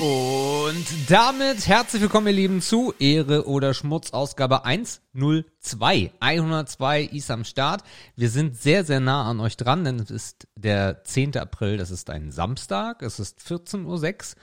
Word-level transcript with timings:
Und 0.00 0.86
damit 1.10 1.66
herzlich 1.66 2.00
willkommen, 2.00 2.28
ihr 2.28 2.32
Lieben, 2.32 2.62
zu 2.62 2.94
Ehre 2.98 3.46
oder 3.46 3.74
Schmutz, 3.74 4.12
Ausgabe 4.14 4.64
102. 4.64 6.12
102 6.18 7.02
ist 7.02 7.30
am 7.30 7.44
Start. 7.44 7.82
Wir 8.16 8.30
sind 8.30 8.56
sehr, 8.56 8.84
sehr 8.84 9.00
nah 9.00 9.28
an 9.28 9.40
euch 9.40 9.58
dran, 9.58 9.84
denn 9.84 10.00
es 10.00 10.10
ist 10.10 10.48
der 10.56 11.04
10. 11.04 11.36
April, 11.36 11.76
das 11.76 11.90
ist 11.90 12.08
ein 12.08 12.32
Samstag, 12.32 13.02
es 13.02 13.20
ist 13.20 13.40
14.06 13.40 14.36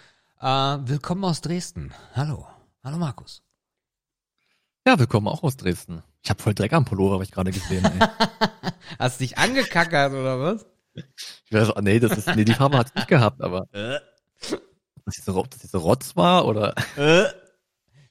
Uhr. 0.43 0.47
Äh, 0.47 0.89
willkommen 0.89 1.23
aus 1.25 1.41
Dresden. 1.41 1.91
Hallo. 2.13 2.45
Hallo, 2.83 2.97
Markus. 2.97 3.41
Ja, 4.85 4.99
willkommen 4.99 5.27
auch 5.27 5.41
aus 5.41 5.57
Dresden. 5.57 6.03
Ich 6.21 6.29
habe 6.29 6.39
voll 6.39 6.53
Dreck 6.53 6.73
am 6.73 6.85
Pullover, 6.85 7.13
habe 7.15 7.23
ich 7.23 7.31
gerade 7.31 7.49
gesehen. 7.49 7.83
Ey. 7.83 8.07
Hast 8.99 9.21
dich 9.21 9.39
angekackert 9.39 10.13
oder 10.13 10.39
was? 10.39 10.67
Ich 10.93 11.51
weiß, 11.51 11.71
auch, 11.71 11.81
nee, 11.81 11.99
das 11.99 12.15
ist, 12.15 12.35
nee, 12.35 12.45
die 12.45 12.53
Farbe 12.53 12.77
hat's 12.77 12.93
nicht 12.93 13.07
gehabt, 13.07 13.41
aber 13.41 13.67
Äh, 13.71 13.99
dass 15.07 15.15
diese, 15.15 15.33
dass 15.33 15.59
diese 15.59 15.77
Rotz 15.77 16.15
war 16.15 16.45
oder 16.45 16.75
äh. 16.97 17.25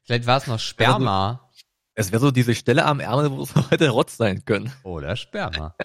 Vielleicht 0.02 0.27
war 0.27 0.38
es 0.38 0.46
noch 0.46 0.59
Sperma. 0.60 1.48
es 1.95 2.10
wäre 2.12 2.20
so 2.20 2.30
diese 2.30 2.54
Stelle 2.54 2.84
am 2.84 3.00
Ärmel, 3.00 3.30
wo 3.32 3.42
es 3.42 3.54
heute 3.70 3.91
Rotz 3.91 4.16
sein 4.16 4.45
können. 4.45 4.73
Oder 4.82 5.14
Sperma. 5.16 5.74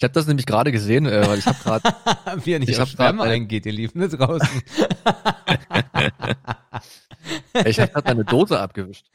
Ich 0.00 0.04
habe 0.04 0.14
das 0.14 0.28
nämlich 0.28 0.46
gerade 0.46 0.70
gesehen, 0.70 1.06
äh, 1.06 1.26
weil 1.26 1.40
ich 1.40 1.46
habe 1.46 1.58
gerade 1.60 1.92
Wie 2.44 2.52
er 2.52 2.60
nicht 2.60 2.68
Ich 2.68 2.76
auf 2.76 2.82
grad 2.90 2.92
Sperma 2.92 3.24
eine- 3.24 3.32
eingeht, 3.32 3.66
ihr 3.66 3.72
Lieben, 3.72 3.98
da 3.98 4.06
draußen. 4.06 4.62
ich 7.64 7.80
habe 7.80 7.90
gerade 7.90 8.06
eine 8.06 8.24
Dose 8.24 8.60
abgewischt. 8.60 9.06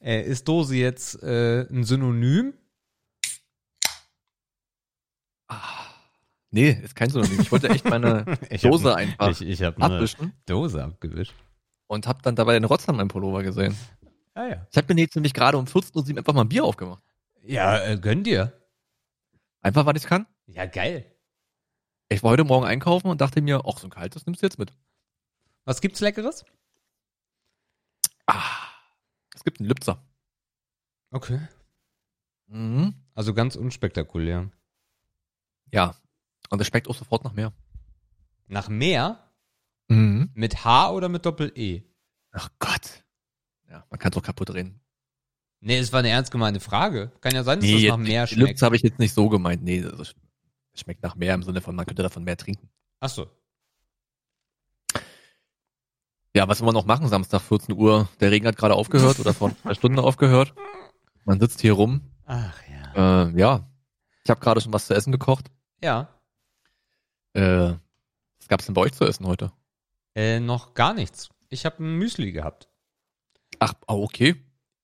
äh, 0.00 0.22
ist 0.22 0.46
Dose 0.46 0.76
jetzt 0.76 1.20
äh, 1.24 1.62
ein 1.68 1.82
Synonym? 1.82 2.54
Nee, 6.54 6.70
ist 6.70 6.94
kein 6.94 7.10
Synonym. 7.10 7.40
Ich 7.40 7.50
wollte 7.50 7.68
echt 7.68 7.84
meine 7.84 8.24
Ich 8.50 8.64
hab 8.64 8.70
Dose 8.70 8.84
ne- 8.84 8.94
einfach 8.94 9.28
Ich, 9.30 9.40
ich 9.42 9.60
habe 9.62 9.82
eine 9.82 9.96
abwischen 9.96 10.32
Dose 10.46 10.84
abgewischt. 10.84 11.34
und 11.88 12.06
habe 12.06 12.22
dann 12.22 12.36
dabei 12.36 12.52
den 12.54 12.64
Rotz 12.64 12.88
an 12.88 12.94
meinem 12.96 13.08
Pullover 13.08 13.42
gesehen. 13.42 13.76
Ah 14.34 14.46
ja. 14.46 14.66
Ich 14.70 14.76
habe 14.76 14.94
mir 14.94 15.00
jetzt 15.00 15.16
nämlich 15.16 15.34
gerade 15.34 15.58
um 15.58 15.64
14.07 15.64 16.12
Uhr 16.12 16.18
einfach 16.18 16.32
mal 16.32 16.42
ein 16.42 16.48
Bier 16.48 16.64
aufgemacht. 16.64 17.02
Ja, 17.42 17.84
äh, 17.84 17.98
gönn 17.98 18.22
dir. 18.22 18.52
Einfach, 19.62 19.84
weil 19.84 19.96
ich 19.96 20.04
kann. 20.04 20.26
Ja, 20.46 20.66
geil. 20.66 21.04
Ich 22.08 22.22
war 22.22 22.30
heute 22.30 22.44
Morgen 22.44 22.66
einkaufen 22.66 23.08
und 23.08 23.20
dachte 23.20 23.40
mir, 23.42 23.62
ach, 23.66 23.78
so 23.78 23.86
ein 23.88 23.90
kaltes 23.90 24.24
nimmst 24.26 24.42
du 24.42 24.46
jetzt 24.46 24.58
mit. 24.58 24.72
Was 25.64 25.80
gibt's 25.80 26.00
Leckeres? 26.00 26.44
Ah, 28.26 28.68
es 29.34 29.42
gibt 29.42 29.58
einen 29.60 29.68
Lübzer. 29.68 30.02
Okay. 31.10 31.40
Mhm. 32.46 32.94
Also 33.14 33.34
ganz 33.34 33.56
unspektakulär. 33.56 34.50
Ja. 35.72 35.96
Und 36.54 36.60
es 36.60 36.68
schmeckt 36.68 36.88
auch 36.88 36.94
sofort 36.94 37.24
nach 37.24 37.32
mehr. 37.32 37.52
Nach 38.46 38.68
mehr? 38.68 39.30
Mhm. 39.88 40.30
Mit 40.34 40.64
H 40.64 40.90
oder 40.92 41.08
mit 41.08 41.26
Doppel-E? 41.26 41.82
Ach 42.32 42.48
Gott. 42.58 43.04
Ja, 43.68 43.84
man 43.90 43.98
kann 43.98 44.12
es 44.12 44.18
auch 44.18 44.22
kaputt 44.22 44.50
drehen. 44.50 44.80
Nee, 45.60 45.78
es 45.78 45.92
war 45.92 46.00
eine 46.00 46.10
ernst 46.10 46.30
gemeinte 46.30 46.60
Frage. 46.60 47.12
Kann 47.20 47.34
ja 47.34 47.42
sein, 47.42 47.58
dass 47.58 47.68
Nee, 47.68 47.88
das 47.88 47.98
nach 47.98 48.04
die 48.04 48.34
schmeckt. 48.34 48.48
Lübs 48.50 48.62
habe 48.62 48.76
ich 48.76 48.82
jetzt 48.82 48.98
nicht 48.98 49.14
so 49.14 49.28
gemeint. 49.28 49.62
Nee, 49.62 49.80
das 49.80 50.14
es 50.72 50.80
schmeckt 50.80 51.02
nach 51.02 51.14
mehr 51.14 51.34
im 51.34 51.42
Sinne 51.42 51.60
von, 51.60 51.74
man 51.74 51.86
könnte 51.86 52.02
davon 52.02 52.24
mehr 52.24 52.36
trinken. 52.36 52.68
Achso. 53.00 53.26
Ja, 56.34 56.48
was 56.48 56.60
will 56.60 56.66
man 56.66 56.74
noch 56.74 56.84
machen 56.84 57.08
Samstag 57.08 57.40
14 57.42 57.74
Uhr? 57.76 58.08
Der 58.20 58.30
Regen 58.30 58.46
hat 58.46 58.56
gerade 58.56 58.74
aufgehört 58.74 59.20
oder 59.20 59.32
vor 59.32 59.56
zwei 59.62 59.74
Stunden 59.74 60.00
aufgehört. 60.00 60.52
Man 61.24 61.38
sitzt 61.40 61.60
hier 61.60 61.74
rum. 61.74 62.00
Ach 62.26 62.58
ja. 62.68 63.24
Äh, 63.26 63.38
ja, 63.38 63.68
ich 64.24 64.30
habe 64.30 64.40
gerade 64.40 64.60
schon 64.60 64.72
was 64.72 64.86
zu 64.86 64.94
essen 64.94 65.12
gekocht. 65.12 65.50
Ja. 65.82 66.13
Äh, 67.34 67.74
was 68.38 68.48
gab's 68.48 68.66
denn 68.66 68.74
bei 68.74 68.82
euch 68.82 68.92
zu 68.92 69.04
essen 69.04 69.26
heute? 69.26 69.52
Äh, 70.14 70.40
noch 70.40 70.74
gar 70.74 70.94
nichts. 70.94 71.28
Ich 71.48 71.64
habe 71.66 71.84
ein 71.84 71.96
Müsli 71.98 72.32
gehabt. 72.32 72.68
Ach, 73.58 73.74
oh, 73.86 74.02
okay. 74.04 74.36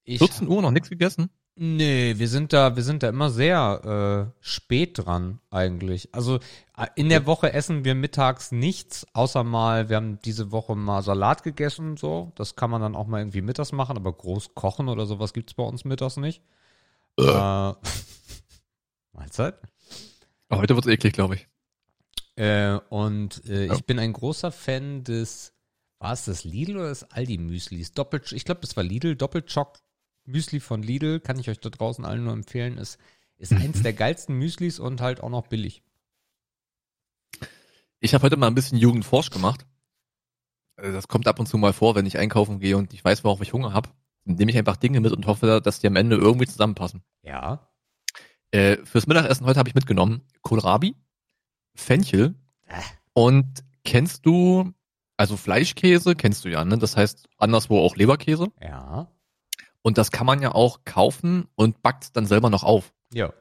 Ich 0.04 0.18
14 0.18 0.48
Uhr 0.48 0.62
noch 0.62 0.70
nichts 0.70 0.90
gegessen? 0.90 1.30
Nee, 1.56 2.14
wir 2.16 2.28
sind 2.28 2.52
da, 2.52 2.76
wir 2.76 2.82
sind 2.82 3.02
da 3.02 3.08
immer 3.08 3.28
sehr 3.28 4.32
äh, 4.32 4.40
spät 4.40 4.98
dran 4.98 5.40
eigentlich. 5.50 6.14
Also 6.14 6.36
äh, 6.76 6.86
in 6.94 7.08
der 7.08 7.26
Woche 7.26 7.52
essen 7.52 7.84
wir 7.84 7.94
mittags 7.94 8.50
nichts, 8.50 9.06
außer 9.12 9.44
mal, 9.44 9.88
wir 9.88 9.96
haben 9.96 10.18
diese 10.24 10.52
Woche 10.52 10.74
mal 10.74 11.02
Salat 11.02 11.42
gegessen, 11.42 11.96
so. 11.96 12.32
Das 12.34 12.56
kann 12.56 12.70
man 12.70 12.80
dann 12.80 12.96
auch 12.96 13.06
mal 13.06 13.20
irgendwie 13.20 13.42
mittags 13.42 13.72
machen, 13.72 13.96
aber 13.96 14.12
groß 14.12 14.54
kochen 14.54 14.88
oder 14.88 15.06
sowas 15.06 15.32
gibt's 15.32 15.54
bei 15.54 15.62
uns 15.62 15.84
mittags 15.84 16.16
nicht. 16.16 16.42
Äh. 17.18 17.22
Mahlzeit. 19.12 19.60
Aber 20.48 20.62
heute 20.62 20.74
wird's 20.76 20.88
eklig, 20.88 21.12
glaube 21.12 21.34
ich. 21.34 21.46
Äh, 22.40 22.78
und 22.88 23.44
äh, 23.46 23.66
Ja. 23.66 23.74
ich 23.74 23.84
bin 23.84 23.98
ein 23.98 24.12
großer 24.14 24.50
Fan 24.50 25.04
des, 25.04 25.52
war 25.98 26.12
es 26.14 26.24
das 26.24 26.44
Lidl 26.44 26.76
oder 26.78 26.88
das 26.88 27.04
Aldi 27.10 27.36
Müslis? 27.38 27.92
Doppelt, 27.92 28.32
ich 28.32 28.44
glaube, 28.46 28.62
das 28.62 28.76
war 28.76 28.82
Lidl, 28.84 29.14
Doppelchock 29.14 29.78
Müsli 30.24 30.60
von 30.60 30.82
Lidl, 30.82 31.20
kann 31.20 31.38
ich 31.38 31.50
euch 31.50 31.60
da 31.60 31.68
draußen 31.70 32.04
allen 32.04 32.24
nur 32.24 32.32
empfehlen, 32.32 32.78
ist, 32.78 32.98
ist 33.36 33.52
eins 33.52 33.78
Mhm. 33.78 33.82
der 33.82 33.92
geilsten 33.92 34.36
Müslis 34.38 34.78
und 34.78 35.00
halt 35.02 35.20
auch 35.22 35.28
noch 35.28 35.48
billig. 35.48 35.82
Ich 38.00 38.14
habe 38.14 38.22
heute 38.24 38.36
mal 38.36 38.46
ein 38.46 38.54
bisschen 38.54 38.78
Jugendforsch 38.78 39.30
gemacht. 39.30 39.66
Also 40.76 40.92
Das 40.92 41.08
kommt 41.08 41.26
ab 41.28 41.38
und 41.38 41.46
zu 41.46 41.58
mal 41.58 41.72
vor, 41.74 41.94
wenn 41.94 42.06
ich 42.06 42.16
einkaufen 42.16 42.58
gehe 42.60 42.76
und 42.78 42.94
ich 42.94 43.04
weiß, 43.04 43.22
worauf 43.24 43.40
ich 43.42 43.52
Hunger 43.52 43.74
habe. 43.74 43.90
Nehme 44.24 44.50
ich 44.50 44.56
einfach 44.58 44.76
Dinge 44.76 45.00
mit 45.00 45.12
und 45.12 45.26
hoffe, 45.26 45.60
dass 45.62 45.80
die 45.80 45.86
am 45.86 45.96
Ende 45.96 46.16
irgendwie 46.16 46.46
zusammenpassen. 46.46 47.02
Ja. 47.22 47.68
Äh, 48.50 48.78
fürs 48.84 49.06
Mittagessen 49.06 49.44
heute 49.46 49.58
habe 49.58 49.68
ich 49.68 49.74
mitgenommen 49.74 50.22
Kohlrabi, 50.42 50.94
Fenchel 51.80 52.34
und 53.12 53.64
kennst 53.84 54.26
du, 54.26 54.72
also 55.16 55.36
Fleischkäse 55.36 56.14
kennst 56.14 56.44
du 56.44 56.48
ja, 56.48 56.64
ne? 56.64 56.78
Das 56.78 56.96
heißt 56.96 57.28
anderswo 57.38 57.78
auch 57.78 57.96
Leberkäse. 57.96 58.48
Ja. 58.60 59.10
Und 59.82 59.98
das 59.98 60.10
kann 60.10 60.26
man 60.26 60.42
ja 60.42 60.52
auch 60.52 60.84
kaufen 60.84 61.48
und 61.54 61.82
backt 61.82 62.16
dann 62.16 62.26
selber 62.26 62.50
noch 62.50 62.64
auf. 62.64 62.92
Ja. 63.12 63.32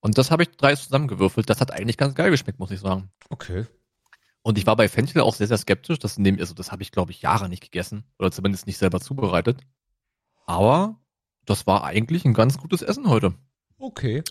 Und 0.00 0.18
das 0.18 0.30
habe 0.30 0.42
ich 0.42 0.50
drei 0.50 0.74
zusammengewürfelt. 0.74 1.48
Das 1.48 1.60
hat 1.60 1.70
eigentlich 1.70 1.96
ganz 1.96 2.14
geil 2.14 2.30
geschmeckt, 2.30 2.58
muss 2.58 2.70
ich 2.70 2.80
sagen. 2.80 3.10
Okay. 3.30 3.66
Und 4.42 4.58
ich 4.58 4.66
war 4.66 4.76
bei 4.76 4.88
Fenchel 4.88 5.22
auch 5.22 5.34
sehr, 5.34 5.46
sehr 5.46 5.58
skeptisch. 5.58 6.00
Das, 6.00 6.18
nehm, 6.18 6.38
also 6.40 6.54
das 6.54 6.72
habe 6.72 6.82
ich, 6.82 6.90
glaube 6.90 7.12
ich, 7.12 7.22
Jahre 7.22 7.48
nicht 7.48 7.62
gegessen. 7.62 8.04
Oder 8.18 8.32
zumindest 8.32 8.66
nicht 8.66 8.78
selber 8.78 9.00
zubereitet. 9.00 9.60
Aber 10.44 11.00
das 11.44 11.66
war 11.66 11.84
eigentlich 11.84 12.24
ein 12.24 12.34
ganz 12.34 12.58
gutes 12.58 12.82
Essen 12.82 13.08
heute. 13.08 13.34
Okay. 13.78 14.22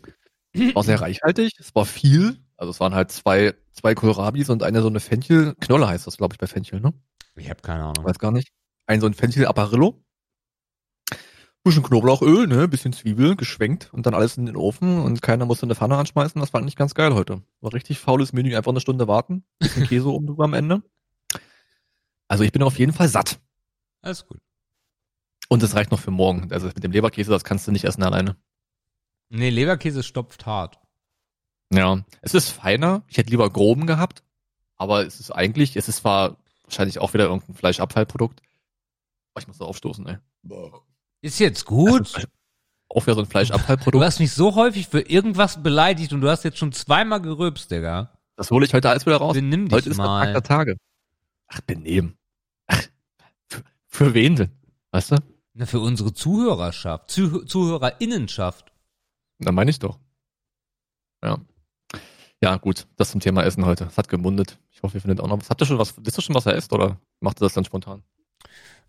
Es 0.53 0.75
war 0.75 0.83
sehr 0.83 0.99
reichhaltig. 0.99 1.53
Es 1.59 1.73
war 1.73 1.85
viel. 1.85 2.37
Also 2.61 2.69
es 2.69 2.79
waren 2.79 2.93
halt 2.93 3.11
zwei, 3.11 3.55
zwei 3.71 3.95
Kohlrabis 3.95 4.51
und 4.51 4.61
eine 4.61 4.83
so 4.83 4.87
eine 4.87 4.99
Fenchel. 4.99 5.55
Knolle 5.55 5.87
heißt 5.87 6.05
das, 6.05 6.17
glaube 6.17 6.35
ich, 6.35 6.37
bei 6.37 6.45
Fenchel, 6.45 6.79
ne? 6.79 6.93
Ich 7.35 7.49
habe 7.49 7.59
keine 7.63 7.85
Ahnung. 7.85 8.05
Weiß 8.05 8.19
gar 8.19 8.31
nicht. 8.31 8.53
Ein 8.85 9.01
so 9.01 9.07
ein 9.07 9.15
Fenchel 9.15 9.47
Apparillo. 9.47 10.05
Bisschen 11.63 11.81
Knoblauchöl, 11.81 12.45
ne? 12.45 12.67
Bisschen 12.67 12.93
Zwiebel, 12.93 13.35
geschwenkt 13.35 13.91
und 13.93 14.05
dann 14.05 14.13
alles 14.13 14.37
in 14.37 14.45
den 14.45 14.55
Ofen 14.55 14.99
und 14.99 15.23
keiner 15.23 15.45
musste 15.45 15.65
eine 15.65 15.73
Pfanne 15.73 15.97
anschmeißen. 15.97 16.39
Das 16.39 16.53
war 16.53 16.61
eigentlich 16.61 16.75
ganz 16.75 16.93
geil 16.93 17.15
heute. 17.15 17.41
War 17.61 17.73
richtig 17.73 17.97
faules 17.97 18.31
Menü, 18.31 18.55
einfach 18.55 18.71
eine 18.71 18.79
Stunde 18.79 19.07
warten. 19.07 19.43
Bisschen 19.57 19.87
Käse 19.87 20.09
oben 20.09 20.27
drüber 20.27 20.43
am 20.43 20.53
Ende. 20.53 20.83
Also 22.27 22.43
ich 22.43 22.51
bin 22.51 22.61
auf 22.61 22.77
jeden 22.77 22.93
Fall 22.93 23.07
satt. 23.07 23.39
Alles 24.03 24.27
gut. 24.27 24.37
Und 25.49 25.63
es 25.63 25.73
reicht 25.73 25.89
noch 25.89 25.99
für 25.99 26.11
morgen. 26.11 26.53
Also 26.53 26.67
mit 26.67 26.83
dem 26.83 26.91
Leberkäse, 26.91 27.31
das 27.31 27.43
kannst 27.43 27.65
du 27.65 27.71
nicht 27.71 27.85
essen 27.85 28.03
alleine. 28.03 28.35
Nee, 29.29 29.49
Leberkäse 29.49 30.03
stopft 30.03 30.45
hart. 30.45 30.80
Ja, 31.73 32.03
es 32.21 32.33
ist 32.33 32.49
feiner. 32.49 33.03
Ich 33.07 33.17
hätte 33.17 33.29
lieber 33.29 33.49
groben 33.49 33.87
gehabt. 33.87 34.23
Aber 34.77 35.05
es 35.05 35.19
ist 35.19 35.31
eigentlich, 35.31 35.75
es 35.77 35.87
ist 35.87 35.97
zwar 35.97 36.37
wahrscheinlich 36.63 36.99
auch 36.99 37.13
wieder 37.13 37.25
irgendein 37.25 37.55
Fleischabfallprodukt. 37.55 38.41
Oh, 39.35 39.39
ich 39.39 39.47
muss 39.47 39.57
da 39.59 39.65
aufstoßen, 39.65 40.05
ey. 40.07 40.17
Ist 41.21 41.39
jetzt 41.39 41.65
gut. 41.65 42.01
Ist 42.17 42.27
Auch 42.93 43.03
wieder 43.05 43.13
so 43.13 43.21
ein 43.21 43.25
Du 43.25 43.31
Fleischabfallprodukt. 43.31 44.03
hast 44.03 44.19
mich 44.19 44.33
so 44.33 44.55
häufig 44.55 44.89
für 44.89 44.99
irgendwas 44.99 45.63
beleidigt 45.63 46.11
und 46.11 46.19
du 46.19 46.29
hast 46.29 46.43
jetzt 46.43 46.57
schon 46.57 46.73
zweimal 46.73 47.21
gerülpst, 47.21 47.71
Digga. 47.71 48.11
Das 48.35 48.51
hole 48.51 48.65
ich 48.65 48.73
heute 48.73 48.89
alles 48.89 49.05
wieder 49.05 49.15
raus. 49.15 49.33
Benimm 49.33 49.69
dich 49.69 49.73
Heute 49.73 49.89
ist 49.91 49.97
der 49.97 50.05
Tag 50.05 50.25
mal. 50.25 50.33
der 50.33 50.43
Tage. 50.43 50.77
Ach, 51.47 51.61
benehmen. 51.61 52.17
Ach, 52.67 52.81
für, 53.47 53.63
für 53.87 54.13
wen 54.13 54.35
denn? 54.35 54.51
Weißt 54.91 55.11
du? 55.11 55.15
Na, 55.53 55.65
für 55.65 55.79
unsere 55.79 56.11
Zuhörerschaft, 56.13 57.11
Zuh 57.11 57.45
Zuhörerinnenschaft. 57.45 58.73
Da 59.39 59.53
meine 59.53 59.71
ich 59.71 59.79
doch. 59.79 59.97
Ja. 61.23 61.37
Ja, 62.43 62.57
gut. 62.57 62.87
Das 62.97 63.11
zum 63.11 63.21
Thema 63.21 63.43
Essen 63.43 63.65
heute. 63.65 63.85
Es 63.85 63.97
hat 63.97 64.09
gemundet. 64.09 64.57
Ich 64.71 64.81
hoffe, 64.81 64.97
ihr 64.97 65.01
findet 65.01 65.19
auch 65.21 65.27
noch 65.27 65.39
was. 65.39 65.49
Habt 65.49 65.61
ihr 65.61 65.67
schon 65.67 65.77
was, 65.77 65.93
wisst 66.03 66.17
ihr 66.17 66.23
schon, 66.23 66.35
was 66.35 66.47
er 66.47 66.55
isst 66.55 66.73
oder 66.73 66.99
macht 67.19 67.37
ihr 67.37 67.45
das 67.45 67.53
dann 67.53 67.65
spontan? 67.65 68.03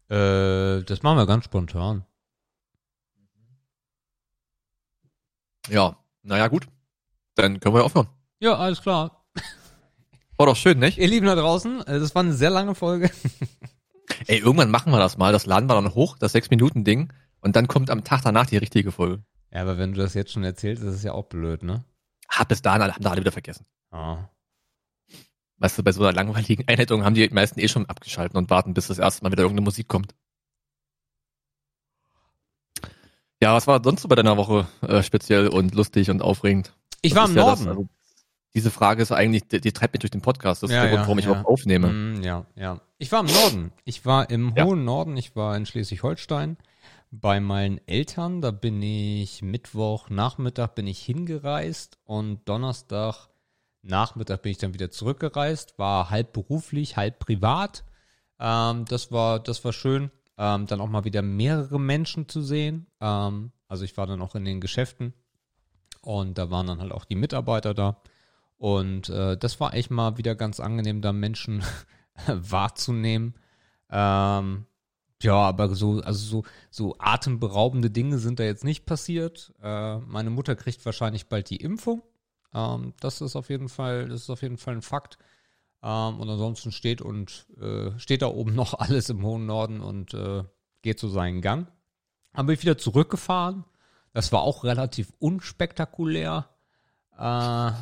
Äh, 0.09 0.83
das 0.85 1.03
machen 1.03 1.19
wir 1.19 1.27
ganz 1.27 1.45
spontan. 1.45 2.05
Ja. 5.69 5.97
Naja, 6.23 6.49
gut. 6.49 6.67
Dann 7.35 7.61
können 7.61 7.75
wir 7.75 7.81
ja 7.81 7.85
aufhören. 7.85 8.09
Ja, 8.41 8.57
alles 8.57 8.81
klar. 8.81 9.25
War 10.37 10.47
doch 10.47 10.57
schön, 10.57 10.79
nicht? 10.79 10.99
Ihr 10.99 11.09
Lieben 11.09 11.27
da 11.27 11.35
draußen, 11.35 11.87
äh, 11.87 12.01
das 12.01 12.15
war 12.15 12.23
eine 12.23 12.33
sehr 12.33 12.51
lange 12.51 12.75
Folge. 12.75 13.11
Ey, 14.27 14.39
irgendwann 14.39 14.71
machen 14.71 14.93
wir 14.93 14.99
das 14.99 15.19
mal. 15.19 15.33
Das 15.33 15.47
laden 15.47 15.69
wir 15.69 15.75
dann 15.75 15.95
hoch, 15.95 16.17
das 16.19 16.35
6-Minuten-Ding. 16.35 17.13
Und 17.41 17.57
dann 17.57 17.69
kommt 17.69 17.91
am 17.91 18.03
Tag 18.03 18.23
danach 18.23 18.47
die 18.47 18.57
richtige 18.57 18.93
Folge. 18.93 19.23
Ja, 19.53 19.61
aber 19.61 19.79
wenn 19.79 19.93
du 19.93 20.01
das 20.01 20.15
jetzt 20.15 20.33
schon 20.33 20.45
erzählst, 20.45 20.83
ist 20.83 20.95
es 20.95 21.03
ja 21.03 21.13
auch 21.13 21.27
blöd, 21.27 21.63
ne? 21.63 21.85
Hab 22.33 22.49
bis 22.49 22.63
dahin 22.63 22.83
haben 22.83 23.03
da 23.03 23.11
alle 23.11 23.21
wieder 23.21 23.33
vergessen. 23.33 23.67
Ja. 23.93 24.31
Weißt 25.59 25.79
du, 25.79 25.83
bei 25.83 25.93
so 25.93 26.03
einer 26.03 26.13
langweiligen 26.13 26.65
Einleitung 26.67 27.05
haben 27.05 27.15
die 27.15 27.29
meisten 27.29 27.61
eh 27.61 27.69
schon 27.69 27.87
abgeschalten 27.87 28.37
und 28.37 28.51
warten, 28.51 28.75
bis 28.75 28.89
das 28.89 28.99
erste 28.99 29.23
Mal 29.23 29.33
wieder 29.33 29.43
irgendeine 29.43 29.65
Musik 29.65 29.87
kommt. 29.87 30.15
Ja, 33.43 33.55
was 33.55 33.67
war 33.67 33.83
sonst 33.83 34.03
so 34.03 34.09
bei 34.09 34.15
deiner 34.15 34.37
Woche 34.37 34.67
äh, 34.83 35.03
speziell 35.03 35.49
und 35.49 35.75
lustig 35.75 36.11
und 36.11 36.23
aufregend? 36.23 36.75
Ich 37.03 37.13
Das 37.13 37.19
war 37.19 37.25
im 37.27 37.31
ist 37.31 37.37
ja 37.37 37.43
Norden. 37.43 37.65
Das, 37.65 37.69
also, 37.69 37.89
diese 38.55 38.71
Frage 38.71 39.03
ist 39.03 39.13
eigentlich, 39.13 39.49
die, 39.49 39.61
die 39.61 39.73
treibt 39.73 39.95
mich 39.95 40.01
durch 40.01 40.11
den 40.11 40.21
Podcast. 40.21 40.63
Das 40.63 40.71
ist 40.71 40.77
Ja, 40.77 40.83
der 40.83 40.91
Grund, 40.91 41.01
ja, 41.01 41.07
warum 41.07 41.19
ich 41.19 41.25
überhaupt 41.27 41.47
aufnehme. 41.47 41.89
Mm, 41.89 42.23
ja, 42.23 42.47
ja. 42.55 42.81
Ich 42.99 43.11
war 43.11 43.21
im 43.21 43.27
Norden. 43.27 43.73
Ich 43.85 44.07
war 44.07 44.31
im 44.31 44.55
hohen 44.55 44.85
Norden. 44.85 45.17
Ich 45.17 45.35
war 45.35 45.57
in 45.57 45.67
Schleswig-Holstein 45.67 46.57
bei 47.13 47.39
meinen 47.39 47.81
Eltern. 47.87 48.41
Da 48.41 48.51
bin 48.51 48.83
ich 48.83 49.43
Mittwoch 49.43 50.11
Nachmittag 50.11 50.75
bin 50.75 50.89
ich 50.89 51.01
hingereist 51.01 51.99
und 52.05 52.49
Donnerstag 52.49 53.29
Nachmittag 53.83 54.43
bin 54.43 54.53
ich 54.53 54.59
dann 54.59 54.75
wieder 54.75 54.91
zurückgereist. 54.91 55.79
War 55.79 56.11
halb 56.11 56.33
beruflich, 56.33 56.97
halb 56.97 57.19
privat. 57.19 57.85
Ähm, 58.41 58.87
das 58.87 59.13
war, 59.13 59.39
das 59.39 59.65
war 59.65 59.73
schön. 59.73 60.11
Ähm, 60.39 60.67
dann 60.67 60.81
auch 60.81 60.89
mal 60.89 61.05
wieder 61.05 61.23
mehrere 61.23 61.79
Menschen 61.79 62.29
zu 62.29 62.43
sehen. 62.43 62.87
Ähm, 63.01 63.53
also 63.69 63.85
ich 63.85 63.97
war 63.97 64.07
dann 64.07 64.23
auch 64.23 64.35
in 64.35 64.45
den 64.45 64.61
Geschäften 64.61 65.13
und 66.01 66.39
da 66.39 66.51
waren 66.51 66.67
dann 66.67 66.81
halt 66.81 66.93
auch 66.93 67.05
die 67.05 67.15
Mitarbeiter 67.15 67.75
da. 67.75 68.01
Und 68.57 69.09
äh, 69.09 69.37
das 69.37 69.61
war 69.61 69.75
echt 69.75 69.91
mal 69.91 70.17
wieder 70.19 70.35
ganz 70.35 70.61
angenehm, 70.61 71.03
da 71.03 71.13
Menschen 71.13 71.63
wahrzunehmen. 72.27 73.35
Ähm, 73.91 74.67
ja, 75.23 75.35
aber 75.35 75.75
so, 75.75 76.01
also 76.01 76.25
so, 76.25 76.45
so 76.71 76.97
atemberaubende 76.99 77.91
Dinge 77.91 78.19
sind 78.19 78.39
da 78.39 78.45
jetzt 78.45 78.65
nicht 78.65 78.87
passiert. 78.87 79.53
Äh, 79.63 79.99
meine 79.99 80.31
Mutter 80.31 80.57
kriegt 80.57 80.85
wahrscheinlich 80.85 81.29
bald 81.29 81.51
die 81.51 81.57
Impfung. 81.57 82.03
Ähm, 82.55 82.95
das 83.01 83.21
ist 83.21 83.37
auf 83.37 83.49
jeden 83.51 83.69
Fall, 83.69 84.09
das 84.09 84.23
ist 84.23 84.31
auf 84.31 84.43
jeden 84.43 84.59
Fall 84.59 84.75
ein 84.75 84.83
Fakt. 84.83 85.19
Ähm, 85.83 86.21
und 86.21 86.29
ansonsten 86.29 86.73
steht 86.73 87.03
und 87.03 87.47
äh, 87.61 87.99
steht 87.99 88.23
da 88.23 88.29
oben 88.29 88.55
noch 88.57 88.75
alles 88.75 89.09
im 89.09 89.25
hohen 89.25 89.47
Norden 89.47 89.81
und 89.81 90.15
äh, 90.15 90.45
geht 90.83 90.99
so 90.99 91.09
seinen 91.09 91.41
Gang. 91.41 91.69
Bin 92.35 92.49
ich 92.49 92.63
wieder 92.63 92.79
zurückgefahren. 92.79 93.65
Das 94.13 94.33
war 94.33 94.43
auch 94.43 94.65
relativ 94.65 95.13
unspektakulär. 95.19 96.49
Äh, 97.19 97.73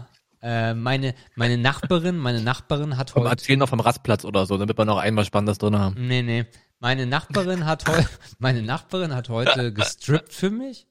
äh, 0.42 0.74
meine, 0.74 1.14
meine 1.36 1.58
Nachbarin, 1.58 2.16
meine 2.16 2.40
Nachbarin 2.42 2.96
hat 2.96 3.12
Komm, 3.12 3.24
heute. 3.24 3.32
erzähl 3.32 3.56
noch 3.56 3.68
vom 3.68 3.80
Rastplatz 3.80 4.24
oder 4.24 4.46
so, 4.46 4.56
damit 4.58 4.76
wir 4.78 4.84
noch 4.84 4.98
einmal 4.98 5.24
Spannendes 5.24 5.58
drin 5.58 5.78
haben. 5.78 6.06
Nee, 6.06 6.22
nee. 6.22 6.46
Meine 6.78 7.06
Nachbarin 7.06 7.66
hat 7.66 7.86
heute, 7.88 8.08
meine 8.38 8.62
Nachbarin 8.62 9.14
hat 9.14 9.28
heute 9.28 9.72
gestrippt 9.72 10.32
für 10.32 10.50
mich. 10.50 10.86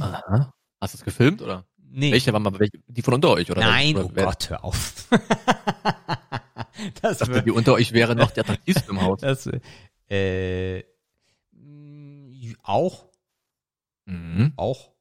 Aha. 0.00 0.52
Hast 0.80 0.94
du 0.94 0.98
es 0.98 1.04
gefilmt 1.04 1.42
oder? 1.42 1.66
Nee. 1.78 2.10
Welche 2.10 2.32
waren 2.32 2.42
mal 2.42 2.58
welche? 2.58 2.78
Die 2.88 3.02
von 3.02 3.14
unter 3.14 3.30
euch 3.30 3.50
oder? 3.50 3.60
Nein, 3.60 3.94
oder 3.96 4.06
oh 4.06 4.10
wer- 4.14 4.24
Gott, 4.24 4.50
hör 4.50 4.64
auf. 4.64 5.08
das 7.02 7.18
dachte, 7.18 7.42
die 7.42 7.50
unter 7.52 7.74
euch 7.74 7.92
wäre 7.92 8.16
noch 8.16 8.30
die 8.32 8.40
attraktivste 8.40 8.90
im 8.90 9.00
Haus. 9.00 9.20
das, 9.20 9.48
äh, 10.08 10.82
auch, 12.62 13.06
Mhm. 14.06 14.52
auch. 14.56 14.93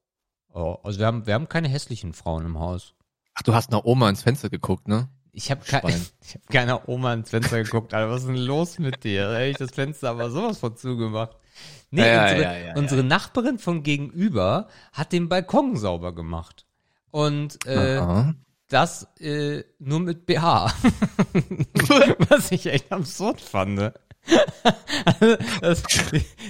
Oh, 0.53 0.77
also 0.83 0.99
wir 0.99 1.07
haben, 1.07 1.25
wir 1.25 1.33
haben 1.33 1.49
keine 1.49 1.67
hässlichen 1.67 2.13
Frauen 2.13 2.45
im 2.45 2.59
Haus. 2.59 2.93
Ach, 3.33 3.41
du 3.41 3.53
hast 3.53 3.71
nach 3.71 3.83
Oma 3.83 4.09
ins 4.09 4.21
Fenster 4.21 4.49
geguckt, 4.49 4.87
ne? 4.87 5.09
Ich 5.31 5.49
habe 5.49 5.61
ke 5.65 5.81
ich 6.21 6.35
hab 6.35 6.47
keiner 6.49 6.87
Oma 6.87 7.13
ins 7.13 7.31
Fenster 7.31 7.63
geguckt, 7.63 7.93
Alter. 7.93 8.11
Was 8.11 8.21
ist 8.21 8.27
denn 8.27 8.35
los 8.37 8.77
mit 8.77 9.03
dir? 9.03 9.29
Da 9.29 9.37
hätte 9.37 9.49
ich 9.49 9.57
das 9.57 9.71
Fenster 9.71 10.11
aber 10.11 10.29
sowas 10.29 10.59
von 10.59 10.77
zugemacht. 10.77 11.35
Nee, 11.89 12.07
Ja, 12.07 12.23
unsere, 12.23 12.41
ja, 12.41 12.53
ja, 12.57 12.65
ja. 12.67 12.75
unsere 12.75 13.03
Nachbarin 13.03 13.57
von 13.59 13.83
gegenüber 13.83 14.67
hat 14.91 15.11
den 15.11 15.29
Balkon 15.29 15.75
sauber 15.75 16.13
gemacht. 16.13 16.65
Und 17.09 17.65
äh, 17.65 17.97
Aha. 17.97 18.35
das 18.69 19.07
äh, 19.19 19.63
nur 19.79 19.99
mit 20.01 20.25
BH. 20.27 20.67
Was 22.29 22.51
ich 22.51 22.67
echt 22.67 22.91
absurd 22.91 23.41
fand. 23.41 23.91
Also, 25.05 25.35
das, 25.61 25.83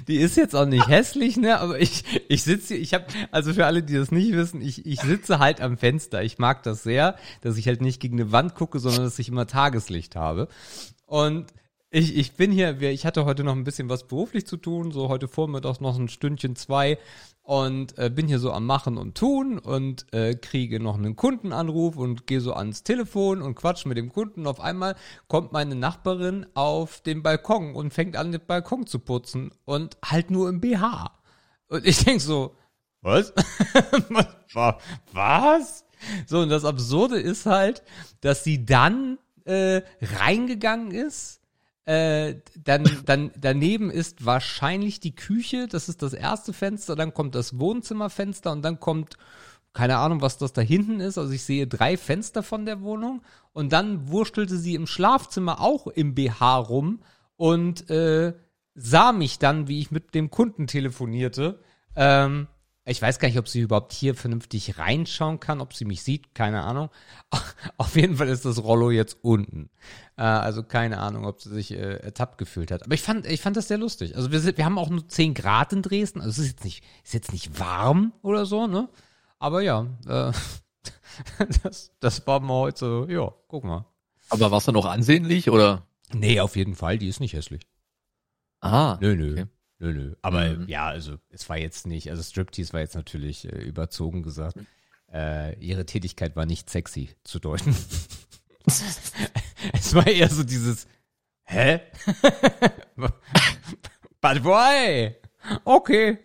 die, 0.07 0.17
ist 0.17 0.37
jetzt 0.37 0.55
auch 0.55 0.65
nicht 0.65 0.87
hässlich, 0.87 1.37
ne? 1.37 1.59
Aber 1.59 1.79
ich, 1.79 2.03
ich 2.27 2.43
sitze 2.43 2.75
hier, 2.75 2.83
ich 2.83 2.93
habe, 2.93 3.05
also 3.31 3.53
für 3.53 3.65
alle, 3.65 3.81
die 3.81 3.95
das 3.95 4.11
nicht 4.11 4.31
wissen, 4.33 4.61
ich, 4.61 4.85
ich 4.85 5.01
sitze 5.01 5.39
halt 5.39 5.59
am 5.59 5.77
Fenster. 5.77 6.23
Ich 6.23 6.37
mag 6.37 6.61
das 6.63 6.83
sehr, 6.83 7.15
dass 7.41 7.57
ich 7.57 7.67
halt 7.67 7.81
nicht 7.81 7.99
gegen 7.99 8.19
eine 8.19 8.31
Wand 8.31 8.53
gucke, 8.53 8.79
sondern 8.79 9.03
dass 9.03 9.17
ich 9.17 9.29
immer 9.29 9.47
Tageslicht 9.47 10.15
habe. 10.15 10.49
Und 11.07 11.47
ich, 11.93 12.17
ich 12.17 12.33
bin 12.33 12.51
hier, 12.51 12.81
ich 12.81 13.05
hatte 13.05 13.23
heute 13.23 13.43
noch 13.43 13.55
ein 13.55 13.63
bisschen 13.63 13.87
was 13.87 14.07
beruflich 14.07 14.47
zu 14.47 14.57
tun, 14.57 14.91
so 14.91 15.09
heute 15.09 15.27
Vormittag 15.27 15.79
noch 15.79 15.97
ein 15.97 16.09
Stündchen, 16.09 16.55
zwei 16.55 16.97
und 17.43 17.95
äh, 17.99 18.09
bin 18.09 18.27
hier 18.27 18.39
so 18.39 18.51
am 18.51 18.65
Machen 18.65 18.97
und 18.97 19.15
Tun 19.15 19.59
und 19.59 20.11
äh, 20.11 20.33
kriege 20.33 20.79
noch 20.79 20.97
einen 20.97 21.15
Kundenanruf 21.15 21.95
und 21.95 22.25
gehe 22.25 22.41
so 22.41 22.53
ans 22.53 22.81
Telefon 22.81 23.43
und 23.43 23.53
quatsch 23.53 23.85
mit 23.85 23.97
dem 23.97 24.11
Kunden. 24.11 24.47
Auf 24.47 24.59
einmal 24.59 24.95
kommt 25.27 25.51
meine 25.51 25.75
Nachbarin 25.75 26.47
auf 26.55 27.01
den 27.01 27.21
Balkon 27.21 27.75
und 27.75 27.93
fängt 27.93 28.17
an, 28.17 28.31
den 28.31 28.41
Balkon 28.43 28.87
zu 28.87 28.97
putzen 28.97 29.51
und 29.63 29.97
halt 30.03 30.31
nur 30.31 30.49
im 30.49 30.61
BH. 30.61 31.11
Und 31.67 31.85
ich 31.85 32.03
denk 32.03 32.21
so, 32.21 32.55
was? 33.01 33.33
Was? 34.53 34.75
was? 35.11 35.85
So, 36.25 36.39
und 36.39 36.49
das 36.49 36.65
Absurde 36.65 37.19
ist 37.19 37.45
halt, 37.45 37.83
dass 38.21 38.43
sie 38.43 38.65
dann 38.65 39.19
äh, 39.45 39.81
reingegangen 40.01 40.91
ist. 40.91 41.42
Äh, 41.85 42.35
dann, 42.63 42.89
dann 43.05 43.31
daneben 43.37 43.91
ist 43.91 44.25
wahrscheinlich 44.25 45.01
die 45.01 45.15
Küche, 45.15 45.67
das 45.67 45.89
ist 45.89 46.01
das 46.01 46.13
erste 46.13 46.53
Fenster, 46.53 46.95
dann 46.95 47.13
kommt 47.13 47.35
das 47.35 47.59
Wohnzimmerfenster 47.59 48.53
und 48.53 48.61
dann 48.61 48.79
kommt, 48.79 49.17
keine 49.73 49.97
Ahnung, 49.97 50.21
was 50.21 50.37
das 50.37 50.53
da 50.53 50.61
hinten 50.61 51.01
ist. 51.01 51.17
Also 51.17 51.33
ich 51.33 51.43
sehe 51.43 51.67
drei 51.67 51.97
Fenster 51.97 52.41
von 52.41 52.65
der 52.65 52.81
Wohnung 52.81 53.21
und 53.51 53.73
dann 53.73 54.07
wurstelte 54.07 54.57
sie 54.57 54.75
im 54.75 54.87
Schlafzimmer 54.87 55.59
auch 55.59 55.87
im 55.87 56.15
BH 56.15 56.57
rum 56.57 57.01
und 57.35 57.89
äh, 57.89 58.33
sah 58.75 59.11
mich 59.11 59.39
dann, 59.39 59.67
wie 59.67 59.81
ich 59.81 59.91
mit 59.91 60.15
dem 60.15 60.31
Kunden 60.31 60.67
telefonierte. 60.67 61.59
Ähm, 61.97 62.47
ich 62.85 63.01
weiß 63.01 63.19
gar 63.19 63.29
nicht, 63.29 63.37
ob 63.37 63.47
sie 63.47 63.61
überhaupt 63.61 63.93
hier 63.93 64.13
vernünftig 64.13 64.77
reinschauen 64.77 65.39
kann, 65.39 65.61
ob 65.61 65.73
sie 65.73 65.85
mich 65.85 66.03
sieht, 66.03 66.35
keine 66.35 66.63
Ahnung. 66.63 66.89
Auf 67.77 67.95
jeden 67.95 68.17
Fall 68.17 68.27
ist 68.27 68.43
das 68.43 68.61
Rollo 68.61 68.91
jetzt 68.91 69.17
unten. 69.21 69.69
Äh, 70.17 70.23
also 70.23 70.63
keine 70.63 70.99
Ahnung, 70.99 71.25
ob 71.25 71.41
sie 71.41 71.49
sich 71.49 71.71
äh, 71.71 71.97
ertappt 71.97 72.37
gefühlt 72.37 72.71
hat. 72.71 72.83
Aber 72.83 72.93
ich 72.93 73.01
fand, 73.01 73.25
ich 73.25 73.41
fand 73.41 73.55
das 73.55 73.69
sehr 73.69 73.77
lustig. 73.77 74.17
Also 74.17 74.31
wir, 74.31 74.39
sind, 74.41 74.57
wir 74.57 74.65
haben 74.65 74.77
auch 74.77 74.89
nur 74.89 75.07
10 75.07 75.33
Grad 75.33 75.71
in 75.71 75.81
Dresden. 75.81 76.19
Also 76.19 76.31
es 76.31 76.39
ist 76.39 76.47
jetzt 76.47 76.65
nicht, 76.65 76.83
ist 77.05 77.13
jetzt 77.13 77.31
nicht 77.31 77.57
warm 77.57 78.11
oder 78.21 78.45
so, 78.45 78.67
ne? 78.67 78.89
Aber 79.39 79.61
ja, 79.61 79.87
äh, 80.05 80.33
das, 81.63 81.91
das 82.01 82.27
war 82.27 82.41
mal 82.41 82.53
heute 82.61 82.79
so, 82.79 83.07
ja, 83.07 83.33
guck 83.47 83.63
mal. 83.63 83.85
Aber 84.29 84.51
war's 84.51 84.65
dann 84.65 84.75
auch 84.75 84.85
ansehnlich 84.85 85.49
oder? 85.49 85.87
Nee, 86.13 86.41
auf 86.41 86.57
jeden 86.57 86.75
Fall, 86.75 86.97
die 86.97 87.07
ist 87.07 87.21
nicht 87.21 87.33
hässlich. 87.33 87.65
Ah. 88.59 88.97
Nö, 88.99 89.15
nö. 89.15 89.31
Okay. 89.33 89.45
Nö, 89.83 89.91
nö. 89.91 90.15
Aber 90.21 90.49
Mhm. 90.49 90.69
ja, 90.69 90.87
also 90.87 91.17
es 91.29 91.49
war 91.49 91.57
jetzt 91.57 91.85
nicht, 91.87 92.09
also 92.09 92.23
Striptease 92.23 92.71
war 92.71 92.79
jetzt 92.79 92.95
natürlich 92.95 93.51
äh, 93.51 93.57
überzogen 93.57 94.23
gesagt. 94.23 94.57
Äh, 95.11 95.59
ihre 95.59 95.85
Tätigkeit 95.85 96.37
war 96.37 96.45
nicht 96.45 96.69
sexy 96.69 97.09
zu 97.25 97.39
deuten. 97.39 97.75
es 98.65 99.93
war 99.93 100.07
eher 100.07 100.29
so 100.29 100.43
dieses, 100.45 100.87
hä? 101.43 101.81
But 102.95 104.43
why? 104.45 105.15
Okay. 105.65 106.17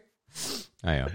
Naja. 0.82 1.08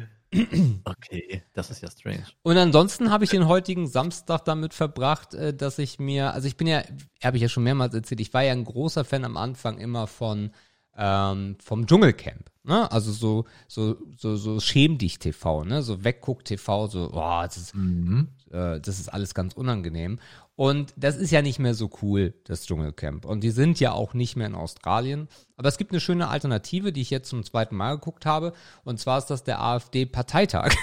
Okay, 0.84 1.44
das 1.54 1.70
ist 1.72 1.82
ja 1.82 1.90
strange. 1.90 2.26
Und 2.42 2.58
ansonsten 2.58 3.10
habe 3.10 3.24
ich 3.24 3.30
den 3.30 3.48
heutigen 3.48 3.88
Samstag 3.88 4.44
damit 4.44 4.74
verbracht, 4.74 5.34
äh, 5.34 5.54
dass 5.54 5.80
ich 5.80 5.98
mir, 5.98 6.34
also 6.34 6.46
ich 6.50 6.58
bin 6.58 6.68
ja, 6.68 6.84
habe 7.24 7.38
ich 7.38 7.44
ja 7.44 7.48
schon 7.48 7.64
mehrmals 7.64 7.94
erzählt, 7.94 8.20
ich 8.20 8.34
war 8.34 8.44
ja 8.44 8.52
ein 8.52 8.66
großer 8.66 9.06
Fan 9.06 9.24
am 9.24 9.38
Anfang 9.38 9.78
immer 9.78 10.08
von 10.08 10.52
ähm, 10.98 11.56
vom 11.64 11.86
Dschungelcamp, 11.88 12.52
ne? 12.64 12.92
Also 12.92 13.12
so 13.12 13.46
so 13.68 13.98
so 14.18 14.36
so 14.36 14.60
schäm 14.60 14.98
dich 14.98 15.20
TV, 15.20 15.64
ne? 15.64 15.82
So 15.82 16.04
wegguck 16.04 16.46
TV, 16.46 16.88
so 16.88 17.10
boah, 17.10 17.44
das 17.44 17.58
ist 17.58 17.76
Mhm. 17.76 18.30
äh, 18.52 18.80
das 18.80 19.00
ist 19.00 19.10
alles 19.12 19.34
ganz 19.34 19.54
unangenehm. 19.54 20.20
Und 20.56 20.94
das 20.96 21.18
ist 21.18 21.32
ja 21.32 21.42
nicht 21.42 21.58
mehr 21.58 21.74
so 21.74 21.90
cool, 22.04 22.36
das 22.44 22.68
Dschungelcamp. 22.68 23.26
Und 23.26 23.42
die 23.44 23.50
sind 23.50 23.80
ja 23.80 23.92
auch 23.92 24.14
nicht 24.14 24.36
mehr 24.36 24.46
in 24.46 24.54
Australien. 24.54 25.28
Aber 25.58 25.68
es 25.68 25.80
gibt 25.80 25.90
eine 25.92 26.00
schöne 26.00 26.28
Alternative, 26.28 26.94
die 26.94 27.02
ich 27.02 27.10
jetzt 27.10 27.30
zum 27.30 27.44
zweiten 27.44 27.76
Mal 27.76 27.96
geguckt 27.96 28.28
habe. 28.28 28.54
Und 28.84 29.00
zwar 29.00 29.18
ist 29.18 29.26
das 29.32 29.44
der 29.44 29.60
AfD-Parteitag. 29.64 30.76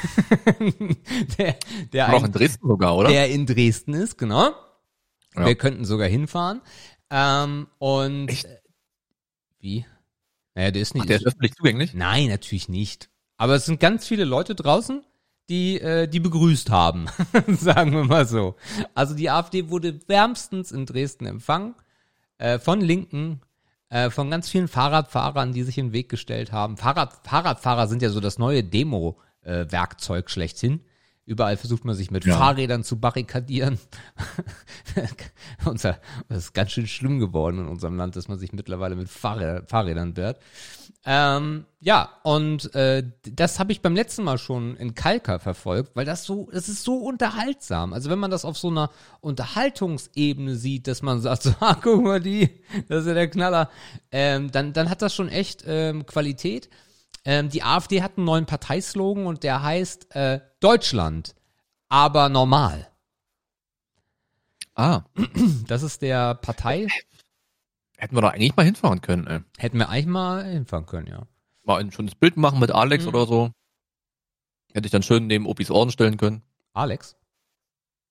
der, 1.39 1.55
der, 1.93 2.09
ein, 2.09 2.25
in 2.25 2.33
Dresden 2.33 2.67
sogar, 2.67 2.97
oder? 2.97 3.11
der 3.11 3.31
in 3.31 3.47
Dresden 3.47 3.95
ist, 3.95 4.19
genau. 4.19 4.51
Ja. 5.37 5.47
Wir 5.47 5.55
könnten 5.55 5.85
sogar 5.85 6.09
hinfahren. 6.09 6.63
Ähm, 7.09 7.69
und 7.79 8.29
Echt? 8.29 8.47
äh, 8.47 8.59
wie? 9.61 9.87
Naja, 10.55 10.71
der 10.71 10.83
ist 10.83 10.95
nicht. 10.95 11.03
Ach, 11.03 11.07
der 11.07 11.17
ist 11.17 11.27
öffentlich 11.27 11.55
zugänglich? 11.55 11.95
Nein, 11.95 12.29
natürlich 12.29 12.69
nicht. 12.69 13.09
Aber 13.37 13.55
es 13.55 13.67
sind 13.67 13.81
ganz 13.81 14.07
viele 14.07 14.25
Leute 14.25 14.55
draußen, 14.55 15.03
die 15.49 15.81
äh, 15.81 16.07
die 16.07 16.21
begrüßt 16.21 16.71
haben, 16.71 17.07
sagen 17.49 17.93
wir 17.93 18.05
mal 18.05 18.27
so. 18.27 18.57
Also 18.95 19.15
die 19.15 19.31
AfD 19.31 19.69
wurde 19.71 20.01
wärmstens 20.09 20.73
in 20.73 20.87
Dresden 20.87 21.27
empfangen 21.27 21.75
äh, 22.39 22.59
von 22.59 22.81
Linken, 22.81 23.41
äh, 23.89 24.11
von 24.11 24.31
ganz 24.31 24.49
vielen 24.49 24.69
Fahrradfahrern, 24.69 25.53
die 25.53 25.63
sich 25.63 25.79
in 25.79 25.89
den 25.89 25.93
Weg 25.93 26.09
gestellt 26.09 26.53
haben. 26.53 26.77
Fahrrad, 26.77 27.15
Fahrradfahrer 27.25 27.89
sind 27.89 28.03
ja 28.03 28.11
so 28.11 28.21
das 28.21 28.39
neue 28.39 28.63
Demo-Werkzeug 28.63 30.31
schlechthin. 30.31 30.81
Überall 31.31 31.57
versucht 31.57 31.85
man 31.85 31.95
sich 31.95 32.11
mit 32.11 32.25
Ja. 32.25 32.37
Fahrrädern 32.37 32.83
zu 32.83 32.99
barrikadieren. 32.99 33.79
Unser, 35.65 36.01
das 36.29 36.39
ist 36.39 36.55
ganz 36.55 36.73
schön 36.73 36.89
schlimm 36.89 37.21
geworden 37.21 37.61
in 37.61 37.69
unserem 37.69 37.97
Land, 37.97 38.17
dass 38.17 38.27
man 38.27 38.37
sich 38.37 38.53
mittlerweile 38.53 38.97
mit 38.97 39.09
Fahrrä 39.09 39.63
Fahrrädern 39.65 40.17
wehrt. 40.17 40.41
Ähm, 41.07 41.67
ja, 41.79 42.11
und 42.25 42.75
äh, 42.75 43.05
das 43.23 43.61
habe 43.61 43.71
ich 43.71 43.81
beim 43.81 43.95
letzten 43.95 44.25
Mal 44.25 44.39
schon 44.39 44.77
in 44.77 44.97
Kalka 44.97 45.39
verfolgt, 45.39 45.95
weil 45.95 46.05
das 46.05 46.25
so, 46.25 46.49
das 46.53 46.69
ist 46.69 46.83
so 46.83 46.97
unterhaltsam. 46.97 47.93
Also 47.93 48.11
wenn 48.11 48.19
man 48.19 48.33
das 48.33 48.45
auf 48.45 48.59
so 48.59 48.67
einer 48.69 48.91
Unterhaltungsebene 49.21 50.57
sieht, 50.57 50.89
dass 50.89 51.01
man 51.01 51.21
sagt, 51.21 51.43
so, 51.45 51.55
ah, 51.61 51.77
guck 51.81 52.03
mal 52.03 52.19
die, 52.19 52.51
das 52.89 53.03
ist 53.03 53.07
ja 53.07 53.15
der 53.15 53.31
Knaller, 53.31 53.71
ähm, 54.11 54.51
dann, 54.51 54.73
dann 54.73 54.91
hat 54.91 55.01
das 55.01 55.15
schon 55.15 55.29
echt 55.29 55.63
ähm, 55.65 56.07
Qualität. 56.07 56.69
Ähm, 57.25 57.49
die 57.51 57.63
AfD 57.63 58.03
hat 58.03 58.17
einen 58.17 58.25
neuen 58.27 58.47
Parteislogan 58.47 59.27
und 59.27 59.43
der 59.43 59.63
heißt 59.63 60.15
äh, 60.15 60.41
Deutschland, 60.61 61.35
aber 61.89 62.29
normal. 62.29 62.87
Ah, 64.75 65.03
Das 65.67 65.83
ist 65.83 66.01
der 66.03 66.35
Partei. 66.37 66.87
hätten 67.99 68.15
wir 68.17 68.23
da 68.23 68.29
eigentlich 68.29 68.57
mal 68.57 68.65
hinfahren 68.65 69.03
können, 69.03 69.27
ey. 69.27 69.41
Hätten 69.59 69.79
wir 69.79 69.89
eigentlich 69.91 70.07
mal 70.07 70.45
hinfahren 70.45 70.87
können, 70.87 71.07
ja. 71.09 71.27
Mal 71.65 71.81
ein 71.81 71.93
schönes 71.93 72.15
Bild 72.15 72.37
machen 72.39 72.59
mit 72.61 72.71
Alex 72.71 73.05
Mhm. 73.05 73.09
oder 73.11 73.27
so. 73.27 73.51
Hätte 74.73 74.87
ich 74.87 74.93
dann 74.93 75.03
schön 75.03 75.27
neben 75.27 75.47
Opis 75.47 75.71
Orden 75.71 75.91
stellen 75.91 76.17
können. 76.17 76.43
Alex? 76.73 77.17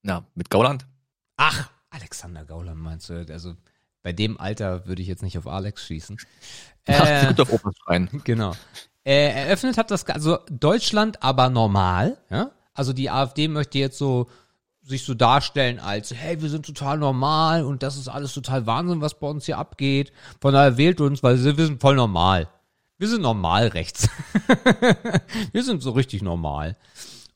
Na, 0.04 0.26
mit 0.36 0.50
Gauland. 0.50 0.86
Ach, 1.38 1.72
Alexander 1.90 2.46
Gauland 2.46 2.80
meinst 2.80 3.10
du? 3.10 3.26
Also 3.30 3.56
bei 4.04 4.14
dem 4.14 4.40
Alter 4.40 4.86
würde 4.86 5.02
ich 5.02 5.08
jetzt 5.08 5.24
nicht 5.24 5.38
auf 5.38 5.48
Alex 5.48 5.86
schießen. 5.88 6.18
Ach, 6.88 7.06
Äh, 7.08 7.28
gut 7.28 7.40
auf 7.40 7.54
Opas 7.54 7.76
rein. 7.88 8.10
genau. 8.24 8.54
Äh, 9.04 9.30
eröffnet 9.46 9.78
hat 9.78 9.92
das, 9.92 10.06
also 10.08 10.40
Deutschland 10.50 11.24
aber 11.24 11.50
normal, 11.50 12.18
ja? 12.30 12.52
Also 12.74 12.94
die 12.94 13.10
AfD 13.10 13.48
möchte 13.48 13.78
jetzt 13.78 13.98
so 13.98 14.30
sich 14.82 15.04
so 15.04 15.14
darstellen 15.14 15.80
als, 15.80 16.14
hey, 16.14 16.42
wir 16.42 16.50
sind 16.50 16.66
total 16.66 16.98
normal 16.98 17.64
und 17.64 17.84
das 17.84 17.98
ist 17.98 18.08
alles 18.08 18.34
total 18.34 18.66
Wahnsinn, 18.66 19.02
was 19.02 19.20
bei 19.20 19.28
uns 19.28 19.46
hier 19.46 19.58
abgeht. 19.58 20.12
Von 20.42 20.54
daher 20.54 20.78
wählt 20.78 21.00
uns, 21.00 21.22
weil 21.22 21.44
wir 21.44 21.66
sind 21.66 21.82
voll 21.82 21.96
normal. 21.96 22.50
Wir 22.98 23.08
sind 23.08 23.22
normal 23.22 23.68
rechts. 23.68 24.10
wir 25.52 25.64
sind 25.64 25.82
so 25.82 25.92
richtig 25.92 26.22
normal. 26.22 26.76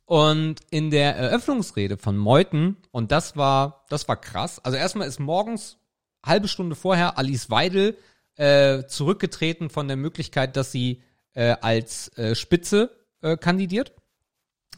Und 0.05 0.57
in 0.71 0.91
der 0.91 1.15
Eröffnungsrede 1.15 1.97
von 1.97 2.17
Meuthen, 2.17 2.77
und 2.91 3.11
das 3.11 3.37
war, 3.37 3.85
das 3.89 4.07
war 4.07 4.17
krass. 4.17 4.59
Also 4.59 4.77
erstmal 4.77 5.07
ist 5.07 5.19
morgens, 5.19 5.77
halbe 6.25 6.47
Stunde 6.47 6.75
vorher, 6.75 7.17
Alice 7.17 7.49
Weidel 7.49 7.97
äh, 8.35 8.83
zurückgetreten 8.87 9.69
von 9.69 9.87
der 9.87 9.97
Möglichkeit, 9.97 10.57
dass 10.57 10.71
sie 10.71 11.01
äh, 11.33 11.55
als 11.61 12.09
äh, 12.17 12.35
Spitze 12.35 12.91
äh, 13.21 13.37
kandidiert. 13.37 13.93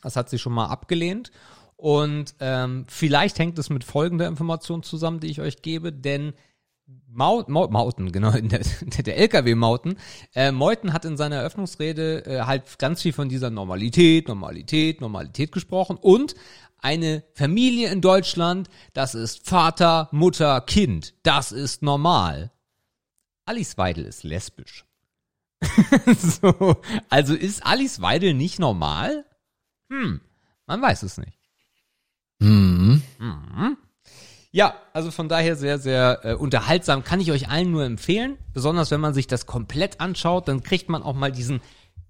Das 0.01 0.15
hat 0.15 0.29
sie 0.29 0.39
schon 0.39 0.53
mal 0.53 0.67
abgelehnt. 0.67 1.31
Und 1.77 2.35
ähm, 2.39 2.85
vielleicht 2.87 3.39
hängt 3.39 3.59
es 3.59 3.69
mit 3.69 3.83
folgender 3.83 4.27
Information 4.27 4.83
zusammen, 4.83 5.19
die 5.19 5.27
ich 5.27 5.41
euch 5.41 5.61
gebe, 5.61 5.91
denn 5.91 6.33
Maut, 7.07 7.49
Maut, 7.49 7.71
Mauten, 7.71 8.11
genau, 8.11 8.31
der, 8.31 8.61
der 8.61 9.17
LKW-Mauten. 9.17 9.97
Äh, 10.35 10.51
Meuthen 10.51 10.93
hat 10.93 11.05
in 11.05 11.17
seiner 11.17 11.37
Eröffnungsrede 11.37 12.25
äh, 12.25 12.41
halt 12.41 12.77
ganz 12.77 13.01
viel 13.01 13.13
von 13.13 13.29
dieser 13.29 13.49
Normalität, 13.49 14.27
Normalität, 14.27 15.01
Normalität 15.01 15.51
gesprochen 15.51 15.97
und 15.99 16.35
eine 16.77 17.23
Familie 17.33 17.89
in 17.89 18.01
Deutschland, 18.01 18.69
das 18.93 19.15
ist 19.15 19.47
Vater, 19.47 20.07
Mutter, 20.11 20.61
Kind. 20.61 21.15
Das 21.23 21.51
ist 21.51 21.81
normal. 21.81 22.51
Alice 23.45 23.77
Weidel 23.77 24.05
ist 24.05 24.23
lesbisch. 24.23 24.85
so, 26.17 26.77
also 27.09 27.33
ist 27.33 27.65
Alice 27.65 28.01
Weidel 28.01 28.33
nicht 28.33 28.59
normal? 28.59 29.25
Hm, 29.89 30.21
man 30.67 30.81
weiß 30.81 31.03
es 31.03 31.17
nicht. 31.17 31.37
Mhm. 32.39 33.01
Mhm. 33.19 33.77
Ja, 34.51 34.75
also 34.93 35.11
von 35.11 35.27
daher 35.27 35.57
sehr, 35.57 35.79
sehr 35.79 36.19
äh, 36.23 36.33
unterhaltsam. 36.33 37.03
Kann 37.03 37.19
ich 37.19 37.31
euch 37.31 37.49
allen 37.49 37.71
nur 37.71 37.83
empfehlen. 37.83 38.37
Besonders 38.53 38.89
wenn 38.89 39.01
man 39.01 39.13
sich 39.13 39.27
das 39.27 39.45
komplett 39.45 39.99
anschaut, 39.99 40.47
dann 40.47 40.63
kriegt 40.63 40.87
man 40.87 41.03
auch 41.03 41.13
mal 41.13 41.31
diesen 41.31 41.59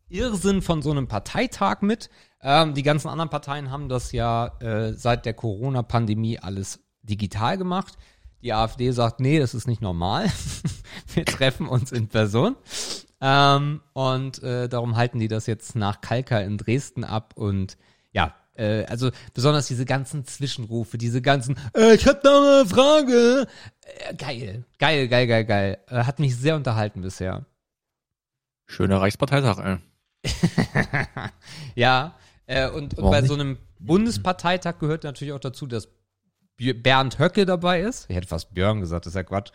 Irrsinn 0.10 0.62
von 0.62 0.84
so 0.84 0.92
einem 0.92 1.08
Parteitag 1.08 1.82
mit. 1.82 2.10
Ähm, 2.42 2.76
die 2.76 2.84
ganzen 2.84 3.08
anderen 3.08 3.32
Parteien 3.32 3.72
haben 3.72 3.90
das 3.90 4.12
ja 4.12 4.48
äh, 4.60 4.94
seit 4.94 5.26
der 5.26 5.34
Corona-Pandemie 5.34 6.38
alles 6.38 6.82
digital 7.02 7.58
gemacht. 7.58 7.96
Die 8.44 8.54
AfD 8.54 8.92
sagt, 8.92 9.20
nee, 9.20 9.40
das 9.40 9.56
ist 9.56 9.68
nicht 9.68 9.82
normal. 9.82 10.32
Wir 11.16 11.26
treffen 11.26 11.68
uns 11.68 11.92
in 11.92 12.10
Person. 12.10 12.56
Ähm, 13.28 13.82
und 13.94 14.44
äh, 14.44 14.70
darum 14.70 14.98
halten 14.98 15.18
die 15.18 15.28
das 15.28 15.48
jetzt 15.48 15.76
nach 15.76 16.00
Kalka 16.00 16.38
in 16.42 16.60
Dresden 16.60 17.04
ab 17.04 17.34
und 17.36 17.76
ja, 18.12 18.36
äh, 18.54 18.86
also 18.86 19.10
besonders 19.34 19.66
diese 19.66 19.84
ganzen 19.84 20.26
Zwischenrufe, 20.26 21.00
diese 21.00 21.24
ganzen, 21.24 21.58
äh, 21.76 21.96
ich 21.96 22.06
hab 22.06 22.22
da 22.22 22.38
eine 22.38 22.70
Frage. 22.70 23.48
Äh, 23.82 24.14
geil, 24.14 24.66
geil, 24.78 25.08
geil, 25.08 25.26
geil, 25.26 25.46
geil. 25.46 25.78
Äh, 25.88 26.04
hat 26.04 26.20
mich 26.20 26.36
sehr 26.38 26.56
unterhalten 26.56 27.02
bisher. 27.02 27.48
Schöner 28.68 29.02
Reichsparteitag, 29.02 29.58
ey. 29.58 29.78
ja, 31.76 32.14
äh, 32.46 32.70
und, 32.70 32.94
und 32.94 32.98
Warum 32.98 33.12
bei 33.12 33.22
nicht? 33.22 33.30
so 33.30 33.34
einem 33.34 33.58
Bundesparteitag 33.80 34.78
gehört 34.78 35.04
natürlich 35.04 35.34
auch 35.34 35.40
dazu, 35.40 35.66
dass 35.66 35.90
Bernd 36.58 37.20
Höcke 37.20 37.46
dabei 37.46 37.82
ist. 37.82 38.10
Ich 38.10 38.16
hätte 38.16 38.28
fast 38.28 38.54
Björn 38.54 38.80
gesagt, 38.80 39.06
das 39.06 39.12
ist 39.12 39.16
ja 39.16 39.24
Quatsch. 39.24 39.52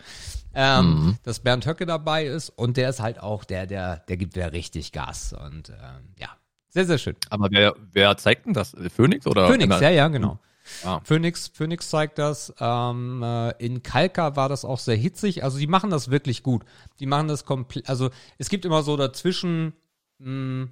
Ähm, 0.54 0.86
Mhm. 0.86 1.18
Dass 1.22 1.40
Bernd 1.40 1.66
Höcke 1.66 1.86
dabei 1.86 2.26
ist 2.26 2.50
und 2.50 2.76
der 2.76 2.90
ist 2.90 3.00
halt 3.00 3.20
auch 3.20 3.44
der, 3.44 3.66
der, 3.66 3.98
der 4.08 4.16
gibt 4.16 4.36
ja 4.36 4.46
richtig 4.46 4.92
Gas. 4.92 5.32
Und 5.32 5.70
ähm, 5.70 6.14
ja, 6.18 6.28
sehr, 6.68 6.84
sehr 6.86 6.98
schön. 6.98 7.16
Aber 7.30 7.48
wer, 7.50 7.74
wer 7.92 8.16
zeigt 8.16 8.46
denn 8.46 8.52
das? 8.52 8.76
Phoenix 8.94 9.26
oder? 9.26 9.46
Phoenix, 9.48 9.80
ja, 9.80 9.90
ja, 9.90 10.08
genau. 10.08 10.38
Ah. 10.84 11.00
Phoenix, 11.04 11.48
Phoenix 11.48 11.88
zeigt 11.88 12.18
das. 12.18 12.52
Ähm, 12.60 13.22
äh, 13.22 13.50
in 13.64 13.82
Kalka 13.82 14.36
war 14.36 14.48
das 14.48 14.64
auch 14.64 14.78
sehr 14.78 14.96
hitzig. 14.96 15.42
Also 15.42 15.58
die 15.58 15.66
machen 15.66 15.90
das 15.90 16.10
wirklich 16.10 16.42
gut. 16.42 16.64
Die 17.00 17.06
machen 17.06 17.28
das 17.28 17.44
komplett. 17.44 17.88
Also 17.88 18.10
es 18.38 18.48
gibt 18.50 18.64
immer 18.64 18.82
so 18.82 18.96
dazwischen 18.96 19.72
mh, 20.18 20.68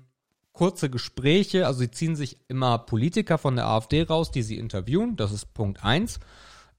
kurze 0.58 0.90
Gespräche. 0.90 1.66
Also 1.66 1.80
sie 1.80 1.90
ziehen 1.90 2.16
sich 2.16 2.38
immer 2.48 2.78
Politiker 2.78 3.38
von 3.38 3.56
der 3.56 3.66
AfD 3.66 4.02
raus, 4.02 4.30
die 4.30 4.42
sie 4.42 4.58
interviewen. 4.58 5.16
Das 5.16 5.32
ist 5.32 5.54
Punkt 5.54 5.84
eins. 5.84 6.20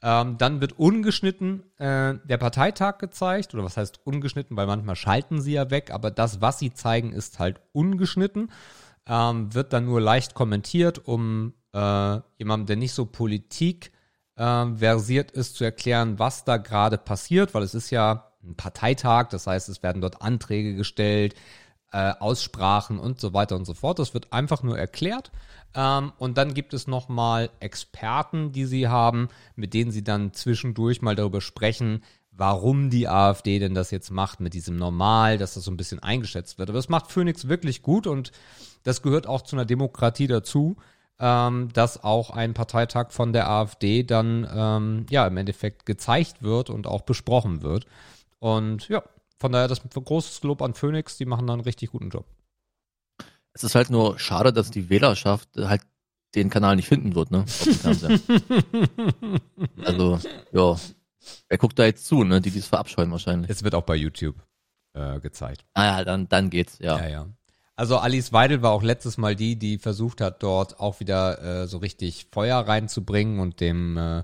Ähm, 0.02 0.38
dann 0.38 0.62
wird 0.62 0.80
ungeschnitten 0.80 1.64
äh, 1.78 2.16
der 2.24 2.38
Parteitag 2.38 3.00
gezeigt. 3.00 3.54
Oder 3.54 3.64
was 3.64 3.78
heißt 3.78 4.02
ungeschnitten? 4.06 4.56
Weil 4.58 4.68
manchmal 4.68 4.96
schalten 4.96 5.42
sie 5.42 5.54
ja 5.54 5.72
weg. 5.72 5.92
Aber 5.92 6.12
das, 6.12 6.42
was 6.42 6.60
sie 6.60 6.74
zeigen, 6.74 7.12
ist 7.14 7.40
halt 7.40 7.62
ungeschnitten 7.72 8.50
ähm, 9.10 9.54
wird 9.54 9.74
dann 9.74 9.86
nur 9.86 10.00
leicht 10.00 10.36
kommentiert, 10.36 11.06
um 11.06 11.54
äh, 11.74 12.20
jemandem, 12.38 12.68
der 12.68 12.76
nicht 12.78 12.94
so 12.94 13.06
Politik 13.06 13.92
ähm, 14.38 14.78
versiert 14.78 15.32
ist, 15.32 15.56
zu 15.56 15.64
erklären, 15.64 16.20
was 16.20 16.46
da 16.46 16.58
gerade 16.58 16.98
passiert, 16.98 17.54
weil 17.54 17.64
es 17.64 17.74
ist 17.74 17.90
ja 17.90 18.32
ein 18.44 18.56
Parteitag, 18.56 19.30
das 19.30 19.48
heißt, 19.48 19.68
es 19.68 19.84
werden 19.84 20.02
dort 20.02 20.22
Anträge 20.22 20.76
gestellt, 20.76 21.36
äh, 21.92 22.14
Aussprachen 22.20 23.00
und 23.00 23.20
so 23.20 23.34
weiter 23.34 23.56
und 23.56 23.66
so 23.66 23.74
fort. 23.74 24.00
Das 24.00 24.14
wird 24.14 24.32
einfach 24.32 24.64
nur 24.64 24.78
erklärt. 24.78 25.32
Ähm, 25.76 26.12
und 26.18 26.38
dann 26.38 26.54
gibt 26.54 26.74
es 26.74 26.88
nochmal 26.88 27.50
Experten, 27.60 28.52
die 28.52 28.66
sie 28.66 28.88
haben, 28.88 29.30
mit 29.56 29.74
denen 29.74 29.92
sie 29.92 30.04
dann 30.04 30.34
zwischendurch 30.34 31.02
mal 31.02 31.16
darüber 31.16 31.42
sprechen, 31.42 32.04
warum 32.32 32.90
die 32.90 33.08
AfD 33.08 33.60
denn 33.60 33.76
das 33.76 33.92
jetzt 33.92 34.12
macht 34.12 34.40
mit 34.40 34.54
diesem 34.54 34.78
Normal, 34.78 35.38
dass 35.38 35.56
das 35.56 35.66
so 35.66 35.72
ein 35.72 35.78
bisschen 35.78 36.02
eingeschätzt 36.02 36.58
wird. 36.58 36.70
Aber 36.70 36.78
das 36.78 36.90
macht 36.90 37.12
Phoenix 37.12 37.48
wirklich 37.48 37.82
gut 37.84 38.08
und 38.08 38.32
das 38.84 39.02
gehört 39.02 39.28
auch 39.28 39.42
zu 39.42 39.56
einer 39.56 39.66
Demokratie 39.66 40.28
dazu, 40.28 40.78
ähm, 41.20 41.70
dass 41.74 42.04
auch 42.04 42.30
ein 42.30 42.54
Parteitag 42.54 43.12
von 43.12 43.34
der 43.34 43.50
AfD 43.50 44.04
dann 44.04 44.48
ähm, 44.52 45.06
ja 45.10 45.28
im 45.28 45.38
Endeffekt 45.38 45.86
gezeigt 45.86 46.42
wird 46.42 46.70
und 46.70 46.88
auch 46.88 47.02
besprochen 47.02 47.62
wird. 47.62 47.86
Und 48.40 48.88
ja, 48.88 49.04
von 49.40 49.52
daher 49.52 49.68
das 49.68 49.82
großes 49.82 50.44
Lob 50.44 50.62
an 50.62 50.74
Phoenix, 50.74 51.18
die 51.18 51.26
machen 51.26 51.48
da 51.48 51.54
einen 51.54 51.62
richtig 51.62 51.92
guten 51.92 52.10
Job. 52.10 52.26
Es 53.54 53.64
ist 53.64 53.76
halt 53.76 53.90
nur 53.90 54.20
schade, 54.20 54.54
dass 54.54 54.70
die 54.70 54.90
Wählerschaft 54.90 55.50
halt 55.58 55.82
den 56.36 56.50
Kanal 56.50 56.76
nicht 56.76 56.88
finden 56.88 57.16
wird, 57.16 57.32
ne? 57.32 57.46
Also, 59.84 60.20
ja. 60.52 60.76
Wer 61.48 61.58
guckt 61.58 61.80
da 61.80 61.86
jetzt 61.86 62.06
zu, 62.06 62.24
ne? 62.24 62.42
Die, 62.42 62.52
die 62.52 62.60
es 62.60 62.68
verabscheuen 62.68 63.12
wahrscheinlich. 63.12 63.50
Es 63.50 63.64
wird 63.64 63.76
auch 63.76 63.84
bei 63.84 63.96
YouTube 63.96 64.36
äh, 64.94 65.20
gezeigt. 65.20 65.66
Ah 65.74 65.86
ja, 65.86 66.06
dann, 66.06 66.30
dann 66.30 66.50
geht's, 66.50 66.78
ja. 66.80 66.98
Ja, 67.00 67.08
ja. 67.08 67.28
Also 67.76 67.98
Alice 67.98 68.34
Weidel 68.34 68.62
war 68.62 68.72
auch 68.72 68.84
letztes 68.84 69.18
Mal 69.18 69.36
die, 69.36 69.56
die 69.56 69.78
versucht 69.78 70.20
hat, 70.20 70.44
dort 70.44 70.80
auch 70.80 71.00
wieder 71.00 71.42
äh, 71.64 71.68
so 71.68 71.78
richtig 71.78 72.28
Feuer 72.32 72.60
reinzubringen 72.60 73.40
und 73.40 73.62
dem, 73.62 73.98
äh, 73.98 74.24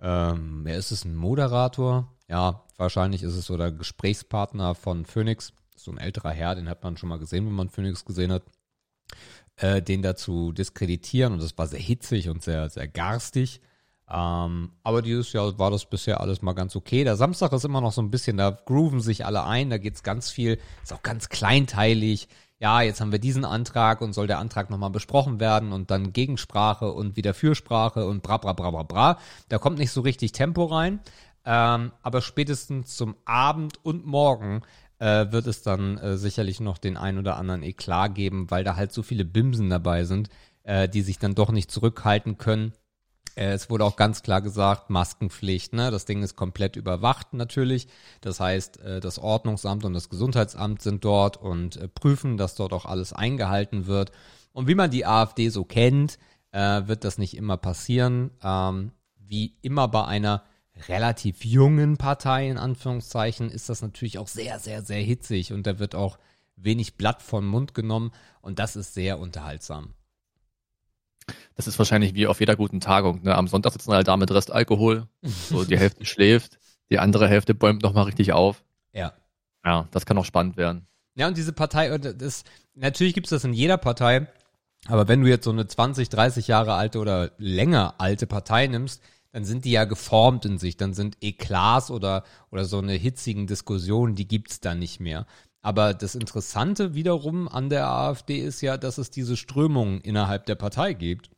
ähm, 0.00 0.60
wer 0.64 0.76
ist 0.76 0.90
es, 0.90 1.04
ein 1.04 1.14
Moderator? 1.16 2.11
Ja, 2.32 2.62
wahrscheinlich 2.78 3.22
ist 3.22 3.34
es 3.34 3.44
so 3.44 3.58
der 3.58 3.70
Gesprächspartner 3.70 4.74
von 4.74 5.04
Phoenix. 5.04 5.52
So 5.76 5.90
ein 5.90 5.98
älterer 5.98 6.30
Herr, 6.30 6.54
den 6.54 6.66
hat 6.66 6.82
man 6.82 6.96
schon 6.96 7.10
mal 7.10 7.18
gesehen, 7.18 7.44
wenn 7.44 7.52
man 7.52 7.68
Phoenix 7.68 8.06
gesehen 8.06 8.32
hat. 8.32 8.42
Äh, 9.56 9.82
den 9.82 10.00
dazu 10.00 10.50
diskreditieren 10.50 11.34
und 11.34 11.42
das 11.42 11.58
war 11.58 11.66
sehr 11.66 11.78
hitzig 11.78 12.30
und 12.30 12.42
sehr, 12.42 12.70
sehr 12.70 12.88
garstig. 12.88 13.60
Ähm, 14.10 14.70
aber 14.82 15.02
dieses 15.02 15.34
Jahr 15.34 15.58
war 15.58 15.70
das 15.70 15.84
bisher 15.84 16.22
alles 16.22 16.40
mal 16.40 16.54
ganz 16.54 16.74
okay. 16.74 17.04
Der 17.04 17.16
Samstag 17.16 17.52
ist 17.52 17.66
immer 17.66 17.82
noch 17.82 17.92
so 17.92 18.00
ein 18.00 18.10
bisschen, 18.10 18.38
da 18.38 18.50
grooven 18.50 19.02
sich 19.02 19.26
alle 19.26 19.44
ein, 19.44 19.68
da 19.68 19.76
geht's 19.76 20.02
ganz 20.02 20.30
viel, 20.30 20.58
ist 20.82 20.94
auch 20.94 21.02
ganz 21.02 21.28
kleinteilig. 21.28 22.28
Ja, 22.60 22.80
jetzt 22.80 23.02
haben 23.02 23.12
wir 23.12 23.18
diesen 23.18 23.44
Antrag 23.44 24.00
und 24.00 24.14
soll 24.14 24.26
der 24.26 24.38
Antrag 24.38 24.70
nochmal 24.70 24.90
besprochen 24.90 25.38
werden 25.38 25.72
und 25.72 25.90
dann 25.90 26.14
Gegensprache 26.14 26.92
und 26.92 27.16
wieder 27.16 27.34
Fürsprache 27.34 28.06
und 28.06 28.22
bra 28.22 28.38
bra 28.38 28.54
bra 28.54 28.70
bra 28.70 28.84
bra. 28.84 29.18
Da 29.50 29.58
kommt 29.58 29.78
nicht 29.78 29.90
so 29.90 30.00
richtig 30.00 30.32
Tempo 30.32 30.64
rein. 30.64 31.00
Ähm, 31.44 31.92
aber 32.02 32.22
spätestens 32.22 32.96
zum 32.96 33.16
Abend 33.24 33.84
und 33.84 34.06
morgen 34.06 34.62
äh, 34.98 35.32
wird 35.32 35.46
es 35.46 35.62
dann 35.62 35.98
äh, 35.98 36.16
sicherlich 36.16 36.60
noch 36.60 36.78
den 36.78 36.96
ein 36.96 37.18
oder 37.18 37.36
anderen 37.36 37.62
Eklat 37.62 38.14
geben, 38.14 38.50
weil 38.50 38.62
da 38.62 38.76
halt 38.76 38.92
so 38.92 39.02
viele 39.02 39.24
Bimsen 39.24 39.68
dabei 39.68 40.04
sind, 40.04 40.28
äh, 40.62 40.88
die 40.88 41.02
sich 41.02 41.18
dann 41.18 41.34
doch 41.34 41.50
nicht 41.50 41.70
zurückhalten 41.70 42.38
können. 42.38 42.72
Äh, 43.34 43.52
es 43.52 43.70
wurde 43.70 43.84
auch 43.84 43.96
ganz 43.96 44.22
klar 44.22 44.40
gesagt, 44.42 44.90
Maskenpflicht, 44.90 45.72
ne? 45.72 45.90
Das 45.90 46.04
Ding 46.04 46.22
ist 46.22 46.36
komplett 46.36 46.76
überwacht 46.76 47.32
natürlich. 47.32 47.88
Das 48.20 48.38
heißt, 48.38 48.80
äh, 48.80 49.00
das 49.00 49.18
Ordnungsamt 49.18 49.84
und 49.84 49.94
das 49.94 50.08
Gesundheitsamt 50.08 50.82
sind 50.82 51.04
dort 51.04 51.36
und 51.36 51.76
äh, 51.76 51.88
prüfen, 51.88 52.36
dass 52.36 52.54
dort 52.54 52.72
auch 52.72 52.86
alles 52.86 53.12
eingehalten 53.12 53.86
wird. 53.86 54.12
Und 54.52 54.68
wie 54.68 54.74
man 54.74 54.90
die 54.90 55.06
AfD 55.06 55.48
so 55.48 55.64
kennt, 55.64 56.18
wird 56.54 57.04
das 57.04 57.16
nicht 57.16 57.34
immer 57.34 57.56
passieren. 57.56 58.30
Ähm, 58.42 58.92
wie 59.16 59.56
immer 59.62 59.88
bei 59.88 60.04
einer 60.04 60.42
relativ 60.88 61.44
jungen 61.44 61.96
Partei, 61.96 62.48
in 62.48 62.58
Anführungszeichen, 62.58 63.50
ist 63.50 63.68
das 63.68 63.82
natürlich 63.82 64.18
auch 64.18 64.28
sehr, 64.28 64.58
sehr, 64.58 64.82
sehr 64.82 65.00
hitzig 65.00 65.52
und 65.52 65.66
da 65.66 65.78
wird 65.78 65.94
auch 65.94 66.18
wenig 66.56 66.96
Blatt 66.96 67.22
vom 67.22 67.46
Mund 67.46 67.74
genommen 67.74 68.12
und 68.40 68.58
das 68.58 68.76
ist 68.76 68.94
sehr 68.94 69.18
unterhaltsam. 69.18 69.94
Das 71.54 71.66
ist 71.66 71.78
wahrscheinlich 71.78 72.14
wie 72.14 72.26
auf 72.26 72.40
jeder 72.40 72.56
guten 72.56 72.80
Tagung. 72.80 73.22
Ne? 73.22 73.34
Am 73.34 73.46
Sonntag 73.46 73.72
sitzen 73.72 73.92
halt 73.92 74.08
da 74.08 74.16
mit 74.16 74.30
Restalkohol. 74.30 75.06
So 75.22 75.64
die 75.64 75.78
Hälfte 75.78 76.04
schläft, 76.04 76.58
die 76.90 76.98
andere 76.98 77.28
Hälfte 77.28 77.54
bäumt 77.54 77.82
nochmal 77.82 78.04
richtig 78.04 78.32
auf. 78.32 78.64
Ja. 78.92 79.12
Ja, 79.64 79.86
das 79.92 80.06
kann 80.06 80.18
auch 80.18 80.24
spannend 80.24 80.56
werden. 80.56 80.86
Ja, 81.14 81.28
und 81.28 81.36
diese 81.36 81.52
Partei, 81.52 81.96
das, 81.98 82.44
natürlich 82.74 83.14
gibt 83.14 83.26
es 83.26 83.30
das 83.30 83.44
in 83.44 83.52
jeder 83.52 83.76
Partei, 83.76 84.26
aber 84.86 85.06
wenn 85.08 85.20
du 85.20 85.28
jetzt 85.28 85.44
so 85.44 85.50
eine 85.50 85.66
20, 85.66 86.08
30 86.08 86.48
Jahre 86.48 86.74
alte 86.74 86.98
oder 86.98 87.32
länger 87.38 87.94
alte 87.98 88.26
Partei 88.26 88.66
nimmst, 88.66 89.02
dann 89.32 89.44
sind 89.44 89.64
die 89.64 89.72
ja 89.72 89.84
geformt 89.84 90.44
in 90.44 90.58
sich, 90.58 90.76
dann 90.76 90.94
sind 90.94 91.16
Eklats 91.22 91.90
oder, 91.90 92.24
oder 92.50 92.64
so 92.64 92.78
eine 92.78 92.92
hitzigen 92.92 93.46
Diskussionen, 93.46 94.14
die 94.14 94.28
gibt's 94.28 94.60
da 94.60 94.74
nicht 94.74 95.00
mehr. 95.00 95.26
Aber 95.62 95.94
das 95.94 96.14
Interessante 96.14 96.94
wiederum 96.94 97.48
an 97.48 97.70
der 97.70 97.88
AfD 97.88 98.38
ist 98.38 98.60
ja, 98.60 98.76
dass 98.76 98.98
es 98.98 99.10
diese 99.10 99.36
Strömungen 99.36 100.00
innerhalb 100.00 100.44
der 100.46 100.56
Partei 100.56 100.92
gibt 100.92 101.30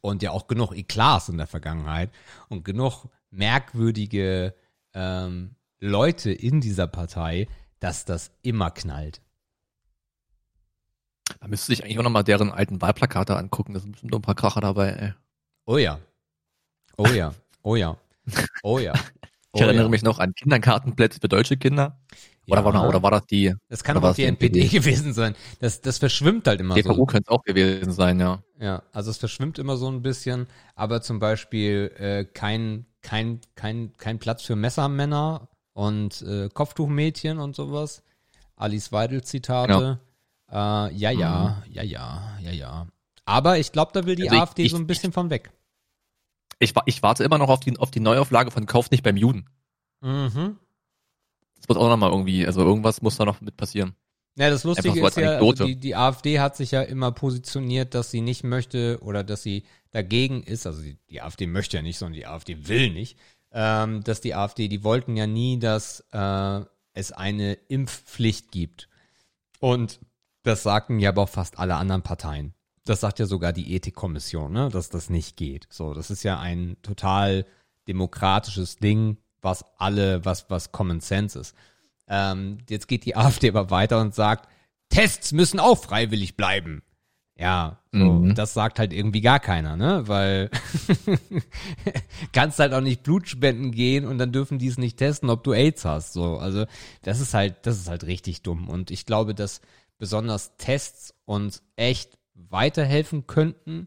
und 0.00 0.22
ja 0.22 0.30
auch 0.30 0.46
genug 0.46 0.72
Eklats 0.72 1.28
in 1.28 1.38
der 1.38 1.46
Vergangenheit 1.46 2.10
und 2.48 2.64
genug 2.64 3.06
merkwürdige 3.30 4.54
ähm, 4.94 5.56
Leute 5.80 6.30
in 6.30 6.60
dieser 6.60 6.86
Partei, 6.86 7.48
dass 7.80 8.04
das 8.04 8.30
immer 8.42 8.70
knallt. 8.70 9.20
Da 11.40 11.48
müsste 11.48 11.72
ich 11.72 11.82
eigentlich 11.82 11.98
auch 11.98 12.04
nochmal 12.04 12.24
deren 12.24 12.50
alten 12.50 12.80
Wahlplakate 12.80 13.36
angucken. 13.36 13.74
Da 13.74 13.80
sind 13.80 13.92
bestimmt 13.92 14.12
noch 14.12 14.20
ein 14.20 14.22
paar 14.22 14.34
Kracher 14.34 14.60
dabei, 14.60 14.90
ey. 14.90 15.14
Oh 15.64 15.76
ja. 15.76 15.98
Oh 16.96 17.06
ja. 17.06 17.32
Oh 17.62 17.76
ja. 17.76 17.96
Oh 18.62 18.78
ja. 18.78 18.92
Ich 19.54 19.60
erinnere 19.60 19.84
ja. 19.84 19.88
mich 19.88 20.02
noch 20.02 20.18
an 20.18 20.34
Kinderkartenplätze 20.34 21.18
für 21.20 21.28
deutsche 21.28 21.56
Kinder. 21.56 21.98
Oder, 22.48 22.60
ja. 22.60 22.64
war, 22.64 22.88
oder 22.88 23.02
war 23.02 23.10
das 23.10 23.26
die? 23.26 23.54
Das 23.68 23.82
kann 23.82 23.96
auch 23.96 24.14
die 24.14 24.24
NPD, 24.24 24.60
NPD, 24.60 24.78
gewesen 24.78 25.12
sein. 25.12 25.34
Das, 25.58 25.80
das 25.80 25.98
verschwimmt 25.98 26.46
halt 26.46 26.60
immer 26.60 26.74
DVU 26.74 26.88
so. 26.88 26.92
DVU 26.94 27.06
könnte 27.06 27.30
es 27.30 27.36
auch 27.36 27.42
gewesen 27.42 27.92
sein, 27.92 28.20
ja. 28.20 28.42
Ja, 28.60 28.82
also 28.92 29.10
es 29.10 29.18
verschwimmt 29.18 29.58
immer 29.58 29.76
so 29.76 29.90
ein 29.90 30.02
bisschen, 30.02 30.46
aber 30.74 31.02
zum 31.02 31.18
Beispiel 31.18 31.92
äh, 31.98 32.24
kein, 32.24 32.86
kein, 33.02 33.40
kein, 33.56 33.92
kein 33.96 34.18
Platz 34.18 34.42
für 34.42 34.54
Messermänner 34.54 35.48
und 35.72 36.22
äh, 36.22 36.48
Kopftuchmädchen 36.52 37.38
und 37.38 37.56
sowas. 37.56 38.02
Alice 38.54 38.92
Weidel 38.92 39.24
Zitate. 39.24 40.00
Ja. 40.50 40.86
Äh, 40.86 40.94
ja, 40.94 41.10
ja, 41.10 41.62
mhm. 41.66 41.72
ja, 41.72 41.82
ja, 41.82 42.38
ja, 42.40 42.50
ja. 42.52 42.86
Aber 43.24 43.58
ich 43.58 43.72
glaube, 43.72 43.90
da 43.92 44.06
will 44.06 44.14
die 44.14 44.30
also 44.30 44.42
AfD 44.42 44.62
ich, 44.62 44.70
so 44.70 44.76
ein 44.76 44.86
bisschen 44.86 45.12
von 45.12 45.30
weg. 45.30 45.50
Ich, 46.58 46.72
ich 46.86 47.02
warte 47.02 47.24
immer 47.24 47.38
noch 47.38 47.48
auf 47.48 47.60
die, 47.60 47.78
auf 47.78 47.90
die 47.90 48.00
Neuauflage 48.00 48.50
von 48.50 48.66
Kauf 48.66 48.90
nicht 48.90 49.02
beim 49.02 49.16
Juden. 49.16 49.46
Mhm. 50.00 50.58
Das 51.56 51.68
wird 51.68 51.78
auch 51.78 51.88
nochmal 51.88 52.10
irgendwie, 52.10 52.46
also 52.46 52.62
irgendwas 52.62 53.02
muss 53.02 53.16
da 53.16 53.24
noch 53.24 53.40
mit 53.40 53.56
passieren. 53.56 53.94
Ja, 54.38 54.50
das 54.50 54.64
Lustige 54.64 55.00
so 55.00 55.06
ist 55.06 55.16
ja, 55.16 55.38
also 55.38 55.64
die, 55.64 55.76
die 55.76 55.96
AfD 55.96 56.40
hat 56.40 56.56
sich 56.56 56.70
ja 56.70 56.82
immer 56.82 57.10
positioniert, 57.10 57.94
dass 57.94 58.10
sie 58.10 58.20
nicht 58.20 58.44
möchte 58.44 58.98
oder 59.00 59.24
dass 59.24 59.42
sie 59.42 59.64
dagegen 59.92 60.42
ist, 60.42 60.66
also 60.66 60.82
die, 60.82 60.98
die 61.08 61.22
AfD 61.22 61.46
möchte 61.46 61.78
ja 61.78 61.82
nicht, 61.82 61.96
sondern 61.96 62.14
die 62.14 62.26
AfD 62.26 62.68
will 62.68 62.92
nicht, 62.92 63.18
ähm, 63.52 64.04
dass 64.04 64.20
die 64.20 64.34
AfD, 64.34 64.68
die 64.68 64.84
wollten 64.84 65.16
ja 65.16 65.26
nie, 65.26 65.58
dass 65.58 66.04
äh, 66.12 66.60
es 66.92 67.12
eine 67.12 67.54
Impfpflicht 67.54 68.52
gibt. 68.52 68.90
Und 69.58 70.00
das 70.42 70.62
sagten 70.62 70.98
ja 70.98 71.10
aber 71.10 71.22
auch 71.22 71.28
fast 71.30 71.58
alle 71.58 71.76
anderen 71.76 72.02
Parteien. 72.02 72.52
Das 72.86 73.00
sagt 73.00 73.18
ja 73.18 73.26
sogar 73.26 73.52
die 73.52 73.74
Ethikkommission, 73.74 74.52
ne, 74.52 74.68
dass 74.70 74.88
das 74.88 75.10
nicht 75.10 75.36
geht. 75.36 75.66
So, 75.70 75.92
das 75.92 76.10
ist 76.10 76.22
ja 76.22 76.38
ein 76.38 76.76
total 76.82 77.44
demokratisches 77.88 78.78
Ding, 78.78 79.18
was 79.42 79.64
alle, 79.78 80.24
was, 80.24 80.48
was 80.48 80.72
Common 80.72 81.00
Sense 81.00 81.38
ist. 81.38 81.54
Ähm, 82.08 82.58
jetzt 82.68 82.88
geht 82.88 83.04
die 83.04 83.16
AfD 83.16 83.48
aber 83.48 83.70
weiter 83.70 84.00
und 84.00 84.14
sagt, 84.14 84.48
Tests 84.88 85.32
müssen 85.32 85.60
auch 85.60 85.76
freiwillig 85.76 86.36
bleiben. 86.36 86.82
Ja, 87.38 87.80
so, 87.92 87.98
mhm. 87.98 88.34
das 88.34 88.54
sagt 88.54 88.78
halt 88.78 88.94
irgendwie 88.94 89.20
gar 89.20 89.40
keiner, 89.40 89.76
ne? 89.76 90.08
Weil 90.08 90.48
kannst 92.32 92.58
halt 92.58 92.72
auch 92.72 92.80
nicht 92.80 93.02
Blutspenden 93.02 93.72
gehen 93.72 94.06
und 94.06 94.16
dann 94.16 94.32
dürfen 94.32 94.58
die 94.58 94.68
es 94.68 94.78
nicht 94.78 94.96
testen, 94.96 95.28
ob 95.28 95.44
du 95.44 95.52
AIDS 95.52 95.84
hast. 95.84 96.14
So, 96.14 96.38
also 96.38 96.64
das 97.02 97.20
ist 97.20 97.34
halt, 97.34 97.66
das 97.66 97.76
ist 97.76 97.90
halt 97.90 98.04
richtig 98.04 98.42
dumm. 98.42 98.70
Und 98.70 98.90
ich 98.90 99.04
glaube, 99.04 99.34
dass 99.34 99.60
besonders 99.98 100.56
Tests 100.56 101.14
uns 101.26 101.62
echt 101.76 102.16
weiterhelfen 102.36 103.26
könnten. 103.26 103.86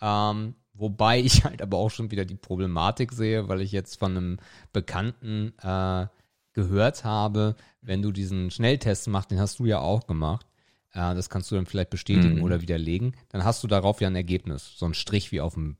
Ähm, 0.00 0.54
wobei 0.72 1.20
ich 1.20 1.44
halt 1.44 1.62
aber 1.62 1.78
auch 1.78 1.90
schon 1.90 2.10
wieder 2.10 2.24
die 2.24 2.36
Problematik 2.36 3.12
sehe, 3.12 3.48
weil 3.48 3.60
ich 3.60 3.72
jetzt 3.72 3.98
von 3.98 4.16
einem 4.16 4.36
Bekannten 4.72 5.52
äh, 5.62 6.06
gehört 6.52 7.04
habe, 7.04 7.54
wenn 7.80 8.02
du 8.02 8.12
diesen 8.12 8.50
Schnelltest 8.50 9.08
machst, 9.08 9.30
den 9.30 9.40
hast 9.40 9.58
du 9.58 9.66
ja 9.66 9.78
auch 9.78 10.06
gemacht, 10.06 10.46
äh, 10.92 11.14
das 11.14 11.30
kannst 11.30 11.50
du 11.50 11.54
dann 11.54 11.66
vielleicht 11.66 11.90
bestätigen 11.90 12.36
mhm. 12.36 12.42
oder 12.42 12.60
widerlegen, 12.60 13.14
dann 13.28 13.44
hast 13.44 13.62
du 13.62 13.68
darauf 13.68 14.00
ja 14.00 14.08
ein 14.08 14.16
Ergebnis, 14.16 14.72
so 14.76 14.86
ein 14.86 14.94
Strich 14.94 15.32
wie 15.32 15.40
auf 15.40 15.54
dem 15.54 15.76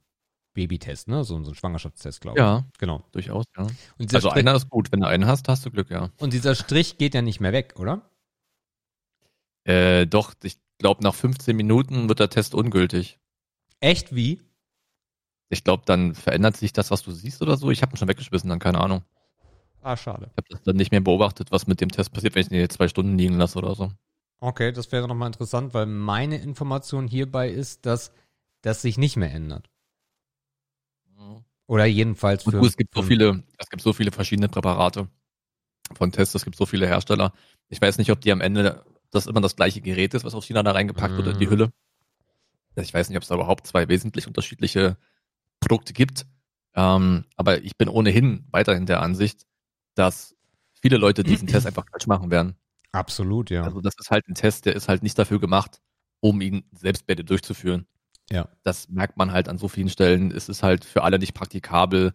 Babytest, 0.52 1.08
ne? 1.08 1.24
So, 1.24 1.42
so 1.44 1.52
ein 1.52 1.54
Schwangerschaftstest, 1.54 2.20
glaube 2.20 2.38
ich. 2.38 2.42
Ja, 2.42 2.64
genau. 2.78 3.04
Durchaus, 3.12 3.44
ja. 3.56 3.66
also 3.98 4.30
Strich, 4.30 4.32
einer 4.32 4.54
ist 4.56 4.68
gut, 4.68 4.90
wenn 4.90 5.00
du 5.00 5.06
einen 5.06 5.26
hast, 5.26 5.48
hast 5.48 5.64
du 5.64 5.70
Glück, 5.70 5.90
ja. 5.90 6.10
Und 6.18 6.32
dieser 6.32 6.54
Strich 6.54 6.98
geht 6.98 7.14
ja 7.14 7.22
nicht 7.22 7.40
mehr 7.40 7.52
weg, 7.52 7.74
oder? 7.78 8.02
Äh, 9.64 10.06
doch, 10.06 10.34
ich 10.42 10.58
glaube, 10.80 11.04
nach 11.04 11.14
15 11.14 11.56
Minuten 11.56 12.08
wird 12.08 12.18
der 12.18 12.30
Test 12.30 12.54
ungültig. 12.54 13.20
Echt 13.78 14.14
wie? 14.14 14.40
Ich 15.48 15.62
glaube, 15.62 15.84
dann 15.86 16.14
verändert 16.14 16.56
sich 16.56 16.72
das, 16.72 16.90
was 16.90 17.02
du 17.02 17.12
siehst 17.12 17.40
oder 17.42 17.56
so. 17.56 17.70
Ich 17.70 17.82
habe 17.82 17.94
ihn 17.94 17.96
schon 17.96 18.08
weggeschmissen, 18.08 18.50
dann 18.50 18.58
keine 18.58 18.80
Ahnung. 18.80 19.02
Ah, 19.82 19.96
schade. 19.96 20.30
Ich 20.32 20.36
habe 20.36 20.48
das 20.50 20.62
dann 20.62 20.76
nicht 20.76 20.90
mehr 20.90 21.00
beobachtet, 21.00 21.50
was 21.52 21.66
mit 21.66 21.80
dem 21.80 21.90
Test 21.90 22.12
passiert, 22.12 22.34
wenn 22.34 22.42
ich 22.42 22.48
den 22.48 22.58
jetzt 22.58 22.74
zwei 22.74 22.88
Stunden 22.88 23.16
liegen 23.16 23.38
lasse 23.38 23.58
oder 23.58 23.74
so. 23.74 23.92
Okay, 24.40 24.72
das 24.72 24.90
wäre 24.90 25.06
nochmal 25.06 25.28
interessant, 25.28 25.74
weil 25.74 25.86
meine 25.86 26.38
Information 26.38 27.06
hierbei 27.06 27.50
ist, 27.50 27.86
dass 27.86 28.12
das 28.62 28.82
sich 28.82 28.98
nicht 28.98 29.16
mehr 29.16 29.32
ändert. 29.32 29.70
Oder 31.66 31.84
jedenfalls 31.86 32.42
für. 32.42 32.58
es 32.58 32.76
gibt 32.76 32.94
so 32.94 33.02
viele, 33.02 33.44
es 33.56 33.70
gibt 33.70 33.82
so 33.82 33.92
viele 33.92 34.10
verschiedene 34.10 34.48
Präparate 34.48 35.08
von 35.94 36.10
Tests, 36.10 36.34
es 36.34 36.44
gibt 36.44 36.56
so 36.56 36.66
viele 36.66 36.86
Hersteller. 36.86 37.32
Ich 37.68 37.80
weiß 37.80 37.98
nicht, 37.98 38.10
ob 38.10 38.20
die 38.20 38.32
am 38.32 38.40
Ende 38.40 38.84
das 39.10 39.26
immer 39.26 39.40
das 39.40 39.56
gleiche 39.56 39.80
Gerät 39.80 40.14
ist, 40.14 40.24
was 40.24 40.34
auf 40.34 40.44
China 40.44 40.62
da 40.62 40.72
reingepackt 40.72 41.16
wird 41.16 41.26
in 41.26 41.38
die 41.38 41.46
mhm. 41.46 41.50
Hülle. 41.50 41.72
Ich 42.76 42.94
weiß 42.94 43.08
nicht, 43.08 43.16
ob 43.16 43.22
es 43.22 43.28
da 43.28 43.34
überhaupt 43.34 43.66
zwei 43.66 43.88
wesentlich 43.88 44.26
unterschiedliche 44.26 44.96
Produkte 45.58 45.92
gibt. 45.92 46.26
Ähm, 46.74 47.24
aber 47.36 47.62
ich 47.62 47.76
bin 47.76 47.88
ohnehin 47.88 48.46
weiterhin 48.50 48.86
der 48.86 49.02
Ansicht, 49.02 49.46
dass 49.94 50.36
viele 50.80 50.96
Leute 50.96 51.24
diesen 51.24 51.48
Test 51.48 51.66
einfach 51.66 51.84
falsch 51.90 52.06
machen 52.06 52.30
werden. 52.30 52.56
Absolut, 52.92 53.50
ja. 53.50 53.62
Also 53.62 53.80
das 53.80 53.94
ist 53.98 54.10
halt 54.10 54.28
ein 54.28 54.34
Test, 54.34 54.66
der 54.66 54.74
ist 54.74 54.88
halt 54.88 55.02
nicht 55.02 55.18
dafür 55.18 55.40
gemacht, 55.40 55.80
um 56.20 56.40
ihn 56.40 56.64
selbst 56.72 57.04
durchzuführen. 57.08 57.86
Ja. 58.30 58.48
Das 58.62 58.88
merkt 58.88 59.16
man 59.16 59.32
halt 59.32 59.48
an 59.48 59.58
so 59.58 59.68
vielen 59.68 59.88
Stellen. 59.88 60.30
Es 60.30 60.48
ist 60.48 60.62
halt 60.62 60.84
für 60.84 61.02
alle 61.02 61.18
nicht 61.18 61.34
praktikabel. 61.34 62.14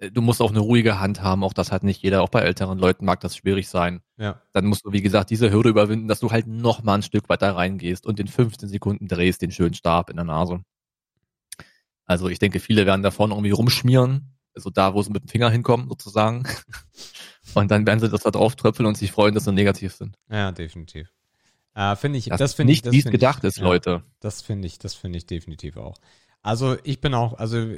Äh, 0.00 0.10
du 0.10 0.20
musst 0.22 0.40
auch 0.40 0.50
eine 0.50 0.60
ruhige 0.60 0.98
Hand 0.98 1.22
haben, 1.22 1.44
auch 1.44 1.52
das 1.52 1.70
hat 1.70 1.84
nicht 1.84 2.02
jeder, 2.02 2.22
auch 2.22 2.28
bei 2.28 2.40
älteren 2.40 2.78
Leuten 2.78 3.04
mag 3.04 3.20
das 3.20 3.36
schwierig 3.36 3.68
sein. 3.68 4.00
Ja. 4.16 4.42
Dann 4.52 4.66
musst 4.66 4.84
du, 4.84 4.92
wie 4.92 5.02
gesagt, 5.02 5.30
diese 5.30 5.52
Hürde 5.52 5.68
überwinden, 5.68 6.08
dass 6.08 6.20
du 6.20 6.30
halt 6.30 6.46
noch 6.46 6.82
mal 6.82 6.94
ein 6.94 7.02
Stück 7.02 7.28
weiter 7.28 7.54
reingehst 7.54 8.06
und 8.06 8.18
in 8.18 8.28
15 8.28 8.68
Sekunden 8.68 9.06
drehst 9.06 9.42
den 9.42 9.52
schönen 9.52 9.74
Stab 9.74 10.10
in 10.10 10.16
der 10.16 10.24
Nase. 10.24 10.60
Also 12.06 12.28
ich 12.28 12.40
denke, 12.40 12.58
viele 12.58 12.86
werden 12.86 13.02
davon 13.02 13.30
irgendwie 13.30 13.52
rumschmieren, 13.52 14.34
also 14.54 14.70
da, 14.70 14.94
wo 14.94 15.02
sie 15.02 15.12
mit 15.12 15.22
dem 15.22 15.28
Finger 15.28 15.50
hinkommen, 15.50 15.88
sozusagen. 15.88 16.42
Und 17.54 17.70
dann 17.70 17.86
werden 17.86 18.00
sie 18.00 18.08
das 18.08 18.22
da 18.22 18.30
drauf 18.30 18.54
tröpfeln 18.54 18.86
und 18.86 18.96
sich 18.96 19.10
freuen, 19.10 19.34
dass 19.34 19.44
sie 19.44 19.52
negativ 19.52 19.92
sind. 19.94 20.16
Ja, 20.30 20.52
definitiv. 20.52 21.12
Äh, 21.74 21.96
finde 21.96 22.18
ich, 22.18 22.26
das, 22.26 22.38
das 22.38 22.54
finde 22.54 22.72
ich, 22.72 22.84
nicht, 22.84 22.92
wie 22.92 22.98
es 22.98 23.04
gedacht 23.06 23.38
ich, 23.38 23.48
ist, 23.48 23.56
ja, 23.58 23.64
Leute. 23.64 24.04
Das 24.20 24.42
finde 24.42 24.66
ich, 24.66 24.78
das 24.78 24.94
finde 24.94 25.18
ich 25.18 25.26
definitiv 25.26 25.76
auch. 25.76 25.96
Also 26.42 26.76
ich 26.84 27.00
bin 27.00 27.14
auch, 27.14 27.34
also 27.38 27.74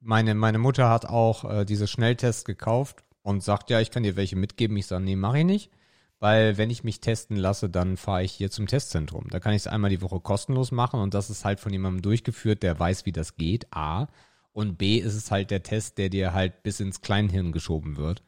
meine, 0.00 0.34
meine 0.34 0.58
Mutter 0.58 0.88
hat 0.88 1.06
auch 1.06 1.44
äh, 1.44 1.64
diese 1.64 1.86
Schnelltests 1.86 2.44
gekauft 2.44 3.04
und 3.22 3.42
sagt, 3.42 3.70
ja, 3.70 3.80
ich 3.80 3.90
kann 3.90 4.02
dir 4.02 4.16
welche 4.16 4.36
mitgeben. 4.36 4.76
Ich 4.76 4.86
sage, 4.86 5.04
nee, 5.04 5.16
mache 5.16 5.40
ich 5.40 5.44
nicht. 5.44 5.70
Weil 6.18 6.58
wenn 6.58 6.68
ich 6.68 6.84
mich 6.84 7.00
testen 7.00 7.36
lasse, 7.36 7.70
dann 7.70 7.96
fahre 7.96 8.24
ich 8.24 8.32
hier 8.32 8.50
zum 8.50 8.66
Testzentrum. 8.66 9.28
Da 9.30 9.40
kann 9.40 9.54
ich 9.54 9.62
es 9.62 9.66
einmal 9.66 9.90
die 9.90 10.02
Woche 10.02 10.20
kostenlos 10.20 10.70
machen 10.70 11.00
und 11.00 11.14
das 11.14 11.30
ist 11.30 11.46
halt 11.46 11.60
von 11.60 11.72
jemandem 11.72 12.02
durchgeführt, 12.02 12.62
der 12.62 12.78
weiß, 12.78 13.06
wie 13.06 13.12
das 13.12 13.36
geht. 13.36 13.72
A. 13.74 14.08
Und 14.52 14.76
B 14.76 14.98
ist 14.98 15.14
es 15.14 15.30
halt 15.30 15.50
der 15.50 15.62
Test, 15.62 15.96
der 15.96 16.10
dir 16.10 16.34
halt 16.34 16.62
bis 16.62 16.80
ins 16.80 17.00
Kleinhirn 17.00 17.52
geschoben 17.52 17.96
wird. 17.96 18.22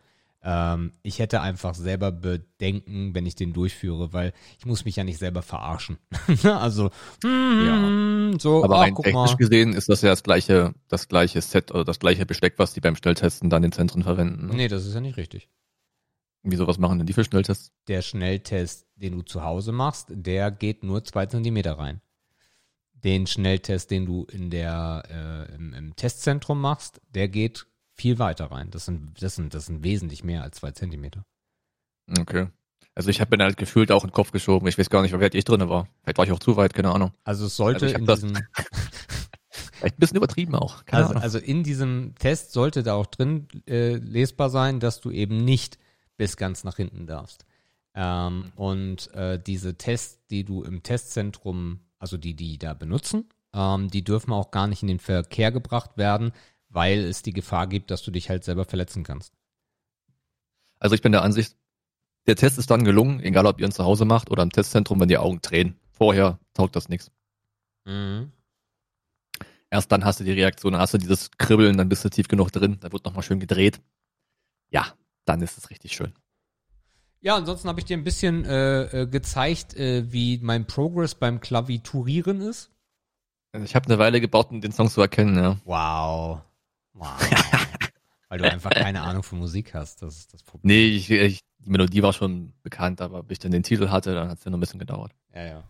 Ähm, 0.44 0.92
ich 1.02 1.20
hätte 1.20 1.40
einfach 1.40 1.74
selber 1.74 2.11
Bedenken, 2.11 3.14
wenn 3.14 3.26
ich 3.26 3.37
den 3.37 3.52
durchführe, 3.52 4.12
weil 4.12 4.33
ich 4.59 4.66
muss 4.66 4.85
mich 4.85 4.96
ja 4.96 5.05
nicht 5.05 5.18
selber 5.18 5.42
verarschen. 5.42 5.98
also, 6.42 6.90
mm, 7.24 8.38
so, 8.40 8.64
Aber 8.64 8.76
ach, 8.76 8.81
rein 8.81 8.94
technisch 8.96 9.33
mal. 9.33 9.37
gesehen 9.37 9.72
ist 9.72 9.88
das 9.88 10.02
ja 10.02 10.11
das 10.11 10.24
gleiche, 10.24 10.74
das 10.88 11.09
gleiche 11.09 11.40
Set 11.40 11.70
oder 11.70 11.85
das 11.85 12.00
gleiche 12.00 12.26
Besteck, 12.26 12.55
was 12.57 12.74
die 12.74 12.81
beim 12.81 12.96
Schnelltesten 12.96 13.50
dann 13.50 13.62
in 13.62 13.70
Zentren 13.70 14.02
verwenden. 14.02 14.46
Ne? 14.46 14.55
Nee, 14.55 14.68
das 14.68 14.85
ist 14.85 14.94
ja 14.94 15.00
nicht 15.00 15.16
richtig. 15.16 15.48
Wieso, 16.42 16.66
was 16.66 16.78
machen 16.78 16.98
denn 16.98 17.07
die 17.07 17.12
für 17.12 17.22
Schnelltests? 17.22 17.72
Der 17.87 18.02
Schnelltest, 18.02 18.88
den 18.96 19.12
du 19.12 19.22
zu 19.22 19.44
Hause 19.44 19.70
machst, 19.70 20.07
der 20.11 20.50
geht 20.50 20.83
nur 20.83 21.05
zwei 21.05 21.26
Zentimeter 21.26 21.78
rein. 21.78 22.00
Den 22.94 23.28
Schnelltest, 23.28 23.92
den 23.92 24.07
du 24.07 24.24
in 24.24 24.50
der, 24.50 25.05
äh, 25.09 25.55
im, 25.55 25.72
im 25.72 25.94
Testzentrum 25.94 26.61
machst, 26.61 27.00
der 27.11 27.28
geht 27.28 27.66
viel 27.94 28.18
weiter 28.18 28.46
rein. 28.46 28.70
Das 28.70 28.85
sind, 28.85 29.22
das 29.22 29.35
sind, 29.35 29.55
das 29.55 29.66
sind 29.66 29.85
wesentlich 29.85 30.24
mehr 30.24 30.42
als 30.42 30.59
zwei 30.59 30.72
Zentimeter. 30.72 31.24
Okay. 32.18 32.48
Also 32.94 33.09
ich 33.09 33.20
habe 33.20 33.37
mir 33.37 33.44
halt 33.44 33.57
gefühlt 33.57 33.90
auch 33.90 34.05
in 34.05 34.11
den 34.11 34.14
Kopf 34.14 34.33
geschoben. 34.33 34.66
Ich 34.68 34.78
weiß 34.78 34.90
gar 34.90 35.02
nicht, 35.02 35.18
weit 35.18 35.35
ich 35.35 35.44
drin 35.44 35.66
war. 35.68 35.88
Vielleicht 36.02 36.18
war 36.18 36.24
ich 36.26 36.33
auch 36.33 36.38
zu 36.38 36.57
weit, 36.57 36.74
keine 36.74 36.90
Ahnung. 36.90 37.12
Also 37.24 37.46
es 37.46 37.57
sollte 37.57 37.87
Also 37.87 37.96
in 37.96 38.07
diesem, 38.07 38.33
Vielleicht 39.83 39.96
ein 39.96 40.00
bisschen 40.00 40.16
übertrieben 40.16 40.55
auch. 40.55 40.85
Keine 40.85 41.02
also, 41.02 41.11
Ahnung. 41.11 41.22
also 41.22 41.38
in 41.38 41.64
diesem 41.64 42.14
Test 42.18 42.52
sollte 42.52 42.83
da 42.83 42.94
auch 42.94 43.07
drin 43.07 43.48
äh, 43.66 43.96
lesbar 43.96 44.48
sein, 44.50 44.78
dass 44.78 45.00
du 45.00 45.11
eben 45.11 45.38
nicht 45.38 45.78
bis 46.16 46.37
ganz 46.37 46.64
nach 46.64 46.76
hinten 46.76 47.07
darfst. 47.07 47.44
Ähm, 47.94 48.52
und 48.57 49.12
äh, 49.14 49.38
diese 49.38 49.76
Tests, 49.76 50.24
die 50.31 50.44
du 50.44 50.62
im 50.62 50.83
Testzentrum, 50.83 51.81
also 51.98 52.16
die, 52.16 52.35
die 52.35 52.59
da 52.59 52.74
benutzen, 52.74 53.28
ähm, 53.55 53.88
die 53.88 54.05
dürfen 54.05 54.33
auch 54.33 54.50
gar 54.50 54.66
nicht 54.66 54.83
in 54.83 54.88
den 54.88 54.98
Verkehr 54.98 55.50
gebracht 55.52 55.96
werden, 55.96 56.33
weil 56.72 57.00
es 57.00 57.22
die 57.22 57.32
Gefahr 57.32 57.66
gibt, 57.66 57.90
dass 57.90 58.02
du 58.02 58.11
dich 58.11 58.30
halt 58.30 58.44
selber 58.44 58.64
verletzen 58.64 59.04
kannst. 59.04 59.32
Also 60.78 60.94
ich 60.94 61.02
bin 61.02 61.12
der 61.12 61.22
Ansicht, 61.22 61.56
der 62.26 62.37
Test 62.37 62.58
ist 62.58 62.70
dann 62.70 62.85
gelungen, 62.85 63.20
egal 63.20 63.46
ob 63.46 63.61
ihr 63.61 63.66
ihn 63.66 63.72
zu 63.72 63.85
Hause 63.85 64.04
macht 64.04 64.30
oder 64.30 64.42
im 64.42 64.50
Testzentrum, 64.50 65.00
wenn 65.00 65.08
die 65.08 65.18
Augen 65.18 65.40
drehen. 65.42 65.76
Vorher 65.90 66.38
taugt 66.54 66.76
das 66.76 66.88
nichts. 66.88 67.11
Erst 69.70 69.90
dann 69.90 70.04
hast 70.04 70.20
du 70.20 70.24
die 70.24 70.32
Reaktion, 70.32 70.72
dann 70.72 70.82
hast 70.82 70.94
du 70.94 70.98
dieses 70.98 71.30
Kribbeln, 71.38 71.76
dann 71.76 71.88
bist 71.88 72.04
du 72.04 72.11
tief 72.11 72.28
genug 72.28 72.52
drin, 72.52 72.78
dann 72.80 72.92
wird 72.92 73.04
nochmal 73.04 73.22
schön 73.22 73.40
gedreht. 73.40 73.80
Ja, 74.70 74.87
dann 75.24 75.40
ist 75.40 75.58
es 75.58 75.70
richtig 75.70 75.92
schön. 75.92 76.12
Ja, 77.20 77.37
ansonsten 77.37 77.68
habe 77.68 77.78
ich 77.78 77.87
dir 77.87 77.96
ein 77.96 78.04
bisschen 78.04 78.44
äh, 78.44 79.02
äh, 79.02 79.06
gezeigt, 79.06 79.74
äh, 79.76 80.12
wie 80.12 80.38
mein 80.42 80.66
Progress 80.66 81.14
beim 81.14 81.40
Klaviturieren 81.40 82.40
ist. 82.40 82.70
Also 83.52 83.64
ich 83.64 83.76
habe 83.76 83.87
eine 83.87 83.98
Weile 83.98 84.20
gebaut, 84.20 84.50
um 84.50 84.61
den 84.61 84.72
Song 84.72 84.90
zu 84.90 85.00
erkennen, 85.00 85.37
ja. 85.37 85.56
Wow. 85.64 86.40
Wow. 86.94 87.11
Weil 88.28 88.38
du 88.38 88.50
einfach 88.50 88.70
keine 88.70 89.02
Ahnung 89.02 89.22
von 89.22 89.38
Musik 89.38 89.74
hast. 89.74 90.02
Das 90.02 90.16
ist 90.16 90.33
das 90.33 90.42
Problem. 90.42 90.68
Nee, 90.68 90.87
ich, 90.88 91.11
ich, 91.11 91.40
die 91.59 91.70
Melodie 91.70 92.02
war 92.02 92.12
schon 92.12 92.55
bekannt, 92.62 93.00
aber 93.00 93.22
bis 93.22 93.37
ich 93.37 93.38
dann 93.40 93.52
den 93.52 93.62
Titel 93.62 93.90
hatte, 93.90 94.14
dann 94.14 94.28
hat 94.28 94.38
es 94.38 94.44
ja 94.44 94.50
noch 94.50 94.57
ein 94.57 94.61
bisschen 94.61 94.81
gedauert. 94.81 95.12
Ja, 95.35 95.44
ja. 95.44 95.64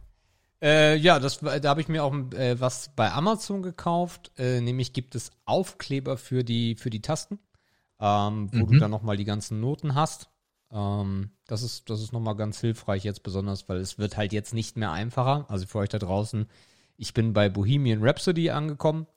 Äh, 0.63 0.97
ja, 0.97 1.19
das, 1.19 1.41
da 1.41 1.61
habe 1.65 1.81
ich 1.81 1.89
mir 1.89 2.05
auch 2.05 2.15
äh, 2.35 2.61
was 2.61 2.93
bei 2.95 3.11
Amazon 3.11 3.63
gekauft. 3.63 4.31
Äh, 4.39 4.61
nämlich 4.61 4.93
gibt 4.93 5.17
es 5.17 5.33
Aufkleber 5.45 6.17
für 6.17 6.45
die, 6.45 6.77
für 6.77 6.89
die 6.89 7.03
Tasten, 7.03 7.41
ähm, 7.99 8.49
wo 8.53 8.67
du 8.67 8.75
Mhm. 8.75 8.79
dann 8.79 8.91
nochmal 8.93 9.17
die 9.17 9.25
ganzen 9.25 9.59
Noten 9.59 9.97
hast. 9.97 10.29
Ähm, 10.71 11.31
das 11.49 11.65
ist, 11.65 11.91
das 11.91 12.01
ist 12.01 12.13
nochmal 12.13 12.37
ganz 12.37 12.61
hilfreich 12.61 13.03
jetzt 13.03 13.25
besonders, 13.25 13.69
weil 13.69 13.79
es 13.79 13.99
wird 13.99 14.17
halt 14.17 14.33
jetzt 14.33 14.55
nicht 14.55 14.77
mehr 14.77 14.93
einfacher. 14.93 15.47
Also 15.49 15.67
für 15.67 15.79
euch 15.79 15.89
da 15.89 15.99
draußen, 15.99 16.47
ich 16.97 17.13
bin 17.13 17.33
bei 17.33 17.49
Bohemian 17.49 18.05
Rhapsody 18.05 18.51
angekommen 18.51 19.09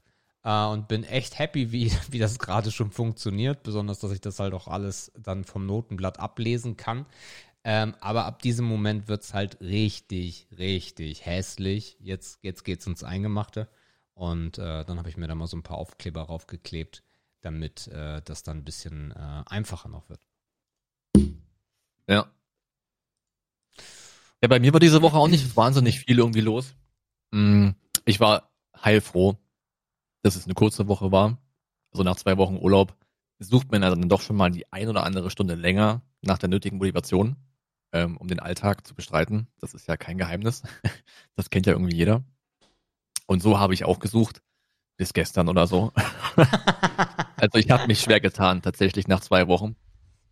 äh, 0.45 0.65
und 0.67 0.87
bin 0.87 1.03
echt 1.03 1.37
happy, 1.37 1.73
wie, 1.73 1.91
wie 2.09 2.19
das 2.19 2.39
gerade 2.39 2.71
schon 2.71 2.91
funktioniert. 2.91 3.63
Besonders, 3.63 3.99
dass 3.99 4.11
ich 4.11 4.21
das 4.21 4.39
halt 4.39 4.53
auch 4.53 4.67
alles 4.69 5.11
dann 5.17 5.43
vom 5.43 5.65
Notenblatt 5.65 6.19
ablesen 6.19 6.77
kann. 6.77 7.05
Ähm, 7.65 7.95
aber 7.99 8.25
ab 8.25 8.41
diesem 8.43 8.65
Moment 8.67 9.07
wird's 9.07 9.33
halt 9.33 9.59
richtig, 9.59 10.47
richtig 10.57 11.25
hässlich. 11.25 11.97
Jetzt, 11.99 12.39
jetzt 12.43 12.63
geht's 12.63 12.85
ins 12.87 13.03
Eingemachte. 13.03 13.67
Und 14.13 14.59
äh, 14.59 14.85
dann 14.85 14.97
habe 14.99 15.09
ich 15.09 15.17
mir 15.17 15.27
da 15.27 15.35
mal 15.35 15.47
so 15.47 15.57
ein 15.57 15.63
paar 15.63 15.77
Aufkleber 15.79 16.21
raufgeklebt, 16.21 17.03
damit 17.41 17.87
äh, 17.87 18.21
das 18.23 18.43
dann 18.43 18.59
ein 18.59 18.63
bisschen 18.63 19.11
äh, 19.11 19.43
einfacher 19.47 19.89
noch 19.89 20.07
wird. 20.09 20.21
Ja. 22.07 22.27
Ja, 24.41 24.47
bei 24.47 24.59
mir 24.59 24.73
war 24.73 24.79
diese 24.79 25.01
Woche 25.01 25.17
auch 25.17 25.27
nicht 25.27 25.57
wahnsinnig 25.57 25.99
viel 25.99 26.19
irgendwie 26.19 26.41
los. 26.41 26.75
Mm, 27.31 27.69
Ich 28.05 28.19
war 28.19 28.51
heilfroh, 28.83 29.37
dass 30.25 30.35
es 30.35 30.45
eine 30.45 30.55
kurze 30.55 30.87
Woche 30.87 31.11
war. 31.11 31.37
Also 31.91 32.03
nach 32.03 32.15
zwei 32.15 32.37
Wochen 32.37 32.57
Urlaub 32.57 32.95
sucht 33.37 33.71
man 33.71 33.81
dann 33.81 34.09
doch 34.09 34.21
schon 34.21 34.35
mal 34.35 34.49
die 34.49 34.71
ein 34.73 34.89
oder 34.89 35.03
andere 35.03 35.29
Stunde 35.29 35.53
länger 35.55 36.01
nach 36.21 36.39
der 36.39 36.49
nötigen 36.49 36.77
Motivation, 36.77 37.35
ähm, 37.93 38.17
um 38.17 38.27
den 38.27 38.39
Alltag 38.39 38.87
zu 38.87 38.95
bestreiten. 38.95 39.47
Das 39.59 39.75
ist 39.75 39.87
ja 39.87 39.97
kein 39.97 40.17
Geheimnis. 40.17 40.63
Das 41.37 41.49
kennt 41.49 41.65
ja 41.65 41.73
irgendwie 41.73 41.97
jeder. 41.97 42.23
Und 43.27 43.43
so 43.43 43.59
habe 43.59 43.73
ich 43.73 43.83
auch 43.83 43.99
gesucht, 43.99 44.41
bis 44.97 45.13
gestern 45.13 45.47
oder 45.47 45.67
so. 45.67 45.93
Also 47.37 47.59
ich 47.59 47.69
habe 47.69 47.85
mich 47.85 47.99
schwer 47.99 48.21
getan, 48.21 48.61
tatsächlich 48.61 49.09
nach 49.09 49.19
zwei 49.19 49.47
Wochen. 49.49 49.75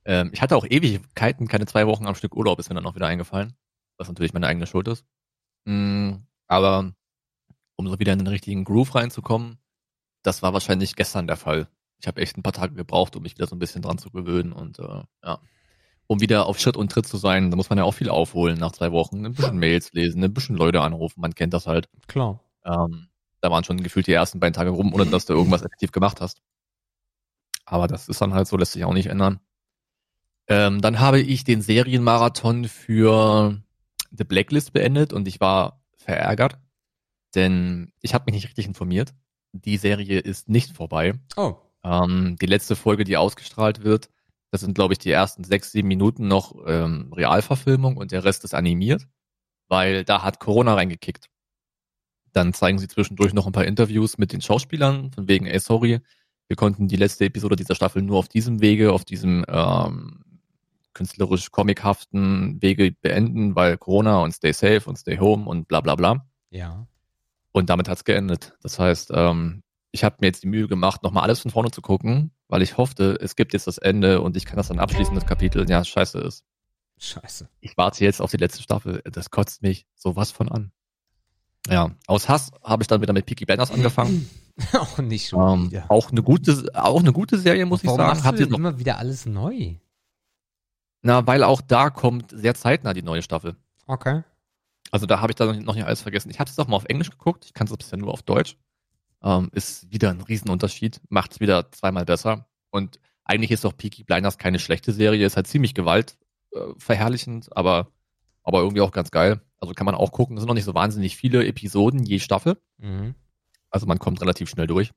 Ähm, 0.06 0.32
ich 0.34 0.42
hatte 0.42 0.56
auch 0.56 0.66
Ewigkeiten, 0.66 1.50
keine 1.50 1.66
zwei 1.66 1.86
Wochen 1.86 2.08
am 2.08 2.16
Stück 2.16 2.34
Urlaub, 2.34 2.60
ist 2.60 2.70
mir 2.70 2.76
dann 2.76 2.86
auch 2.86 2.96
wieder 2.96 3.08
eingefallen. 3.08 3.54
Was 3.98 4.08
natürlich 4.08 4.34
meine 4.34 4.48
eigene 4.48 4.66
Schuld 4.66 4.88
ist. 4.88 5.06
Mm, 5.66 6.14
aber 6.48 6.94
um 7.76 7.88
so 7.90 8.00
wieder 8.00 8.14
in 8.14 8.20
den 8.20 8.28
richtigen 8.28 8.64
Groove 8.64 8.96
reinzukommen, 8.96 9.60
das 10.24 10.42
war 10.42 10.54
wahrscheinlich 10.54 10.96
gestern 10.96 11.28
der 11.28 11.38
Fall. 11.38 11.68
Ich 12.00 12.08
habe 12.08 12.22
echt 12.22 12.38
ein 12.38 12.44
paar 12.44 12.54
Tage 12.54 12.74
gebraucht, 12.74 13.16
um 13.16 13.24
mich 13.24 13.36
wieder 13.36 13.48
so 13.48 13.56
ein 13.56 13.60
bisschen 13.60 13.82
dran 13.82 13.98
zu 13.98 14.10
gewöhnen 14.10 14.52
und 14.52 14.80
äh, 14.80 15.04
ja. 15.24 15.40
Um 16.06 16.20
wieder 16.20 16.48
auf 16.48 16.60
Schritt 16.60 16.76
und 16.76 16.92
Tritt 16.92 17.08
zu 17.08 17.16
sein, 17.16 17.50
da 17.50 17.56
muss 17.56 17.70
man 17.70 17.78
ja 17.78 17.86
auch 17.86 17.94
viel 17.94 18.10
aufholen 18.10 18.60
nach 18.60 18.74
zwei 18.74 18.92
Wochen. 18.92 19.26
Ein 19.26 19.34
bisschen 19.34 19.58
Mails 19.58 19.94
lesen, 19.94 20.24
ein 20.24 20.34
bisschen 20.34 20.58
Leute 20.58 20.82
anrufen, 20.82 21.22
man 21.22 21.34
kennt 21.34 21.54
das 21.54 21.66
halt. 21.66 21.88
Klar. 22.08 22.42
Ähm, 22.66 23.08
da 23.40 23.52
waren 23.52 23.64
schon 23.64 23.82
gefühlt 23.82 24.08
die 24.08 24.14
ersten 24.14 24.40
beiden 24.40 24.54
Tage 24.54 24.72
rum, 24.72 24.94
ohne 24.94 25.06
dass 25.06 25.26
du 25.26 25.34
irgendwas 25.34 25.62
effektiv 25.62 25.92
gemacht 25.92 26.20
hast. 26.20 26.42
Aber 27.66 27.88
das 27.88 28.10
ist 28.10 28.22
dann 28.22 28.34
halt 28.34 28.48
so, 28.48 28.58
lässt 28.58 28.74
sich 28.74 28.84
auch 28.84 28.94
nicht 28.94 29.08
ändern. 29.08 29.40
Ähm, 30.48 30.82
dann 30.82 31.00
habe 31.00 31.22
ich 31.22 31.44
den 31.46 31.62
Serienmarathon 31.62 32.66
für 32.66 33.62
The 34.12 34.26
Blacklist 34.26 34.74
beendet 34.74 35.14
und 35.14 35.28
ich 35.28 35.40
war 35.40 35.82
verärgert, 35.96 36.60
denn 37.34 37.94
ich 38.02 38.14
habe 38.14 38.26
mich 38.26 38.36
nicht 38.36 38.48
richtig 38.48 38.66
informiert. 38.66 39.14
Die 39.54 39.78
Serie 39.78 40.20
ist 40.20 40.50
nicht 40.50 40.76
vorbei. 40.76 41.14
Oh. 41.38 41.56
Ähm, 41.84 42.36
die 42.42 42.46
letzte 42.46 42.76
Folge, 42.76 43.04
die 43.04 43.18
ausgestrahlt 43.18 43.84
wird, 43.84 44.10
das 44.52 44.62
sind, 44.62 44.76
glaube 44.76 44.94
ich, 44.94 45.00
die 45.00 45.12
ersten 45.12 45.44
sechs, 45.44 45.72
sieben 45.72 45.88
Minuten 45.88 46.28
noch 46.28 46.56
ähm, 46.68 47.12
Realverfilmung 47.14 47.98
und 47.98 48.12
der 48.12 48.24
Rest 48.24 48.44
ist 48.44 48.54
animiert, 48.54 49.08
weil 49.68 50.04
da 50.04 50.22
hat 50.22 50.40
Corona 50.40 50.76
reingekickt. 50.76 51.30
Dann 52.34 52.54
zeigen 52.54 52.80
sie 52.80 52.88
zwischendurch 52.88 53.34
noch 53.34 53.48
ein 53.48 53.52
paar 53.52 53.66
Interviews 53.66 54.18
mit 54.18 54.32
den 54.32 54.42
Schauspielern, 54.42 55.12
von 55.12 55.28
wegen, 55.28 55.46
ey, 55.46 55.60
sorry, 55.60 56.02
wir 56.48 56.56
konnten 56.56 56.88
die 56.88 56.98
letzte 56.98 57.26
Episode 57.26 57.56
dieser 57.56 57.76
Staffel 57.76 58.02
nur 58.02 58.20
auf 58.20 58.28
diesem 58.28 58.62
Wege, 58.62 58.92
auf 58.92 59.06
diesem 59.06 59.46
ähm, 59.48 60.24
künstlerisch 60.94 61.52
comichaften 61.52 62.62
Wege 62.62 62.92
beenden, 62.92 63.56
weil 63.56 63.78
Corona 63.78 64.20
und 64.20 64.34
stay 64.34 64.52
safe 64.52 64.84
und 64.86 64.98
stay 64.98 65.18
home 65.18 65.46
und 65.46 65.68
bla 65.68 65.82
bla 65.82 65.96
bla. 65.96 66.28
Ja. 66.52 66.88
Und 67.54 67.70
damit 67.70 67.88
hat's 67.88 68.04
geendet. 68.04 68.54
Das 68.62 68.80
heißt, 68.80 69.12
ähm, 69.14 69.64
ich 69.92 70.04
habe 70.04 70.18
mir 70.20 70.28
jetzt 70.28 70.44
die 70.44 70.48
Mühe 70.48 70.68
gemacht, 70.68 71.04
nochmal 71.04 71.24
alles 71.24 71.40
von 71.40 71.52
vorne 71.52 71.72
zu 71.72 71.82
gucken, 71.82 72.32
weil 72.50 72.62
ich 72.62 72.78
hoffte, 72.78 73.18
es 73.22 73.36
gibt 73.36 73.54
jetzt 73.54 73.68
das 73.68 73.78
Ende 73.78 74.22
und 74.22 74.36
ich 74.36 74.46
kann 74.46 74.58
das 74.58 74.68
dann 74.68 74.80
abschließen, 74.80 75.16
das 75.16 75.26
Kapitel. 75.26 75.70
Ja, 75.70 75.86
scheiße 75.86 76.20
ist. 76.20 76.44
Scheiße. 76.98 77.48
Ich 77.62 77.78
warte 77.78 78.04
jetzt 78.04 78.22
auf 78.22 78.32
die 78.32 78.38
letzte 78.38 78.62
Staffel. 78.62 79.02
Das 79.06 79.30
kotzt 79.30 79.62
mich 79.62 79.86
sowas 79.96 80.32
von 80.32 80.50
an. 80.50 80.72
Ja, 81.70 81.92
aus 82.08 82.28
Hass 82.28 82.52
habe 82.64 82.84
ich 82.84 82.88
dann 82.88 83.02
wieder 83.02 83.14
mit 83.14 83.26
Peaky 83.26 83.46
Blinders 83.46 83.72
angefangen. 83.72 84.30
auch 84.74 84.98
nicht 84.98 85.30
schon 85.30 85.72
ähm, 85.72 85.84
auch 85.88 86.12
eine 86.12 86.22
gute, 86.22 86.70
auch 86.74 87.00
eine 87.00 87.14
gute 87.14 87.38
Serie, 87.38 87.66
muss 87.66 87.84
Warum 87.86 88.00
ich 88.00 88.06
sagen. 88.06 88.24
Habt 88.24 88.40
ihr 88.40 88.48
noch, 88.48 88.58
immer 88.58 88.80
wieder 88.80 88.98
alles 88.98 89.26
neu? 89.26 89.76
na, 91.04 91.28
weil 91.28 91.44
auch 91.44 91.62
da 91.62 91.90
kommt 91.90 92.32
sehr 92.32 92.56
zeitnah 92.56 92.94
die 92.94 93.04
neue 93.04 93.22
Staffel. 93.22 93.56
Okay. 93.86 94.24
Also 94.94 95.08
da 95.08 95.22
habe 95.22 95.32
ich 95.32 95.36
da 95.36 95.52
noch 95.52 95.74
nicht- 95.76 95.86
alles 95.86 96.04
vergessen. 96.04 96.30
Ich 96.30 96.40
habe 96.40 96.50
es 96.50 96.60
auch 96.60 96.68
mal 96.68 96.76
auf 96.76 96.86
Englisch 96.86 97.10
geguckt. 97.10 97.46
Ich 97.46 97.54
kann 97.54 97.66
es 97.66 97.76
bisher 97.76 97.98
nur 97.98 98.12
auf 98.14 98.22
Deutsch. 98.22 98.58
Ähm, 99.24 99.50
ist 99.54 99.92
wieder 99.92 100.12
ein 100.12 100.22
Riesenunterschied. 100.22 101.02
Macht 101.10 101.32
es 101.32 101.40
wieder 101.40 101.72
zweimal 101.72 102.06
besser. 102.06 102.46
Und 102.70 103.00
eigentlich 103.24 103.50
ist 103.50 103.66
auch 103.66 103.76
Peaky 103.76 104.04
Blinders 104.04 104.38
keine 104.38 104.60
schlechte 104.60 104.92
Serie. 104.92 105.26
Ist 105.26 105.36
halt 105.36 105.48
ziemlich 105.48 105.74
gewaltverherrlichend, 105.74 107.56
aber, 107.58 107.88
aber 108.44 108.60
irgendwie 108.60 108.82
auch 108.82 108.92
ganz 108.92 109.10
geil. 109.10 109.42
Also 109.60 109.74
kann 109.74 109.86
man 109.86 109.96
auch 109.96 110.12
gucken. 110.12 110.38
Es 110.38 110.42
sind 110.42 110.48
noch 110.48 110.54
nicht 110.56 110.66
so 110.66 110.76
wahnsinnig 110.76 111.16
viele 111.18 111.46
Episoden 111.48 112.04
je 112.04 112.20
Staffel. 112.20 112.62
Mhm. 112.78 113.16
Also 113.70 113.88
man 113.88 113.98
kommt 113.98 114.22
relativ 114.22 114.50
schnell 114.50 114.68
durch. 114.68 114.92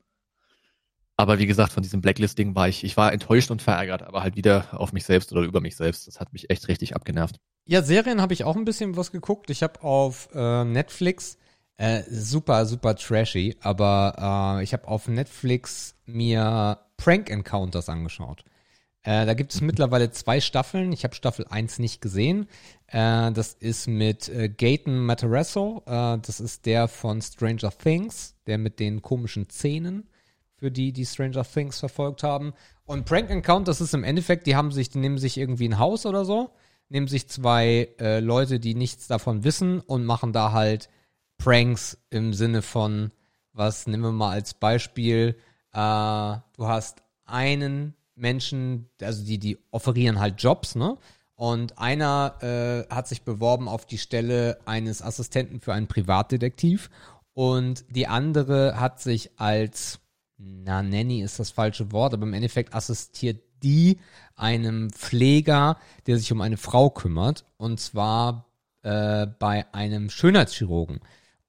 Aber 1.17 1.39
wie 1.39 1.47
gesagt, 1.47 1.73
von 1.73 1.83
diesem 1.83 2.03
Blacklisting 2.03 2.55
war 2.55 2.69
ich, 2.69 2.85
ich 2.85 2.97
war 2.97 3.13
enttäuscht 3.13 3.51
und 3.51 3.63
verärgert, 3.63 4.03
aber 4.03 4.23
halt 4.23 4.37
wieder 4.37 4.67
auf 4.73 4.93
mich 4.93 5.05
selbst 5.05 5.33
oder 5.33 5.43
über 5.43 5.61
mich 5.61 5.77
selbst. 5.77 6.07
Das 6.07 6.21
hat 6.21 6.33
mich 6.33 6.51
echt 6.51 6.69
richtig 6.69 6.95
abgenervt. 6.95 7.37
Ja, 7.67 7.83
Serien 7.83 8.21
habe 8.21 8.35
ich 8.35 8.45
auch 8.45 8.57
ein 8.57 8.65
bisschen 8.65 8.97
was 8.97 9.13
geguckt. 9.13 9.51
Ich 9.51 9.63
habe 9.63 9.83
auf 9.83 10.29
äh, 10.35 10.65
Netflix 10.65 11.39
äh, 11.79 12.03
super, 12.09 12.67
super 12.67 12.97
trashy, 12.97 13.57
aber 13.61 14.59
äh, 14.59 14.63
ich 14.63 14.73
habe 14.73 14.89
auf 14.89 15.09
Netflix 15.09 15.95
mir 16.05 16.79
Prank 16.97 17.31
Encounters 17.31 17.89
angeschaut. 17.89 18.45
Äh, 19.03 19.25
da 19.25 19.35
gibt 19.35 19.55
es 19.55 19.61
mhm. 19.61 19.69
mittlerweile 19.69 20.11
zwei 20.11 20.41
Staffeln. 20.41 20.93
Ich 20.93 21.05
habe 21.05 21.15
Staffel 21.15 21.47
1 21.49 21.79
nicht 21.79 22.01
gesehen. 22.01 22.49
Äh, 22.89 23.33
das 23.33 23.55
ist 23.55 23.89
mit 23.89 24.29
äh, 24.29 24.49
Gaten 24.49 24.99
Matarazzo. 24.99 25.83
Äh, 25.87 26.19
das 26.19 26.41
ist 26.41 26.67
der 26.67 26.89
von 26.89 27.23
Stranger 27.23 27.71
Things, 27.71 28.35
der 28.47 28.59
mit 28.59 28.81
den 28.81 29.03
komischen 29.03 29.49
Zähnen 29.49 30.09
für 30.57 30.71
die, 30.71 30.92
die 30.92 31.07
Stranger 31.07 31.45
Things 31.45 31.79
verfolgt 31.79 32.23
haben. 32.23 32.55
Und 32.85 33.05
Prank 33.05 33.31
Account, 33.31 33.69
das 33.69 33.81
ist 33.81 33.95
im 33.95 34.05
Endeffekt, 34.05 34.47
die 34.47 34.57
haben 34.57 34.73
sich, 34.73 34.90
die 34.90 34.99
nehmen 34.99 35.19
sich 35.19 35.38
irgendwie 35.38 35.69
ein 35.69 35.79
Haus 35.79 36.07
oder 36.07 36.25
so, 36.25 36.51
nehmen 36.88 37.09
sich 37.09 37.29
zwei 37.29 37.88
äh, 37.99 38.21
Leute, 38.21 38.61
die 38.61 38.75
nichts 38.75 39.07
davon 39.07 39.45
wissen 39.45 39.81
und 39.81 40.05
machen 40.05 40.33
da 40.33 40.53
halt 40.53 40.88
Pranks 41.38 41.99
im 42.11 42.33
Sinne 42.33 42.62
von, 42.62 43.12
was 43.53 43.87
nehmen 43.87 44.05
wir 44.05 44.12
mal 44.12 44.31
als 44.31 44.55
Beispiel, 44.55 45.37
äh, 45.73 46.37
du 46.57 46.66
hast 46.66 47.03
einen 47.25 47.95
Menschen, 48.14 48.88
also 49.01 49.25
die, 49.25 49.38
die 49.38 49.59
offerieren 49.71 50.19
halt 50.19 50.42
Jobs, 50.42 50.75
ne? 50.75 50.97
Und 51.35 51.79
einer 51.79 52.37
äh, 52.40 52.95
hat 52.95 53.09
sich 53.09 53.23
beworben 53.23 53.69
auf 53.69 53.85
die 53.85 53.99
Stelle 53.99 54.59
eines 54.64 55.03
Assistenten 55.03 55.61
für 55.61 55.75
einen 55.75 55.87
Privatdetektiv 55.87 56.88
und 57.35 57.85
die 57.90 58.07
andere 58.07 58.81
hat 58.81 59.03
sich 59.03 59.38
als 59.38 60.01
na, 60.38 60.83
Nanny 60.83 61.22
ist 61.22 61.38
das 61.38 61.51
falsche 61.51 61.92
Wort, 61.92 62.14
aber 62.14 62.25
im 62.25 62.35
Endeffekt 62.35 62.75
assistiert 62.75 63.42
die 63.62 63.99
einem 64.35 64.90
Pfleger, 64.90 65.79
der 66.07 66.18
sich 66.18 66.31
um 66.33 66.40
eine 66.40 66.57
Frau 66.57 66.90
kümmert, 66.90 67.44
und 67.57 67.81
zwar 67.81 68.46
äh, 68.83 69.27
bei 69.27 69.72
einem 69.72 70.11
Schönheitschirurgen. 70.11 71.01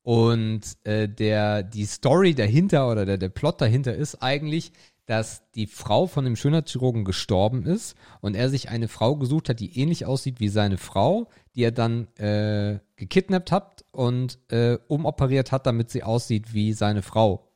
Und 0.04 0.62
äh, 0.86 1.10
der, 1.10 1.64
die 1.64 1.86
Story 1.86 2.34
dahinter 2.34 2.90
oder 2.90 3.06
der, 3.06 3.18
der 3.18 3.30
Plot 3.30 3.60
dahinter 3.60 3.94
ist 3.94 4.24
eigentlich, 4.24 4.72
dass 5.06 5.50
die 5.52 5.68
Frau 5.68 6.06
von 6.08 6.26
dem 6.26 6.36
Schönheitschirurgen 6.36 7.06
gestorben 7.06 7.66
ist 7.66 7.96
und 8.22 8.36
er 8.36 8.50
sich 8.50 8.70
eine 8.70 8.88
Frau 8.88 9.16
gesucht 9.16 9.50
hat, 9.50 9.60
die 9.60 9.80
ähnlich 9.80 10.06
aussieht 10.06 10.40
wie 10.40 10.50
seine 10.50 10.78
Frau, 10.78 11.30
die 11.56 11.64
er 11.64 11.72
dann 11.72 12.08
äh, 12.18 12.80
gekidnappt 12.98 13.52
hat 13.52 13.86
und 13.92 14.38
äh, 14.50 14.78
umoperiert 14.88 15.52
hat, 15.52 15.66
damit 15.66 15.90
sie 15.90 16.04
aussieht 16.04 16.54
wie 16.54 16.74
seine 16.74 17.02
Frau. 17.02 17.47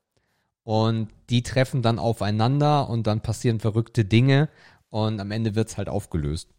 Und 0.64 1.10
die 1.30 1.44
treffen 1.44 1.82
dann 1.82 2.00
aufeinander 2.00 2.90
und 2.90 3.08
dann 3.08 3.22
passieren 3.22 3.60
verrückte 3.60 4.06
Dinge 4.06 4.50
und 4.90 5.20
am 5.20 5.32
Ende 5.32 5.56
wird's 5.56 5.78
halt 5.78 5.90
aufgelöst. 5.90 6.50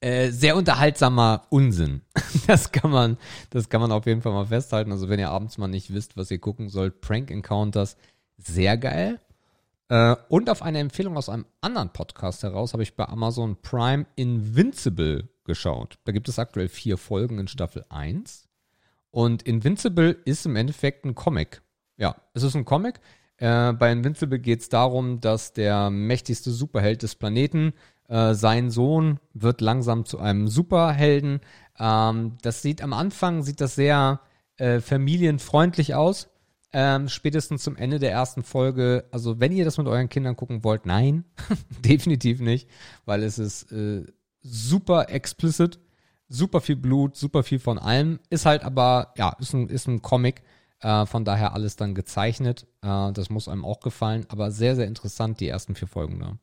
Äh, 0.00 0.30
sehr 0.30 0.56
unterhaltsamer 0.56 1.46
Unsinn. 1.50 2.02
Das 2.46 2.72
kann 2.72 2.90
man, 2.90 3.18
das 3.50 3.68
kann 3.68 3.80
man 3.80 3.92
auf 3.92 4.06
jeden 4.06 4.22
Fall 4.22 4.32
mal 4.32 4.46
festhalten. 4.46 4.90
Also 4.90 5.08
wenn 5.08 5.20
ihr 5.20 5.30
abends 5.30 5.58
mal 5.58 5.68
nicht 5.68 5.92
wisst, 5.92 6.16
was 6.16 6.30
ihr 6.30 6.38
gucken 6.38 6.68
sollt, 6.68 7.00
Prank 7.00 7.30
Encounters, 7.30 7.96
sehr 8.38 8.76
geil. 8.76 9.20
Äh, 9.88 10.16
und 10.28 10.48
auf 10.48 10.62
eine 10.62 10.78
Empfehlung 10.78 11.16
aus 11.16 11.28
einem 11.28 11.44
anderen 11.60 11.92
Podcast 11.92 12.42
heraus 12.42 12.72
habe 12.72 12.82
ich 12.82 12.96
bei 12.96 13.06
Amazon 13.06 13.56
Prime 13.60 14.06
Invincible 14.16 15.28
geschaut. 15.44 15.98
Da 16.04 16.12
gibt 16.12 16.28
es 16.28 16.38
aktuell 16.38 16.68
vier 16.68 16.96
Folgen 16.96 17.38
in 17.38 17.48
Staffel 17.48 17.84
1. 17.88 18.48
Und 19.10 19.42
Invincible 19.42 20.16
ist 20.24 20.46
im 20.46 20.56
Endeffekt 20.56 21.04
ein 21.04 21.14
Comic. 21.14 21.62
Ja, 22.00 22.16
es 22.32 22.42
ist 22.42 22.56
ein 22.56 22.64
Comic. 22.64 22.98
Äh, 23.36 23.74
bei 23.74 23.92
Invincible 23.92 24.38
geht 24.38 24.62
es 24.62 24.68
darum, 24.70 25.20
dass 25.20 25.52
der 25.52 25.90
mächtigste 25.90 26.50
Superheld 26.50 27.02
des 27.02 27.14
Planeten, 27.14 27.74
äh, 28.08 28.32
sein 28.32 28.70
Sohn, 28.70 29.20
wird 29.34 29.60
langsam 29.60 30.06
zu 30.06 30.18
einem 30.18 30.48
Superhelden. 30.48 31.40
Ähm, 31.78 32.38
das 32.40 32.62
sieht 32.62 32.80
am 32.82 32.94
Anfang, 32.94 33.42
sieht 33.42 33.60
das 33.60 33.74
sehr 33.74 34.20
äh, 34.56 34.80
familienfreundlich 34.80 35.94
aus. 35.94 36.30
Ähm, 36.72 37.08
spätestens 37.08 37.64
zum 37.64 37.76
Ende 37.76 37.98
der 37.98 38.12
ersten 38.12 38.44
Folge, 38.44 39.04
also 39.10 39.38
wenn 39.38 39.52
ihr 39.52 39.66
das 39.66 39.76
mit 39.76 39.86
euren 39.86 40.08
Kindern 40.08 40.36
gucken 40.36 40.64
wollt, 40.64 40.86
nein, 40.86 41.24
definitiv 41.84 42.40
nicht, 42.40 42.68
weil 43.04 43.22
es 43.24 43.38
ist 43.38 43.72
äh, 43.72 44.04
super 44.40 45.10
explicit, 45.10 45.80
super 46.28 46.60
viel 46.60 46.76
Blut, 46.76 47.16
super 47.16 47.42
viel 47.42 47.58
von 47.58 47.78
allem, 47.78 48.20
ist 48.30 48.46
halt 48.46 48.62
aber, 48.62 49.12
ja, 49.18 49.36
ist 49.40 49.52
ein, 49.52 49.68
ist 49.68 49.88
ein 49.88 50.00
Comic 50.00 50.42
äh, 50.80 51.06
von 51.06 51.24
daher 51.24 51.52
alles 51.52 51.76
dann 51.76 51.94
gezeichnet. 51.94 52.66
Äh, 52.82 53.12
das 53.12 53.30
muss 53.30 53.48
einem 53.48 53.64
auch 53.64 53.80
gefallen, 53.80 54.26
aber 54.28 54.50
sehr, 54.50 54.76
sehr 54.76 54.86
interessant, 54.86 55.40
die 55.40 55.48
ersten 55.48 55.74
vier 55.74 55.88
Folgen 55.88 56.20
da. 56.20 56.38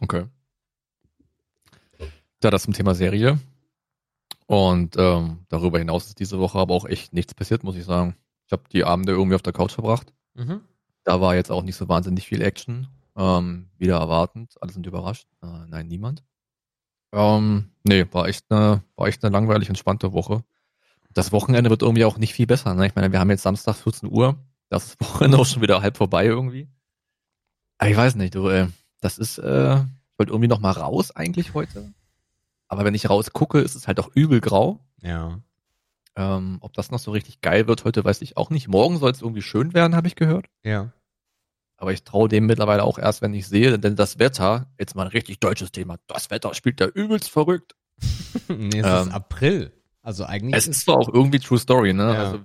Okay. 0.00 0.26
Ja, 2.42 2.50
das 2.50 2.62
zum 2.62 2.74
Thema 2.74 2.94
Serie. 2.94 3.38
Und 4.46 4.96
ähm, 4.96 5.44
darüber 5.48 5.78
hinaus 5.78 6.06
ist 6.06 6.20
diese 6.20 6.38
Woche 6.38 6.58
aber 6.58 6.74
auch 6.74 6.86
echt 6.86 7.12
nichts 7.12 7.34
passiert, 7.34 7.64
muss 7.64 7.76
ich 7.76 7.84
sagen. 7.84 8.16
Ich 8.46 8.52
habe 8.52 8.62
die 8.72 8.84
Abende 8.84 9.12
irgendwie 9.12 9.34
auf 9.34 9.42
der 9.42 9.52
Couch 9.52 9.72
verbracht. 9.72 10.12
Mhm. 10.34 10.60
Da 11.04 11.20
war 11.20 11.34
jetzt 11.34 11.50
auch 11.50 11.62
nicht 11.62 11.76
so 11.76 11.88
wahnsinnig 11.88 12.26
viel 12.26 12.40
Action. 12.40 12.88
Ähm, 13.16 13.68
wieder 13.76 13.98
erwartend. 13.98 14.54
Alle 14.60 14.72
sind 14.72 14.86
überrascht. 14.86 15.26
Äh, 15.42 15.66
nein, 15.66 15.88
niemand. 15.88 16.22
Ähm, 17.12 17.70
nee, 17.82 18.06
war 18.12 18.28
echt 18.28 18.50
eine, 18.50 18.82
war 18.96 19.08
echt 19.08 19.24
eine 19.24 19.32
langweilig 19.32 19.68
entspannte 19.68 20.12
Woche 20.12 20.44
das 21.18 21.32
Wochenende 21.32 21.68
wird 21.68 21.82
irgendwie 21.82 22.04
auch 22.04 22.16
nicht 22.16 22.32
viel 22.32 22.46
besser. 22.46 22.74
Ne? 22.74 22.86
Ich 22.86 22.94
meine, 22.94 23.12
wir 23.12 23.18
haben 23.18 23.30
jetzt 23.30 23.42
Samstag 23.42 23.74
14 23.74 24.10
Uhr. 24.10 24.38
Das 24.68 24.86
ist 24.86 25.00
Wochenende 25.00 25.38
auch 25.38 25.46
schon 25.46 25.62
wieder 25.62 25.82
halb 25.82 25.96
vorbei 25.96 26.24
irgendwie. 26.24 26.68
Aber 27.78 27.90
ich 27.90 27.96
weiß 27.96 28.14
nicht, 28.14 28.34
du, 28.34 28.48
äh, 28.48 28.68
das 29.00 29.18
ist, 29.18 29.38
äh, 29.38 29.76
ich 29.76 30.18
wollte 30.18 30.32
irgendwie 30.32 30.48
noch 30.48 30.60
mal 30.60 30.70
raus 30.70 31.10
eigentlich 31.10 31.54
heute. 31.54 31.92
Aber 32.68 32.84
wenn 32.84 32.94
ich 32.94 33.10
raus 33.10 33.32
gucke, 33.32 33.60
ist 33.60 33.74
es 33.74 33.88
halt 33.88 33.98
auch 33.98 34.10
übel 34.14 34.40
grau. 34.40 34.80
Ja. 35.00 35.40
Ähm, 36.16 36.58
ob 36.60 36.72
das 36.74 36.90
noch 36.90 36.98
so 36.98 37.10
richtig 37.10 37.40
geil 37.40 37.66
wird 37.66 37.84
heute, 37.84 38.04
weiß 38.04 38.22
ich 38.22 38.36
auch 38.36 38.50
nicht. 38.50 38.68
Morgen 38.68 38.98
soll 38.98 39.10
es 39.10 39.22
irgendwie 39.22 39.42
schön 39.42 39.74
werden, 39.74 39.96
habe 39.96 40.08
ich 40.08 40.16
gehört. 40.16 40.46
Ja. 40.62 40.92
Aber 41.76 41.92
ich 41.92 42.02
traue 42.04 42.28
dem 42.28 42.46
mittlerweile 42.46 42.82
auch 42.82 42.98
erst, 42.98 43.22
wenn 43.22 43.34
ich 43.34 43.46
sehe, 43.46 43.78
denn 43.78 43.96
das 43.96 44.18
Wetter, 44.18 44.66
jetzt 44.78 44.96
mal 44.96 45.02
ein 45.02 45.08
richtig 45.08 45.38
deutsches 45.38 45.70
Thema, 45.70 45.96
das 46.08 46.30
Wetter 46.30 46.54
spielt 46.54 46.80
da 46.80 46.86
übelst 46.86 47.30
verrückt. 47.30 47.76
nee, 48.48 48.80
es 48.80 48.86
ähm, 48.86 49.08
ist 49.08 49.14
April. 49.14 49.72
Also 50.08 50.24
eigentlich. 50.24 50.56
Es 50.56 50.66
ist 50.66 50.86
zwar 50.86 50.96
auch 50.96 51.10
irgendwie 51.12 51.38
True 51.38 51.58
Story, 51.58 51.92
ne? 51.92 52.14
Ja. 52.14 52.18
Also 52.22 52.40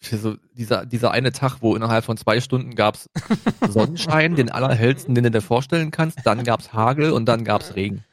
so 0.00 0.36
dieser, 0.54 0.84
dieser 0.86 1.12
eine 1.12 1.30
Tag, 1.30 1.58
wo 1.60 1.76
innerhalb 1.76 2.04
von 2.04 2.16
zwei 2.16 2.40
Stunden 2.40 2.74
gab's 2.74 3.08
Sonnenschein, 3.68 4.34
den 4.34 4.50
allerhellsten, 4.50 5.14
den 5.14 5.22
du 5.22 5.30
dir 5.30 5.40
vorstellen 5.40 5.92
kannst, 5.92 6.18
dann 6.24 6.42
gab's 6.42 6.72
Hagel 6.72 7.12
und 7.12 7.26
dann 7.26 7.44
gab's 7.44 7.76
Regen. 7.76 8.04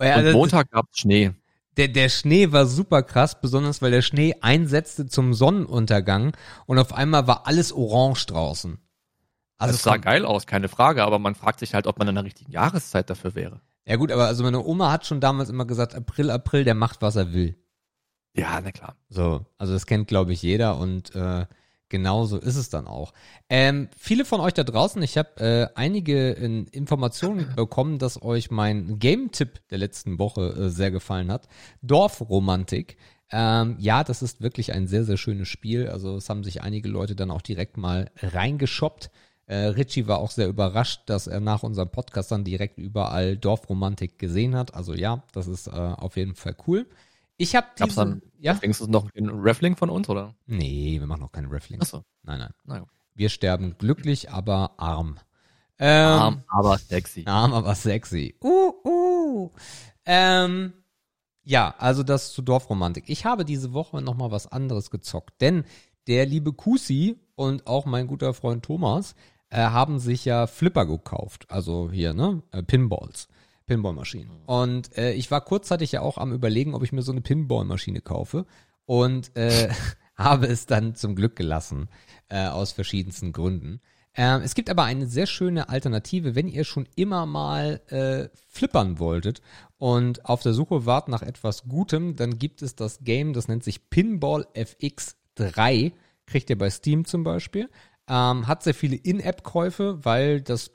Ja, 0.00 0.16
und 0.20 0.30
Montag 0.30 0.70
gab's 0.70 0.96
Schnee. 0.96 1.32
Der, 1.76 1.88
der 1.88 2.08
Schnee 2.08 2.52
war 2.52 2.66
super 2.66 3.02
krass, 3.02 3.40
besonders 3.40 3.82
weil 3.82 3.90
der 3.90 4.02
Schnee 4.02 4.36
einsetzte 4.40 5.06
zum 5.06 5.34
Sonnenuntergang 5.34 6.36
und 6.66 6.78
auf 6.78 6.92
einmal 6.92 7.26
war 7.26 7.48
alles 7.48 7.72
orange 7.72 8.26
draußen. 8.26 8.78
Also 9.58 9.74
es 9.74 9.82
sah 9.82 9.96
geil 9.96 10.24
aus, 10.24 10.46
keine 10.46 10.68
Frage, 10.68 11.02
aber 11.02 11.18
man 11.18 11.34
fragt 11.34 11.58
sich 11.58 11.74
halt, 11.74 11.88
ob 11.88 11.98
man 11.98 12.06
in 12.06 12.14
der 12.14 12.24
richtigen 12.24 12.52
Jahreszeit 12.52 13.10
dafür 13.10 13.34
wäre. 13.34 13.60
Ja 13.86 13.96
gut, 13.96 14.12
aber 14.12 14.28
also 14.28 14.44
meine 14.44 14.64
Oma 14.64 14.92
hat 14.92 15.04
schon 15.04 15.20
damals 15.20 15.50
immer 15.50 15.64
gesagt, 15.64 15.96
April, 15.96 16.30
April, 16.30 16.62
der 16.62 16.74
macht, 16.76 17.02
was 17.02 17.16
er 17.16 17.32
will. 17.32 17.56
Ja, 18.34 18.60
na 18.60 18.72
klar. 18.72 18.96
So, 19.08 19.44
also 19.58 19.72
das 19.72 19.86
kennt, 19.86 20.08
glaube 20.08 20.32
ich, 20.32 20.42
jeder 20.42 20.78
und 20.78 21.14
äh, 21.14 21.46
genau 21.88 22.24
so 22.24 22.38
ist 22.38 22.56
es 22.56 22.70
dann 22.70 22.86
auch. 22.86 23.12
Ähm, 23.48 23.88
viele 23.96 24.24
von 24.24 24.40
euch 24.40 24.54
da 24.54 24.62
draußen, 24.62 25.02
ich 25.02 25.18
habe 25.18 25.40
äh, 25.40 25.68
einige 25.74 26.36
äh, 26.36 26.64
Informationen 26.70 27.52
bekommen, 27.56 27.98
dass 27.98 28.22
euch 28.22 28.50
mein 28.50 28.98
Game-Tipp 28.98 29.60
der 29.70 29.78
letzten 29.78 30.18
Woche 30.18 30.54
äh, 30.54 30.70
sehr 30.70 30.90
gefallen 30.90 31.30
hat. 31.30 31.48
Dorfromantik. 31.82 32.96
Ähm, 33.32 33.76
ja, 33.78 34.02
das 34.02 34.22
ist 34.22 34.40
wirklich 34.40 34.72
ein 34.72 34.86
sehr, 34.88 35.04
sehr 35.04 35.16
schönes 35.16 35.48
Spiel. 35.48 35.88
Also 35.88 36.16
es 36.16 36.28
haben 36.28 36.42
sich 36.42 36.62
einige 36.62 36.88
Leute 36.88 37.14
dann 37.14 37.30
auch 37.30 37.42
direkt 37.42 37.76
mal 37.76 38.10
reingeshoppt. 38.16 39.10
Äh, 39.46 39.66
Richie 39.66 40.06
war 40.06 40.18
auch 40.18 40.30
sehr 40.30 40.48
überrascht, 40.48 41.02
dass 41.06 41.26
er 41.26 41.40
nach 41.40 41.62
unserem 41.62 41.90
Podcast 41.90 42.30
dann 42.30 42.44
direkt 42.44 42.78
überall 42.78 43.36
Dorfromantik 43.36 44.18
gesehen 44.18 44.56
hat. 44.56 44.74
Also 44.74 44.94
ja, 44.94 45.24
das 45.32 45.48
ist 45.48 45.66
äh, 45.66 45.70
auf 45.70 46.16
jeden 46.16 46.34
Fall 46.34 46.56
cool. 46.66 46.86
Ich 47.40 47.56
habe 47.56 47.68
diese, 47.78 47.96
dann, 47.96 48.22
ja? 48.38 48.52
Denkst 48.52 48.80
du 48.80 48.86
noch 48.86 49.08
ein 49.16 49.30
Raffling 49.32 49.74
von 49.74 49.88
uns, 49.88 50.10
oder? 50.10 50.34
Nee, 50.44 51.00
wir 51.00 51.06
machen 51.06 51.22
noch 51.22 51.32
keine 51.32 51.50
Raffling. 51.50 51.80
Achso. 51.80 52.04
Nein, 52.22 52.38
nein. 52.38 52.52
Naja. 52.64 52.84
Wir 53.14 53.30
sterben 53.30 53.78
glücklich, 53.78 54.30
aber 54.30 54.78
arm. 54.78 55.18
Ähm, 55.78 56.06
arm, 56.06 56.44
aber 56.48 56.76
sexy. 56.76 57.24
Arm, 57.26 57.54
aber 57.54 57.74
sexy. 57.74 58.36
Uh, 58.44 58.72
uh. 58.84 59.50
Ähm, 60.04 60.74
ja, 61.42 61.74
also 61.78 62.02
das 62.02 62.34
zu 62.34 62.42
Dorfromantik. 62.42 63.04
Ich 63.08 63.24
habe 63.24 63.46
diese 63.46 63.72
Woche 63.72 64.02
noch 64.02 64.18
mal 64.18 64.30
was 64.30 64.46
anderes 64.46 64.90
gezockt, 64.90 65.40
denn 65.40 65.64
der 66.08 66.26
liebe 66.26 66.52
Kusi 66.52 67.16
und 67.36 67.66
auch 67.66 67.86
mein 67.86 68.06
guter 68.06 68.34
Freund 68.34 68.66
Thomas 68.66 69.14
äh, 69.48 69.62
haben 69.62 69.98
sich 69.98 70.26
ja 70.26 70.46
Flipper 70.46 70.84
gekauft, 70.84 71.46
also 71.48 71.90
hier, 71.90 72.12
ne, 72.12 72.42
äh, 72.52 72.62
Pinballs. 72.62 73.28
Pinballmaschinen. 73.70 74.30
Und 74.46 74.96
äh, 74.98 75.12
ich 75.12 75.30
war 75.30 75.40
kurzzeitig 75.42 75.92
ja 75.92 76.00
auch 76.00 76.18
am 76.18 76.32
überlegen, 76.32 76.74
ob 76.74 76.82
ich 76.82 76.90
mir 76.90 77.02
so 77.02 77.12
eine 77.12 77.20
Pinballmaschine 77.20 78.00
kaufe 78.00 78.44
und 78.84 79.36
äh, 79.36 79.68
habe 80.16 80.46
es 80.46 80.66
dann 80.66 80.96
zum 80.96 81.14
Glück 81.14 81.36
gelassen, 81.36 81.88
äh, 82.28 82.48
aus 82.48 82.72
verschiedensten 82.72 83.32
Gründen. 83.32 83.80
Ähm, 84.16 84.42
es 84.42 84.56
gibt 84.56 84.70
aber 84.70 84.82
eine 84.82 85.06
sehr 85.06 85.26
schöne 85.26 85.68
Alternative, 85.68 86.34
wenn 86.34 86.48
ihr 86.48 86.64
schon 86.64 86.88
immer 86.96 87.26
mal 87.26 87.80
äh, 87.90 88.28
flippern 88.48 88.98
wolltet 88.98 89.40
und 89.78 90.24
auf 90.24 90.42
der 90.42 90.52
Suche 90.52 90.84
wart 90.84 91.06
nach 91.06 91.22
etwas 91.22 91.68
Gutem, 91.68 92.16
dann 92.16 92.40
gibt 92.40 92.62
es 92.62 92.74
das 92.74 93.04
Game, 93.04 93.34
das 93.34 93.46
nennt 93.46 93.62
sich 93.62 93.88
Pinball 93.88 94.48
FX 94.54 95.14
3. 95.36 95.92
Kriegt 96.26 96.50
ihr 96.50 96.58
bei 96.58 96.70
Steam 96.70 97.04
zum 97.04 97.22
Beispiel. 97.22 97.70
Ähm, 98.08 98.48
hat 98.48 98.64
sehr 98.64 98.74
viele 98.74 98.96
In-App-Käufe, 98.96 100.04
weil 100.04 100.40
das 100.40 100.72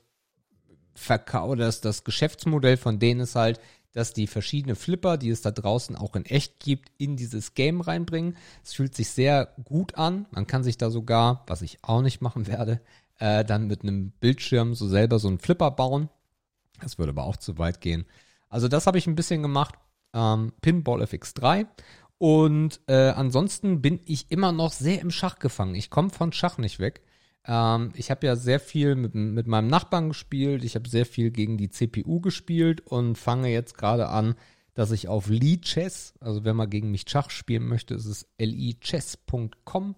Verkau 0.96 1.54
das, 1.54 1.80
das 1.80 2.04
Geschäftsmodell 2.04 2.76
von 2.76 2.98
denen 2.98 3.20
ist 3.20 3.36
halt, 3.36 3.60
dass 3.92 4.12
die 4.12 4.26
verschiedene 4.26 4.74
Flipper, 4.74 5.16
die 5.16 5.30
es 5.30 5.40
da 5.40 5.50
draußen 5.50 5.96
auch 5.96 6.16
in 6.16 6.26
echt 6.26 6.60
gibt, 6.60 6.90
in 6.98 7.16
dieses 7.16 7.54
Game 7.54 7.80
reinbringen. 7.80 8.36
Es 8.62 8.74
fühlt 8.74 8.94
sich 8.94 9.08
sehr 9.08 9.54
gut 9.64 9.94
an. 9.94 10.26
Man 10.32 10.46
kann 10.46 10.62
sich 10.62 10.76
da 10.76 10.90
sogar, 10.90 11.44
was 11.46 11.62
ich 11.62 11.78
auch 11.82 12.02
nicht 12.02 12.20
machen 12.20 12.46
werde, 12.46 12.82
äh, 13.18 13.42
dann 13.42 13.66
mit 13.66 13.82
einem 13.82 14.10
Bildschirm 14.20 14.74
so 14.74 14.86
selber 14.86 15.18
so 15.18 15.28
einen 15.28 15.38
Flipper 15.38 15.70
bauen. 15.70 16.10
Das 16.82 16.98
würde 16.98 17.12
aber 17.12 17.24
auch 17.24 17.38
zu 17.38 17.56
weit 17.56 17.80
gehen. 17.80 18.04
Also 18.50 18.68
das 18.68 18.86
habe 18.86 18.98
ich 18.98 19.06
ein 19.06 19.14
bisschen 19.14 19.42
gemacht. 19.42 19.76
Ähm, 20.12 20.52
Pinball 20.60 21.02
FX3. 21.02 21.66
Und 22.18 22.80
äh, 22.88 23.10
ansonsten 23.10 23.82
bin 23.82 24.00
ich 24.04 24.30
immer 24.30 24.52
noch 24.52 24.72
sehr 24.72 25.00
im 25.00 25.10
Schach 25.10 25.38
gefangen. 25.38 25.74
Ich 25.74 25.88
komme 25.88 26.10
von 26.10 26.32
Schach 26.32 26.58
nicht 26.58 26.78
weg. 26.78 27.02
Ähm, 27.46 27.92
ich 27.94 28.10
habe 28.10 28.26
ja 28.26 28.36
sehr 28.36 28.60
viel 28.60 28.94
mit, 28.94 29.14
mit 29.14 29.46
meinem 29.46 29.68
Nachbarn 29.68 30.08
gespielt. 30.08 30.64
Ich 30.64 30.74
habe 30.74 30.88
sehr 30.88 31.06
viel 31.06 31.30
gegen 31.30 31.56
die 31.56 31.70
CPU 31.70 32.20
gespielt 32.20 32.80
und 32.80 33.16
fange 33.16 33.48
jetzt 33.48 33.78
gerade 33.78 34.08
an, 34.08 34.34
dass 34.74 34.90
ich 34.90 35.08
auf 35.08 35.28
Lee 35.28 35.58
Chess, 35.60 36.14
also 36.20 36.44
wenn 36.44 36.56
man 36.56 36.68
gegen 36.68 36.90
mich 36.90 37.04
Schach 37.08 37.30
spielen 37.30 37.66
möchte, 37.66 37.94
ist 37.94 38.06
es 38.06 38.28
lichess.com. 38.38 39.96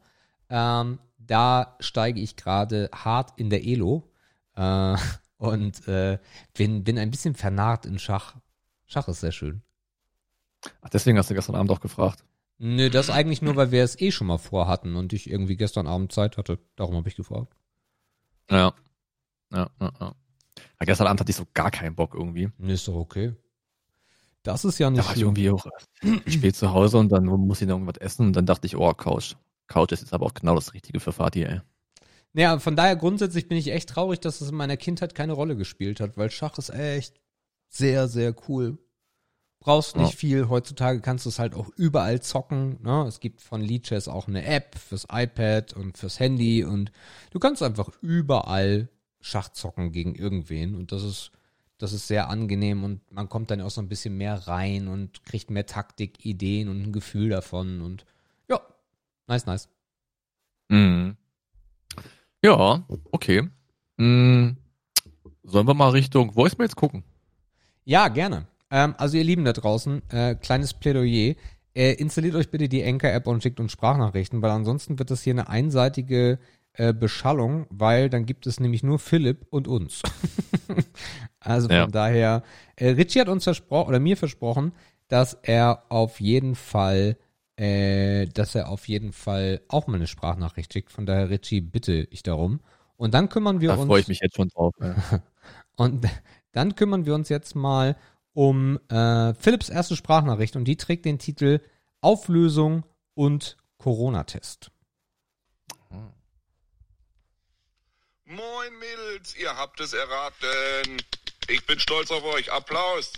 Ähm, 0.51 0.99
da 1.19 1.77
steige 1.81 2.21
ich 2.21 2.37
gerade 2.37 2.89
hart 2.95 3.33
in 3.37 3.51
der 3.51 3.65
Elo 3.67 4.11
äh, 4.55 4.97
und 5.37 5.87
äh, 5.89 6.19
bin, 6.55 6.85
bin 6.85 6.99
ein 6.99 7.11
bisschen 7.11 7.35
vernarrt 7.35 7.87
in 7.87 7.99
Schach. 7.99 8.37
Schach 8.87 9.09
ist 9.09 9.21
sehr 9.21 9.33
schön. 9.33 9.63
Ach, 10.81 10.89
deswegen 10.89 11.19
hast 11.19 11.31
du 11.31 11.35
gestern 11.35 11.57
Abend 11.57 11.71
auch 11.71 11.81
gefragt. 11.81 12.25
Nö, 12.59 12.91
das 12.91 13.09
eigentlich 13.09 13.41
nur, 13.41 13.55
weil 13.57 13.71
wir 13.71 13.85
es 13.85 14.01
eh 14.01 14.11
schon 14.11 14.27
mal 14.27 14.39
vorhatten 14.39 14.97
und 14.97 15.13
ich 15.13 15.31
irgendwie 15.31 15.57
gestern 15.57 15.87
Abend 15.87 16.13
Zeit 16.13 16.37
hatte. 16.37 16.59
Darum 16.77 16.97
habe 16.97 17.09
ich 17.09 17.17
gefragt. 17.17 17.55
Ja. 18.51 18.75
Ja, 19.53 19.71
ja, 19.81 19.93
ja. 20.01 20.15
ja. 20.81 20.87
Gestern 20.87 21.07
Abend 21.07 21.21
hatte 21.21 21.31
ich 21.31 21.37
so 21.37 21.47
gar 21.55 21.71
keinen 21.71 21.95
Bock 21.95 22.15
irgendwie. 22.15 22.51
Nee, 22.59 22.75
ist 22.75 22.89
doch 22.89 22.97
okay. 22.97 23.35
Das 24.43 24.65
ist 24.65 24.79
ja 24.79 24.91
nicht. 24.91 25.03
Da 25.03 25.09
war 25.09 25.17
ich 25.17 25.23
irgendwie 25.23 25.51
auch 25.51 25.67
spät 26.27 26.57
zu 26.57 26.73
Hause 26.73 26.99
und 26.99 27.11
dann 27.11 27.27
muss 27.27 27.61
ich 27.61 27.69
noch 27.69 27.75
irgendwas 27.75 27.99
essen 27.99 28.27
und 28.27 28.33
dann 28.35 28.47
dachte 28.47 28.67
ich, 28.67 28.77
oh, 28.77 28.93
Couch. 28.93 29.35
Couch 29.67 29.93
ist 29.93 30.01
jetzt 30.01 30.13
aber 30.13 30.27
auch 30.27 30.35
genau 30.35 30.55
das 30.55 30.75
Richtige 30.75 31.01
für 31.01 31.13
Fatih, 31.13 31.45
ey. 31.45 31.61
Naja, 32.33 32.59
von 32.59 32.77
daher 32.77 32.97
grundsätzlich 32.97 33.49
bin 33.49 33.59
ich 33.59 33.69
echt 33.69 33.89
traurig, 33.89 34.21
dass 34.21 34.41
es 34.41 34.51
in 34.51 34.57
meiner 34.57 34.77
Kindheit 34.77 35.15
keine 35.15 35.33
Rolle 35.33 35.57
gespielt 35.57 36.01
hat, 36.01 36.17
weil 36.17 36.31
Schach 36.31 36.59
ist 36.59 36.71
echt 36.71 37.21
sehr, 37.69 38.09
sehr 38.09 38.35
cool. 38.49 38.79
Brauchst 39.61 39.97
nicht 39.97 40.13
ja. 40.13 40.17
viel. 40.17 40.49
Heutzutage 40.49 41.01
kannst 41.01 41.25
du 41.27 41.31
es 41.31 41.39
halt 41.39 41.55
auch 41.55 41.69
überall 41.77 42.23
zocken. 42.23 42.79
Ne? 42.83 43.05
Es 43.09 43.21
gibt 43.21 43.41
von 43.41 43.61
Leadchess 43.61 44.07
auch 44.07 44.29
eine 44.29 44.45
App 44.45 44.79
fürs 44.79 45.07
iPad 45.11 45.73
und 45.73 45.99
fürs 45.99 46.21
Handy 46.21 46.65
und 46.65 46.93
du 47.33 47.39
kannst 47.39 47.63
einfach 47.63 47.91
überall 48.01 48.89
Schach 49.21 49.49
zocken 49.49 49.91
gegen 49.91 50.15
irgendwen 50.15 50.77
und 50.77 50.93
das 50.93 51.03
ist, 51.03 51.33
das 51.77 51.93
ist 51.93 52.07
sehr 52.07 52.29
angenehm 52.29 52.85
und 52.85 53.01
man 53.13 53.29
kommt 53.29 53.51
dann 53.51 53.61
auch 53.61 53.71
so 53.71 53.81
ein 53.81 53.89
bisschen 53.89 54.17
mehr 54.17 54.47
rein 54.47 54.87
und 54.87 55.25
kriegt 55.25 55.51
mehr 55.51 55.67
Taktik, 55.67 56.25
Ideen 56.25 56.69
und 56.69 56.81
ein 56.81 56.93
Gefühl 56.93 57.31
davon 57.31 57.81
und 57.83 58.07
ja, 58.49 58.61
nice, 59.27 59.45
nice. 59.47 59.69
Mhm. 60.69 61.17
Ja, 62.45 62.87
okay. 63.11 63.49
Mhm. 63.97 64.57
Sollen 65.43 65.67
wir 65.67 65.75
mal 65.75 65.91
Richtung 65.91 66.37
Voicemails 66.37 66.77
gucken? 66.77 67.03
Ja, 67.85 68.09
gerne. 68.09 68.47
Ähm, 68.71 68.95
also 68.99 69.17
ihr 69.17 69.25
Lieben 69.25 69.45
da 69.45 69.53
draußen, 69.53 70.03
äh, 70.11 70.35
kleines 70.35 70.75
Plädoyer. 70.75 71.35
Äh, 71.75 71.93
installiert 71.93 72.35
euch 72.35 72.51
bitte 72.51 72.69
die 72.69 72.85
Anchor-App 72.85 73.27
und 73.27 73.43
schickt 73.43 73.61
uns 73.61 73.73
Sprachnachrichten, 73.73 74.43
weil 74.43 74.51
ansonsten 74.51 74.99
wird 74.99 75.11
das 75.11 75.23
hier 75.23 75.35
eine 75.35 75.49
einseitige 75.49 76.39
äh, 76.73 76.93
Beschallung, 76.93 77.67
weil 77.71 78.11
dann 78.11 78.27
gibt 78.27 78.47
es 78.47 78.61
nämlich 78.61 78.83
nur 78.83 78.99
Philipp 78.99 79.47
und 79.51 79.69
uns. 79.69 80.03
also 81.41 81.69
von 81.69 81.77
ja. 81.77 81.87
daher, 81.87 82.43
äh, 82.77 82.91
Richie 82.91 83.21
hat 83.21 83.29
uns 83.29 83.45
versprochen, 83.45 83.89
oder 83.89 84.01
mir 84.01 84.17
versprochen, 84.17 84.73
dass 85.09 85.35
er 85.43 85.85
auf 85.89 86.21
jeden 86.21 86.55
Fall, 86.55 87.17
äh, 87.57 88.27
dass 88.27 88.55
er 88.55 88.69
auf 88.69 88.89
jeden 88.89 89.13
Fall 89.13 89.61
auch 89.69 89.87
mal 89.87 89.97
eine 89.97 90.07
Sprachnachricht 90.07 90.73
schickt. 90.73 90.93
Von 90.93 91.07
daher, 91.07 91.31
Richie, 91.31 91.61
bitte 91.61 92.07
ich 92.11 92.23
darum. 92.23 92.61
Und 92.97 93.15
dann 93.15 93.29
kümmern 93.29 93.61
wir 93.61 93.69
da 93.69 93.75
uns. 93.75 93.83
Da 93.83 93.87
freue 93.87 94.01
ich 94.01 94.09
mich 94.09 94.21
jetzt 94.21 94.37
schon 94.37 94.49
drauf. 94.49 94.75
Ja. 94.81 94.95
und 95.77 96.07
dann 96.53 96.75
kümmern 96.75 97.07
wir 97.07 97.15
uns 97.15 97.29
jetzt 97.29 97.55
mal 97.55 97.97
um 98.33 98.79
äh, 98.89 99.35
Philips 99.35 99.69
erste 99.69 99.97
Sprachnachricht 99.97 100.57
und 100.57 100.65
die 100.65 100.77
trägt 100.77 101.05
den 101.05 101.19
Titel 101.19 101.61
Auflösung 102.01 102.85
und 103.15 103.57
Corona-Test. 103.79 104.71
Moin 108.25 108.79
Mädels, 108.79 109.35
ihr 109.37 109.57
habt 109.57 109.81
es 109.81 109.95
erraten. 109.95 111.03
Ich 111.49 111.65
bin 111.65 111.81
stolz 111.81 112.11
auf 112.11 112.23
euch. 112.25 112.53
Applaus. 112.53 113.13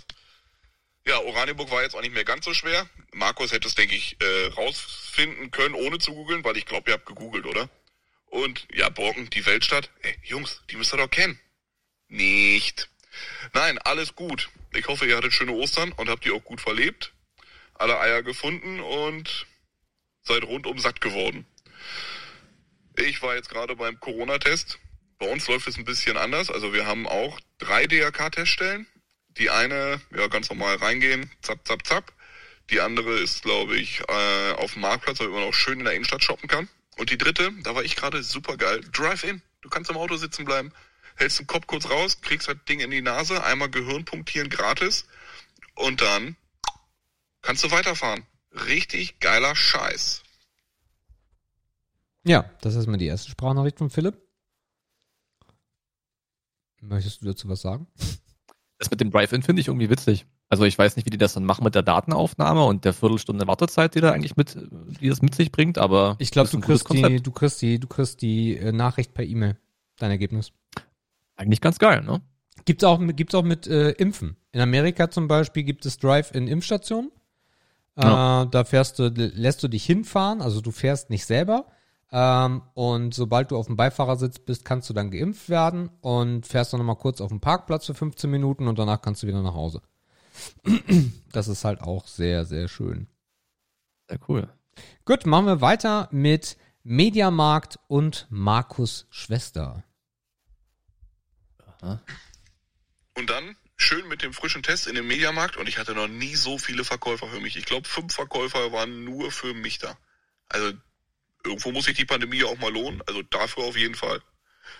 Ja, 1.05 1.19
Oranienburg 1.19 1.69
war 1.69 1.81
jetzt 1.81 1.95
auch 1.95 2.01
nicht 2.01 2.13
mehr 2.13 2.23
ganz 2.23 2.45
so 2.45 2.53
schwer. 2.53 2.87
Markus 3.11 3.51
hätte 3.51 3.67
es, 3.67 3.75
denke 3.75 3.95
ich, 3.95 4.15
äh, 4.21 4.47
rausfinden 4.53 5.51
können, 5.51 5.75
ohne 5.75 5.99
zu 5.99 6.13
googeln, 6.13 6.45
weil 6.45 6.55
ich 6.55 6.65
glaube, 6.65 6.89
ihr 6.89 6.93
habt 6.93 7.05
gegoogelt, 7.05 7.45
oder? 7.45 7.69
Und 8.27 8.65
ja, 8.73 8.87
Borken, 8.87 9.29
die 9.29 9.45
Weltstadt. 9.45 9.89
Ey, 10.01 10.15
Jungs, 10.23 10.61
die 10.69 10.77
müsst 10.77 10.93
ihr 10.93 10.97
doch 10.97 11.11
kennen. 11.11 11.37
Nicht. 12.07 12.89
Nein, 13.53 13.77
alles 13.79 14.15
gut. 14.15 14.49
Ich 14.73 14.87
hoffe, 14.87 15.05
ihr 15.05 15.17
hattet 15.17 15.33
schöne 15.33 15.51
Ostern 15.51 15.91
und 15.91 16.09
habt 16.09 16.23
die 16.23 16.31
auch 16.31 16.43
gut 16.43 16.61
verlebt. 16.61 17.13
Alle 17.73 17.99
Eier 17.99 18.23
gefunden 18.23 18.79
und 18.79 19.45
seid 20.21 20.43
rundum 20.43 20.79
satt 20.79 21.01
geworden. 21.01 21.45
Ich 22.95 23.21
war 23.21 23.35
jetzt 23.35 23.49
gerade 23.49 23.75
beim 23.75 23.99
Corona-Test. 23.99 24.79
Bei 25.19 25.29
uns 25.29 25.47
läuft 25.47 25.67
es 25.67 25.77
ein 25.77 25.85
bisschen 25.85 26.15
anders. 26.15 26.49
Also 26.49 26.73
wir 26.73 26.85
haben 26.85 27.05
auch 27.05 27.39
drei 27.57 27.85
DRK-Teststellen. 27.85 28.87
Die 29.37 29.49
eine, 29.49 29.99
ja, 30.15 30.27
ganz 30.27 30.49
normal 30.49 30.75
reingehen, 30.77 31.29
zapp, 31.41 31.65
zapp, 31.67 31.85
zapp. 31.85 32.13
Die 32.69 32.79
andere 32.79 33.19
ist, 33.19 33.43
glaube 33.43 33.77
ich, 33.77 34.01
äh, 34.07 34.51
auf 34.53 34.73
dem 34.73 34.81
Marktplatz, 34.81 35.19
weil 35.19 35.29
man 35.29 35.43
auch 35.43 35.53
schön 35.53 35.79
in 35.79 35.85
der 35.85 35.93
Innenstadt 35.93 36.23
shoppen 36.23 36.47
kann. 36.47 36.69
Und 36.97 37.09
die 37.09 37.17
dritte, 37.17 37.51
da 37.63 37.75
war 37.75 37.83
ich 37.83 37.95
gerade 37.95 38.23
super 38.23 38.55
geil. 38.55 38.81
Drive-In. 38.91 39.41
Du 39.61 39.69
kannst 39.69 39.89
im 39.89 39.97
Auto 39.97 40.15
sitzen 40.15 40.45
bleiben 40.45 40.71
hältst 41.15 41.39
den 41.39 41.47
Kopf 41.47 41.67
kurz 41.67 41.89
raus, 41.89 42.21
kriegst 42.21 42.47
das 42.47 42.57
Ding 42.67 42.79
in 42.79 42.91
die 42.91 43.01
Nase, 43.01 43.43
einmal 43.43 43.69
Gehirn 43.69 44.05
punktieren 44.05 44.49
gratis 44.49 45.05
und 45.75 46.01
dann 46.01 46.35
kannst 47.41 47.63
du 47.63 47.71
weiterfahren. 47.71 48.25
Richtig 48.67 49.19
geiler 49.19 49.55
Scheiß. 49.55 50.23
Ja, 52.23 52.49
das 52.61 52.75
ist 52.75 52.87
mal 52.87 52.97
die 52.97 53.07
erste 53.07 53.31
Sprachnachricht 53.31 53.77
von 53.77 53.89
Philipp. 53.89 54.17
Möchtest 56.81 57.21
du 57.21 57.27
dazu 57.27 57.47
was 57.47 57.61
sagen? 57.61 57.87
Das 58.77 58.89
mit 58.89 58.99
dem 58.99 59.11
Drive-In 59.11 59.43
finde 59.43 59.61
ich 59.61 59.67
irgendwie 59.67 59.89
witzig. 59.89 60.25
Also 60.49 60.65
ich 60.65 60.77
weiß 60.77 60.95
nicht, 60.95 61.05
wie 61.05 61.11
die 61.11 61.17
das 61.17 61.33
dann 61.33 61.45
machen 61.45 61.63
mit 61.63 61.75
der 61.75 61.83
Datenaufnahme 61.83 62.65
und 62.65 62.83
der 62.83 62.93
Viertelstunde 62.93 63.47
Wartezeit, 63.47 63.95
die 63.95 64.01
da 64.01 64.11
eigentlich 64.11 64.35
mit, 64.35 64.57
die 64.99 65.07
das 65.07 65.21
mit 65.21 65.33
sich 65.33 65.51
bringt, 65.51 65.77
aber. 65.77 66.15
Ich 66.19 66.31
glaube, 66.31 66.49
du 66.49 66.59
kriegst 66.59 66.91
die, 66.91 67.21
du 67.21 67.31
kriegst 67.31 67.61
die, 67.61 67.79
du 67.79 67.87
kriegst 67.87 68.21
die 68.21 68.57
äh, 68.57 68.71
Nachricht 68.71 69.13
per 69.13 69.23
E-Mail, 69.23 69.57
dein 69.97 70.11
Ergebnis. 70.11 70.51
Eigentlich 71.41 71.61
ganz 71.61 71.79
geil, 71.79 72.03
ne? 72.03 72.21
Gibt's 72.65 72.83
auch, 72.83 72.99
gibt's 73.15 73.33
auch 73.33 73.43
mit 73.43 73.65
äh, 73.65 73.89
Impfen. 73.93 74.37
In 74.51 74.61
Amerika 74.61 75.09
zum 75.09 75.27
Beispiel 75.27 75.63
gibt 75.63 75.87
es 75.87 75.97
Drive-in-Impfstationen. 75.97 77.11
Ja. 77.97 78.43
Äh, 78.43 78.47
da 78.51 78.63
fährst 78.63 78.99
du, 78.99 79.07
lässt 79.07 79.63
du 79.63 79.67
dich 79.67 79.83
hinfahren, 79.83 80.43
also 80.43 80.61
du 80.61 80.69
fährst 80.69 81.09
nicht 81.09 81.25
selber. 81.25 81.65
Ähm, 82.11 82.61
und 82.75 83.15
sobald 83.15 83.49
du 83.49 83.57
auf 83.57 83.65
dem 83.65 83.75
Beifahrersitz 83.75 84.37
bist, 84.37 84.65
kannst 84.65 84.87
du 84.87 84.93
dann 84.93 85.09
geimpft 85.09 85.49
werden 85.49 85.89
und 86.01 86.45
fährst 86.45 86.73
dann 86.73 86.79
nochmal 86.79 86.97
kurz 86.97 87.21
auf 87.21 87.29
den 87.29 87.39
Parkplatz 87.39 87.87
für 87.87 87.95
15 87.95 88.29
Minuten 88.29 88.67
und 88.67 88.77
danach 88.77 89.01
kannst 89.01 89.23
du 89.23 89.27
wieder 89.27 89.41
nach 89.41 89.55
Hause. 89.55 89.81
Das 91.31 91.47
ist 91.47 91.63
halt 91.63 91.81
auch 91.81 92.07
sehr, 92.07 92.43
sehr 92.43 92.67
schön. 92.67 93.07
Sehr 94.09 94.19
cool. 94.27 94.49
Gut, 95.05 95.25
machen 95.25 95.45
wir 95.45 95.61
weiter 95.61 96.09
mit 96.11 96.57
Mediamarkt 96.83 97.79
und 97.87 98.27
Markus 98.29 99.07
Schwester. 99.09 99.85
Und 103.15 103.29
dann 103.29 103.55
schön 103.75 104.07
mit 104.07 104.21
dem 104.21 104.33
frischen 104.33 104.63
Test 104.63 104.87
in 104.87 104.95
den 104.95 105.07
Mediamarkt 105.07 105.57
und 105.57 105.67
ich 105.67 105.77
hatte 105.77 105.93
noch 105.93 106.07
nie 106.07 106.35
so 106.35 106.57
viele 106.57 106.85
Verkäufer 106.85 107.27
für 107.27 107.39
mich. 107.39 107.57
Ich 107.57 107.65
glaube, 107.65 107.87
fünf 107.87 108.13
Verkäufer 108.13 108.71
waren 108.71 109.03
nur 109.03 109.31
für 109.31 109.53
mich 109.53 109.79
da. 109.79 109.97
Also 110.47 110.73
irgendwo 111.43 111.71
muss 111.71 111.85
sich 111.85 111.97
die 111.97 112.05
Pandemie 112.05 112.43
auch 112.43 112.57
mal 112.57 112.71
lohnen. 112.71 113.01
Also 113.07 113.21
dafür 113.23 113.63
auf 113.63 113.77
jeden 113.77 113.95
Fall. 113.95 114.21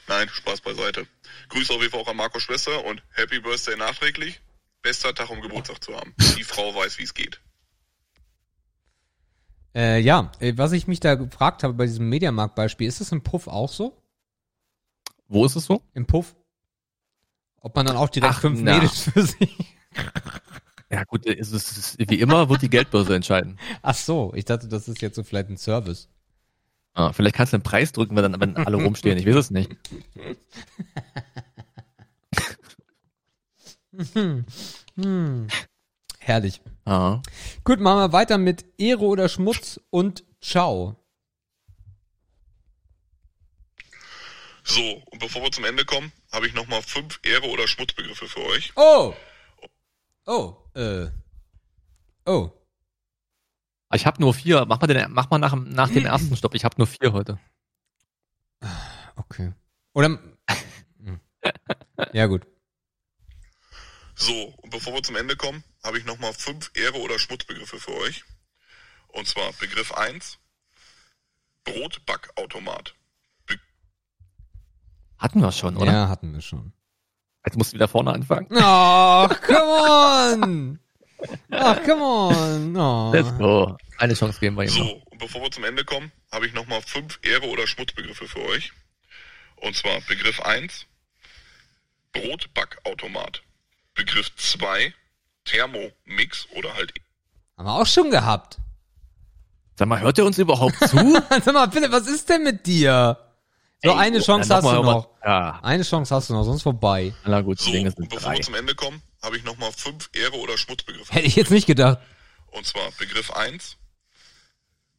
Nein, 0.07 0.29
Spaß 0.29 0.61
beiseite. 0.61 1.07
Grüße 1.49 1.73
auf 1.73 1.81
jeden 1.81 1.91
Fall 1.91 2.01
auch 2.01 2.07
an 2.07 2.17
Marco 2.17 2.39
Schwester 2.39 2.85
und 2.85 3.01
Happy 3.13 3.39
Birthday 3.39 3.75
nachträglich. 3.75 4.41
Bester 4.81 5.13
Tag, 5.13 5.29
um 5.29 5.41
Geburtstag 5.41 5.83
zu 5.83 5.95
haben. 5.95 6.13
Die 6.37 6.43
Frau 6.43 6.73
weiß, 6.73 6.97
wie 6.97 7.03
es 7.03 7.13
geht. 7.13 7.39
Äh, 9.73 9.99
ja, 9.99 10.31
äh, 10.39 10.53
was 10.57 10.71
ich 10.71 10.87
mich 10.87 10.99
da 10.99 11.15
gefragt 11.15 11.63
habe 11.63 11.73
bei 11.73 11.85
diesem 11.85 12.09
Mediamarkt-Beispiel, 12.09 12.87
ist 12.87 12.99
das 12.99 13.11
im 13.11 13.23
Puff 13.23 13.47
auch 13.47 13.71
so? 13.71 14.01
Wo 15.27 15.45
ist 15.45 15.55
es 15.55 15.65
so? 15.65 15.81
Im 15.93 16.07
Puff. 16.07 16.35
Ob 17.61 17.75
man 17.75 17.85
dann 17.85 17.95
auch 17.95 18.09
direkt 18.09 18.33
Ach, 18.35 18.41
fünf 18.41 18.59
na. 18.61 18.75
Mädels 18.75 19.03
für 19.03 19.21
sich. 19.21 19.75
Ja 20.89 21.03
gut, 21.05 21.25
es 21.25 21.51
ist, 21.51 21.71
es 21.71 21.77
ist, 21.77 22.09
wie 22.09 22.19
immer 22.19 22.49
wird 22.49 22.61
die 22.61 22.69
Geldbörse 22.69 23.15
entscheiden. 23.15 23.57
Ach 23.81 23.95
so, 23.95 24.33
ich 24.35 24.43
dachte, 24.43 24.67
das 24.67 24.89
ist 24.89 25.01
jetzt 25.01 25.15
so 25.15 25.23
vielleicht 25.23 25.49
ein 25.49 25.57
Service. 25.57 26.09
Ah, 26.93 27.13
vielleicht 27.13 27.35
kannst 27.35 27.53
du 27.53 27.57
den 27.57 27.63
Preis 27.63 27.93
drücken, 27.93 28.15
wenn, 28.17 28.31
dann, 28.31 28.41
wenn 28.41 28.57
alle 28.57 28.75
rumstehen. 28.75 29.17
Ich 29.17 29.25
weiß 29.25 29.35
es 29.35 29.51
nicht. 29.51 29.71
Hm. 34.95 35.47
Herrlich. 36.19 36.61
Ah. 36.85 37.21
Gut, 37.63 37.79
machen 37.79 37.99
wir 37.99 38.13
weiter 38.13 38.37
mit 38.37 38.65
Ehre 38.77 39.05
oder 39.05 39.29
Schmutz 39.29 39.79
und 39.89 40.23
Ciao. 40.41 41.00
So, 44.71 45.03
und 45.11 45.19
bevor 45.19 45.43
wir 45.43 45.51
zum 45.51 45.65
Ende 45.65 45.83
kommen, 45.83 46.13
habe 46.31 46.47
ich 46.47 46.53
nochmal 46.53 46.81
fünf 46.81 47.19
Ehre- 47.23 47.49
oder 47.49 47.67
Schmutzbegriffe 47.67 48.25
für 48.29 48.39
euch. 48.45 48.71
Oh! 48.77 49.13
Oh, 50.25 50.55
äh. 50.75 51.07
Oh. 52.25 52.51
Ich 53.93 54.05
habe 54.05 54.21
nur 54.21 54.33
vier. 54.33 54.63
Mach 54.65 54.79
mal, 54.79 54.87
den, 54.87 55.11
mach 55.11 55.29
mal 55.29 55.39
nach, 55.39 55.53
nach 55.55 55.89
dem 55.89 56.05
ersten 56.13 56.37
Stopp. 56.37 56.55
Ich 56.55 56.63
habe 56.63 56.75
nur 56.77 56.87
vier 56.87 57.11
heute. 57.11 57.37
Okay. 59.17 59.51
Oder. 59.93 60.17
Ja, 62.13 62.27
gut. 62.27 62.45
So, 64.15 64.33
und 64.33 64.69
bevor 64.69 64.93
wir 64.93 65.03
zum 65.03 65.15
Ende 65.17 65.35
kommen, 65.35 65.63
habe 65.83 65.97
ich 65.97 66.05
nochmal 66.05 66.33
fünf 66.33 66.71
Ehre- 66.75 67.01
oder 67.01 67.19
Schmutzbegriffe 67.19 67.79
für 67.79 67.95
euch. 67.97 68.23
Und 69.09 69.27
zwar 69.27 69.51
Begriff 69.53 69.91
1, 69.91 70.37
Brotbackautomat. 71.63 72.95
Hatten 75.21 75.41
wir 75.41 75.51
schon, 75.51 75.77
oder? 75.77 75.91
Ja, 75.91 76.09
hatten 76.09 76.33
wir 76.33 76.41
schon. 76.41 76.73
Jetzt 77.45 77.57
musst 77.57 77.71
du 77.71 77.75
wieder 77.75 77.87
vorne 77.87 78.11
anfangen. 78.13 78.47
Ach, 78.59 79.29
come 79.47 80.35
on! 80.43 80.79
Ach, 81.51 81.83
come 81.83 82.03
on! 82.03 82.75
Oh. 82.75 83.11
Let's 83.13 83.35
go. 83.37 83.77
Eine 83.97 84.15
Chance 84.15 84.39
geben 84.39 84.55
wir 84.57 84.63
ihm 84.63 84.69
So, 84.69 84.83
noch. 84.83 84.93
und 85.11 85.17
bevor 85.19 85.41
wir 85.43 85.51
zum 85.51 85.63
Ende 85.63 85.85
kommen, 85.85 86.11
habe 86.31 86.47
ich 86.47 86.53
nochmal 86.53 86.81
fünf 86.81 87.19
Ehre- 87.23 87.49
oder 87.49 87.67
Schmutzbegriffe 87.67 88.27
für 88.27 88.43
euch. 88.47 88.71
Und 89.57 89.75
zwar 89.75 90.01
Begriff 90.01 90.41
1, 90.41 90.85
Brotbackautomat. 92.13 93.43
Begriff 93.93 94.35
2, 94.35 94.93
Thermomix 95.45 96.47
oder 96.55 96.73
halt 96.73 96.93
Haben 97.57 97.65
wir 97.65 97.73
auch 97.73 97.85
schon 97.85 98.09
gehabt. 98.09 98.57
Sag 99.77 99.87
mal, 99.87 99.99
hört 100.01 100.17
er 100.17 100.25
uns 100.25 100.37
überhaupt 100.37 100.77
zu? 100.79 100.97
Sag 101.29 101.53
mal, 101.53 101.71
Philipp, 101.71 101.91
was 101.91 102.07
ist 102.07 102.29
denn 102.29 102.43
mit 102.43 102.65
dir? 102.65 103.17
So, 103.83 103.89
Ey, 103.91 103.97
eine 103.97 104.17
oh, 104.17 104.21
Chance 104.21 104.53
hast 104.53 104.63
du 104.67 104.71
noch. 104.83 105.09
Ja, 105.25 105.59
Eine 105.63 105.83
Chance 105.83 106.13
hast 106.13 106.29
du 106.29 106.33
noch, 106.33 106.43
sonst 106.43 106.61
vorbei. 106.61 107.13
na 107.25 107.41
gut, 107.41 107.59
die 107.59 107.63
So, 107.63 107.71
Dinge 107.71 107.89
sind 107.91 108.09
bevor 108.09 108.29
drei. 108.29 108.35
wir 108.37 108.41
zum 108.43 108.53
Ende 108.55 108.75
kommen, 108.75 109.01
habe 109.23 109.37
ich 109.37 109.43
nochmal 109.43 109.71
fünf 109.71 110.09
Ehre- 110.13 110.37
oder 110.39 110.57
Schmutzbegriffe. 110.57 111.11
Hätte 111.11 111.25
ich 111.27 111.35
jetzt 111.35 111.49
nicht 111.51 111.65
gedacht. 111.65 111.97
Und 112.51 112.65
zwar 112.65 112.91
Begriff 112.99 113.31
1, 113.31 113.77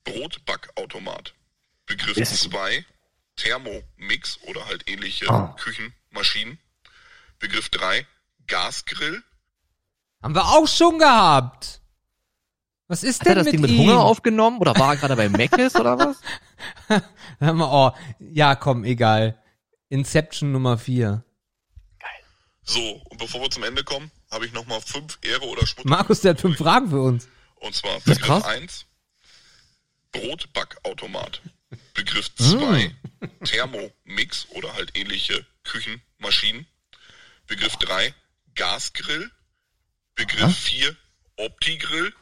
Brotbackautomat. 0.04 1.34
Begriff 1.86 2.16
Ist- 2.16 2.36
2, 2.42 2.84
Thermomix 3.36 4.38
oder 4.48 4.66
halt 4.66 4.88
ähnliche 4.88 5.28
Ah. 5.28 5.54
Küchenmaschinen. 5.58 6.58
Begriff 7.38 7.68
3, 7.70 8.06
Gasgrill. 8.46 9.22
Haben 10.22 10.34
wir 10.34 10.44
auch 10.44 10.66
schon 10.68 10.98
gehabt. 10.98 11.80
Was 12.88 13.02
ist 13.02 13.20
Hat 13.20 13.28
er 13.28 13.34
denn 13.36 13.44
das 13.44 13.52
mit 13.52 13.54
Ding 13.54 13.60
mit 13.62 13.70
ihm? 13.70 13.78
Hunger 13.90 14.00
aufgenommen 14.00 14.58
oder 14.58 14.76
war 14.76 14.90
er 14.94 14.96
gerade 14.96 15.16
bei 15.16 15.28
Mc's 15.28 15.74
oder 15.76 15.98
was? 15.98 16.16
Oh, 17.40 17.90
ja, 18.18 18.54
komm, 18.54 18.84
egal. 18.84 19.40
Inception 19.88 20.52
Nummer 20.52 20.78
4. 20.78 21.24
So, 22.64 22.80
und 23.10 23.18
bevor 23.18 23.40
wir 23.40 23.50
zum 23.50 23.64
Ende 23.64 23.82
kommen, 23.82 24.10
habe 24.30 24.46
ich 24.46 24.52
nochmal 24.52 24.80
fünf 24.80 25.18
Ehre- 25.22 25.46
oder 25.48 25.60
Schmutzbegriffe. 25.66 25.88
Markus, 25.88 26.20
der 26.20 26.30
hat 26.30 26.40
fünf 26.40 26.56
Fragen 26.58 26.90
für 26.90 27.00
uns. 27.02 27.28
Und 27.56 27.74
zwar 27.74 27.98
Begriff 28.00 28.20
krass. 28.20 28.44
1, 28.44 28.86
Brotbackautomat. 30.12 31.40
Begriff 31.94 32.30
Mm. 32.38 32.42
2, 32.60 32.96
Thermomix 33.44 34.46
oder 34.50 34.72
halt 34.74 34.96
ähnliche 34.96 35.44
Küchenmaschinen. 35.64 36.66
Begriff 37.46 37.76
3, 37.76 38.14
Gasgrill. 38.54 39.30
Begriff 40.14 40.56
4, 40.56 40.94
Opti-Grill. 41.36 42.12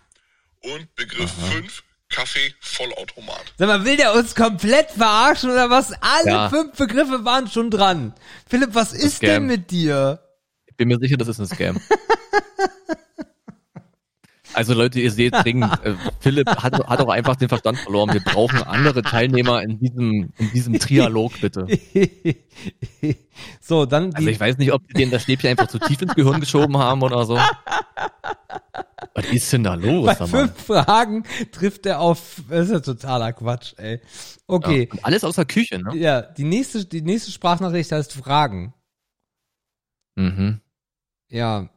Und 0.62 0.94
Begriff 0.94 1.30
5, 1.50 1.82
Kaffee-Vollautomat. 2.10 3.54
Sag 3.56 3.68
mal, 3.68 3.84
will 3.84 3.96
der 3.96 4.14
uns 4.14 4.34
komplett 4.34 4.90
verarschen 4.90 5.50
oder 5.50 5.70
was? 5.70 5.92
Alle 6.00 6.26
Ja. 6.30 6.48
fünf 6.48 6.76
Begriffe 6.76 7.24
waren 7.24 7.48
schon 7.48 7.70
dran. 7.70 8.12
Philipp, 8.48 8.74
was 8.74 8.92
ist 8.92 9.16
Scam. 9.18 9.30
denn 9.30 9.46
mit 9.46 9.70
dir? 9.70 10.20
Ich 10.66 10.76
bin 10.76 10.88
mir 10.88 10.98
sicher, 10.98 11.16
das 11.16 11.28
ist 11.28 11.38
ein 11.40 11.46
Scam. 11.46 11.80
Also 14.52 14.74
Leute, 14.74 14.98
ihr 14.98 15.12
seht 15.12 15.32
dringend, 15.32 15.72
äh, 15.84 15.94
Philipp 16.18 16.48
hat, 16.48 16.72
hat 16.74 17.00
auch 17.00 17.08
einfach 17.08 17.36
den 17.36 17.48
Verstand 17.48 17.78
verloren. 17.78 18.12
Wir 18.12 18.20
brauchen 18.20 18.60
andere 18.64 19.02
Teilnehmer 19.02 19.62
in 19.62 19.78
diesem, 19.78 20.32
in 20.38 20.50
diesem 20.52 20.78
Trialog, 20.80 21.40
bitte. 21.40 21.68
so, 23.60 23.86
dann 23.86 24.12
Also 24.12 24.28
ich 24.28 24.40
weiß 24.40 24.58
nicht, 24.58 24.72
ob 24.72 24.84
die 24.88 24.94
denen 24.94 25.12
das 25.12 25.22
Stäbchen 25.22 25.50
einfach 25.50 25.68
zu 25.68 25.78
tief 25.78 26.02
ins 26.02 26.16
Gehirn 26.16 26.40
geschoben 26.40 26.76
haben 26.78 27.02
oder 27.02 27.24
so. 27.26 27.38
Was 29.14 29.26
ist 29.26 29.52
denn 29.52 29.64
da 29.64 29.74
los? 29.74 30.06
bei 30.18 30.26
fünf 30.26 30.62
Fragen 30.66 31.24
trifft 31.52 31.84
er 31.86 32.00
auf, 32.00 32.42
das 32.48 32.66
ist 32.66 32.72
ja 32.72 32.80
totaler 32.80 33.32
Quatsch, 33.32 33.74
ey. 33.76 34.00
Okay. 34.46 34.88
Ja, 34.92 35.00
alles 35.02 35.24
aus 35.24 35.36
der 35.36 35.46
Küche, 35.46 35.78
ne? 35.78 35.96
Ja, 35.96 36.22
die 36.22 36.44
nächste, 36.44 36.84
die 36.84 37.02
nächste 37.02 37.30
Sprachnachricht 37.30 37.92
heißt 37.92 38.12
Fragen. 38.12 38.72
Mhm. 40.16 40.60
Ja, 41.28 41.68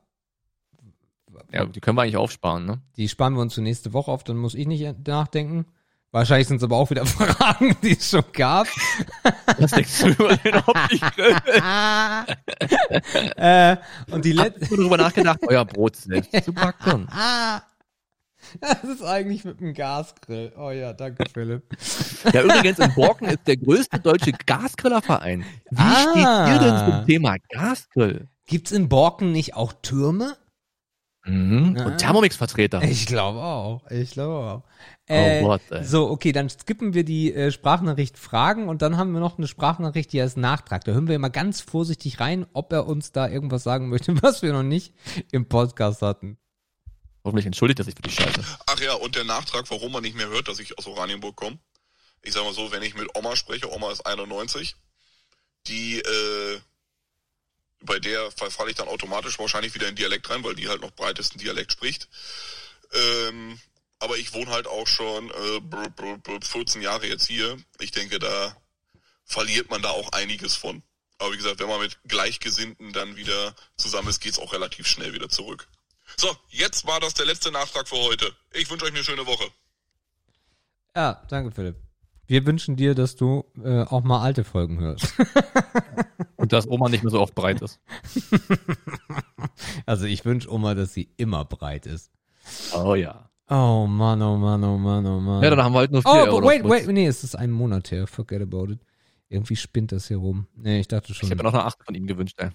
Ja, 1.52 1.66
die 1.66 1.80
können 1.80 1.98
wir 1.98 2.04
eigentlich 2.04 2.18
aufsparen, 2.18 2.66
ne? 2.66 2.82
die 2.98 3.08
sparen 3.10 3.34
wir 3.36 3.42
uns 3.42 3.54
für 3.54 3.62
nächste 3.62 3.94
Woche 3.94 4.12
auf, 4.12 4.24
dann 4.24 4.38
muss 4.38 4.56
ich 4.56 4.68
nicht 4.68 5.08
nachdenken. 5.08 5.66
Wahrscheinlich 6.14 6.48
sind 6.48 6.58
es 6.58 6.64
aber 6.64 6.78
auch 6.78 6.90
wieder 6.92 7.06
Fragen, 7.08 7.76
die 7.82 7.98
es 7.98 8.10
schon 8.12 8.24
gab. 8.34 8.68
Was 9.58 9.72
denkst 9.72 10.00
du 10.02 10.08
über 10.10 10.38
den 10.38 10.56
Opti-Grill? 10.56 11.36
äh, 13.36 13.78
und 14.12 14.24
die 14.24 14.32
letzte. 14.34 14.62
ihr 14.76 14.78
darüber 14.78 14.98
nachgedacht, 14.98 15.40
euer 15.48 15.66
Brot 15.66 15.96
selbst 15.96 16.44
zu 16.46 16.54
backen? 16.54 17.08
Das 18.60 18.84
ist 18.84 19.02
eigentlich 19.04 19.46
mit 19.46 19.62
dem 19.62 19.74
Gasgrill. 19.74 20.52
Oh 20.58 20.70
ja, 20.70 20.92
danke, 20.94 21.24
Philipp. 21.34 21.64
Ja, 22.34 22.44
übrigens, 22.44 22.78
in 22.78 22.94
Borken 22.94 23.28
ist 23.30 23.48
der 23.48 23.56
größte 23.58 24.00
deutsche 24.02 24.34
Gasgrillerverein. 24.46 25.44
Wie 25.72 25.82
Ah. 25.82 26.46
steht 26.46 26.54
ihr 26.54 26.60
denn 26.70 26.78
zum 26.92 27.06
Thema 27.08 27.38
Gasgrill? 27.50 28.28
Gibt's 28.46 28.72
in 28.74 28.90
Borken 28.90 29.32
nicht 29.32 29.56
auch 29.56 29.74
Türme? 29.82 30.36
Mhm. 31.26 31.78
Ah. 31.80 31.86
Und 31.86 31.98
Thermomix-Vertreter. 32.00 32.84
Ich 32.84 33.06
glaube 33.06 33.40
auch. 33.40 33.90
Ich 33.90 34.12
glaube 34.12 34.34
auch. 34.34 34.64
Äh, 35.06 35.42
Oh 35.42 35.48
Gott, 35.48 35.62
ey. 35.72 35.84
So, 35.84 36.10
okay, 36.10 36.32
dann 36.32 36.50
skippen 36.50 36.94
wir 36.94 37.04
die 37.04 37.34
äh, 37.34 37.52
Sprachnachricht 37.52 38.18
Fragen 38.18 38.68
und 38.68 38.82
dann 38.82 38.98
haben 38.98 39.14
wir 39.14 39.20
noch 39.20 39.38
eine 39.38 39.48
Sprachnachricht, 39.48 40.12
die 40.12 40.22
als 40.22 40.36
Nachtrag. 40.36 40.84
Da 40.84 40.92
hören 40.92 41.08
wir 41.08 41.16
immer 41.16 41.30
ganz 41.30 41.62
vorsichtig 41.62 42.20
rein, 42.20 42.46
ob 42.54 42.74
er 42.74 42.88
uns 42.88 43.12
da 43.12 43.28
irgendwas 43.28 43.64
sagen 43.64 43.90
möchte, 43.90 44.14
was 44.22 44.42
wir 44.42 44.54
noch 44.54 44.64
nicht 44.64 44.94
im 45.32 45.48
Podcast 45.48 46.02
hatten. 46.02 46.38
Hoffentlich 47.24 47.46
entschuldigt 47.46 47.80
er 47.80 47.86
sich 47.86 47.96
für 47.96 48.02
die 48.02 48.12
Scheiße. 48.12 48.44
Ach 48.68 48.80
ja, 48.82 48.94
und 48.96 49.16
der 49.16 49.24
Nachtrag, 49.24 49.70
warum 49.72 49.94
man 49.94 50.04
nicht 50.04 50.18
mehr 50.18 50.28
hört, 50.28 50.50
dass 50.50 50.60
ich 50.60 50.78
aus 50.78 50.88
Oranienburg 50.88 51.38
komme. 51.38 51.58
Ich 52.22 52.34
sag 52.34 52.44
mal 52.44 52.54
so, 52.54 52.72
wenn 52.72 52.84
ich 52.84 52.96
mit 52.96 53.08
Oma 53.18 53.36
spreche, 53.38 53.72
Oma 53.72 53.92
ist 53.92 54.06
91, 54.06 54.76
die, 55.68 56.00
äh, 56.00 56.60
bei 57.86 58.00
der 58.00 58.32
falle 58.32 58.72
ich 58.72 58.76
dann 58.76 58.88
automatisch 58.88 59.40
wahrscheinlich 59.40 59.74
wieder 59.76 59.88
in 59.88 59.96
Dialekt 59.96 60.30
rein, 60.30 60.44
weil 60.44 60.56
die 60.56 60.68
halt 60.68 60.82
noch 60.82 60.92
breitesten 60.92 61.40
Dialekt 61.40 61.72
spricht. 61.72 62.08
Ähm, 62.94 63.60
aber 64.00 64.18
ich 64.18 64.34
wohne 64.34 64.52
halt 64.52 64.68
auch 64.68 64.88
schon 64.88 65.30
äh, 65.30 65.60
brr, 65.62 65.90
brr, 65.90 66.18
brr, 66.18 66.40
14 66.42 66.82
Jahre 66.82 67.08
jetzt 67.08 67.28
hier. 67.28 67.58
Ich 67.80 67.92
denke, 67.92 68.20
da 68.20 68.56
verliert 69.26 69.70
man 69.70 69.82
da 69.82 69.90
auch 69.90 70.12
einiges 70.12 70.56
von. 70.56 70.84
Aber 71.20 71.32
wie 71.32 71.38
gesagt, 71.38 71.60
wenn 71.60 71.70
man 71.70 71.80
mit 71.80 71.98
Gleichgesinnten 72.06 72.92
dann 72.92 73.16
wieder 73.16 73.56
zusammen 73.78 74.10
ist, 74.10 74.20
geht's 74.20 74.40
auch 74.40 74.54
relativ 74.54 74.88
schnell 74.88 75.14
wieder 75.14 75.30
zurück. 75.30 75.68
So, 76.18 76.36
jetzt 76.50 76.86
war 76.86 77.00
das 77.00 77.14
der 77.14 77.26
letzte 77.26 77.52
Nachtrag 77.52 77.88
für 77.88 77.98
heute. 77.98 78.36
Ich 78.52 78.70
wünsche 78.70 78.86
euch 78.86 78.92
eine 78.92 79.04
schöne 79.04 79.26
Woche. 79.26 79.50
Ja, 80.96 81.24
danke, 81.30 81.52
Philipp. 81.52 81.83
Wir 82.34 82.48
wünschen 82.48 82.76
dir, 82.76 82.96
dass 82.96 83.16
du 83.16 83.46
äh, 83.64 83.84
auch 83.84 84.02
mal 84.02 84.24
alte 84.24 84.44
Folgen 84.44 84.80
hörst. 84.80 85.14
Und 86.36 86.52
dass 86.52 86.68
Oma 86.68 86.90
nicht 86.90 87.04
mehr 87.04 87.12
so 87.12 87.22
oft 87.22 87.36
breit 87.36 87.62
ist. 87.62 87.80
Also 89.86 90.06
ich 90.06 90.26
wünsche 90.26 90.52
Oma, 90.52 90.74
dass 90.74 90.94
sie 90.94 91.10
immer 91.18 91.46
breit 91.46 91.86
ist. 91.86 92.12
Oh 92.74 92.96
ja. 92.96 93.30
Oh 93.50 93.86
Mann, 93.88 94.20
oh 94.22 94.38
Mann, 94.38 94.64
oh 94.64 94.78
Mann, 94.78 95.06
oh 95.06 95.20
Mann. 95.20 95.44
Ja, 95.44 95.52
dann 95.52 95.62
haben 95.62 95.74
wir 95.74 95.80
halt 95.80 95.92
nur 95.92 96.02
vier 96.02 96.12
oh, 96.12 96.38
Euro 96.38 96.48
wait, 96.48 96.64
wait, 96.64 96.88
nee, 96.88 97.06
es 97.06 97.24
ist 97.24 97.36
ein 97.36 97.52
Monat 97.52 97.92
her. 97.92 98.08
Forget 98.08 98.42
about 98.42 98.72
it. 98.72 98.80
Irgendwie 99.30 99.56
spinnt 99.56 99.92
das 99.92 100.08
hier 100.08 100.18
rum. 100.18 100.48
Nee, 100.56 100.80
ich 100.80 100.88
dachte 100.88 101.14
schon. 101.14 101.28
Ich 101.28 101.32
habe 101.32 101.44
mir 101.44 101.50
noch 101.50 101.54
eine 101.54 101.66
Acht 101.66 101.84
von 101.84 101.94
ihm 101.94 102.08
gewünscht, 102.08 102.40
ey. 102.40 102.50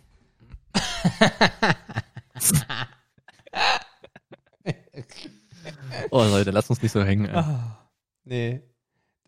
oh 6.11 6.25
Leute, 6.25 6.51
lasst 6.51 6.71
uns 6.71 6.83
nicht 6.83 6.93
so 6.93 7.05
hängen. 7.05 7.27
Ey. 7.27 7.37
Ah, 7.37 7.89
nee. 8.25 8.63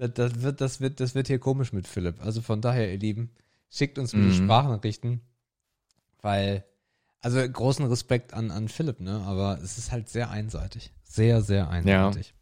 Das, 0.01 0.11
das, 0.15 0.41
wird, 0.43 0.61
das, 0.63 0.81
wird, 0.81 0.99
das 1.01 1.15
wird 1.15 1.27
hier 1.27 1.39
komisch 1.39 1.75
mit 1.75 1.87
Philipp. 1.87 2.23
Also 2.25 2.41
von 2.41 2.63
daher, 2.63 2.91
ihr 2.91 2.99
Lieben, 2.99 3.31
schickt 3.71 3.99
uns 3.99 4.15
Mhm. 4.15 4.33
Sprachnachrichten, 4.33 5.21
weil, 6.23 6.65
also 7.21 7.39
großen 7.47 7.85
Respekt 7.85 8.33
an, 8.33 8.51
an 8.51 8.69
Philipp, 8.69 9.01
ne? 9.01 9.21
Aber 9.27 9.59
es 9.63 9.77
ist 9.77 9.93
halt 9.93 10.09
sehr 10.09 10.31
einseitig. 10.31 10.91
Sehr, 11.05 11.43
sehr 11.43 11.69
einseitig. 11.69 12.33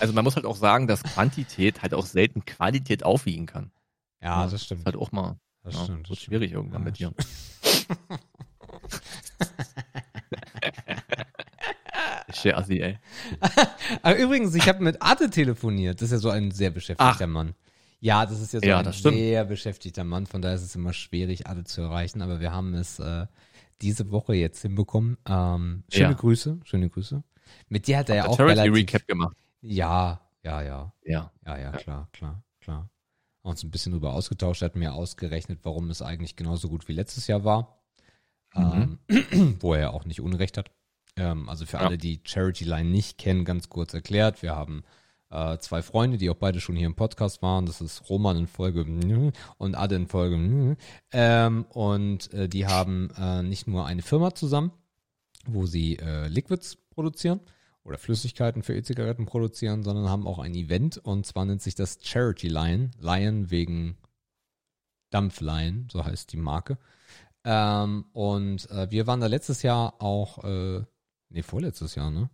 Also 0.00 0.12
man 0.12 0.24
muss 0.24 0.34
halt 0.34 0.44
auch 0.44 0.56
sagen, 0.56 0.88
dass 0.88 1.04
Quantität 1.04 1.82
halt 1.82 1.94
auch 1.94 2.06
selten 2.06 2.44
Qualität 2.44 3.04
aufwiegen 3.04 3.46
kann. 3.46 3.70
Ja, 4.20 4.42
das 4.42 4.52
Das 4.52 4.64
stimmt. 4.64 4.80
ist 4.80 4.86
halt 4.86 4.96
auch 4.96 5.12
mal 5.12 5.38
Das 5.62 5.74
ja, 5.74 5.84
stimmt. 5.84 6.10
wird 6.10 6.18
schwierig 6.18 6.50
irgendwann 6.52 6.82
Ja, 6.82 6.84
mit 6.84 6.98
dir. 6.98 7.14
Shit, 12.34 12.54
Assi, 12.54 12.80
ey. 12.80 12.98
Aber 14.02 14.16
übrigens, 14.16 14.54
ich 14.54 14.68
habe 14.68 14.82
mit 14.82 15.00
Arte 15.00 15.30
telefoniert. 15.30 16.00
Das 16.00 16.06
ist 16.06 16.12
ja 16.12 16.18
so 16.18 16.30
ein 16.30 16.50
sehr 16.50 16.70
beschäftigter 16.70 17.26
Mann. 17.26 17.54
Ja, 18.00 18.26
das 18.26 18.40
ist 18.40 18.52
ja 18.52 18.60
so 18.60 18.66
Ja, 18.66 18.80
ein 18.80 18.92
sehr 18.92 19.44
beschäftigter 19.44 20.04
Mann. 20.04 20.26
Von 20.26 20.42
daher 20.42 20.56
ist 20.56 20.62
es 20.62 20.74
immer 20.74 20.92
schwierig, 20.92 21.46
Arte 21.46 21.64
zu 21.64 21.80
erreichen. 21.80 22.20
Aber 22.22 22.40
wir 22.40 22.52
haben 22.52 22.74
es 22.74 22.98
äh, 22.98 23.26
diese 23.80 24.10
Woche 24.10 24.34
jetzt 24.34 24.62
hinbekommen. 24.62 25.16
Ähm, 25.26 25.84
schöne 25.90 26.10
Ja. 26.10 26.12
Grüße, 26.12 26.60
schöne 26.64 26.90
Grüße. 26.90 27.22
Mit 27.68 27.86
dir 27.86 27.98
hat 27.98 28.08
er 28.08 28.16
ja 28.16 28.26
auch 28.26 28.36
Charity 28.36 28.60
relativ... 28.60 28.74
Recap 28.74 29.06
gemacht. 29.06 29.36
Ja, 29.62 30.20
ja, 30.42 30.62
ja. 30.62 30.92
Ja. 31.04 31.30
Ja, 31.46 31.58
ja, 31.58 31.72
klar, 31.72 32.08
klar, 32.12 32.42
klar. 32.60 32.90
Haben 33.42 33.50
uns 33.50 33.62
ein 33.62 33.70
bisschen 33.70 33.92
drüber 33.92 34.12
ausgetauscht, 34.12 34.62
hat 34.62 34.76
mir 34.76 34.94
ausgerechnet, 34.94 35.60
warum 35.62 35.90
es 35.90 36.02
eigentlich 36.02 36.36
genauso 36.36 36.68
gut 36.68 36.88
wie 36.88 36.92
letztes 36.92 37.26
Jahr 37.26 37.44
war. 37.44 37.78
Mhm. 38.54 38.98
Ähm, 39.08 39.56
wo 39.60 39.74
er 39.74 39.80
ja 39.80 39.90
auch 39.90 40.04
nicht 40.04 40.20
Unrecht 40.20 40.58
hat. 40.58 40.70
Ähm, 41.16 41.48
also 41.48 41.66
für 41.66 41.76
Ja. 41.78 41.86
alle, 41.86 41.98
die 41.98 42.20
Charity 42.24 42.64
Line 42.64 42.90
nicht 42.90 43.18
kennen, 43.18 43.44
ganz 43.44 43.68
kurz 43.68 43.94
erklärt. 43.94 44.42
Wir 44.42 44.54
haben 44.56 44.82
äh, 45.30 45.58
zwei 45.58 45.82
Freunde, 45.82 46.16
die 46.18 46.30
auch 46.30 46.36
beide 46.36 46.60
schon 46.60 46.76
hier 46.76 46.86
im 46.86 46.94
Podcast 46.94 47.42
waren. 47.42 47.66
Das 47.66 47.80
ist 47.80 48.08
Roman 48.08 48.36
in 48.36 48.46
Folge 48.46 49.32
und 49.58 49.74
Ade 49.74 49.96
in 49.96 50.06
Folge. 50.06 50.76
Ähm, 51.12 51.64
und 51.70 52.32
äh, 52.32 52.48
die 52.48 52.66
haben 52.66 53.10
äh, 53.18 53.42
nicht 53.42 53.66
nur 53.66 53.86
eine 53.86 54.02
Firma 54.02 54.34
zusammen, 54.34 54.72
wo 55.46 55.66
sie 55.66 55.98
äh, 55.98 56.28
Liquids 56.28 56.76
produzieren 56.90 57.40
oder 57.82 57.98
Flüssigkeiten 57.98 58.62
für 58.62 58.74
E-Zigaretten 58.74 59.26
produzieren, 59.26 59.82
sondern 59.82 60.08
haben 60.08 60.26
auch 60.26 60.38
ein 60.38 60.54
Event 60.54 60.98
und 60.98 61.26
zwar 61.26 61.44
nennt 61.44 61.62
sich 61.62 61.74
das 61.74 61.98
Charity 62.02 62.48
Lion. 62.48 62.92
Lion 63.00 63.50
wegen 63.50 63.96
Dampflion, 65.10 65.88
so 65.92 66.04
heißt 66.04 66.32
die 66.32 66.36
Marke. 66.36 66.78
Ähm, 67.44 68.06
und 68.12 68.70
äh, 68.70 68.90
wir 68.90 69.06
waren 69.06 69.20
da 69.20 69.26
letztes 69.26 69.62
Jahr 69.62 70.00
auch, 70.02 70.42
äh, 70.44 70.82
nee, 71.34 71.42
vorletztes 71.42 71.94
Jahr, 71.96 72.10
ne? 72.10 72.30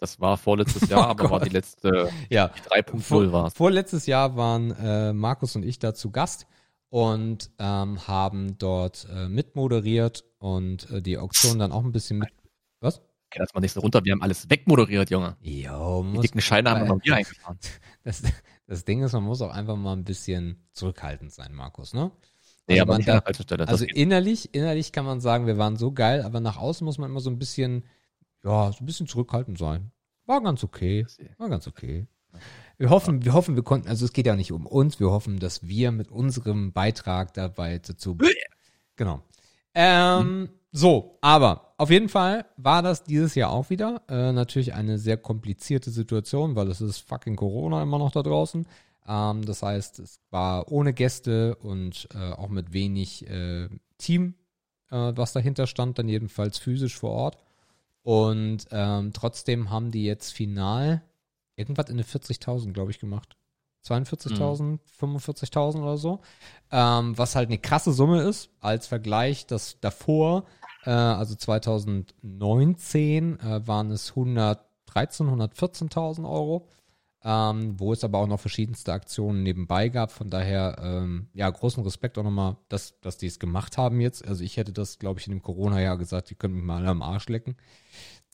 Das 0.00 0.18
war 0.20 0.36
vorletztes 0.36 0.88
Jahr, 0.90 1.00
Oh 1.06 1.10
aber 1.10 1.24
war 1.24 1.38
Gott. 1.38 1.44
die 1.48 1.52
letzte 1.52 2.10
Ja, 2.28 2.46
3.0 2.70 3.30
war 3.30 3.46
es. 3.46 3.54
Vorletztes 3.54 4.06
Jahr 4.06 4.36
waren 4.36 4.72
äh, 4.72 5.12
Markus 5.12 5.54
und 5.54 5.64
ich 5.64 5.78
da 5.78 5.94
zu 5.94 6.10
Gast 6.10 6.46
und 6.88 7.50
ähm, 7.58 8.06
haben 8.08 8.58
dort 8.58 9.06
äh, 9.10 9.28
mitmoderiert 9.28 10.24
und 10.38 10.90
äh, 10.90 11.00
die 11.00 11.18
Auktion 11.18 11.58
dann 11.58 11.70
auch 11.72 11.84
ein 11.84 11.92
bisschen 11.92 12.18
mit. 12.18 12.30
Was? 12.80 12.98
Okay, 13.28 13.38
lass 13.38 13.54
mal 13.54 13.60
nicht 13.60 13.72
so 13.72 13.80
runter, 13.80 14.04
wir 14.04 14.12
haben 14.12 14.22
alles 14.22 14.50
wegmoderiert, 14.50 15.08
Junge. 15.10 15.36
Jo, 15.40 16.02
Die 16.02 16.08
muss, 16.08 16.22
dicken 16.22 16.40
Scheine 16.40 16.70
haben 16.70 16.82
wir 16.82 16.88
noch 16.88 17.00
hier 17.02 17.14
eingefahren. 17.14 17.58
das, 18.04 18.22
das 18.66 18.84
Ding 18.84 19.02
ist, 19.02 19.12
man 19.12 19.22
muss 19.22 19.40
auch 19.40 19.52
einfach 19.52 19.76
mal 19.76 19.92
ein 19.94 20.04
bisschen 20.04 20.66
zurückhaltend 20.72 21.32
sein, 21.32 21.54
Markus, 21.54 21.94
ne? 21.94 22.10
Nee, 22.68 22.80
Also 22.80 22.82
aber 22.82 22.98
nicht 22.98 23.08
an 23.08 23.16
der 23.16 23.22
falschen 23.22 23.42
Stelle. 23.42 23.68
Also 23.68 23.84
innerlich, 23.84 24.54
innerlich 24.54 24.92
kann 24.92 25.04
man 25.04 25.20
sagen, 25.20 25.46
wir 25.46 25.58
waren 25.58 25.76
so 25.76 25.92
geil, 25.92 26.22
aber 26.22 26.40
nach 26.40 26.56
außen 26.56 26.84
muss 26.84 26.98
man 26.98 27.10
immer 27.10 27.20
so 27.20 27.30
ein 27.30 27.38
bisschen, 27.38 27.84
ja, 28.44 28.72
so 28.72 28.82
ein 28.82 28.86
bisschen 28.86 29.06
zurückhaltend 29.06 29.58
sein. 29.58 29.90
War 30.26 30.40
ganz 30.42 30.62
okay. 30.62 31.06
War 31.38 31.48
ganz 31.48 31.66
okay. 31.66 32.06
Wir 32.78 32.90
hoffen, 32.90 33.24
wir 33.24 33.32
hoffen, 33.32 33.56
wir 33.56 33.62
konnten, 33.62 33.88
also 33.88 34.04
es 34.04 34.12
geht 34.12 34.26
ja 34.26 34.36
nicht 34.36 34.52
um 34.52 34.66
uns, 34.66 34.98
wir 34.98 35.10
hoffen, 35.10 35.38
dass 35.38 35.66
wir 35.66 35.92
mit 35.92 36.10
unserem 36.10 36.72
Beitrag 36.72 37.34
dabei 37.34 37.78
dazu. 37.78 38.16
Genau. 38.94 39.22
Ähm, 39.74 40.50
so, 40.70 41.18
aber 41.22 41.74
auf 41.78 41.90
jeden 41.90 42.10
Fall 42.10 42.44
war 42.58 42.82
das 42.82 43.04
dieses 43.04 43.34
Jahr 43.34 43.50
auch 43.50 43.70
wieder 43.70 44.02
äh, 44.06 44.32
natürlich 44.32 44.74
eine 44.74 44.98
sehr 44.98 45.16
komplizierte 45.16 45.90
Situation, 45.90 46.56
weil 46.56 46.68
es 46.68 46.82
ist 46.82 46.98
fucking 46.98 47.36
Corona 47.36 47.82
immer 47.82 47.98
noch 47.98 48.12
da 48.12 48.22
draußen. 48.22 48.66
Ähm, 49.06 49.44
das 49.44 49.62
heißt, 49.62 49.98
es 49.98 50.20
war 50.30 50.70
ohne 50.70 50.92
Gäste 50.92 51.56
und 51.56 52.08
äh, 52.14 52.32
auch 52.32 52.48
mit 52.48 52.72
wenig 52.72 53.28
äh, 53.28 53.68
Team, 53.98 54.34
äh, 54.90 55.12
was 55.14 55.32
dahinter 55.32 55.66
stand, 55.66 55.98
dann 55.98 56.08
jedenfalls 56.08 56.58
physisch 56.58 56.96
vor 56.96 57.10
Ort. 57.10 57.38
Und 58.02 58.66
ähm, 58.70 59.12
trotzdem 59.12 59.70
haben 59.70 59.90
die 59.90 60.04
jetzt 60.04 60.32
final 60.32 61.02
irgendwas 61.56 61.88
in 61.88 61.96
den 61.96 62.06
40.000, 62.06 62.72
glaube 62.72 62.90
ich, 62.90 62.98
gemacht. 62.98 63.36
42.000, 63.84 64.78
45.000 65.00 65.82
oder 65.82 65.96
so. 65.96 66.20
Ähm, 66.70 67.18
was 67.18 67.34
halt 67.34 67.48
eine 67.48 67.58
krasse 67.58 67.92
Summe 67.92 68.22
ist, 68.22 68.50
als 68.60 68.86
Vergleich, 68.86 69.46
dass 69.46 69.80
davor, 69.80 70.44
äh, 70.84 70.90
also 70.90 71.34
2019, 71.34 73.40
äh, 73.40 73.66
waren 73.66 73.90
es 73.90 74.10
113, 74.10 75.28
114.000 75.28 76.30
Euro. 76.30 76.68
Ähm, 77.24 77.78
wo 77.78 77.92
es 77.92 78.02
aber 78.02 78.18
auch 78.18 78.26
noch 78.26 78.40
verschiedenste 78.40 78.92
Aktionen 78.92 79.44
nebenbei 79.44 79.88
gab. 79.88 80.10
Von 80.10 80.28
daher, 80.28 80.76
ähm, 80.80 81.28
ja, 81.34 81.48
großen 81.48 81.82
Respekt 81.84 82.18
auch 82.18 82.24
nochmal, 82.24 82.56
dass, 82.68 82.98
dass 83.00 83.16
die 83.16 83.28
es 83.28 83.38
gemacht 83.38 83.78
haben 83.78 84.00
jetzt. 84.00 84.26
Also 84.26 84.42
ich 84.42 84.56
hätte 84.56 84.72
das, 84.72 84.98
glaube 84.98 85.20
ich, 85.20 85.26
in 85.26 85.32
dem 85.32 85.42
Corona-Jahr 85.42 85.98
gesagt, 85.98 86.30
die 86.30 86.34
können 86.34 86.54
mich 86.54 86.64
mal 86.64 86.78
alle 86.78 86.88
am 86.88 87.02
Arsch 87.02 87.28
lecken. 87.28 87.56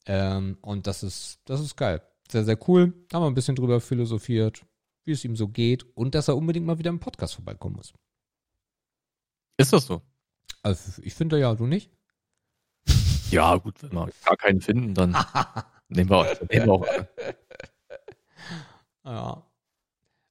Ähm, 0.07 0.57
und 0.63 0.87
das 0.87 1.03
ist, 1.03 1.41
das 1.45 1.61
ist 1.61 1.77
geil. 1.77 2.03
Sehr, 2.31 2.45
sehr 2.45 2.59
cool. 2.69 2.95
Haben 3.13 3.23
wir 3.23 3.27
ein 3.27 3.35
bisschen 3.35 3.57
drüber 3.57 3.81
philosophiert, 3.81 4.65
wie 5.05 5.13
es 5.13 5.25
ihm 5.25 5.37
so 5.37 5.49
geht 5.49 5.85
und 5.95 6.15
dass 6.15 6.29
er 6.29 6.37
unbedingt 6.37 6.67
mal 6.67 6.79
wieder 6.79 6.91
im 6.91 7.01
Podcast 7.01 7.35
vorbeikommen 7.35 7.77
muss. 7.77 7.93
Ist 9.59 9.73
das 9.73 9.87
so? 9.87 10.03
Also 10.63 11.03
ich 11.03 11.15
finde 11.15 11.39
ja, 11.39 11.55
du 11.55 11.67
nicht? 11.67 11.91
Ja, 13.31 13.57
gut, 13.57 13.83
wenn 13.83 13.93
wir 13.93 14.09
gar 14.25 14.39
keinen 14.39 14.63
finden, 14.63 14.95
dann 14.95 15.15
nehmen 15.89 16.09
wir, 16.09 16.39
nehmen 16.51 16.67
wir 16.67 16.73
auch. 16.73 16.87
Ja. 19.09 19.43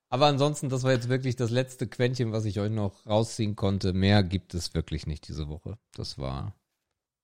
Aber 0.09 0.27
ansonsten, 0.27 0.69
das 0.69 0.83
war 0.83 0.91
jetzt 0.91 1.09
wirklich 1.09 1.35
das 1.35 1.49
letzte 1.49 1.87
Quäntchen, 1.87 2.31
was 2.31 2.45
ich 2.45 2.59
euch 2.59 2.71
noch 2.71 3.05
rausziehen 3.05 3.55
konnte. 3.55 3.91
Mehr 3.91 4.23
gibt 4.23 4.53
es 4.53 4.73
wirklich 4.73 5.05
nicht 5.05 5.27
diese 5.27 5.49
Woche. 5.49 5.77
Das 5.95 6.17
war, 6.17 6.53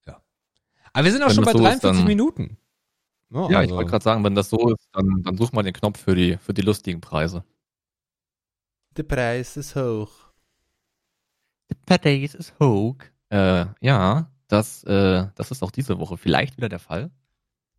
ja. 0.05 0.21
Aber 0.91 1.05
wir 1.05 1.11
sind 1.11 1.23
auch 1.23 1.29
Wenn 1.29 1.35
schon 1.35 1.45
bei 1.45 1.51
so 1.53 1.59
ist, 1.59 1.63
43 1.63 1.99
dann- 1.99 2.07
Minuten. 2.07 2.57
Ja, 3.29 3.47
ich 3.49 3.55
also- 3.55 3.75
wollte 3.75 3.89
gerade 3.89 4.03
sagen, 4.03 4.23
wenn 4.23 4.35
das 4.35 4.49
so 4.49 4.69
ist, 4.73 4.89
dann, 4.91 5.23
dann 5.23 5.37
such 5.37 5.53
mal 5.53 5.63
den 5.63 5.73
Knopf 5.73 5.99
für 5.99 6.13
die, 6.15 6.37
für 6.37 6.53
die 6.53 6.61
lustigen 6.61 7.01
Preise. 7.01 7.43
Der 8.97 9.03
Preis 9.03 9.57
ist 9.57 9.75
hoch. 9.75 10.11
The 11.69 11.75
Paradise 11.85 12.37
is 12.37 12.53
hoch. 12.59 12.97
Äh, 13.29 13.65
ja, 13.81 14.29
das, 14.47 14.83
äh, 14.83 15.27
das 15.35 15.49
ist 15.51 15.63
auch 15.63 15.71
diese 15.71 15.97
Woche 15.99 16.17
vielleicht 16.17 16.57
wieder 16.57 16.69
der 16.69 16.79
Fall. 16.79 17.09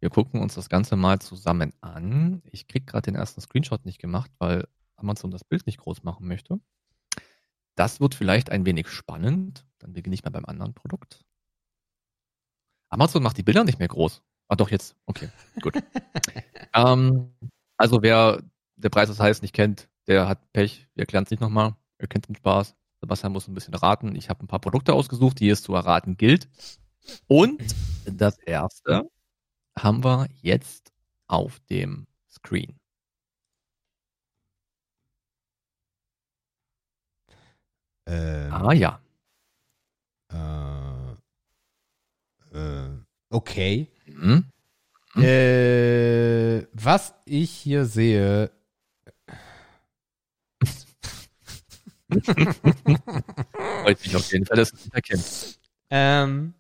Wir 0.05 0.11
gucken 0.11 0.43
uns 0.43 0.55
das 0.55 0.69
Ganze 0.69 0.97
mal 0.97 1.19
zusammen 1.19 1.73
an. 1.81 2.43
Ich 2.53 2.69
krieg 2.69 2.87
gerade 2.87 3.11
den 3.11 3.15
ersten 3.15 3.41
Screenshot 3.41 3.87
nicht 3.87 3.99
gemacht, 3.99 4.31
weil 4.37 4.69
Amazon 4.97 5.31
das 5.31 5.45
Bild 5.45 5.65
nicht 5.65 5.79
groß 5.79 6.03
machen 6.03 6.29
möchte. 6.29 6.61
Das 7.75 8.01
wird 8.01 8.15
vielleicht 8.15 8.51
ein 8.51 8.67
wenig 8.67 8.89
spannend. 8.89 9.65
Dann 9.79 9.95
beginne 9.95 10.13
ich 10.13 10.23
mal 10.23 10.29
beim 10.29 10.45
anderen 10.45 10.75
Produkt. 10.75 11.25
Amazon 12.91 13.23
macht 13.23 13.39
die 13.39 13.43
Bilder 13.43 13.65
nicht 13.65 13.79
mehr 13.79 13.89
groß. 13.89 14.23
Ah, 14.49 14.57
doch, 14.57 14.71
jetzt. 14.71 14.95
Okay, 15.07 15.31
gut. 15.63 15.73
ähm, 16.75 17.35
also 17.79 18.03
wer 18.03 18.43
der 18.77 18.91
Preis 18.91 19.09
des 19.09 19.21
Heiß 19.21 19.41
nicht 19.41 19.55
kennt, 19.55 19.89
der 20.07 20.29
hat 20.29 20.53
Pech. 20.53 20.87
Wir 20.95 21.05
erklären 21.05 21.25
es 21.25 21.31
nicht 21.31 21.41
nochmal. 21.41 21.77
Ihr 21.99 22.09
kennt 22.09 22.29
den 22.29 22.37
Spaß. 22.37 22.77
Sebastian 23.01 23.33
muss 23.33 23.49
ein 23.49 23.55
bisschen 23.55 23.73
raten. 23.73 24.15
Ich 24.17 24.29
habe 24.29 24.45
ein 24.45 24.49
paar 24.49 24.61
Produkte 24.61 24.93
ausgesucht, 24.93 25.41
die 25.41 25.49
es 25.49 25.63
zu 25.63 25.75
erraten 25.75 26.19
gilt. 26.19 26.51
Und 27.27 27.75
das 28.05 28.37
erste 28.41 29.09
haben 29.79 30.05
wir 30.05 30.29
jetzt 30.43 30.93
auf 31.27 31.61
dem 31.71 32.07
Screen. 32.31 32.79
Ähm, 38.07 38.53
Ah 38.53 38.73
ja. 38.73 39.01
äh, 42.53 42.59
äh, 42.59 42.91
okay. 43.31 43.89
Mhm. 44.07 44.45
Hm? 45.15 45.23
Äh, 45.23 46.67
was 46.73 47.15
ich 47.25 47.51
hier 47.51 47.85
sehe. 47.87 48.51
Freut 53.83 54.01
mich 54.05 54.17
auf 54.17 54.33
jeden 54.33 54.47
Fall, 54.47 54.57
dass 54.57 54.73
es 54.73 54.85
nicht 54.85 54.95
erkennt. 54.95 55.59
Ähm, 55.91 56.55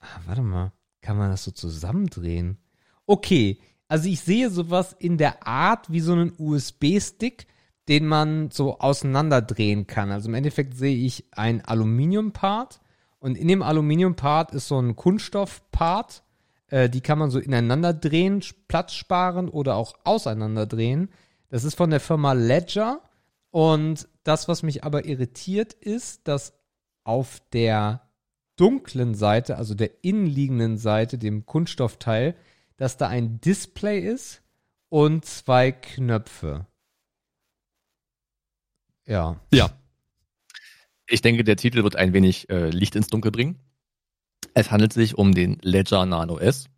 ah, 0.00 0.20
warte 0.26 0.42
mal, 0.42 0.72
kann 1.08 1.16
man 1.16 1.30
das 1.30 1.44
so 1.44 1.52
zusammendrehen? 1.52 2.58
Okay, 3.06 3.58
also 3.88 4.10
ich 4.10 4.20
sehe 4.20 4.50
sowas 4.50 4.94
in 4.98 5.16
der 5.16 5.46
Art 5.46 5.90
wie 5.90 6.00
so 6.00 6.12
einen 6.12 6.34
USB-Stick, 6.36 7.46
den 7.88 8.06
man 8.06 8.50
so 8.50 8.78
auseinanderdrehen 8.78 9.86
kann. 9.86 10.12
Also 10.12 10.28
im 10.28 10.34
Endeffekt 10.34 10.76
sehe 10.76 10.94
ich 10.94 11.24
ein 11.32 11.64
Aluminium-Part 11.64 12.82
und 13.20 13.38
in 13.38 13.48
dem 13.48 13.62
Aluminium-Part 13.62 14.52
ist 14.52 14.68
so 14.68 14.78
ein 14.78 14.96
Kunststoff-Part. 14.96 16.24
Äh, 16.66 16.90
die 16.90 17.00
kann 17.00 17.18
man 17.18 17.30
so 17.30 17.38
ineinander 17.38 17.94
drehen, 17.94 18.44
Platz 18.68 18.92
sparen 18.92 19.48
oder 19.48 19.76
auch 19.76 19.94
auseinanderdrehen. 20.04 21.08
Das 21.48 21.64
ist 21.64 21.76
von 21.76 21.88
der 21.88 22.00
Firma 22.00 22.34
Ledger 22.34 23.00
Und 23.50 24.06
das, 24.24 24.46
was 24.46 24.62
mich 24.62 24.84
aber 24.84 25.06
irritiert, 25.06 25.72
ist, 25.72 26.28
dass 26.28 26.52
auf 27.02 27.40
der 27.54 28.07
dunklen 28.58 29.14
Seite, 29.14 29.56
also 29.56 29.74
der 29.74 30.04
innenliegenden 30.04 30.76
Seite, 30.78 31.16
dem 31.16 31.46
Kunststoffteil, 31.46 32.34
dass 32.76 32.96
da 32.96 33.08
ein 33.08 33.40
Display 33.40 34.00
ist 34.00 34.42
und 34.88 35.24
zwei 35.24 35.72
Knöpfe. 35.72 36.66
Ja. 39.06 39.40
Ja. 39.52 39.70
Ich 41.06 41.22
denke, 41.22 41.44
der 41.44 41.56
Titel 41.56 41.82
wird 41.82 41.96
ein 41.96 42.12
wenig 42.12 42.50
äh, 42.50 42.68
Licht 42.68 42.94
ins 42.94 43.08
Dunkel 43.08 43.30
bringen. 43.30 43.58
Es 44.54 44.70
handelt 44.70 44.92
sich 44.92 45.16
um 45.16 45.34
den 45.34 45.58
Ledger 45.62 46.04
Nano 46.04 46.38
S. 46.38 46.68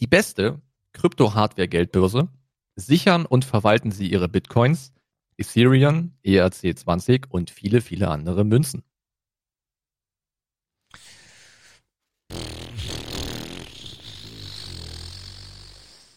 Die 0.00 0.06
beste 0.06 0.60
Krypto-Hardware-Geldbörse. 0.92 2.28
Sichern 2.76 3.26
und 3.26 3.44
verwalten 3.44 3.90
Sie 3.90 4.10
Ihre 4.10 4.28
Bitcoins, 4.28 4.92
Ethereum, 5.36 6.12
ERC20 6.24 7.28
und 7.28 7.50
viele, 7.50 7.80
viele 7.80 8.08
andere 8.08 8.44
Münzen. 8.44 8.82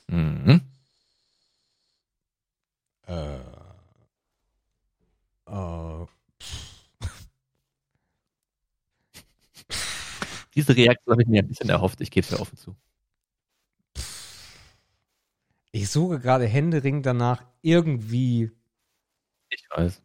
Mhm. 0.10 0.62
Äh. 3.08 3.40
Äh. 5.48 6.06
Diese 10.56 10.76
Reaktion 10.76 11.14
habe 11.14 11.24
ich 11.24 11.28
mir 11.28 11.42
ein 11.44 11.48
bisschen 11.48 11.70
erhofft, 11.70 12.02
ich 12.02 12.12
gebe 12.12 12.26
es 12.26 12.32
ja 12.32 12.40
offen 12.40 12.58
zu. 12.58 12.76
Ich 15.74 15.90
suche 15.90 16.20
gerade 16.20 16.48
händeringend 16.48 17.06
danach 17.06 17.44
irgendwie. 17.62 18.52
Ich 19.50 19.66
weiß. 19.72 20.02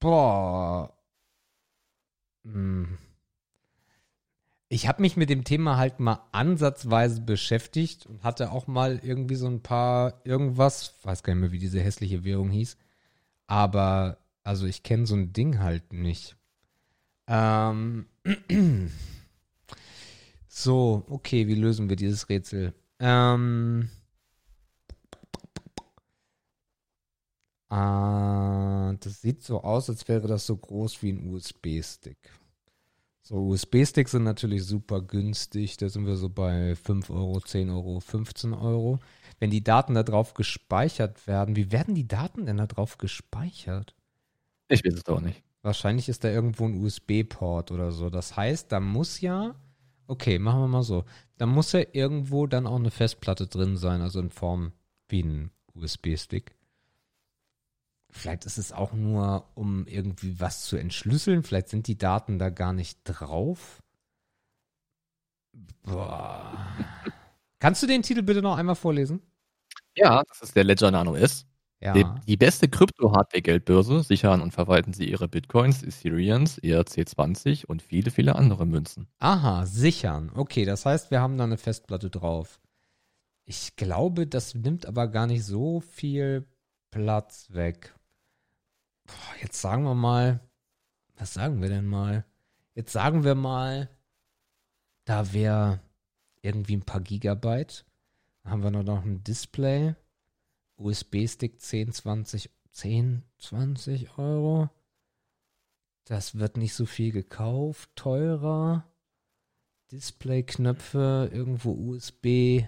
Boah. 0.00 0.92
Hm. 2.44 2.98
Ich 4.68 4.88
habe 4.88 5.02
mich 5.02 5.16
mit 5.16 5.30
dem 5.30 5.44
Thema 5.44 5.76
halt 5.76 6.00
mal 6.00 6.20
ansatzweise 6.32 7.20
beschäftigt 7.20 8.06
und 8.06 8.24
hatte 8.24 8.50
auch 8.50 8.66
mal 8.66 8.98
irgendwie 9.02 9.36
so 9.36 9.46
ein 9.46 9.62
paar 9.62 10.20
irgendwas, 10.24 10.94
weiß 11.02 11.22
gar 11.22 11.34
nicht 11.34 11.40
mehr, 11.42 11.52
wie 11.52 11.58
diese 11.58 11.80
hässliche 11.80 12.24
Währung 12.24 12.50
hieß. 12.50 12.76
Aber, 13.46 14.18
also 14.42 14.66
ich 14.66 14.82
kenne 14.82 15.06
so 15.06 15.14
ein 15.14 15.32
Ding 15.32 15.60
halt 15.60 15.92
nicht. 15.92 16.36
Ähm. 17.28 18.06
So, 20.58 21.04
okay, 21.10 21.46
wie 21.48 21.54
lösen 21.54 21.90
wir 21.90 21.96
dieses 21.96 22.30
Rätsel? 22.30 22.72
Ähm. 22.98 23.90
Ah, 27.68 28.94
das 29.00 29.20
sieht 29.20 29.42
so 29.42 29.62
aus, 29.62 29.90
als 29.90 30.08
wäre 30.08 30.26
das 30.26 30.46
so 30.46 30.56
groß 30.56 31.02
wie 31.02 31.10
ein 31.12 31.28
USB-Stick. 31.28 32.16
So, 33.28 33.48
USB-Sticks 33.48 34.12
sind 34.12 34.22
natürlich 34.22 34.64
super 34.64 35.02
günstig. 35.02 35.76
Da 35.78 35.88
sind 35.88 36.06
wir 36.06 36.14
so 36.14 36.28
bei 36.28 36.76
5 36.76 37.10
Euro, 37.10 37.40
10 37.40 37.70
Euro, 37.70 37.98
15 37.98 38.54
Euro. 38.54 39.00
Wenn 39.40 39.50
die 39.50 39.64
Daten 39.64 39.94
da 39.94 40.04
drauf 40.04 40.34
gespeichert 40.34 41.26
werden, 41.26 41.56
wie 41.56 41.72
werden 41.72 41.96
die 41.96 42.06
Daten 42.06 42.46
denn 42.46 42.58
da 42.58 42.68
drauf 42.68 42.98
gespeichert? 42.98 43.96
Ich 44.68 44.84
weiß 44.84 44.94
es 44.94 45.02
doch 45.02 45.20
nicht. 45.20 45.42
Wahrscheinlich 45.62 46.08
ist 46.08 46.22
da 46.22 46.28
irgendwo 46.28 46.66
ein 46.66 46.80
USB-Port 46.80 47.72
oder 47.72 47.90
so. 47.90 48.10
Das 48.10 48.36
heißt, 48.36 48.70
da 48.70 48.78
muss 48.78 49.20
ja, 49.20 49.56
okay, 50.06 50.38
machen 50.38 50.60
wir 50.60 50.68
mal 50.68 50.84
so, 50.84 51.04
da 51.36 51.46
muss 51.46 51.72
ja 51.72 51.82
irgendwo 51.92 52.46
dann 52.46 52.68
auch 52.68 52.78
eine 52.78 52.92
Festplatte 52.92 53.48
drin 53.48 53.76
sein, 53.76 54.02
also 54.02 54.20
in 54.20 54.30
Form 54.30 54.70
wie 55.08 55.24
ein 55.24 55.50
USB-Stick. 55.74 56.55
Vielleicht 58.16 58.46
ist 58.46 58.58
es 58.58 58.72
auch 58.72 58.92
nur, 58.92 59.48
um 59.54 59.86
irgendwie 59.86 60.40
was 60.40 60.64
zu 60.64 60.76
entschlüsseln. 60.76 61.42
Vielleicht 61.42 61.68
sind 61.68 61.86
die 61.86 61.98
Daten 61.98 62.38
da 62.38 62.50
gar 62.50 62.72
nicht 62.72 62.98
drauf. 63.04 63.82
Boah. 65.82 66.66
Kannst 67.58 67.82
du 67.82 67.86
den 67.86 68.02
Titel 68.02 68.22
bitte 68.22 68.42
noch 68.42 68.58
einmal 68.58 68.74
vorlesen? 68.74 69.22
Ja, 69.94 70.22
das 70.28 70.42
ist 70.42 70.56
der 70.56 70.64
Ledger 70.64 70.90
Nano 70.90 71.14
S. 71.14 71.46
Ja. 71.80 71.92
Die, 71.92 72.04
die 72.26 72.36
beste 72.36 72.68
Krypto-Hardware-Geldbörse 72.68 74.02
sichern 74.02 74.40
und 74.40 74.52
verwalten 74.52 74.92
sie 74.94 75.08
ihre 75.10 75.28
Bitcoins, 75.28 75.82
Ethereums, 75.82 76.58
ERC20 76.58 77.66
und 77.66 77.82
viele, 77.82 78.10
viele 78.10 78.34
andere 78.36 78.66
Münzen. 78.66 79.08
Aha, 79.18 79.66
sichern. 79.66 80.30
Okay, 80.34 80.64
das 80.64 80.86
heißt, 80.86 81.10
wir 81.10 81.20
haben 81.20 81.36
da 81.36 81.44
eine 81.44 81.58
Festplatte 81.58 82.08
drauf. 82.08 82.60
Ich 83.44 83.76
glaube, 83.76 84.26
das 84.26 84.54
nimmt 84.54 84.86
aber 84.86 85.08
gar 85.08 85.26
nicht 85.26 85.44
so 85.44 85.80
viel 85.80 86.46
Platz 86.90 87.48
weg. 87.50 87.94
Jetzt 89.40 89.60
sagen 89.60 89.84
wir 89.84 89.94
mal, 89.94 90.40
was 91.16 91.34
sagen 91.34 91.62
wir 91.62 91.68
denn 91.68 91.86
mal? 91.86 92.24
Jetzt 92.74 92.92
sagen 92.92 93.24
wir 93.24 93.34
mal, 93.34 93.88
da 95.04 95.32
wäre 95.32 95.80
irgendwie 96.42 96.76
ein 96.76 96.84
paar 96.84 97.00
Gigabyte. 97.00 97.84
Dann 98.42 98.52
haben 98.52 98.62
wir 98.62 98.70
nur 98.70 98.82
noch 98.82 99.04
ein 99.04 99.24
Display. 99.24 99.94
USB-Stick 100.76 101.60
10, 101.60 101.92
20, 101.92 102.50
10, 102.70 103.22
20 103.38 104.18
Euro. 104.18 104.68
Das 106.04 106.38
wird 106.38 106.56
nicht 106.56 106.74
so 106.74 106.86
viel 106.86 107.12
gekauft, 107.12 107.90
teurer. 107.96 108.84
Display-Knöpfe, 109.90 111.30
irgendwo 111.32 111.72
USB. 111.72 112.64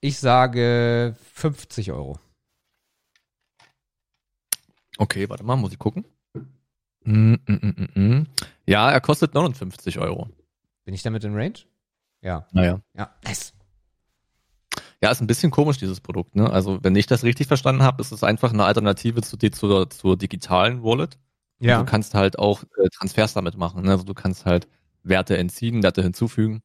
Ich 0.00 0.18
sage 0.18 1.16
50 1.32 1.92
Euro. 1.92 2.18
Okay, 4.98 5.28
warte 5.28 5.44
mal, 5.44 5.56
muss 5.56 5.72
ich 5.72 5.78
gucken. 5.78 6.04
Mm, 7.04 7.34
mm, 7.34 7.38
mm, 7.46 7.88
mm, 7.94 8.00
mm. 8.00 8.26
Ja, 8.66 8.90
er 8.90 9.00
kostet 9.00 9.34
59 9.34 9.98
Euro. 9.98 10.28
Bin 10.84 10.94
ich 10.94 11.02
damit 11.02 11.24
in 11.24 11.34
Range? 11.34 11.58
Ja. 12.22 12.46
Naja. 12.52 12.80
Ja, 12.96 13.14
nice. 13.24 13.52
Ja, 15.02 15.10
ist 15.10 15.20
ein 15.20 15.26
bisschen 15.26 15.50
komisch, 15.50 15.78
dieses 15.78 16.00
Produkt. 16.00 16.34
Ne? 16.34 16.50
Also, 16.50 16.82
wenn 16.82 16.96
ich 16.96 17.06
das 17.06 17.22
richtig 17.22 17.46
verstanden 17.46 17.82
habe, 17.82 18.00
ist 18.00 18.12
es 18.12 18.24
einfach 18.24 18.52
eine 18.52 18.64
Alternative 18.64 19.22
zu, 19.22 19.36
zur, 19.36 19.90
zur 19.90 20.16
digitalen 20.16 20.82
Wallet. 20.82 21.18
Ja. 21.58 21.78
Du 21.80 21.84
kannst 21.84 22.14
halt 22.14 22.38
auch 22.38 22.62
äh, 22.62 22.88
Transfers 22.88 23.34
damit 23.34 23.56
machen. 23.56 23.84
Ne? 23.84 23.90
Also, 23.90 24.04
du 24.04 24.14
kannst 24.14 24.46
halt 24.46 24.66
Werte 25.02 25.36
entziehen, 25.36 25.82
Werte 25.82 26.02
hinzufügen. 26.02 26.62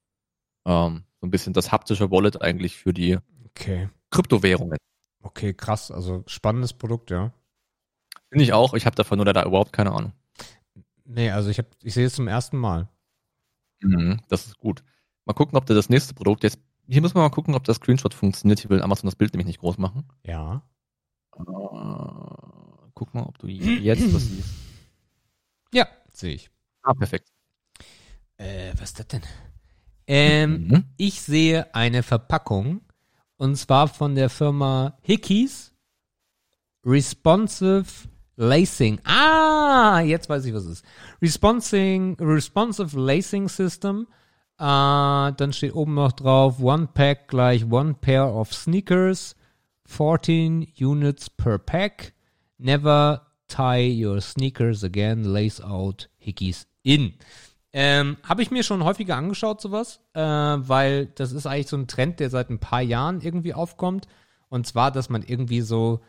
Ähm, 0.65 1.03
so 1.19 1.27
ein 1.27 1.31
bisschen 1.31 1.53
das 1.53 1.71
haptische 1.71 2.09
Wallet 2.09 2.41
eigentlich 2.41 2.77
für 2.77 2.93
die 2.93 3.17
Okay. 3.55 3.89
Kryptowährungen. 4.09 4.77
Okay, 5.21 5.53
krass. 5.53 5.91
Also 5.91 6.23
spannendes 6.25 6.73
Produkt, 6.73 7.11
ja. 7.11 7.31
Finde 8.31 8.43
ich 8.45 8.53
auch. 8.53 8.73
Ich 8.73 8.85
habe 8.85 8.95
davon 8.95 9.17
nur 9.17 9.25
leider 9.25 9.45
überhaupt 9.45 9.73
keine 9.73 9.91
Ahnung. 9.91 10.13
Nee, 11.05 11.29
also 11.31 11.49
ich, 11.49 11.57
hab, 11.59 11.65
ich 11.83 11.93
sehe 11.93 12.05
es 12.05 12.15
zum 12.15 12.27
ersten 12.27 12.57
Mal. 12.57 12.87
Mhm, 13.81 14.21
das 14.29 14.45
ist 14.47 14.57
gut. 14.57 14.83
Mal 15.25 15.33
gucken, 15.33 15.57
ob 15.57 15.65
der 15.65 15.75
das 15.75 15.89
nächste 15.89 16.13
Produkt 16.13 16.43
jetzt. 16.43 16.59
Hier 16.87 17.01
müssen 17.01 17.15
wir 17.15 17.21
mal 17.21 17.29
gucken, 17.29 17.55
ob 17.55 17.63
das 17.65 17.77
Screenshot 17.77 18.13
funktioniert. 18.13 18.59
Hier 18.61 18.69
will 18.69 18.81
Amazon 18.81 19.07
das 19.07 19.15
Bild 19.15 19.33
nämlich 19.33 19.47
nicht 19.47 19.59
groß 19.59 19.77
machen. 19.77 20.07
Ja. 20.23 20.63
Äh, 21.37 21.43
guck 22.93 23.13
mal, 23.13 23.23
ob 23.23 23.37
du 23.39 23.47
jetzt 23.47 24.13
was 24.13 24.23
siehst. 24.23 24.49
Ja, 25.73 25.87
sehe 26.13 26.33
ich. 26.35 26.49
Ah, 26.83 26.93
perfekt. 26.93 27.31
Äh, 28.37 28.71
was 28.73 28.89
ist 28.91 28.99
das 28.99 29.07
denn? 29.07 29.21
Ähm, 30.07 30.67
Mhm. 30.67 30.83
ich 30.97 31.21
sehe 31.21 31.73
eine 31.75 32.03
Verpackung 32.03 32.81
und 33.37 33.55
zwar 33.55 33.87
von 33.87 34.15
der 34.15 34.29
Firma 34.29 34.97
Hickeys 35.03 35.73
Responsive 36.85 37.85
Lacing. 38.35 38.99
Ah, 39.03 40.01
jetzt 40.01 40.29
weiß 40.29 40.45
ich, 40.45 40.53
was 40.53 40.65
es 40.65 40.79
ist. 40.79 40.85
Responsing, 41.21 42.17
responsive 42.19 42.99
Lacing 42.99 43.49
System. 43.49 44.07
Äh, 44.57 44.63
dann 44.63 45.53
steht 45.53 45.73
oben 45.73 45.95
noch 45.95 46.11
drauf, 46.11 46.59
One 46.61 46.87
Pack 46.93 47.27
gleich 47.27 47.69
One 47.69 47.95
Pair 47.95 48.33
of 48.33 48.53
Sneakers. 48.53 49.35
14 49.85 50.67
Units 50.79 51.29
per 51.29 51.57
Pack. 51.57 52.13
Never 52.57 53.25
tie 53.47 54.05
your 54.05 54.21
sneakers 54.21 54.83
again. 54.83 55.23
Lace 55.23 55.61
out 55.61 56.09
Hickeys 56.17 56.67
in. 56.83 57.13
Ähm, 57.73 58.17
Habe 58.23 58.41
ich 58.41 58.51
mir 58.51 58.63
schon 58.63 58.83
häufiger 58.83 59.15
angeschaut, 59.15 59.61
sowas, 59.61 60.01
äh, 60.13 60.21
weil 60.21 61.07
das 61.07 61.31
ist 61.31 61.45
eigentlich 61.45 61.67
so 61.67 61.77
ein 61.77 61.87
Trend, 61.87 62.19
der 62.19 62.29
seit 62.29 62.49
ein 62.49 62.59
paar 62.59 62.81
Jahren 62.81 63.21
irgendwie 63.21 63.53
aufkommt. 63.53 64.07
Und 64.49 64.67
zwar, 64.67 64.91
dass 64.91 65.09
man 65.09 65.23
irgendwie 65.23 65.61
so, 65.61 66.01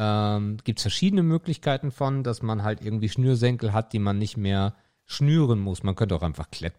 ähm, 0.00 0.56
gibt 0.64 0.78
es 0.78 0.84
verschiedene 0.84 1.22
Möglichkeiten 1.22 1.90
von, 1.90 2.24
dass 2.24 2.40
man 2.40 2.62
halt 2.62 2.80
irgendwie 2.82 3.10
Schnürsenkel 3.10 3.74
hat, 3.74 3.92
die 3.92 3.98
man 3.98 4.16
nicht 4.18 4.38
mehr 4.38 4.74
schnüren 5.04 5.60
muss. 5.60 5.82
Man 5.82 5.94
könnte 5.94 6.14
auch 6.14 6.22
einfach 6.22 6.50
Klett 6.50 6.72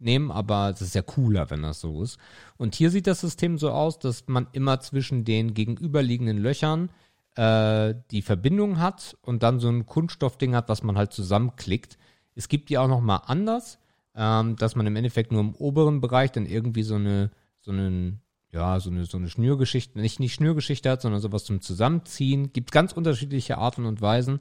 nehmen, 0.00 0.32
aber 0.32 0.70
es 0.70 0.82
ist 0.82 0.96
ja 0.96 1.02
cooler, 1.02 1.50
wenn 1.50 1.62
das 1.62 1.80
so 1.80 2.02
ist. 2.02 2.18
Und 2.56 2.74
hier 2.74 2.90
sieht 2.90 3.06
das 3.06 3.20
System 3.20 3.58
so 3.58 3.70
aus, 3.70 4.00
dass 4.00 4.26
man 4.26 4.48
immer 4.50 4.80
zwischen 4.80 5.24
den 5.24 5.54
gegenüberliegenden 5.54 6.38
Löchern 6.38 6.90
äh, 7.36 7.94
die 8.10 8.22
Verbindung 8.22 8.80
hat 8.80 9.16
und 9.22 9.44
dann 9.44 9.60
so 9.60 9.68
ein 9.68 9.86
Kunststoffding 9.86 10.56
hat, 10.56 10.68
was 10.68 10.82
man 10.82 10.98
halt 10.98 11.12
zusammenklickt. 11.12 11.96
Es 12.34 12.48
gibt 12.48 12.70
die 12.70 12.78
auch 12.78 12.88
noch 12.88 13.00
mal 13.00 13.18
anders, 13.18 13.78
ähm, 14.16 14.56
dass 14.56 14.74
man 14.74 14.88
im 14.88 14.96
Endeffekt 14.96 15.30
nur 15.30 15.42
im 15.42 15.54
oberen 15.54 16.00
Bereich 16.00 16.32
dann 16.32 16.46
irgendwie 16.46 16.82
so 16.82 16.96
eine 16.96 17.30
so 17.60 17.70
einen 17.70 18.20
ja, 18.54 18.78
so 18.80 18.88
eine, 18.88 19.04
so 19.04 19.18
eine 19.18 19.28
Schnürgeschichte, 19.28 19.98
nicht, 19.98 20.20
nicht 20.20 20.34
Schnürgeschichte 20.34 20.88
hat, 20.88 21.02
sondern 21.02 21.20
sowas 21.20 21.44
zum 21.44 21.60
Zusammenziehen. 21.60 22.52
Gibt 22.52 22.70
ganz 22.70 22.92
unterschiedliche 22.92 23.58
Arten 23.58 23.84
und 23.84 24.00
Weisen. 24.00 24.40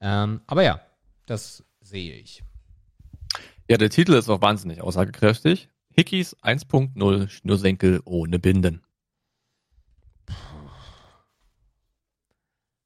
Ähm, 0.00 0.42
aber 0.46 0.62
ja, 0.62 0.80
das 1.26 1.64
sehe 1.80 2.14
ich. 2.14 2.44
Ja, 3.68 3.78
der 3.78 3.90
Titel 3.90 4.12
ist 4.12 4.28
auch 4.28 4.42
wahnsinnig 4.42 4.82
aussagekräftig. 4.82 5.70
Hickeys 5.96 6.36
1.0 6.42 7.28
Schnürsenkel 7.28 8.02
ohne 8.04 8.38
Binden. 8.38 8.82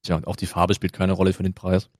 Tja, 0.02 0.16
und 0.16 0.26
auch 0.28 0.36
die 0.36 0.46
Farbe 0.46 0.74
spielt 0.74 0.92
keine 0.92 1.12
Rolle 1.12 1.32
für 1.32 1.42
den 1.42 1.54
Preis. 1.54 1.90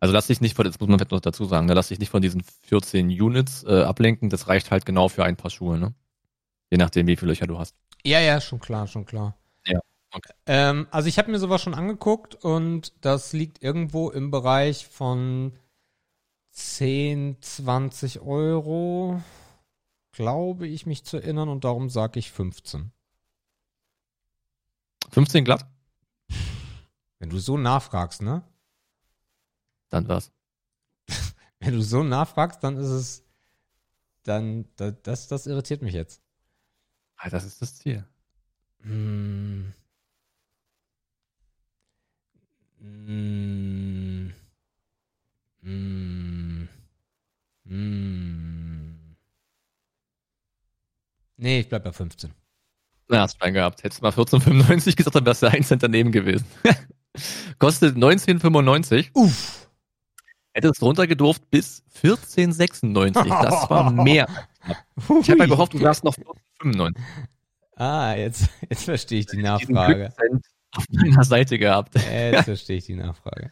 Also 0.00 0.12
lass 0.12 0.26
dich 0.26 0.42
nicht 0.42 0.54
von, 0.54 0.66
das 0.66 0.78
muss 0.78 0.88
man 0.88 0.98
vielleicht 0.98 1.12
noch 1.12 1.20
dazu 1.20 1.46
sagen, 1.46 1.66
ne, 1.66 1.74
lass 1.74 1.88
dich 1.88 1.98
nicht 1.98 2.10
von 2.10 2.22
diesen 2.22 2.42
14 2.42 3.08
Units 3.08 3.64
äh, 3.64 3.82
ablenken, 3.82 4.28
das 4.28 4.48
reicht 4.48 4.70
halt 4.70 4.84
genau 4.84 5.08
für 5.08 5.24
ein 5.24 5.36
paar 5.36 5.50
Schuhe, 5.50 5.78
ne? 5.78 5.94
Je 6.70 6.78
nachdem, 6.78 7.06
wie 7.06 7.16
viele 7.16 7.30
Löcher 7.32 7.46
du 7.46 7.58
hast. 7.58 7.74
Ja, 8.04 8.20
ja, 8.20 8.40
schon 8.40 8.60
klar, 8.60 8.86
schon 8.86 9.04
klar. 9.06 9.36
Ja, 9.66 9.80
okay. 10.12 10.32
Ähm, 10.46 10.86
also 10.90 11.08
ich 11.08 11.18
habe 11.18 11.30
mir 11.30 11.38
sowas 11.38 11.62
schon 11.62 11.74
angeguckt 11.74 12.34
und 12.36 12.92
das 13.04 13.32
liegt 13.32 13.62
irgendwo 13.62 14.10
im 14.10 14.30
Bereich 14.30 14.86
von 14.86 15.58
10, 16.50 17.36
20 17.42 18.20
Euro, 18.20 19.22
glaube 20.12 20.66
ich 20.66 20.86
mich 20.86 21.04
zu 21.04 21.18
erinnern 21.18 21.48
und 21.48 21.64
darum 21.64 21.90
sage 21.90 22.18
ich 22.18 22.30
15. 22.32 22.92
15 25.10 25.44
glatt? 25.44 25.66
Wenn 27.18 27.30
du 27.30 27.38
so 27.38 27.56
nachfragst, 27.56 28.22
ne? 28.22 28.42
Dann 29.88 30.08
was? 30.08 30.32
Wenn 31.60 31.74
du 31.74 31.82
so 31.82 32.02
nachfragst, 32.02 32.62
dann 32.62 32.76
ist 32.76 32.88
es, 32.88 33.24
dann, 34.24 34.66
da- 34.76 34.90
das, 34.90 35.28
das 35.28 35.46
irritiert 35.46 35.82
mich 35.82 35.94
jetzt. 35.94 36.20
Ah, 37.18 37.30
das 37.30 37.44
ist 37.44 37.60
das 37.62 37.74
Ziel. 37.76 38.04
Hm. 38.82 39.72
Hm. 42.80 44.32
Hm. 45.62 46.68
Hm. 47.66 49.16
Nee, 51.38 51.60
ich 51.60 51.68
bleib 51.68 51.84
bei 51.84 51.92
15. 51.92 52.32
Na, 53.08 53.20
hast 53.22 53.36
Schwein 53.38 53.54
gehabt. 53.54 53.82
Hättest 53.82 54.00
du 54.00 54.04
mal 54.04 54.12
14,95 54.12 54.96
gesagt, 54.96 55.14
dann 55.16 55.26
wärst 55.26 55.42
du 55.42 55.50
1 55.50 55.68
Cent 55.68 55.82
daneben 55.82 56.12
gewesen. 56.12 56.46
Kostet 57.58 57.96
19,95. 57.96 59.10
Uff. 59.14 59.68
Hättest 60.52 60.82
runtergedurft 60.82 61.48
bis 61.50 61.82
14,96. 62.02 63.42
Das 63.42 63.70
war 63.70 63.90
mehr. 64.04 64.26
Ich 65.20 65.30
habe 65.30 65.40
ja 65.40 65.46
gehofft, 65.46 65.74
du 65.74 65.80
wärst 65.80 66.02
noch 66.04 66.16
14,95. 66.60 66.96
Ah, 67.76 68.14
jetzt, 68.14 68.48
jetzt 68.70 68.84
verstehe 68.84 69.20
ich 69.20 69.26
die 69.26 69.42
Nachfrage. 69.42 70.12
Auf 70.74 70.84
meiner 70.90 71.24
Seite 71.24 71.58
gehabt. 71.58 71.94
Jetzt 71.94 72.44
verstehe 72.44 72.78
ich 72.78 72.86
die 72.86 72.94
Nachfrage. 72.94 73.50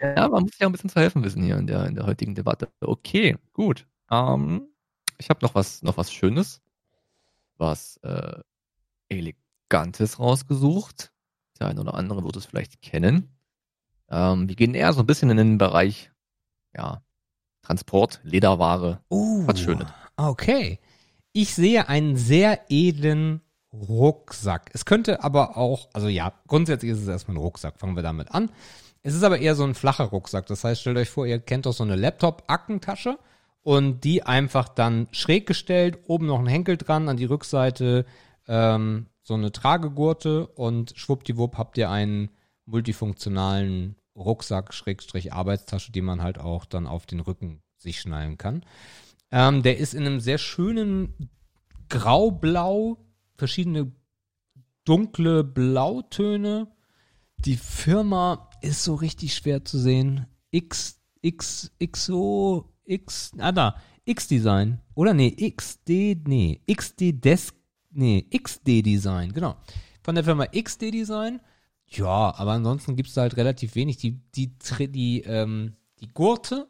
Ja, 0.00 0.28
man 0.28 0.44
muss 0.44 0.58
ja 0.58 0.66
ein 0.66 0.72
bisschen 0.72 0.90
zu 0.90 1.00
helfen 1.00 1.24
wissen 1.24 1.42
hier 1.42 1.56
in 1.56 1.66
der, 1.66 1.86
in 1.86 1.94
der 1.94 2.06
heutigen 2.06 2.34
Debatte. 2.34 2.68
Okay, 2.80 3.36
gut. 3.52 3.86
Ähm, 4.10 4.68
ich 5.18 5.28
habe 5.28 5.40
noch 5.42 5.54
was, 5.54 5.82
noch 5.82 5.96
was 5.96 6.12
Schönes, 6.12 6.62
was 7.56 7.96
äh, 8.02 8.40
Elegantes 9.08 10.20
rausgesucht. 10.20 11.12
Der 11.58 11.66
eine 11.66 11.80
oder 11.80 11.94
andere 11.94 12.22
wird 12.22 12.36
es 12.36 12.46
vielleicht 12.46 12.80
kennen. 12.80 13.36
Ähm, 14.08 14.48
wir 14.48 14.54
gehen 14.54 14.74
eher 14.74 14.92
so 14.92 15.00
ein 15.00 15.06
bisschen 15.06 15.30
in 15.30 15.36
den 15.36 15.58
Bereich, 15.58 16.12
ja, 16.74 17.02
Transport, 17.62 18.20
Lederware. 18.22 19.02
Uh, 19.10 19.46
Was 19.46 19.60
Schönes. 19.60 19.88
Okay. 20.16 20.78
Ich 21.40 21.54
sehe 21.54 21.88
einen 21.88 22.16
sehr 22.16 22.62
edlen 22.68 23.42
Rucksack. 23.72 24.72
Es 24.74 24.84
könnte 24.84 25.22
aber 25.22 25.56
auch, 25.56 25.88
also 25.92 26.08
ja, 26.08 26.32
grundsätzlich 26.48 26.90
ist 26.90 27.02
es 27.02 27.06
erstmal 27.06 27.36
ein 27.36 27.40
Rucksack. 27.40 27.78
Fangen 27.78 27.94
wir 27.94 28.02
damit 28.02 28.32
an. 28.32 28.50
Es 29.04 29.14
ist 29.14 29.22
aber 29.22 29.38
eher 29.38 29.54
so 29.54 29.62
ein 29.62 29.76
flacher 29.76 30.06
Rucksack. 30.06 30.46
Das 30.46 30.64
heißt, 30.64 30.80
stellt 30.80 30.96
euch 30.96 31.10
vor, 31.10 31.26
ihr 31.26 31.38
kennt 31.38 31.66
doch 31.66 31.72
so 31.72 31.84
eine 31.84 31.94
Laptop-Ackentasche 31.94 33.20
und 33.62 34.02
die 34.02 34.24
einfach 34.24 34.68
dann 34.68 35.06
schräg 35.12 35.46
gestellt, 35.46 36.00
oben 36.08 36.26
noch 36.26 36.40
ein 36.40 36.48
Henkel 36.48 36.76
dran, 36.76 37.08
an 37.08 37.16
die 37.16 37.26
Rückseite 37.26 38.04
ähm, 38.48 39.06
so 39.22 39.34
eine 39.34 39.52
Tragegurte 39.52 40.48
und 40.48 40.92
schwuppdiwupp 40.96 41.56
habt 41.56 41.78
ihr 41.78 41.88
einen 41.88 42.30
multifunktionalen 42.64 43.94
Rucksack, 44.16 44.74
Schrägstrich 44.74 45.32
Arbeitstasche, 45.32 45.92
die 45.92 46.02
man 46.02 46.20
halt 46.20 46.40
auch 46.40 46.64
dann 46.64 46.88
auf 46.88 47.06
den 47.06 47.20
Rücken 47.20 47.62
sich 47.76 48.00
schnallen 48.00 48.38
kann. 48.38 48.64
Ähm, 49.30 49.62
der 49.62 49.78
ist 49.78 49.94
in 49.94 50.06
einem 50.06 50.20
sehr 50.20 50.38
schönen 50.38 51.30
Graublau, 51.88 52.98
verschiedene 53.34 53.92
dunkle 54.84 55.44
Blautöne. 55.44 56.68
Die 57.38 57.56
Firma 57.56 58.50
ist 58.62 58.84
so 58.84 58.94
richtig 58.94 59.34
schwer 59.34 59.64
zu 59.64 59.78
sehen. 59.78 60.26
X, 60.50 61.00
X, 61.20 61.70
XO, 61.78 62.72
X, 62.84 63.32
ah 63.38 63.52
da, 63.52 63.76
X-Design. 64.04 64.80
Oder 64.94 65.14
nee, 65.14 65.30
XD, 65.30 66.26
nee, 66.26 66.62
XD 66.70 67.22
Desk, 67.22 67.54
nee, 67.90 68.22
XD 68.22 68.82
Design, 68.84 69.32
genau. 69.32 69.56
Von 70.02 70.14
der 70.14 70.24
Firma 70.24 70.46
XD 70.46 70.92
Design. 70.92 71.40
Ja, 71.86 72.34
aber 72.34 72.52
ansonsten 72.52 72.96
gibt 72.96 73.08
es 73.08 73.14
da 73.14 73.22
halt 73.22 73.36
relativ 73.36 73.74
wenig. 73.74 73.98
Die, 73.98 74.20
die, 74.34 74.58
Tri- 74.58 74.88
die, 74.88 75.20
ähm, 75.22 75.76
die 76.00 76.08
Gurte 76.08 76.68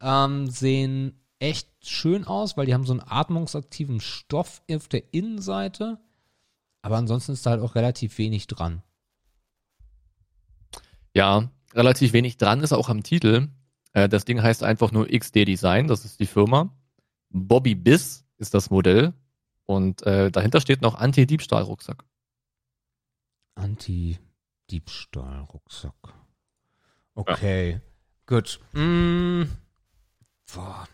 ähm, 0.00 0.48
sehen 0.48 1.20
echt 1.38 1.68
schön 1.84 2.24
aus, 2.24 2.56
weil 2.56 2.66
die 2.66 2.74
haben 2.74 2.84
so 2.84 2.92
einen 2.92 3.06
atmungsaktiven 3.06 4.00
Stoff 4.00 4.62
auf 4.70 4.88
der 4.88 5.12
Innenseite. 5.12 5.98
Aber 6.82 6.96
ansonsten 6.96 7.32
ist 7.32 7.46
da 7.46 7.50
halt 7.50 7.62
auch 7.62 7.74
relativ 7.74 8.18
wenig 8.18 8.46
dran. 8.46 8.82
Ja, 11.14 11.50
relativ 11.74 12.12
wenig 12.12 12.36
dran 12.36 12.60
ist 12.60 12.72
auch 12.72 12.88
am 12.88 13.02
Titel. 13.02 13.48
Äh, 13.92 14.08
das 14.08 14.24
Ding 14.24 14.42
heißt 14.42 14.62
einfach 14.62 14.92
nur 14.92 15.08
XD 15.08 15.46
Design, 15.46 15.88
das 15.88 16.04
ist 16.04 16.20
die 16.20 16.26
Firma. 16.26 16.70
Bobby 17.30 17.74
Biss 17.74 18.24
ist 18.38 18.54
das 18.54 18.70
Modell. 18.70 19.12
Und 19.64 20.06
äh, 20.06 20.30
dahinter 20.30 20.60
steht 20.60 20.82
noch 20.82 20.94
Anti-Diebstahl-Rucksack. 20.94 22.04
Anti-Diebstahl-Rucksack. 23.56 26.14
Okay, 27.14 27.80
gut. 28.26 28.60
Mm, 28.74 29.44
boah, 30.54 30.86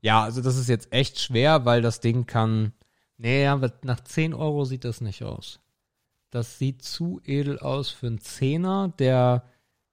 ja, 0.00 0.22
also 0.22 0.40
das 0.40 0.56
ist 0.56 0.68
jetzt 0.68 0.92
echt 0.92 1.18
schwer, 1.18 1.64
weil 1.64 1.82
das 1.82 2.00
Ding 2.00 2.26
kann. 2.26 2.72
Nee, 3.16 3.48
nach 3.82 4.00
10 4.00 4.34
Euro 4.34 4.64
sieht 4.64 4.84
das 4.84 5.00
nicht 5.00 5.24
aus. 5.24 5.60
Das 6.30 6.58
sieht 6.58 6.82
zu 6.82 7.20
edel 7.24 7.58
aus 7.58 7.90
für 7.90 8.06
einen 8.06 8.20
Zehner. 8.20 8.92
Der 8.98 9.44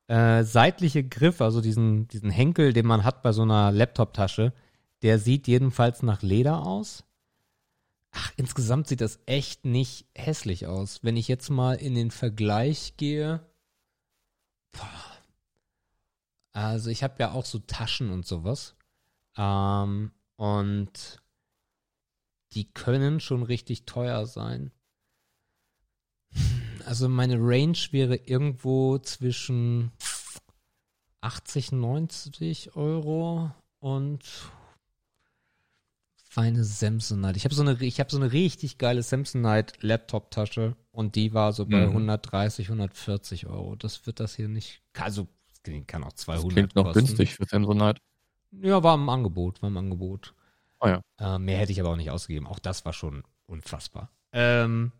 äh, 0.07 0.43
seitliche 0.43 1.03
Griff, 1.03 1.41
also 1.41 1.61
diesen, 1.61 2.07
diesen 2.07 2.29
Henkel, 2.29 2.73
den 2.73 2.85
man 2.85 3.03
hat 3.03 3.23
bei 3.23 3.31
so 3.31 3.41
einer 3.41 3.71
Laptop-Tasche, 3.71 4.53
der 5.01 5.19
sieht 5.19 5.47
jedenfalls 5.47 6.03
nach 6.03 6.21
Leder 6.21 6.65
aus. 6.65 7.03
Ach, 8.11 8.31
insgesamt 8.37 8.87
sieht 8.87 9.01
das 9.01 9.19
echt 9.25 9.65
nicht 9.65 10.07
hässlich 10.15 10.67
aus. 10.67 11.03
Wenn 11.03 11.17
ich 11.17 11.27
jetzt 11.27 11.49
mal 11.49 11.75
in 11.75 11.95
den 11.95 12.11
Vergleich 12.11 12.95
gehe. 12.97 13.45
Boah. 14.71 15.15
Also 16.53 16.89
ich 16.89 17.03
habe 17.03 17.15
ja 17.19 17.31
auch 17.31 17.45
so 17.45 17.59
Taschen 17.59 18.11
und 18.11 18.25
sowas. 18.25 18.74
Ähm, 19.37 20.11
und 20.37 21.21
die 22.53 22.71
können 22.71 23.19
schon 23.19 23.43
richtig 23.43 23.85
teuer 23.85 24.25
sein. 24.25 24.71
Also 26.85 27.09
meine 27.09 27.37
Range 27.39 27.77
wäre 27.91 28.15
irgendwo 28.15 28.97
zwischen 28.99 29.91
80, 31.21 31.71
90 31.71 32.75
Euro 32.75 33.51
und 33.79 34.21
feine 36.15 36.63
Samsonite. 36.63 37.37
Ich 37.37 37.45
habe 37.45 37.55
so 37.55 37.61
eine, 37.63 37.73
ich 37.81 37.99
habe 37.99 38.11
so 38.11 38.17
eine 38.17 38.31
richtig 38.31 38.77
geile 38.77 39.01
Samsonite 39.01 39.73
Laptop-Tasche 39.81 40.75
und 40.91 41.15
die 41.15 41.33
war 41.33 41.53
so 41.53 41.65
bei 41.65 41.87
Mhm. 41.87 41.91
130, 41.93 42.67
140 42.69 43.47
Euro. 43.47 43.75
Das 43.75 44.05
wird 44.05 44.19
das 44.19 44.35
hier 44.35 44.47
nicht. 44.49 44.81
Also 44.97 45.27
kann 45.87 46.03
auch 46.03 46.11
Das 46.11 46.21
200 46.21 46.53
klingt 46.53 46.75
noch 46.75 46.83
kosten. 46.83 46.99
günstig 47.07 47.33
für 47.35 47.45
Samsonite. 47.45 47.99
Ja, 48.61 48.83
war 48.83 48.95
im 48.95 49.09
Angebot, 49.09 49.61
war 49.61 49.69
im 49.69 49.77
Angebot. 49.77 50.33
Oh 50.79 50.87
ja. 50.87 51.01
Äh, 51.17 51.39
mehr 51.39 51.57
hätte 51.57 51.71
ich 51.71 51.79
aber 51.79 51.89
auch 51.89 51.95
nicht 51.95 52.11
ausgegeben. 52.11 52.47
Auch 52.47 52.59
das 52.59 52.85
war 52.85 52.93
schon 52.93 53.23
unfassbar. 53.47 54.09
Ähm, 54.31 54.91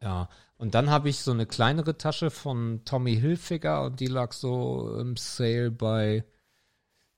ja, 0.00 0.28
und 0.56 0.74
dann 0.74 0.90
habe 0.90 1.08
ich 1.08 1.20
so 1.20 1.32
eine 1.32 1.46
kleinere 1.46 1.98
Tasche 1.98 2.30
von 2.30 2.82
Tommy 2.84 3.16
Hilfiger 3.16 3.84
und 3.84 4.00
die 4.00 4.06
lag 4.06 4.32
so 4.32 4.96
im 4.98 5.16
Sale 5.16 5.70
bei 5.70 6.24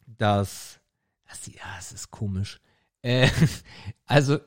das, 0.06 0.80
das, 1.28 1.46
ja, 1.46 1.76
es 1.78 1.92
ist 1.92 2.10
komisch. 2.10 2.60
Äh, 3.02 3.28
also, 4.06 4.38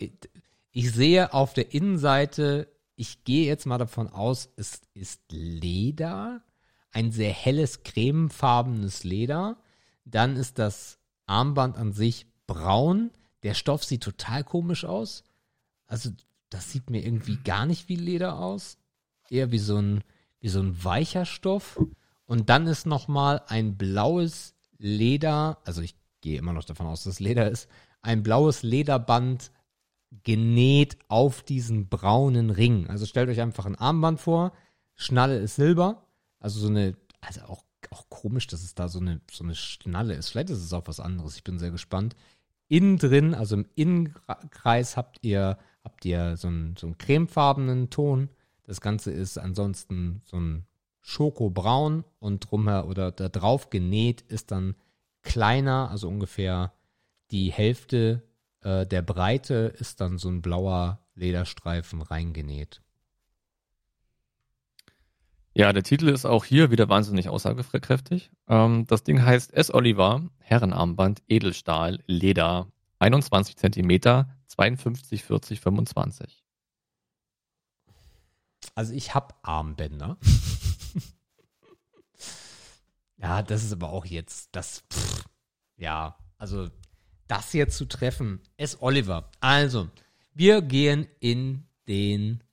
ich 0.71 0.91
sehe 0.91 1.33
auf 1.33 1.53
der 1.53 1.73
Innenseite, 1.73 2.67
ich 2.95 3.23
gehe 3.23 3.47
jetzt 3.47 3.65
mal 3.65 3.77
davon 3.77 4.09
aus, 4.09 4.49
es 4.55 4.81
ist 4.93 5.21
Leder, 5.31 6.43
ein 6.93 7.11
sehr 7.11 7.31
helles, 7.31 7.83
cremefarbenes 7.83 9.03
Leder. 9.03 9.57
Dann 10.05 10.35
ist 10.35 10.59
das 10.59 10.99
Armband 11.25 11.77
an 11.77 11.91
sich 11.91 12.27
braun. 12.47 13.11
Der 13.43 13.53
Stoff 13.53 13.83
sieht 13.83 14.03
total 14.03 14.43
komisch 14.43 14.85
aus. 14.85 15.23
Also, 15.87 16.11
das 16.49 16.71
sieht 16.71 16.89
mir 16.89 17.03
irgendwie 17.03 17.37
gar 17.37 17.65
nicht 17.65 17.89
wie 17.89 17.95
Leder 17.95 18.39
aus. 18.39 18.77
Eher 19.29 19.51
wie 19.51 19.59
so 19.59 19.77
ein, 19.77 20.03
wie 20.39 20.49
so 20.49 20.59
ein 20.59 20.83
weicher 20.83 21.25
Stoff. 21.25 21.79
Und 22.25 22.49
dann 22.49 22.67
ist 22.67 22.85
nochmal 22.85 23.41
ein 23.47 23.77
blaues 23.77 24.55
Leder, 24.77 25.59
also 25.65 25.81
ich 25.81 25.95
gehe 26.21 26.37
immer 26.37 26.53
noch 26.53 26.63
davon 26.63 26.87
aus, 26.87 27.03
dass 27.03 27.13
es 27.15 27.19
Leder 27.19 27.49
ist, 27.49 27.69
ein 28.01 28.23
blaues 28.23 28.63
Lederband 28.63 29.51
genäht 30.23 30.97
auf 31.07 31.41
diesen 31.41 31.89
braunen 31.89 32.49
Ring. 32.49 32.87
Also 32.89 33.05
stellt 33.05 33.29
euch 33.29 33.41
einfach 33.41 33.65
ein 33.65 33.75
Armband 33.75 34.19
vor, 34.19 34.53
Schnalle 34.95 35.39
ist 35.39 35.55
Silber, 35.55 36.05
also 36.43 36.59
so 36.59 36.67
eine, 36.67 36.95
also 37.21 37.41
auch, 37.43 37.63
auch 37.89 38.09
komisch, 38.09 38.47
dass 38.47 38.63
es 38.63 38.75
da 38.75 38.89
so 38.89 38.99
eine, 38.99 39.21
so 39.31 39.43
eine 39.43 39.55
Schnalle 39.55 40.13
ist. 40.13 40.29
Vielleicht 40.29 40.49
ist 40.49 40.63
es 40.63 40.73
auch 40.73 40.87
was 40.87 40.99
anderes, 40.99 41.37
ich 41.37 41.43
bin 41.43 41.57
sehr 41.57 41.71
gespannt. 41.71 42.15
Innen 42.67 42.97
drin, 42.97 43.33
also 43.33 43.55
im 43.55 43.65
Innenkreis 43.75 44.97
habt 44.97 45.19
ihr, 45.21 45.57
habt 45.83 46.05
ihr 46.05 46.37
so 46.37 46.49
einen, 46.49 46.75
so 46.75 46.87
einen 46.87 46.97
cremefarbenen 46.97 47.89
Ton. 47.89 48.29
Das 48.65 48.81
Ganze 48.81 49.11
ist 49.11 49.37
ansonsten 49.37 50.21
so 50.25 50.37
ein 50.37 50.65
Schokobraun 51.01 52.03
und 52.19 52.49
drumher 52.49 52.87
oder 52.87 53.11
da 53.11 53.29
drauf 53.29 53.69
genäht 53.69 54.21
ist 54.21 54.51
dann 54.51 54.75
kleiner, 55.21 55.89
also 55.91 56.07
ungefähr 56.07 56.73
die 57.31 57.51
Hälfte 57.51 58.21
äh, 58.61 58.85
der 58.85 59.01
Breite 59.01 59.73
ist 59.79 60.01
dann 60.01 60.17
so 60.17 60.29
ein 60.29 60.41
blauer 60.41 60.99
Lederstreifen 61.15 62.01
reingenäht. 62.01 62.82
Ja, 65.55 65.71
der 65.71 65.83
Titel 65.83 66.09
ist 66.09 66.25
auch 66.25 66.45
hier 66.45 66.71
wieder 66.71 66.89
wahnsinnig 66.89 67.29
aussagekräftig. 67.29 68.31
Ähm, 68.47 68.85
das 68.87 69.03
Ding 69.03 69.23
heißt 69.23 69.53
S. 69.53 69.71
Oliver, 69.71 70.27
Herrenarmband, 70.39 71.21
Edelstahl, 71.27 71.99
Leder, 72.07 72.67
21 72.99 73.57
Zentimeter, 73.57 74.35
52, 74.47 75.23
40, 75.23 75.59
25. 75.59 76.43
Also 78.73 78.93
ich 78.93 79.13
habe 79.13 79.35
Armbänder. 79.43 80.17
ja, 83.17 83.43
das 83.43 83.63
ist 83.63 83.73
aber 83.73 83.89
auch 83.91 84.05
jetzt 84.05 84.55
das. 84.55 84.83
Pff, 84.91 85.25
ja, 85.77 86.17
also 86.37 86.69
das 87.27 87.53
jetzt 87.53 87.77
zu 87.77 87.85
treffen. 87.85 88.41
S. 88.57 88.81
Oliver. 88.81 89.29
Also, 89.39 89.89
wir 90.33 90.61
gehen 90.61 91.07
in 91.19 91.67
den. 91.87 92.43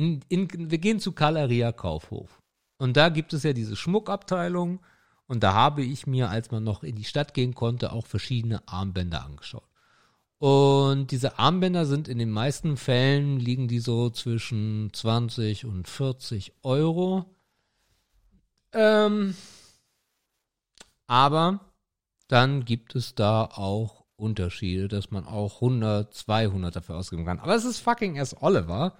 In, 0.00 0.24
in, 0.30 0.70
wir 0.70 0.78
gehen 0.78 0.98
zu 0.98 1.12
Galeria 1.12 1.72
Kaufhof. 1.72 2.40
Und 2.78 2.96
da 2.96 3.10
gibt 3.10 3.34
es 3.34 3.42
ja 3.42 3.52
diese 3.52 3.76
Schmuckabteilung. 3.76 4.80
Und 5.26 5.42
da 5.42 5.52
habe 5.52 5.82
ich 5.82 6.06
mir, 6.06 6.30
als 6.30 6.50
man 6.50 6.64
noch 6.64 6.82
in 6.82 6.96
die 6.96 7.04
Stadt 7.04 7.34
gehen 7.34 7.54
konnte, 7.54 7.92
auch 7.92 8.06
verschiedene 8.06 8.66
Armbänder 8.66 9.22
angeschaut. 9.22 9.68
Und 10.38 11.10
diese 11.10 11.38
Armbänder 11.38 11.84
sind 11.84 12.08
in 12.08 12.16
den 12.16 12.30
meisten 12.30 12.78
Fällen 12.78 13.38
liegen 13.38 13.68
die 13.68 13.78
so 13.78 14.08
zwischen 14.08 14.88
20 14.90 15.66
und 15.66 15.86
40 15.86 16.54
Euro. 16.62 17.26
Ähm, 18.72 19.34
aber 21.06 21.60
dann 22.26 22.64
gibt 22.64 22.96
es 22.96 23.14
da 23.14 23.44
auch 23.44 24.06
Unterschiede, 24.16 24.88
dass 24.88 25.10
man 25.10 25.26
auch 25.26 25.56
100, 25.56 26.14
200 26.14 26.74
dafür 26.74 26.96
ausgeben 26.96 27.26
kann. 27.26 27.38
Aber 27.38 27.54
es 27.54 27.66
ist 27.66 27.80
fucking 27.80 28.16
S. 28.16 28.34
Oliver. 28.40 28.96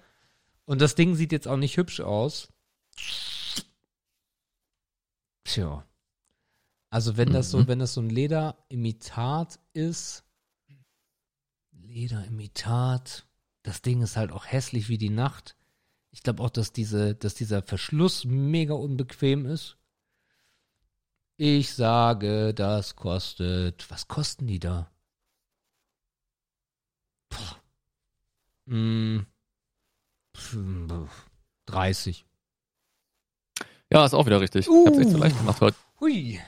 Und 0.65 0.81
das 0.81 0.95
Ding 0.95 1.15
sieht 1.15 1.31
jetzt 1.31 1.47
auch 1.47 1.57
nicht 1.57 1.77
hübsch 1.77 1.99
aus. 1.99 2.49
Tja. 5.43 5.85
Also 6.89 7.17
wenn 7.17 7.31
das 7.31 7.49
so, 7.51 7.59
Mhm. 7.59 7.67
wenn 7.67 7.79
das 7.79 7.93
so 7.93 8.01
ein 8.01 8.09
Lederimitat 8.09 9.59
ist, 9.73 10.23
Lederimitat, 11.71 13.25
das 13.63 13.81
Ding 13.81 14.01
ist 14.01 14.17
halt 14.17 14.31
auch 14.31 14.45
hässlich 14.45 14.87
wie 14.89 14.97
die 14.97 15.09
Nacht. 15.09 15.55
Ich 16.11 16.23
glaube 16.23 16.43
auch, 16.43 16.49
dass 16.49 16.73
diese, 16.73 17.15
dass 17.15 17.33
dieser 17.33 17.61
Verschluss 17.63 18.25
mega 18.25 18.73
unbequem 18.73 19.45
ist. 19.45 19.77
Ich 21.37 21.73
sage, 21.73 22.53
das 22.53 22.95
kostet, 22.95 23.89
was 23.89 24.07
kosten 24.07 24.47
die 24.47 24.59
da? 24.59 24.91
Puh. 27.29 27.55
Hm. 28.67 29.25
Puh, 30.33 31.07
30. 31.67 32.25
Ja, 33.91 34.05
ist 34.05 34.13
auch 34.13 34.25
wieder 34.25 34.39
richtig. 34.39 34.67
Ich 34.67 34.85
hab's 34.85 34.97
echt 34.97 35.09
so 35.09 35.17
Uh. 35.17 35.19
leicht 35.21 35.37
gemacht 35.37 35.61
heute. 35.61 35.75
Hui. 35.99 36.39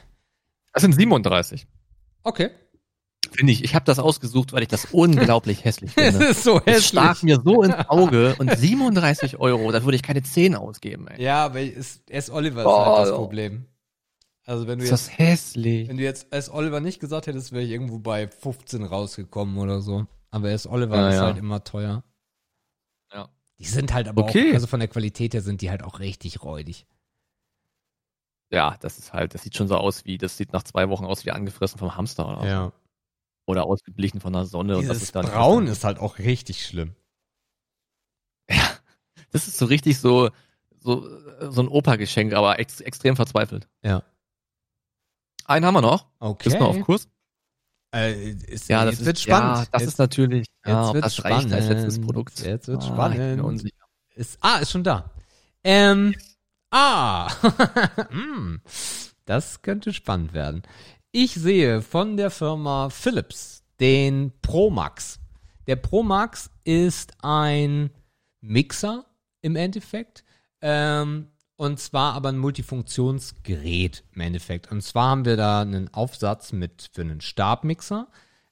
Das 0.73 0.81
sind 0.81 0.93
37. 0.93 1.67
Okay. 2.23 2.51
Finde 3.31 3.51
ich. 3.51 3.63
Ich 3.63 3.75
habe 3.75 3.86
das 3.86 3.99
ausgesucht, 3.99 4.53
weil 4.53 4.61
ich 4.63 4.69
das 4.69 4.86
unglaublich 4.91 5.63
hässlich 5.65 5.91
Es 5.95 6.11
finde. 6.15 6.25
ist 6.27 6.43
so 6.43 6.57
Es 6.59 6.65
hässlich. 6.65 6.88
stach 6.88 7.23
mir 7.23 7.41
so 7.43 7.63
ins 7.63 7.75
Auge 7.89 8.36
und 8.38 8.55
37 8.55 9.38
Euro, 9.39 9.71
da 9.71 9.84
würde 9.84 9.95
ich 9.95 10.03
keine 10.03 10.23
10 10.23 10.55
ausgeben, 10.55 11.07
ey. 11.07 11.21
Ja, 11.21 11.45
aber 11.45 11.59
es, 11.61 12.01
S. 12.09 12.29
Oliver 12.29 12.61
ist 12.61 12.67
Oh, 12.67 12.86
halt 12.86 12.99
das 13.03 13.09
ja. 13.09 13.15
Problem. 13.15 13.65
Also 14.45 14.67
wenn 14.67 14.79
du 14.79 14.86
Ist 14.86 14.91
jetzt 14.91 15.07
das 15.07 15.17
hässlich. 15.17 15.88
Wenn 15.88 15.97
du 15.97 16.03
jetzt 16.03 16.27
S. 16.31 16.49
Oliver 16.49 16.79
nicht 16.79 16.99
gesagt 16.99 17.27
hättest, 17.27 17.51
wäre 17.53 17.63
ich 17.63 17.71
irgendwo 17.71 17.99
bei 17.99 18.27
15 18.27 18.84
rausgekommen 18.84 19.57
oder 19.57 19.81
so. 19.81 20.05
Aber 20.31 20.49
S. 20.51 20.67
Oliver 20.67 20.95
Ja, 20.97 21.09
ist 21.09 21.15
ja. 21.15 21.21
halt 21.23 21.38
immer 21.38 21.63
teuer. 21.63 22.03
Die 23.59 23.65
sind 23.65 23.93
halt 23.93 24.07
aber 24.07 24.23
Okay. 24.23 24.49
auch, 24.51 24.53
also 24.55 24.67
von 24.67 24.79
der 24.79 24.89
Qualität 24.89 25.33
her 25.33 25.41
sind 25.41 25.61
die 25.61 25.69
halt 25.69 25.83
auch 25.83 25.99
richtig 25.99 26.43
räudig. 26.43 26.85
Ja, 28.49 28.77
das 28.81 28.99
ist 28.99 29.13
halt, 29.13 29.33
das 29.33 29.43
sieht 29.43 29.55
schon 29.55 29.67
so 29.67 29.77
aus 29.77 30.05
wie, 30.05 30.17
das 30.17 30.37
sieht 30.37 30.53
nach 30.53 30.63
zwei 30.63 30.89
Wochen 30.89 31.05
aus 31.05 31.25
wie 31.25 31.31
angefressen 31.31 31.79
vom 31.79 31.95
Hamster 31.95 32.27
oder, 32.27 32.41
so. 32.41 32.47
Ja. 32.47 32.71
oder 33.47 33.65
ausgeblichen 33.65 34.19
von 34.21 34.33
der 34.33 34.45
Sonne. 34.45 34.77
und 34.77 34.83
das 34.83 34.91
Dieses 34.97 35.03
ist 35.03 35.15
dann 35.15 35.25
Braun 35.25 35.67
ist 35.67 35.83
halt 35.83 35.97
auch 35.99 36.19
richtig 36.19 36.65
schlimm. 36.65 36.95
Ja, 38.49 38.77
das 39.31 39.47
ist 39.47 39.57
so 39.57 39.65
richtig 39.65 39.99
so, 39.99 40.29
so, 40.79 41.07
so 41.49 41.61
ein 41.61 41.67
Opa-Geschenk, 41.67 42.33
aber 42.33 42.59
ex 42.59 42.81
extrem 42.81 43.15
verzweifelt. 43.15 43.67
Ja. 43.81 44.03
Einen 45.45 45.65
haben 45.65 45.73
wir 45.73 45.81
noch. 45.81 46.07
Okay. 46.19 46.49
Ist 46.49 46.59
noch 46.59 46.69
auf 46.69 46.81
Kurs. 46.81 47.09
Äh, 47.93 48.31
ist, 48.31 48.69
Ja, 48.69 48.85
das 48.85 48.99
ist, 48.99 49.05
wird 49.05 49.19
spannend. 49.19 49.57
Ja, 49.59 49.65
das 49.71 49.81
jetzt, 49.81 49.89
ist 49.91 49.97
natürlich, 49.99 50.47
ja, 50.65 50.79
jetzt 50.79 50.87
ob 50.89 50.93
wird's 50.95 51.15
das 51.15 51.25
reicht 51.25 51.53
als 51.53 51.67
letztes 51.67 51.93
spannend. 51.95 52.05
Produkt. 52.05 52.39
Jetzt 52.39 52.67
wird's 52.67 52.85
Ah, 52.85 52.93
spannend. 52.93 53.71
Ist, 54.15 54.37
ah, 54.41 54.57
ist 54.57 54.71
schon 54.71 54.83
da. 54.83 55.11
Ähm, 55.63 56.15
ah, 56.71 57.29
Hm, 58.09 58.61
das 59.25 59.61
könnte 59.61 59.93
spannend 59.93 60.33
werden. 60.33 60.63
Ich 61.11 61.33
sehe 61.35 61.81
von 61.81 62.17
der 62.17 62.31
Firma 62.31 62.89
Philips 62.89 63.63
den 63.79 64.31
Pro 64.41 64.69
Max. 64.69 65.19
Der 65.67 65.75
Pro 65.75 66.03
Max 66.03 66.49
ist 66.63 67.13
ein 67.21 67.91
Mixer 68.41 69.05
im 69.41 69.55
Endeffekt. 69.55 70.23
Ähm, 70.61 71.27
und 71.55 71.79
zwar 71.79 72.13
aber 72.13 72.29
ein 72.29 72.37
Multifunktionsgerät 72.37 74.03
im 74.13 74.21
Endeffekt. 74.21 74.71
Und 74.71 74.81
zwar 74.81 75.09
haben 75.09 75.25
wir 75.25 75.37
da 75.37 75.61
einen 75.61 75.93
Aufsatz 75.93 76.51
mit 76.51 76.89
für 76.91 77.01
einen 77.01 77.21
Stabmixer. 77.21 78.07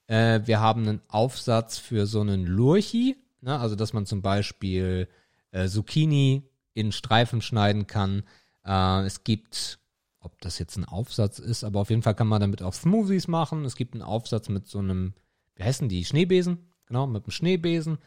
Äh, 0.06 0.40
wir 0.44 0.60
haben 0.60 0.82
einen 0.82 1.02
Aufsatz 1.08 1.78
für 1.78 2.06
so 2.06 2.20
einen 2.20 2.46
Lurchi, 2.46 3.16
ne? 3.40 3.58
also 3.58 3.74
dass 3.74 3.92
man 3.92 4.06
zum 4.06 4.22
Beispiel 4.22 5.08
äh, 5.50 5.68
Zucchini 5.68 6.48
in 6.74 6.92
Streifen 6.92 7.42
schneiden 7.42 7.86
kann. 7.86 8.22
Äh, 8.64 9.04
es 9.04 9.24
gibt, 9.24 9.78
ob 10.20 10.40
das 10.40 10.58
jetzt 10.58 10.76
ein 10.76 10.84
Aufsatz 10.84 11.38
ist, 11.38 11.64
aber 11.64 11.80
auf 11.80 11.90
jeden 11.90 12.02
Fall 12.02 12.14
kann 12.14 12.28
man 12.28 12.40
damit 12.40 12.62
auch 12.62 12.74
Smoothies 12.74 13.26
machen. 13.26 13.64
Es 13.64 13.76
gibt 13.76 13.94
einen 13.94 14.02
Aufsatz 14.02 14.48
mit 14.48 14.66
so 14.68 14.78
einem, 14.78 15.14
wie 15.56 15.64
heißen 15.64 15.88
die, 15.88 16.04
Schneebesen? 16.04 16.68
Genau, 16.86 17.06
mit 17.06 17.24
einem 17.24 17.32
Schneebesen. 17.32 17.98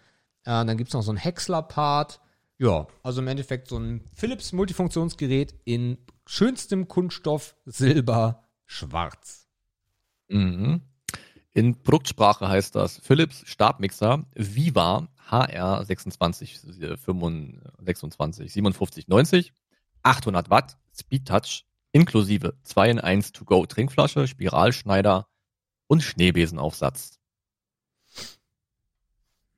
Äh, 0.43 0.65
dann 0.65 0.77
gibt 0.77 0.89
es 0.89 0.93
noch 0.93 1.03
so 1.03 1.11
einen 1.11 1.17
Häcksler-Part. 1.17 2.21
Ja, 2.57 2.87
also 3.03 3.21
im 3.21 3.27
Endeffekt 3.27 3.67
so 3.67 3.77
ein 3.77 4.01
Philips 4.13 4.53
Multifunktionsgerät 4.53 5.55
in 5.65 5.97
schönstem 6.25 6.87
Kunststoff, 6.87 7.55
Silber, 7.65 8.47
Schwarz. 8.65 9.47
Mhm. 10.29 10.81
In 11.53 11.83
Produktsprache 11.83 12.47
heißt 12.47 12.75
das 12.75 12.99
Philips 12.99 13.43
Stabmixer 13.45 14.25
Viva 14.35 15.07
HR 15.29 15.83
26 15.83 16.59
25 16.97 18.51
57 18.51 19.07
90 19.07 19.53
800 20.03 20.49
Watt 20.49 20.77
Speed 20.93 21.27
Touch 21.27 21.65
inklusive 21.91 22.57
2 22.63 22.89
in 22.89 22.99
1 22.99 23.31
To 23.31 23.45
Go 23.45 23.65
Trinkflasche, 23.65 24.27
Spiralschneider 24.27 25.27
und 25.87 26.03
Schneebesenaufsatz. 26.03 27.19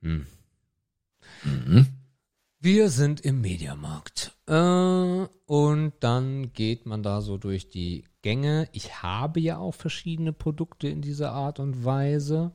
Hm. 0.02 0.28
Mhm. 1.44 1.97
Wir 2.70 2.90
sind 2.90 3.22
im 3.22 3.40
Mediamarkt. 3.40 4.38
Äh, 4.46 4.54
und 5.46 5.94
dann 6.02 6.52
geht 6.52 6.86
man 6.86 7.02
da 7.02 7.22
so 7.22 7.38
durch 7.38 7.70
die 7.70 8.04
Gänge. 8.22 8.68
Ich 8.74 9.02
habe 9.02 9.40
ja 9.40 9.58
auch 9.58 9.74
verschiedene 9.74 10.34
Produkte 10.34 10.90
in 10.90 11.02
dieser 11.02 11.32
Art 11.32 11.62
und 11.62 11.86
Weise. 11.86 12.52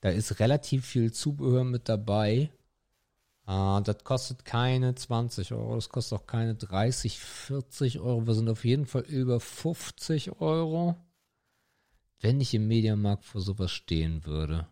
Da 0.00 0.08
ist 0.08 0.40
relativ 0.40 0.86
viel 0.86 1.12
Zubehör 1.12 1.64
mit 1.64 1.90
dabei. 1.90 2.50
Äh, 3.46 3.82
das 3.82 4.02
kostet 4.04 4.46
keine 4.46 4.94
20 4.94 5.52
Euro, 5.52 5.74
das 5.74 5.90
kostet 5.90 6.18
auch 6.18 6.26
keine 6.26 6.54
30, 6.54 7.18
40 7.18 8.00
Euro. 8.00 8.26
Wir 8.26 8.32
sind 8.32 8.48
auf 8.48 8.64
jeden 8.64 8.86
Fall 8.86 9.02
über 9.02 9.38
50 9.38 10.40
Euro. 10.40 10.96
Wenn 12.20 12.40
ich 12.40 12.54
im 12.54 12.68
Mediamarkt 12.68 13.26
vor 13.26 13.42
sowas 13.42 13.70
stehen 13.70 14.24
würde 14.24 14.66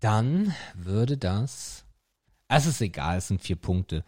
dann 0.00 0.54
würde 0.74 1.18
das. 1.18 1.84
Es 2.52 2.66
ist 2.66 2.80
egal, 2.80 3.18
es 3.18 3.28
sind 3.28 3.40
vier 3.40 3.54
Punkte. 3.54 4.04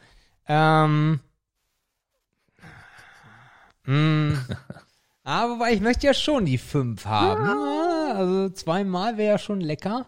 Ähm. 0.48 1.20
mh, 3.84 4.36
aber 5.22 5.54
wobei, 5.54 5.72
ich 5.72 5.80
möchte 5.80 6.08
ja 6.08 6.14
schon 6.14 6.44
die 6.44 6.58
fünf 6.58 7.06
haben. 7.06 7.44
Ja, 7.44 8.14
Also 8.16 8.50
zweimal 8.50 9.16
wäre 9.16 9.34
ja 9.34 9.38
schon 9.38 9.60
lecker. 9.60 10.06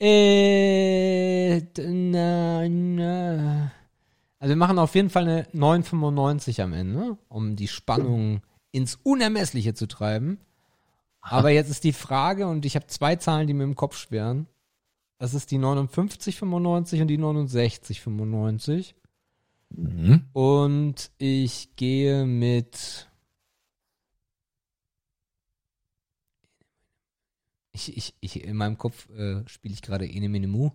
Äh, 0.00 1.60
na, 1.76 2.68
na. 2.68 3.72
Also 4.38 4.50
wir 4.50 4.56
machen 4.56 4.78
auf 4.78 4.94
jeden 4.94 5.10
Fall 5.10 5.24
eine 5.24 5.42
9,95 5.52 6.62
am 6.62 6.72
Ende, 6.72 7.18
um 7.28 7.56
die 7.56 7.66
Spannung 7.66 8.42
ins 8.70 8.94
Unermessliche 9.02 9.74
zu 9.74 9.88
treiben. 9.88 10.38
Aber 11.20 11.50
jetzt 11.50 11.68
ist 11.68 11.82
die 11.82 11.92
Frage, 11.92 12.46
und 12.46 12.64
ich 12.64 12.76
habe 12.76 12.86
zwei 12.86 13.16
Zahlen, 13.16 13.48
die 13.48 13.54
mir 13.54 13.64
im 13.64 13.74
Kopf 13.74 13.96
schweren. 13.96 14.46
Das 15.18 15.34
ist 15.34 15.50
die 15.50 15.58
59,95 15.58 17.00
und 17.02 17.08
die 17.08 17.18
69,95. 17.18 18.94
Mhm. 19.70 20.24
Und 20.32 21.10
ich 21.18 21.74
gehe 21.76 22.24
mit. 22.24 23.08
Ich, 27.72 27.96
ich, 27.96 28.14
ich, 28.20 28.44
in 28.44 28.56
meinem 28.56 28.78
Kopf 28.78 29.08
äh, 29.10 29.42
spiele 29.48 29.74
ich 29.74 29.82
gerade 29.82 30.06
Ene 30.06 30.28
Mene 30.28 30.48
Mu. 30.48 30.70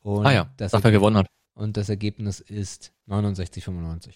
Und 0.00 0.26
Ah 0.26 0.32
ja, 0.32 0.50
das, 0.56 0.72
dass 0.72 0.84
er 0.84 0.90
gewonnen 0.90 1.16
hat. 1.18 1.26
und 1.54 1.76
das 1.76 1.88
Ergebnis 1.88 2.40
ist 2.40 2.92
69,95. 3.08 4.14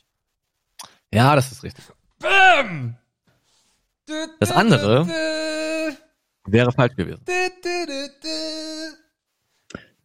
Ja, 1.12 1.34
das 1.36 1.52
ist 1.52 1.62
richtig. 1.62 1.84
Bam! 2.18 2.96
Das 4.40 4.52
andere- 4.52 5.06
Wäre 6.46 6.72
falsch 6.72 6.96
gewesen. 6.96 7.22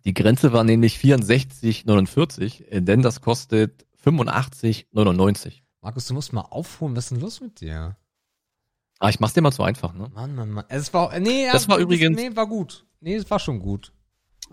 Die 0.08 0.14
Grenze 0.14 0.54
war 0.54 0.64
nämlich 0.64 0.98
64,49, 1.00 2.64
äh, 2.70 2.82
denn 2.82 3.02
das 3.02 3.20
kostet 3.20 3.86
85,99. 4.06 5.64
Markus, 5.82 6.08
du 6.08 6.14
musst 6.14 6.32
mal 6.32 6.42
aufholen. 6.50 6.96
Was 6.96 7.06
ist 7.06 7.10
denn 7.12 7.20
los 7.20 7.42
mit 7.42 7.60
dir? 7.60 7.98
Ah, 9.00 9.10
ich 9.10 9.20
mach's 9.20 9.34
dir 9.34 9.42
mal 9.42 9.52
zu 9.52 9.64
einfach, 9.64 9.94
ne? 9.94 10.10
Mann, 10.14 10.34
Mann, 10.34 10.50
Mann. 10.52 10.64
Es 10.70 10.94
war, 10.94 11.20
nee, 11.20 11.48
Das 11.52 11.68
war 11.68 11.78
übrigens- 11.78 12.16
Nee, 12.18 12.34
war 12.38 12.48
gut. 12.48 12.86
Nee, 13.02 13.16
es 13.16 13.30
war 13.30 13.38
schon 13.40 13.60
gut. 13.60 13.92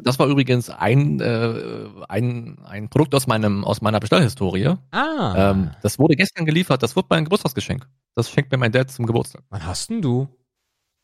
Das 0.03 0.19
war 0.19 0.27
übrigens 0.27 0.71
ein, 0.71 1.21
äh, 1.21 1.87
ein, 2.09 2.59
ein 2.65 2.89
Produkt 2.91 3.15
aus 3.15 3.29
meinem, 3.29 3.65
aus 3.65 3.81
meiner 3.81 4.01
Bestellhistorie. 4.01 4.75
Ah. 4.91 5.51
Ähm, 5.53 5.71
das 5.83 6.01
wurde 6.01 6.17
gestern 6.17 6.47
geliefert, 6.47 6.83
das 6.83 6.97
wird 6.97 7.07
mein 7.11 7.23
Geburtstagsgeschenk. 7.23 7.89
Das 8.17 8.29
schenkt 8.29 8.51
mir 8.51 8.59
mein 8.59 8.73
Dad 8.73 8.91
zum 8.91 9.07
Geburtstag. 9.07 9.45
Wann 9.51 9.65
hast 9.65 9.89
denn 9.89 10.03
du? 10.03 10.27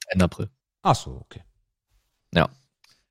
Ende 0.09 0.25
April. 0.25 0.51
Ach 0.83 0.97
so, 0.97 1.13
okay. 1.21 1.45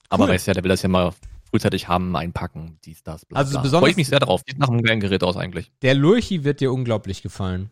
Aber 0.10 0.26
Cool. 0.26 0.32
weißt 0.32 0.48
ja, 0.48 0.54
der 0.54 0.64
will 0.64 0.70
das 0.70 0.82
ja 0.82 0.90
mal 0.90 1.14
frühzeitig 1.50 1.88
haben, 1.88 2.16
einpacken, 2.16 2.78
dies, 2.86 3.04
das, 3.04 3.26
bla, 3.26 3.40
Also 3.40 3.52
bla. 3.52 3.62
besonders- 3.62 3.82
Freue 3.82 3.92
ich 3.92 3.98
mich 3.98 4.08
sehr 4.08 4.20
drauf. 4.20 4.42
Sieht 4.48 4.60
nach 4.60 4.70
einem 4.70 4.84
geilen 4.84 5.00
Gerät 5.00 5.24
aus 5.24 5.38
eigentlich. 5.38 5.72
Der 5.82 5.94
Lurchi 5.96 6.44
wird 6.44 6.60
dir 6.60 6.72
unglaublich 6.72 7.22
gefallen. 7.22 7.72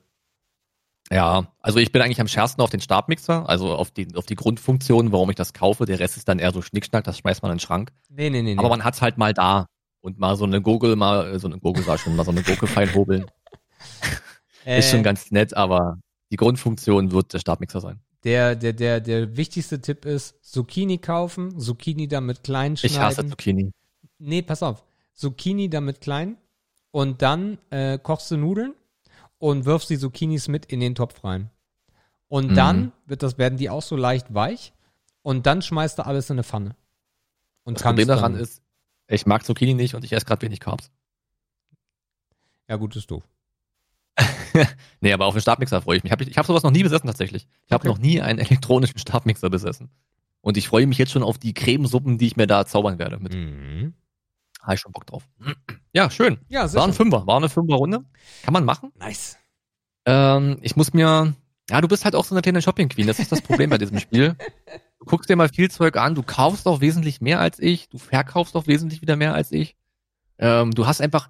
Ja, 1.10 1.48
also 1.62 1.80
ich 1.80 1.92
bin 1.94 2.02
eigentlich 2.02 2.20
am 2.20 2.28
schärfsten 2.28 2.62
auf 2.62 2.70
den 2.70 2.82
Stabmixer, 2.82 3.48
also 3.48 3.74
auf 3.74 3.92
die, 3.92 4.08
auf 4.16 4.26
die 4.26 4.36
Grundfunktion, 4.36 5.12
warum 5.14 5.30
ich 5.30 5.38
das 5.38 5.54
kaufe. 5.54 5.86
Der 5.86 6.00
Rest 6.00 6.18
ist 6.18 6.28
dann 6.28 6.38
eher 6.40 6.52
so 6.52 6.62
Schnickschnack, 6.62 7.04
das 7.06 7.18
schmeißt 7.20 7.42
man 7.44 7.52
in 7.52 7.56
den 7.58 7.62
Schrank. 7.62 7.92
Nee, 8.10 8.30
nee, 8.30 8.42
nee. 8.42 8.54
nee. 8.56 8.60
Aber 8.60 8.70
man 8.70 8.84
hat's 8.84 9.02
halt 9.02 9.18
mal 9.18 9.34
da. 9.34 9.68
Und 10.02 10.20
mal 10.20 10.36
so 10.36 10.46
eine 10.46 10.62
Gurgel, 10.62 10.96
mal, 10.96 11.34
äh, 11.36 11.40
so 11.40 11.48
eine 11.48 11.60
Gurgel 11.60 11.86
war 11.88 11.98
schon, 11.98 12.16
mal 12.16 12.24
so 12.26 12.32
eine 12.32 12.44
Gurke 12.44 12.68
fein 12.68 12.94
hobeln. 12.94 13.26
äh, 14.66 14.80
Ist 14.80 14.92
schon 14.92 15.02
ganz 15.04 15.32
nett, 15.32 15.56
aber 15.56 15.98
die 16.32 16.36
Grundfunktion 16.36 17.12
wird 17.12 17.34
der 17.34 17.40
Stabmixer 17.40 17.80
sein. 17.82 18.00
Der, 18.28 18.58
der, 18.58 18.74
der, 18.74 19.00
der 19.00 19.38
wichtigste 19.38 19.80
Tipp 19.80 20.04
ist, 20.04 20.36
Zucchini 20.44 20.98
kaufen, 20.98 21.58
Zucchini 21.58 22.10
damit 22.10 22.44
klein 22.44 22.76
schneiden. 22.76 22.94
Ich 22.96 23.00
hasse 23.00 23.26
Zucchini. 23.26 23.72
Nee, 24.20 24.42
pass 24.42 24.62
auf. 24.64 24.84
Zucchini 25.14 25.70
damit 25.70 26.02
klein 26.02 26.36
und 26.92 27.22
dann 27.22 27.58
äh, 27.70 27.98
kochst 27.98 28.30
du 28.30 28.36
Nudeln 28.36 28.74
und 29.38 29.64
wirfst 29.64 29.90
die 29.90 29.98
Zucchinis 29.98 30.50
mit 30.50 30.66
in 30.66 30.82
den 30.82 30.94
Topf 30.94 31.24
rein. 31.24 31.50
Und 32.28 32.52
Mhm. 32.52 32.56
dann 32.56 32.92
wird 33.06 33.24
das, 33.24 33.38
werden 33.38 33.58
die 33.58 33.70
auch 33.70 33.82
so 33.82 33.96
leicht 33.96 34.34
weich 34.34 34.74
und 35.22 35.46
dann 35.46 35.62
schmeißt 35.62 35.98
du 36.00 36.06
alles 36.06 36.30
in 36.30 36.34
eine 36.36 36.44
Pfanne. 36.44 36.76
Und 37.64 37.76
Das 37.76 37.84
Problem 37.84 38.10
daran 38.10 38.36
ist, 38.36 38.62
ich 39.08 39.26
mag 39.26 39.46
Zucchini 39.46 39.74
nicht 39.74 39.96
und 39.96 40.04
ich 40.04 40.12
esse 40.12 40.26
gerade 40.26 40.42
wenig 40.42 40.60
Carbs. 40.60 40.92
Ja, 42.68 42.76
gut, 42.76 42.94
ist 42.98 43.10
doof. 43.10 43.24
Nee, 45.02 45.14
aber 45.14 45.26
auf 45.28 45.36
den 45.36 45.42
Stabmixer 45.42 45.82
freue 45.82 45.98
ich 45.98 46.04
mich. 46.04 46.12
Hab 46.12 46.22
ich 46.22 46.30
ich 46.30 46.38
habe 46.38 46.48
sowas 46.48 46.64
noch 46.64 46.72
nie 46.72 46.84
besessen 46.84 47.06
tatsächlich. 47.08 47.48
Ich 47.66 47.72
habe 47.72 47.82
Okay. 47.82 47.88
noch 47.90 48.00
nie 48.04 48.22
einen 48.22 48.40
elektronischen 48.40 48.98
Stabmixer 48.98 49.50
besessen. 49.50 49.90
Und 50.42 50.58
ich 50.58 50.68
freue 50.68 50.88
mich 50.88 50.98
jetzt 50.98 51.12
schon 51.12 51.24
auf 51.24 51.38
die 51.38 51.54
Cremesuppen, 51.54 52.18
die 52.18 52.28
ich 52.28 52.36
mir 52.38 52.48
da 52.48 52.66
zaubern 52.66 52.98
werde. 53.00 53.20
Mit 53.20 53.34
Mhm. 53.36 53.94
habe 54.62 54.74
ich 54.76 54.80
schon 54.82 54.92
Bock 54.92 55.06
drauf. 55.06 55.24
Ja, 55.94 56.10
schön. 56.10 56.40
Ja, 56.50 56.72
War 56.74 56.86
ein. 56.86 56.94
Fünfer, 56.94 57.28
war 57.28 57.38
eine 57.38 57.50
Fünferrunde. 57.50 58.06
Kann 58.44 58.54
man 58.54 58.66
machen. 58.66 58.92
Nice. 58.98 59.38
Ähm, 60.06 60.58
ich 60.62 60.76
muss 60.76 60.94
mir, 60.94 61.36
ja, 61.70 61.82
du 61.82 61.88
bist 61.88 62.06
halt 62.06 62.16
auch 62.16 62.26
so 62.26 62.34
eine 62.34 62.42
kleine 62.42 62.62
Shopping 62.62 62.90
Queen. 62.90 63.08
Das 63.08 63.20
ist 63.20 63.32
das 63.32 63.42
Problem 63.42 63.70
bei 63.70 63.78
diesem 63.78 64.00
Spiel. 64.00 64.36
Du 65.00 65.06
guckst 65.06 65.30
dir 65.30 65.36
mal 65.36 65.50
viel 65.50 65.70
Zeug 65.70 65.96
an. 65.98 66.16
Du 66.16 66.24
kaufst 66.24 66.66
doch 66.66 66.82
wesentlich 66.82 67.22
mehr 67.22 67.40
als 67.40 67.60
ich. 67.60 67.90
Du 67.90 67.98
verkaufst 67.98 68.56
doch 68.56 68.66
wesentlich 68.68 69.02
wieder 69.02 69.16
mehr 69.16 69.34
als 69.34 69.52
ich. 69.52 69.76
Ähm, 70.40 70.72
du 70.72 70.88
hast 70.88 71.02
einfach, 71.02 71.30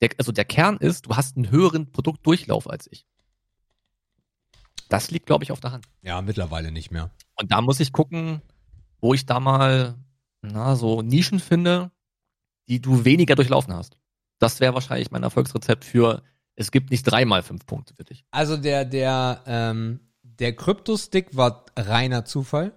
der, 0.00 0.10
also 0.18 0.32
der 0.32 0.44
Kern 0.44 0.76
ist, 0.78 1.06
du 1.06 1.16
hast 1.16 1.36
einen 1.36 1.50
höheren 1.50 1.90
Produktdurchlauf 1.90 2.68
als 2.68 2.88
ich. 2.90 3.06
Das 4.88 5.10
liegt, 5.10 5.26
glaube 5.26 5.44
ich, 5.44 5.52
auf 5.52 5.60
der 5.60 5.72
Hand. 5.72 5.86
Ja, 6.02 6.22
mittlerweile 6.22 6.72
nicht 6.72 6.90
mehr. 6.90 7.10
Und 7.36 7.52
da 7.52 7.60
muss 7.60 7.80
ich 7.80 7.92
gucken, 7.92 8.42
wo 9.00 9.14
ich 9.14 9.26
da 9.26 9.38
mal, 9.38 9.96
na, 10.40 10.76
so 10.76 11.02
Nischen 11.02 11.40
finde, 11.40 11.90
die 12.68 12.80
du 12.80 13.04
weniger 13.04 13.34
durchlaufen 13.34 13.74
hast. 13.74 13.96
Das 14.38 14.60
wäre 14.60 14.74
wahrscheinlich 14.74 15.10
mein 15.10 15.22
Erfolgsrezept 15.22 15.84
für, 15.84 16.22
es 16.54 16.70
gibt 16.70 16.90
nicht 16.90 17.04
dreimal 17.04 17.42
fünf 17.42 17.66
Punkte 17.66 17.94
für 17.94 18.04
dich. 18.04 18.24
Also 18.30 18.56
der, 18.56 18.84
der, 18.84 19.42
ähm, 19.46 20.00
der 20.22 20.54
Krypto-Stick 20.54 21.36
war 21.36 21.66
reiner 21.76 22.24
Zufall. 22.24 22.72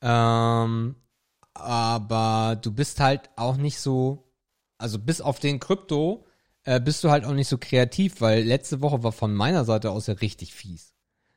Ähm, 0.00 0.96
aber 1.54 2.58
du 2.60 2.72
bist 2.72 3.00
halt 3.00 3.30
auch 3.36 3.56
nicht 3.56 3.80
so, 3.80 4.32
also 4.78 4.98
bis 4.98 5.20
auf 5.20 5.40
den 5.40 5.58
Krypto, 5.58 6.25
äh, 6.66 6.80
bist 6.80 7.02
du 7.02 7.10
halt 7.10 7.24
auch 7.24 7.32
nicht 7.32 7.48
so 7.48 7.58
kreativ, 7.58 8.20
weil 8.20 8.42
letzte 8.44 8.82
Woche 8.82 9.02
war 9.02 9.12
von 9.12 9.34
meiner 9.34 9.64
Seite 9.64 9.90
aus 9.90 10.08
ja 10.08 10.14
richtig 10.14 10.52
fies. 10.52 10.94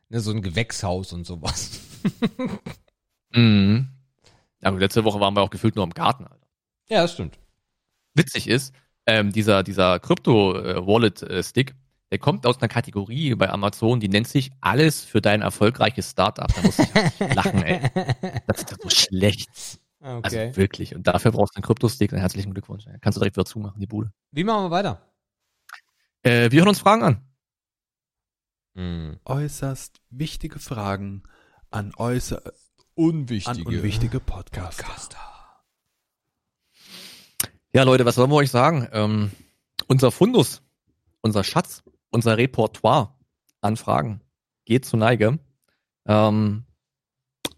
Ne, 0.10 0.20
so 0.20 0.32
ein 0.32 0.42
Gewächshaus 0.42 1.14
und 1.14 1.26
sowas. 1.26 1.80
Mhm. 3.32 3.90
Gut, 4.64 4.80
letzte 4.80 5.04
Woche 5.04 5.20
waren 5.20 5.36
wir 5.36 5.42
auch 5.42 5.52
gefühlt 5.52 5.76
nur 5.76 5.86
im 5.86 5.92
Garten, 5.92 6.24
Alter. 6.24 6.48
ja, 6.88 7.04
das 7.04 7.14
stimmt. 7.14 7.38
Witzig 8.16 8.48
ist, 8.48 8.74
ähm, 9.06 9.32
dieser, 9.32 9.62
dieser 9.62 10.00
Krypto-Wallet-Stick, 10.00 11.76
der 12.12 12.18
kommt 12.18 12.48
aus 12.48 12.58
einer 12.60 12.70
Kategorie 12.70 13.36
bei 13.36 13.52
Amazon, 13.52 14.00
die 14.00 14.10
nennt 14.10 14.28
sich 14.28 14.50
alles 14.62 15.06
für 15.06 15.22
dein 15.22 15.44
erfolgreiches 15.44 16.10
Startup. 16.10 16.48
Da 16.48 16.62
muss 16.64 16.80
ich 16.80 16.90
lachen, 17.36 17.62
ey. 17.62 17.82
Das 18.48 18.58
ist 18.58 18.72
doch 18.72 18.78
so 18.82 18.90
schlecht. 18.90 19.80
Okay. 20.02 20.22
Also 20.24 20.58
wirklich. 20.58 20.96
Und 20.96 21.06
dafür 21.06 21.32
brauchst 21.32 21.54
du 21.54 21.58
einen 21.58 21.66
Krypto-Stick. 21.66 22.12
Herzlichen 22.14 22.54
Glückwunsch. 22.56 22.86
Kannst 23.02 23.18
du 23.18 23.20
direkt 23.20 23.38
wieder 23.38 23.46
zumachen, 23.46 23.80
die 23.80 23.86
Bude. 23.88 24.12
Wie 24.32 24.44
machen 24.44 24.66
wir 24.66 24.72
weiter? 24.72 25.09
Äh, 26.24 26.52
wir 26.52 26.60
hören 26.60 26.70
uns 26.70 26.80
Fragen 26.80 27.04
an. 27.04 27.22
Hm. 28.76 29.20
Äußerst 29.26 30.02
wichtige 30.10 30.60
Fragen 30.60 31.24
an 31.70 31.94
äußer 31.96 32.42
an 32.46 32.54
Unwichtige. 32.96 33.68
unwichtige 33.68 34.20
Podcaster. 34.20 34.86
Ja, 37.72 37.84
Leute, 37.84 38.04
was 38.06 38.16
sollen 38.16 38.32
wir 38.32 38.36
euch 38.36 38.52
sagen? 38.52 38.90
Ähm, 38.92 39.32
unser 39.88 40.12
Fundus, 40.12 40.62
unser 41.22 41.44
Schatz, 41.44 41.84
unser 42.10 42.38
Repertoire 42.38 43.16
an 43.62 43.78
Fragen 43.78 44.22
geht 44.66 44.86
zu 44.86 44.98
Neige. 44.98 45.40
Ähm, 46.06 46.66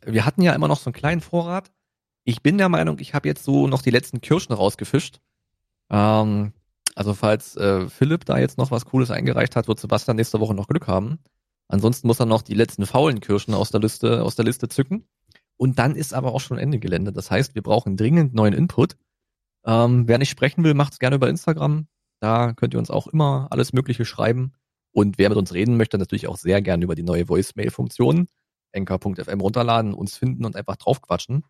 wir 0.05 0.26
hatten 0.26 0.41
ja 0.41 0.53
immer 0.53 0.68
noch 0.68 0.80
so 0.80 0.89
einen 0.89 0.93
kleinen 0.93 1.22
Vorrat. 1.22 1.72
Ich 2.24 2.41
bin 2.41 2.57
der 2.57 2.70
Meinung, 2.70 2.99
ich 2.99 3.14
habe 3.14 3.28
jetzt 3.28 3.43
so 3.43 3.68
noch 3.68 3.82
die 3.82 3.89
letzten 3.89 4.22
Kirschen 4.22 4.53
rausgefischt. 4.53 5.20
Ähm, 5.89 6.53
also 6.96 7.14
falls 7.14 7.56
äh, 7.58 7.89
Philipp 7.89 8.26
da 8.26 8.38
jetzt 8.39 8.58
noch 8.58 8.72
was 8.72 8.86
Cooles 8.86 9.12
eingereicht 9.12 9.56
hat, 9.56 9.68
wird 9.68 9.80
Sebastian 9.80 10.18
nächste 10.18 10.39
Woche 10.39 10.54
noch 10.54 10.68
Glück 10.68 10.88
haben. 10.88 11.20
Ansonsten 11.68 12.08
muss 12.08 12.20
er 12.20 12.26
noch 12.26 12.42
die 12.42 12.54
letzten 12.54 12.86
faulen 12.86 13.20
Kirschen 13.22 13.54
aus 13.54 13.72
der 13.72 13.80
Liste, 13.80 14.24
aus 14.24 14.36
der 14.36 14.46
Liste 14.46 14.68
zücken. 14.68 15.08
Und 15.58 15.80
dann 15.80 15.96
ist 15.96 16.14
aber 16.14 16.34
auch 16.34 16.42
schon 16.42 16.58
Ende 16.58 16.80
Gelände. 16.80 17.14
Das 17.14 17.32
heißt, 17.32 17.56
wir 17.56 17.62
brauchen 17.62 17.96
dringend 17.98 18.34
neuen 18.34 18.54
Input. 18.54 18.98
Ähm, 19.66 20.08
wer 20.08 20.18
nicht 20.18 20.30
sprechen 20.32 20.64
will, 20.64 20.74
macht 20.74 20.94
es 20.94 21.00
gerne 21.00 21.16
über 21.18 21.30
Instagram. 21.30 21.88
Da 22.20 22.54
könnt 22.54 22.74
ihr 22.74 22.80
uns 22.80 22.89
auch 22.89 23.08
immer 23.08 23.48
alles 23.52 23.72
Mögliche 23.74 24.06
schreiben. 24.06 24.54
Und 24.92 25.18
wer 25.18 25.30
mit 25.30 25.38
uns 25.38 25.54
reden 25.54 25.78
möchte, 25.78 25.98
natürlich 25.98 26.28
auch 26.28 26.38
sehr 26.38 26.62
gerne 26.62 26.84
über 26.84 26.96
die 26.96 27.04
neue 27.04 27.30
Voicemail-Funktion. 27.30 28.28
enker.fm 28.74 29.39
runterladen, 29.42 29.94
uns 29.94 30.18
finden 30.18 30.46
und 30.46 30.56
einfach 30.56 30.78
draufquatschen. 30.78 31.44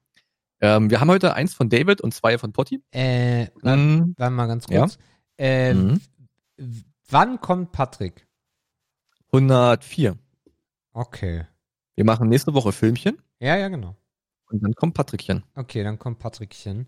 Ähm, 0.60 0.90
wir 0.90 1.00
haben 1.00 1.10
heute 1.10 1.34
eins 1.36 1.54
von 1.54 1.70
David 1.70 2.02
und 2.02 2.14
zwei 2.14 2.38
von 2.38 2.52
Potti. 2.52 2.84
Äh, 2.92 3.48
warte, 3.62 3.80
Mhm. 3.82 4.14
warte 4.18 4.34
mal 4.34 4.48
ganz 4.48 4.66
Ja. 4.70 4.88
Äh, 5.38 5.74
Mhm. 5.74 6.02
Wann 7.10 7.42
kommt 7.42 7.72
Patrick? 7.72 8.28
104. 9.34 10.18
Okay. 10.94 11.46
Wir 11.96 12.06
machen 12.06 12.30
nächste 12.30 12.54
Woche 12.54 12.72
Filmchen 12.72 13.22
Ja, 13.40 13.56
ja, 13.58 13.68
genau. 13.70 13.96
und 14.50 14.62
dann 14.64 14.74
kommt 14.74 14.94
Patrickchen. 14.94 15.44
Okay, 15.56 15.84
dann 15.84 15.98
kommt 16.00 16.20
Patrickchen. 16.20 16.82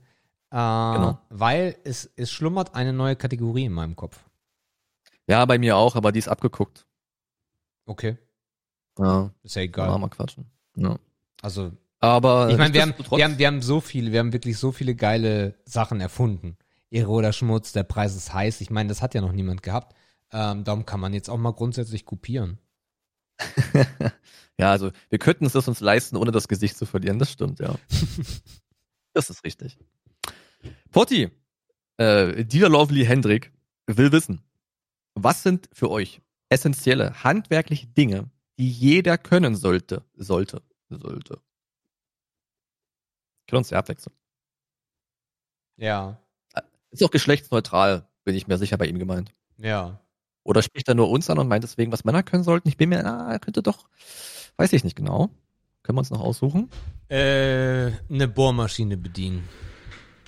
Äh, 0.52 0.56
Genau. 0.56 1.20
Weil 1.30 1.76
es, 1.84 2.12
es 2.16 2.32
schlummert 2.32 2.76
eine 2.76 2.94
neue 2.94 3.16
Kategorie 3.16 3.66
in 3.66 3.74
meinem 3.74 3.96
Kopf. 3.96 4.24
Ja, 5.28 5.44
bei 5.46 5.58
mir 5.58 5.78
auch, 5.78 5.96
aber 5.96 6.12
die 6.12 6.20
ist 6.20 6.28
abgeguckt. 6.28 6.86
Okay. 7.86 8.18
Ja, 9.00 9.32
Ist 9.42 9.56
ja 9.56 9.64
egal. 9.64 9.90
man 9.90 10.02
mal 10.02 10.10
quatschen. 10.10 10.46
Ja. 10.76 10.98
Also, 11.42 11.72
Aber 12.00 12.50
ich 12.50 12.58
meine, 12.58 12.74
wir 12.74 12.82
haben, 12.84 12.94
wir, 13.10 13.24
haben, 13.24 13.38
wir 13.40 13.48
haben 13.48 13.62
so 13.62 13.82
viele, 13.82 14.12
wir 14.12 14.20
haben 14.20 14.32
wirklich 14.34 14.58
so 14.58 14.72
viele 14.72 14.96
geile 14.96 15.56
Sachen 15.66 16.00
erfunden. 16.02 16.58
Ehre 16.94 17.10
oder 17.10 17.34
Schmutz, 17.34 17.74
der 17.74 17.84
Preis 17.84 18.16
ist 18.16 18.34
heiß. 18.34 18.62
Ich 18.62 18.70
meine, 18.70 18.90
das 18.90 19.02
hat 19.02 19.16
ja 19.16 19.22
noch 19.22 19.32
niemand 19.32 19.64
gehabt. 19.64 19.96
Ähm, 20.32 20.64
darum 20.64 20.86
kann 20.86 21.00
man 21.00 21.14
jetzt 21.14 21.30
auch 21.30 21.38
mal 21.38 21.54
grundsätzlich 21.54 22.06
kopieren. 22.06 22.60
ja, 24.58 24.72
also 24.72 24.92
wir 25.10 25.20
könnten 25.20 25.46
es 25.46 25.56
uns 25.56 25.80
leisten, 25.80 26.16
ohne 26.16 26.32
das 26.32 26.48
Gesicht 26.48 26.78
zu 26.78 26.86
verlieren. 26.86 27.20
Das 27.20 27.32
stimmt, 27.32 27.60
ja. 27.60 27.76
das 29.14 29.30
ist 29.30 29.44
richtig. 29.44 29.78
Potti, 30.92 31.32
äh, 31.98 32.46
Dealer 32.46 32.70
Lovely 32.70 33.06
Hendrik 33.06 33.52
will 33.88 34.12
wissen, 34.12 34.44
was 35.16 35.44
sind 35.44 35.70
für 35.74 35.90
euch 35.90 36.22
essentielle 36.50 37.24
handwerkliche 37.24 37.88
Dinge, 37.88 38.30
die 38.60 38.70
jeder 38.70 39.18
können 39.18 39.56
sollte, 39.56 40.06
sollte, 40.14 40.62
sollte? 40.90 41.42
Können 43.48 43.58
uns 43.58 43.72
ja 43.72 43.80
abwechseln. 43.80 44.16
Ja, 45.78 46.23
Ist 46.94 47.04
auch 47.04 47.12
geschlechtsneutral, 47.12 48.08
bin 48.24 48.36
ich 48.36 48.48
mir 48.48 48.58
sicher 48.58 48.78
bei 48.78 48.86
ihm 48.86 49.00
gemeint. 49.00 49.34
ja. 49.58 50.00
Oder 50.46 50.62
spricht 50.62 50.90
er 50.90 50.94
nur 50.94 51.10
uns 51.10 51.30
an 51.30 51.40
und 51.40 51.48
meint 51.48 51.64
deswegen, 51.64 51.94
was 51.94 52.04
Männer 52.04 52.22
können 52.22 52.44
sollten? 52.44 52.68
Ich 52.68 52.76
bin 52.76 52.90
mir, 52.90 53.06
ah, 53.06 53.32
er 53.32 53.40
könnte 53.40 53.64
doch, 53.64 53.88
weiß 54.58 54.74
ich 54.74 54.84
nicht 54.84 54.98
genau. 54.98 55.30
Können 55.84 55.96
wir 55.96 56.02
uns 56.02 56.12
noch 56.12 56.20
aussuchen? 56.20 56.70
Äh, 57.08 57.92
eine 58.10 58.28
Bohrmaschine 58.28 58.98
bedienen. 58.98 59.48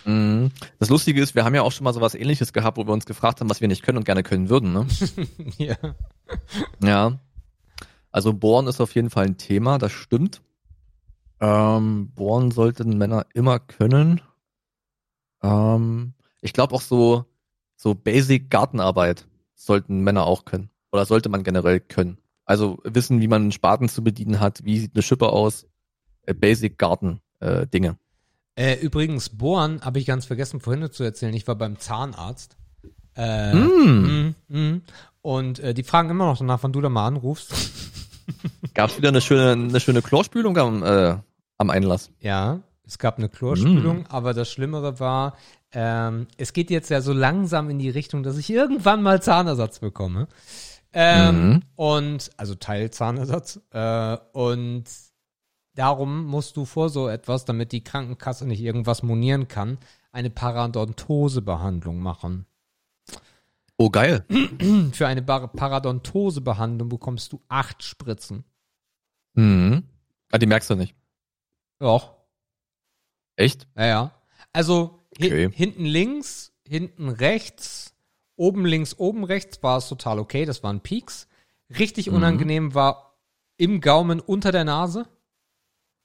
Mhm. 0.05 0.51
Das 0.79 0.89
Lustige 0.89 1.21
ist, 1.21 1.35
wir 1.35 1.43
haben 1.43 1.53
ja 1.53 1.63
auch 1.63 1.71
schon 1.73 1.83
mal 1.83 1.93
sowas 1.93 2.15
ähnliches 2.15 2.53
gehabt, 2.53 2.77
wo 2.77 2.87
wir 2.87 2.93
uns 2.93 3.05
gefragt 3.05 3.41
haben, 3.41 3.49
was 3.49 3.59
wir 3.59 3.67
nicht 3.67 3.83
können 3.83 3.97
und 3.97 4.05
gerne 4.05 4.23
können 4.23 4.49
würden. 4.49 4.71
Ne? 4.71 4.87
ja. 5.57 5.75
ja. 6.81 7.19
Also 8.11 8.33
Bohren 8.33 8.67
ist 8.67 8.79
auf 8.79 8.95
jeden 8.95 9.09
Fall 9.09 9.25
ein 9.25 9.37
Thema, 9.37 9.77
das 9.77 9.91
stimmt. 9.91 10.41
Ähm, 11.41 12.11
Bohren 12.15 12.51
sollten 12.51 12.97
Männer 12.97 13.25
immer 13.33 13.59
können. 13.59 14.21
Ähm, 15.43 16.14
ich 16.45 16.53
glaube 16.53 16.73
auch 16.75 16.81
so, 16.81 17.25
so 17.75 17.95
Basic 17.95 18.49
Gartenarbeit 18.49 19.27
sollten 19.55 20.01
Männer 20.01 20.25
auch 20.25 20.45
können. 20.45 20.69
Oder 20.91 21.05
sollte 21.05 21.29
man 21.29 21.43
generell 21.43 21.79
können. 21.79 22.17
Also 22.45 22.77
wissen, 22.83 23.19
wie 23.21 23.27
man 23.27 23.41
einen 23.43 23.51
Spaten 23.51 23.89
zu 23.89 24.03
bedienen 24.03 24.39
hat, 24.39 24.63
wie 24.63 24.79
sieht 24.79 24.95
eine 24.95 25.01
Schippe 25.01 25.29
aus. 25.29 25.65
Äh, 26.23 26.33
Basic 26.33 26.77
Garten 26.77 27.19
äh, 27.39 27.67
Dinge. 27.67 27.97
Äh, 28.55 28.75
übrigens, 28.79 29.29
Bohren 29.29 29.81
habe 29.83 29.99
ich 29.99 30.05
ganz 30.05 30.25
vergessen 30.25 30.59
vorhin 30.61 30.89
zu 30.91 31.03
erzählen. 31.03 31.33
Ich 31.33 31.47
war 31.47 31.55
beim 31.55 31.79
Zahnarzt. 31.79 32.55
Äh, 33.15 33.53
Mm. 33.53 34.35
mm, 34.49 34.57
mm. 34.57 34.81
Und 35.21 35.59
äh, 35.59 35.73
die 35.73 35.83
fragen 35.83 36.09
immer 36.09 36.25
noch 36.27 36.37
danach, 36.37 36.61
wann 36.63 36.71
du 36.73 36.81
da 36.81 36.89
mal 36.89 37.07
anrufst. 37.07 37.53
Gab 38.73 38.89
es 38.91 38.97
wieder 38.97 39.09
eine 39.09 39.21
schöne, 39.21 39.51
eine 39.53 39.79
schöne 39.79 40.01
Chlorspülung 40.01 40.57
am, 40.57 40.83
äh, 40.83 41.17
am 41.57 41.69
Einlass? 41.69 42.11
ja, 42.19 42.59
es 42.87 42.99
gab 42.99 43.17
eine 43.17 43.29
Chlorspülung, 43.29 44.01
Mm. 44.01 44.05
aber 44.09 44.35
das 44.35 44.51
Schlimmere 44.51 44.99
war, 44.99 45.35
ähm, 45.71 46.27
es 46.37 46.53
geht 46.53 46.69
jetzt 46.69 46.89
ja 46.89 47.01
so 47.01 47.13
langsam 47.13 47.69
in 47.69 47.79
die 47.79 47.89
Richtung, 47.89 48.23
dass 48.23 48.37
ich 48.37 48.49
irgendwann 48.49 49.01
mal 49.01 49.21
Zahnersatz 49.21 49.79
bekomme. 49.79 50.27
Ähm, 50.93 51.49
Mhm. 51.49 51.61
Und, 51.75 52.31
also 52.37 52.55
Teilzahnersatz. 52.55 53.59
Äh, 53.71 54.17
und 54.31 54.85
darum 55.73 56.25
musst 56.25 56.55
du 56.55 56.65
vor 56.65 56.89
so 56.89 57.09
etwas, 57.09 57.43
damit 57.45 57.71
die 57.73 57.83
Krankenkasse 57.83 58.47
nicht 58.47 58.61
irgendwas 58.61 59.03
monieren 59.03 59.47
kann, 59.47 59.77
eine 60.11 60.29
Parodontosebehandlung 60.29 61.99
machen. 61.99 62.45
Oh, 63.77 63.89
geil. 63.89 64.23
Für 64.93 65.07
eine 65.07 65.21
Parodontosebehandlung 65.21 66.87
bekommst 66.87 67.33
du 67.33 67.41
acht 67.49 67.83
Spritzen. 67.83 68.45
Mhm. 69.33 69.83
Ah, 70.31 70.37
die 70.37 70.45
merkst 70.45 70.69
du 70.69 70.75
nicht. 70.75 70.95
Doch. 71.79 72.13
Echt? 73.35 73.67
Ja, 73.75 73.85
ja. 73.85 74.11
Also 74.53 75.04
Okay. 75.17 75.49
hinten 75.51 75.85
links, 75.85 76.51
hinten 76.67 77.09
rechts, 77.09 77.93
oben 78.35 78.65
links, 78.65 78.97
oben 78.97 79.23
rechts 79.23 79.61
war 79.63 79.77
es 79.77 79.87
total 79.87 80.19
okay. 80.19 80.45
Das 80.45 80.63
waren 80.63 80.81
Peaks. 80.81 81.27
Richtig 81.77 82.09
Mhm. 82.09 82.15
unangenehm 82.17 82.73
war 82.73 83.17
im 83.57 83.81
Gaumen 83.81 84.19
unter 84.19 84.51
der 84.51 84.65
Nase. 84.65 85.07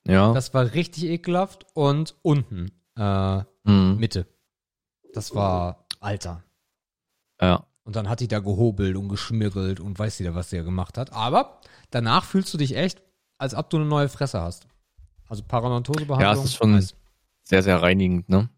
Ja. 0.06 0.32
Das 0.32 0.54
war 0.54 0.72
richtig 0.74 1.04
ekelhaft. 1.04 1.66
Und 1.74 2.14
unten, 2.22 2.70
äh, 2.96 3.42
mhm. 3.64 3.96
Mitte. 3.98 4.26
Das 5.12 5.34
war 5.34 5.86
Alter. 5.98 6.44
Ja. 7.40 7.66
Und 7.82 7.96
dann 7.96 8.08
hat 8.08 8.20
die 8.20 8.28
da 8.28 8.38
gehobelt 8.38 8.96
und 8.96 9.08
geschmirgelt 9.08 9.80
und 9.80 9.98
weiß 9.98 10.18
jeder, 10.20 10.34
was 10.34 10.50
sie 10.50 10.56
da 10.58 10.62
gemacht 10.62 10.96
hat. 10.96 11.12
Aber 11.12 11.60
danach 11.90 12.24
fühlst 12.24 12.54
du 12.54 12.58
dich 12.58 12.76
echt, 12.76 13.02
als 13.38 13.54
ob 13.54 13.68
du 13.70 13.78
eine 13.78 13.86
neue 13.86 14.08
Fresse 14.08 14.40
hast. 14.40 14.66
Also 15.28 15.42
Parodontosebehandlung. 15.42 16.20
Ja, 16.20 16.38
es 16.38 16.44
ist 16.44 16.54
schon-. 16.54 16.80
Sehr, 17.42 17.62
sehr 17.62 17.82
reinigend, 17.82 18.28
ne? 18.28 18.48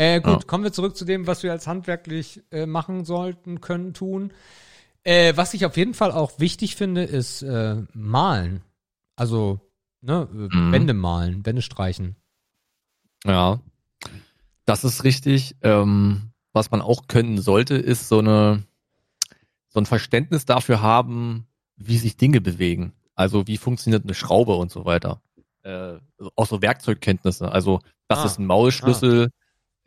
Äh, 0.00 0.20
gut, 0.22 0.32
Ja. 0.32 0.46
kommen 0.46 0.64
wir 0.64 0.72
zurück 0.72 0.96
zu 0.96 1.04
dem, 1.04 1.26
was 1.26 1.42
wir 1.42 1.52
als 1.52 1.66
handwerklich 1.66 2.42
äh, 2.50 2.64
machen 2.64 3.04
sollten, 3.04 3.60
können, 3.60 3.92
tun. 3.92 4.32
Äh, 5.02 5.36
was 5.36 5.52
ich 5.52 5.66
auf 5.66 5.76
jeden 5.76 5.92
Fall 5.92 6.10
auch 6.10 6.38
wichtig 6.38 6.74
finde, 6.74 7.02
ist 7.04 7.42
äh, 7.42 7.82
malen. 7.92 8.62
Also, 9.16 9.60
ne, 10.00 10.26
äh, 10.32 10.56
Mhm. 10.56 10.72
Wände 10.72 10.94
malen, 10.94 11.44
Wände 11.44 11.60
streichen. 11.60 12.16
Ja. 13.26 13.60
Das 14.64 14.84
ist 14.84 15.04
richtig. 15.04 15.56
Ähm, 15.60 16.30
was 16.54 16.70
man 16.70 16.80
auch 16.80 17.06
können 17.06 17.38
sollte, 17.38 17.74
ist 17.74 18.08
so 18.08 18.20
eine, 18.20 18.62
so 19.68 19.80
ein 19.80 19.86
Verständnis 19.86 20.46
dafür 20.46 20.80
haben, 20.80 21.46
wie 21.76 21.98
sich 21.98 22.16
Dinge 22.16 22.40
bewegen. 22.40 22.94
Also 23.14 23.46
wie 23.46 23.58
funktioniert 23.58 24.04
eine 24.04 24.14
Schraube 24.14 24.54
und 24.54 24.70
so 24.72 24.86
weiter. 24.86 25.20
Äh, 25.62 25.98
auch 26.36 26.46
so 26.46 26.62
Werkzeugkenntnisse. 26.62 27.52
Also, 27.52 27.80
das 28.08 28.20
Ah. 28.20 28.24
ist 28.24 28.38
ein 28.38 28.46
Maulschlüssel, 28.46 29.28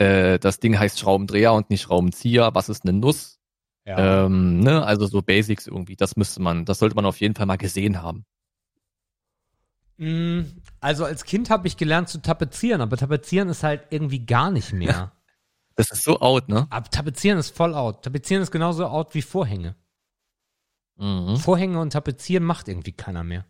äh, 0.04 0.40
das 0.40 0.60
Ding 0.60 0.78
heißt 0.78 1.00
Schraubendreher 1.00 1.54
und 1.54 1.70
nicht 1.70 1.82
Schraubenzieher. 1.82 2.54
Was 2.54 2.70
ist 2.70 2.84
eine 2.84 2.94
Nuss? 2.94 3.40
Ja. 3.86 4.26
Ähm, 4.26 4.60
ne? 4.60 4.86
Also 4.86 5.08
so 5.08 5.22
Basics 5.22 5.68
irgendwie, 5.68 5.96
das 5.96 6.16
müsste 6.16 6.42
man, 6.42 6.66
das 6.66 6.80
sollte 6.80 6.96
man 6.96 7.06
auf 7.06 7.20
jeden 7.20 7.36
Fall 7.36 7.46
mal 7.46 7.58
gesehen 7.58 8.02
haben. 8.02 8.26
Mm, 9.98 10.42
Also 10.80 11.06
als 11.06 11.24
Kind 11.24 11.50
habe 11.50 11.68
ich 11.68 11.78
gelernt 11.78 12.10
zu 12.10 12.22
tapezieren, 12.22 12.82
aber 12.82 12.98
tapezieren 12.98 13.50
ist 13.50 13.64
halt 13.64 13.88
irgendwie 13.90 14.26
gar 14.26 14.52
nicht 14.52 14.74
mehr. 14.74 15.12
Das 15.76 15.90
ist 15.90 16.04
so 16.04 16.20
out, 16.20 16.50
ne? 16.50 16.68
aber 16.70 16.88
tapezieren 16.88 17.40
ist 17.40 17.58
voll 17.58 17.74
out. 17.74 18.04
Tapezieren 18.04 18.44
ist 18.44 18.52
genauso 18.52 18.86
out 18.86 19.16
wie 19.16 19.24
Vorhänge. 19.24 19.76
Mhm. 20.98 21.38
Vorhänge 21.38 21.80
und 21.80 21.94
tapezieren 21.94 22.44
macht 22.44 22.68
irgendwie 22.68 22.92
keiner 22.92 23.24
mehr. 23.24 23.44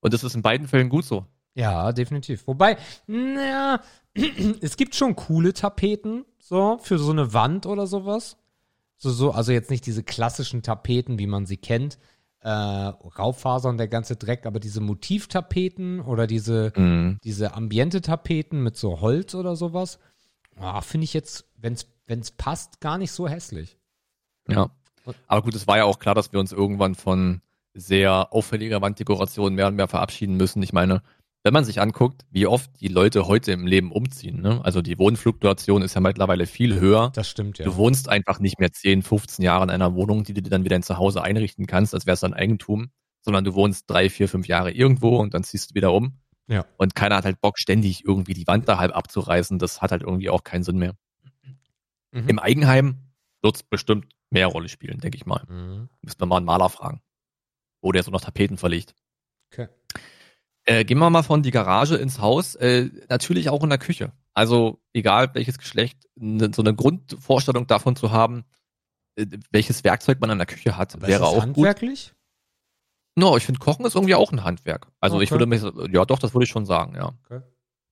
Und 0.00 0.14
das 0.14 0.24
ist 0.24 0.34
in 0.34 0.40
beiden 0.40 0.68
Fällen 0.68 0.88
gut 0.88 1.04
so. 1.04 1.26
Ja, 1.54 1.92
definitiv. 1.92 2.46
Wobei, 2.46 2.78
naja, 3.06 3.82
es 4.60 4.76
gibt 4.76 4.94
schon 4.94 5.16
coole 5.16 5.52
Tapeten, 5.52 6.24
so, 6.38 6.78
für 6.82 6.98
so 6.98 7.10
eine 7.12 7.32
Wand 7.32 7.66
oder 7.66 7.86
sowas. 7.86 8.36
So, 8.96 9.10
so, 9.10 9.32
also 9.32 9.52
jetzt 9.52 9.70
nicht 9.70 9.86
diese 9.86 10.02
klassischen 10.02 10.62
Tapeten, 10.62 11.18
wie 11.18 11.26
man 11.26 11.46
sie 11.46 11.56
kennt, 11.56 11.98
äh, 12.40 12.48
Raufaser 12.48 13.68
und 13.68 13.78
der 13.78 13.88
ganze 13.88 14.16
Dreck, 14.16 14.46
aber 14.46 14.60
diese 14.60 14.80
Motivtapeten 14.80 16.00
oder 16.00 16.26
diese, 16.26 16.72
Mhm. 16.76 17.18
diese 17.24 17.54
Ambiente-Tapeten 17.54 18.62
mit 18.62 18.76
so 18.76 19.00
Holz 19.00 19.34
oder 19.34 19.56
sowas, 19.56 19.98
ah, 20.56 20.80
finde 20.80 21.04
ich 21.04 21.14
jetzt, 21.14 21.46
wenn 21.56 21.74
es 21.74 22.30
passt, 22.32 22.80
gar 22.80 22.98
nicht 22.98 23.12
so 23.12 23.28
hässlich. 23.28 23.78
Ja. 24.48 24.70
Aber 25.26 25.42
gut, 25.42 25.54
es 25.54 25.66
war 25.66 25.78
ja 25.78 25.84
auch 25.84 25.98
klar, 25.98 26.14
dass 26.14 26.32
wir 26.32 26.38
uns 26.40 26.52
irgendwann 26.52 26.94
von 26.94 27.40
sehr 27.74 28.32
auffälliger 28.32 28.82
Wanddekoration 28.82 29.54
mehr 29.54 29.66
und 29.68 29.76
mehr 29.76 29.88
verabschieden 29.88 30.36
müssen. 30.36 30.62
Ich 30.62 30.72
meine, 30.72 31.02
wenn 31.44 31.52
man 31.52 31.64
sich 31.64 31.80
anguckt, 31.80 32.24
wie 32.30 32.46
oft 32.46 32.70
die 32.80 32.88
Leute 32.88 33.26
heute 33.26 33.52
im 33.52 33.66
Leben 33.66 33.90
umziehen, 33.90 34.40
ne? 34.40 34.60
also 34.64 34.80
die 34.80 34.98
Wohnfluktuation 34.98 35.82
ist 35.82 35.94
ja 35.94 36.00
mittlerweile 36.00 36.46
viel 36.46 36.78
höher. 36.78 37.10
Das 37.14 37.28
stimmt, 37.28 37.58
ja. 37.58 37.64
Du 37.64 37.76
wohnst 37.76 38.08
einfach 38.08 38.38
nicht 38.38 38.60
mehr 38.60 38.72
10, 38.72 39.02
15 39.02 39.44
Jahre 39.44 39.64
in 39.64 39.70
einer 39.70 39.94
Wohnung, 39.94 40.24
die 40.24 40.34
du 40.34 40.42
dir 40.42 40.50
dann 40.50 40.64
wieder 40.64 40.76
in 40.76 40.82
zu 40.82 40.98
Hause 40.98 41.22
einrichten 41.22 41.66
kannst, 41.66 41.94
als 41.94 42.06
wäre 42.06 42.14
es 42.14 42.20
dein 42.20 42.34
Eigentum, 42.34 42.90
sondern 43.20 43.44
du 43.44 43.54
wohnst 43.54 43.90
drei, 43.90 44.08
vier, 44.08 44.28
fünf 44.28 44.46
Jahre 44.46 44.70
irgendwo 44.70 45.16
und 45.18 45.34
dann 45.34 45.42
ziehst 45.42 45.70
du 45.70 45.74
wieder 45.74 45.92
um. 45.92 46.18
Ja. 46.48 46.64
Und 46.76 46.94
keiner 46.94 47.16
hat 47.16 47.24
halt 47.24 47.40
Bock, 47.40 47.58
ständig 47.58 48.04
irgendwie 48.04 48.34
die 48.34 48.46
Wand 48.46 48.68
da 48.68 48.78
halb 48.78 48.94
abzureißen. 48.96 49.58
Das 49.58 49.80
hat 49.80 49.90
halt 49.90 50.02
irgendwie 50.02 50.30
auch 50.30 50.44
keinen 50.44 50.64
Sinn 50.64 50.78
mehr. 50.78 50.94
Mhm. 52.12 52.28
Im 52.28 52.38
Eigenheim 52.38 52.98
wird 53.40 53.56
es 53.56 53.62
bestimmt 53.62 54.12
mehr 54.30 54.46
Rolle 54.46 54.68
spielen, 54.68 55.00
denke 55.00 55.16
ich 55.16 55.26
mal. 55.26 55.44
Mhm. 55.48 55.88
Müssen 56.02 56.20
wir 56.20 56.26
mal 56.26 56.36
einen 56.36 56.46
Maler 56.46 56.68
fragen. 56.68 57.02
Wo 57.80 57.90
der 57.90 58.02
so 58.02 58.10
noch 58.10 58.20
Tapeten 58.20 58.58
verlegt. 58.58 58.94
Okay. 59.52 59.68
Äh, 60.64 60.84
gehen 60.84 60.98
wir 60.98 61.10
mal 61.10 61.22
von 61.22 61.42
die 61.42 61.50
Garage 61.50 61.96
ins 61.96 62.20
Haus. 62.20 62.54
Äh, 62.54 62.90
natürlich 63.08 63.48
auch 63.48 63.62
in 63.64 63.70
der 63.70 63.78
Küche. 63.78 64.12
Also 64.34 64.80
egal 64.92 65.34
welches 65.34 65.58
Geschlecht, 65.58 66.08
ne, 66.14 66.50
so 66.54 66.62
eine 66.62 66.74
Grundvorstellung 66.74 67.66
davon 67.66 67.96
zu 67.96 68.12
haben, 68.12 68.44
äh, 69.16 69.26
welches 69.50 69.84
Werkzeug 69.84 70.20
man 70.20 70.30
in 70.30 70.38
der 70.38 70.46
Küche 70.46 70.76
hat, 70.76 70.94
Aber 70.94 71.02
wäre 71.08 71.12
ist 71.12 71.20
das 71.20 71.28
auch 71.28 71.34
gut. 71.34 71.42
handwerklich? 71.42 72.14
No, 73.14 73.36
ich 73.36 73.44
finde 73.44 73.58
Kochen 73.60 73.84
ist 73.84 73.94
irgendwie 73.94 74.14
auch 74.14 74.32
ein 74.32 74.44
Handwerk. 74.44 74.86
Also 75.00 75.20
ich 75.20 75.30
Okay. 75.30 75.40
würde 75.40 75.46
mich, 75.46 75.92
ja 75.92 76.04
doch, 76.06 76.18
das 76.18 76.32
würde 76.34 76.44
ich 76.44 76.50
schon 76.50 76.64
sagen, 76.64 76.94
ja. 76.94 77.12
Okay. 77.24 77.42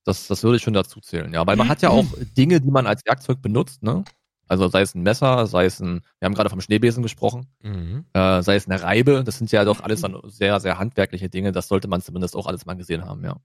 Das, 0.05 0.29
das 0.29 0.43
würde 0.43 0.57
ich 0.57 0.63
schon 0.63 0.73
dazu 0.73 1.01
zählen, 1.01 1.33
ja. 1.35 1.47
Weil 1.47 1.57
man 1.57 1.69
hat 1.69 1.83
ja 1.83 1.91
auch 1.91 2.07
Dinge, 2.37 2.61
die 2.61 2.71
man 2.71 2.87
als 2.87 3.05
Werkzeug 3.05 3.43
benutzt, 3.43 3.83
ne? 3.83 4.05
Also 4.51 4.67
sei 4.69 4.81
es 4.83 4.95
ein 4.97 5.03
Messer, 5.03 5.47
sei 5.47 5.65
es 5.67 5.79
ein, 5.81 6.03
wir 6.19 6.27
haben 6.27 6.35
gerade 6.35 6.51
vom 6.51 6.61
Schneebesen 6.61 7.03
gesprochen, 7.05 7.47
Mhm. 7.63 8.05
äh, 8.15 8.43
sei 8.43 8.57
es 8.57 8.67
eine 8.69 8.83
Reibe, 8.83 9.23
das 9.25 9.39
sind 9.39 9.53
ja 9.53 9.65
doch 9.65 9.81
alles 9.81 10.01
dann 10.01 10.19
sehr, 10.25 10.59
sehr 10.59 10.77
handwerkliche 10.79 11.29
Dinge. 11.29 11.53
Das 11.53 11.69
sollte 11.69 11.87
man 11.87 12.03
zumindest 12.03 12.35
auch 12.35 12.47
alles 12.47 12.67
mal 12.67 12.75
gesehen 12.75 13.05
haben, 13.05 13.25
ja. 13.25 13.37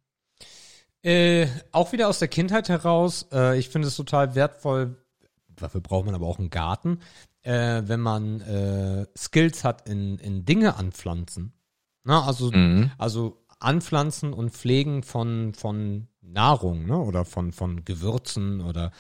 Äh, 1.04 1.48
auch 1.72 1.92
wieder 1.92 2.08
aus 2.10 2.18
der 2.20 2.28
Kindheit 2.28 2.70
heraus. 2.70 3.28
Äh, 3.32 3.60
ich 3.60 3.70
finde 3.70 3.88
es 3.88 3.96
total 3.96 4.34
wertvoll. 4.34 4.96
Dafür 5.56 5.80
braucht 5.82 6.06
man 6.08 6.16
aber 6.16 6.26
auch 6.26 6.40
einen 6.40 6.50
Garten, 6.50 7.00
äh, 7.44 7.84
wenn 7.86 8.00
man 8.00 8.42
äh, 8.42 9.06
Skills 9.16 9.64
hat 9.64 9.88
in, 9.88 10.18
in 10.18 10.46
Dinge 10.46 10.76
anpflanzen. 10.76 11.54
Na, 12.04 12.26
also, 12.26 12.52
Mhm. 12.52 12.92
also 12.98 13.46
Anpflanzen 13.60 14.34
und 14.34 14.52
Pflegen 14.52 15.04
von, 15.04 15.54
von 15.54 16.08
Nahrung, 16.22 16.88
ne? 16.88 16.98
Oder 16.98 17.24
von, 17.26 17.52
von 17.52 17.86
Gewürzen 17.86 18.62
oder 18.62 18.92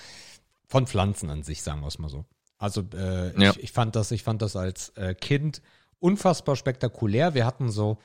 von 0.67 0.87
Pflanzen 0.87 1.29
an 1.29 1.43
sich, 1.43 1.61
sagen 1.63 1.81
wir 1.81 1.87
es 1.87 1.99
mal 1.99 2.09
so. 2.09 2.25
Also 2.57 2.81
äh, 2.93 3.39
Ja. 3.41 3.51
ich, 3.51 3.63
ich 3.63 3.71
fand 3.71 3.95
das, 3.95 4.11
ich 4.11 4.23
fand 4.23 4.41
das 4.41 4.55
als 4.55 4.89
äh, 4.89 5.13
Kind 5.15 5.61
unfassbar 5.99 6.55
spektakulär. 6.55 7.33
Wir 7.33 7.45
hatten 7.45 7.69
so, 7.69 7.97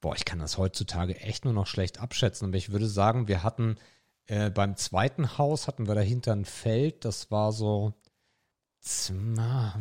boah, 0.00 0.14
ich 0.14 0.24
kann 0.24 0.38
das 0.38 0.58
heutzutage 0.58 1.16
echt 1.20 1.44
nur 1.44 1.54
noch 1.54 1.66
schlecht 1.66 2.00
abschätzen, 2.00 2.48
aber 2.48 2.56
ich 2.56 2.70
würde 2.70 2.86
sagen, 2.86 3.28
wir 3.28 3.42
hatten 3.42 3.76
äh, 4.26 4.50
beim 4.50 4.76
zweiten 4.76 5.38
Haus 5.38 5.66
hatten 5.66 5.86
wir 5.88 5.94
dahinter 5.94 6.32
ein 6.32 6.44
Feld, 6.44 7.04
das 7.04 7.30
war 7.30 7.52
so 7.52 7.94
z- 8.80 9.14
na, 9.16 9.80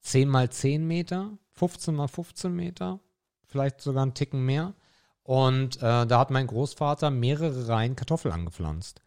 10 0.00 0.28
mal 0.28 0.50
10 0.50 0.86
Meter, 0.86 1.36
15 1.52 1.94
mal 1.94 2.08
15 2.08 2.54
Meter, 2.54 3.00
vielleicht 3.46 3.80
sogar 3.80 4.02
einen 4.02 4.14
Ticken 4.14 4.44
mehr. 4.44 4.74
Und 5.22 5.76
äh, 5.78 6.06
da 6.06 6.18
hat 6.20 6.30
mein 6.30 6.46
Großvater 6.46 7.10
mehrere 7.10 7.68
Reihen 7.68 7.94
Kartoffel 7.96 8.32
angepflanzt. 8.32 9.02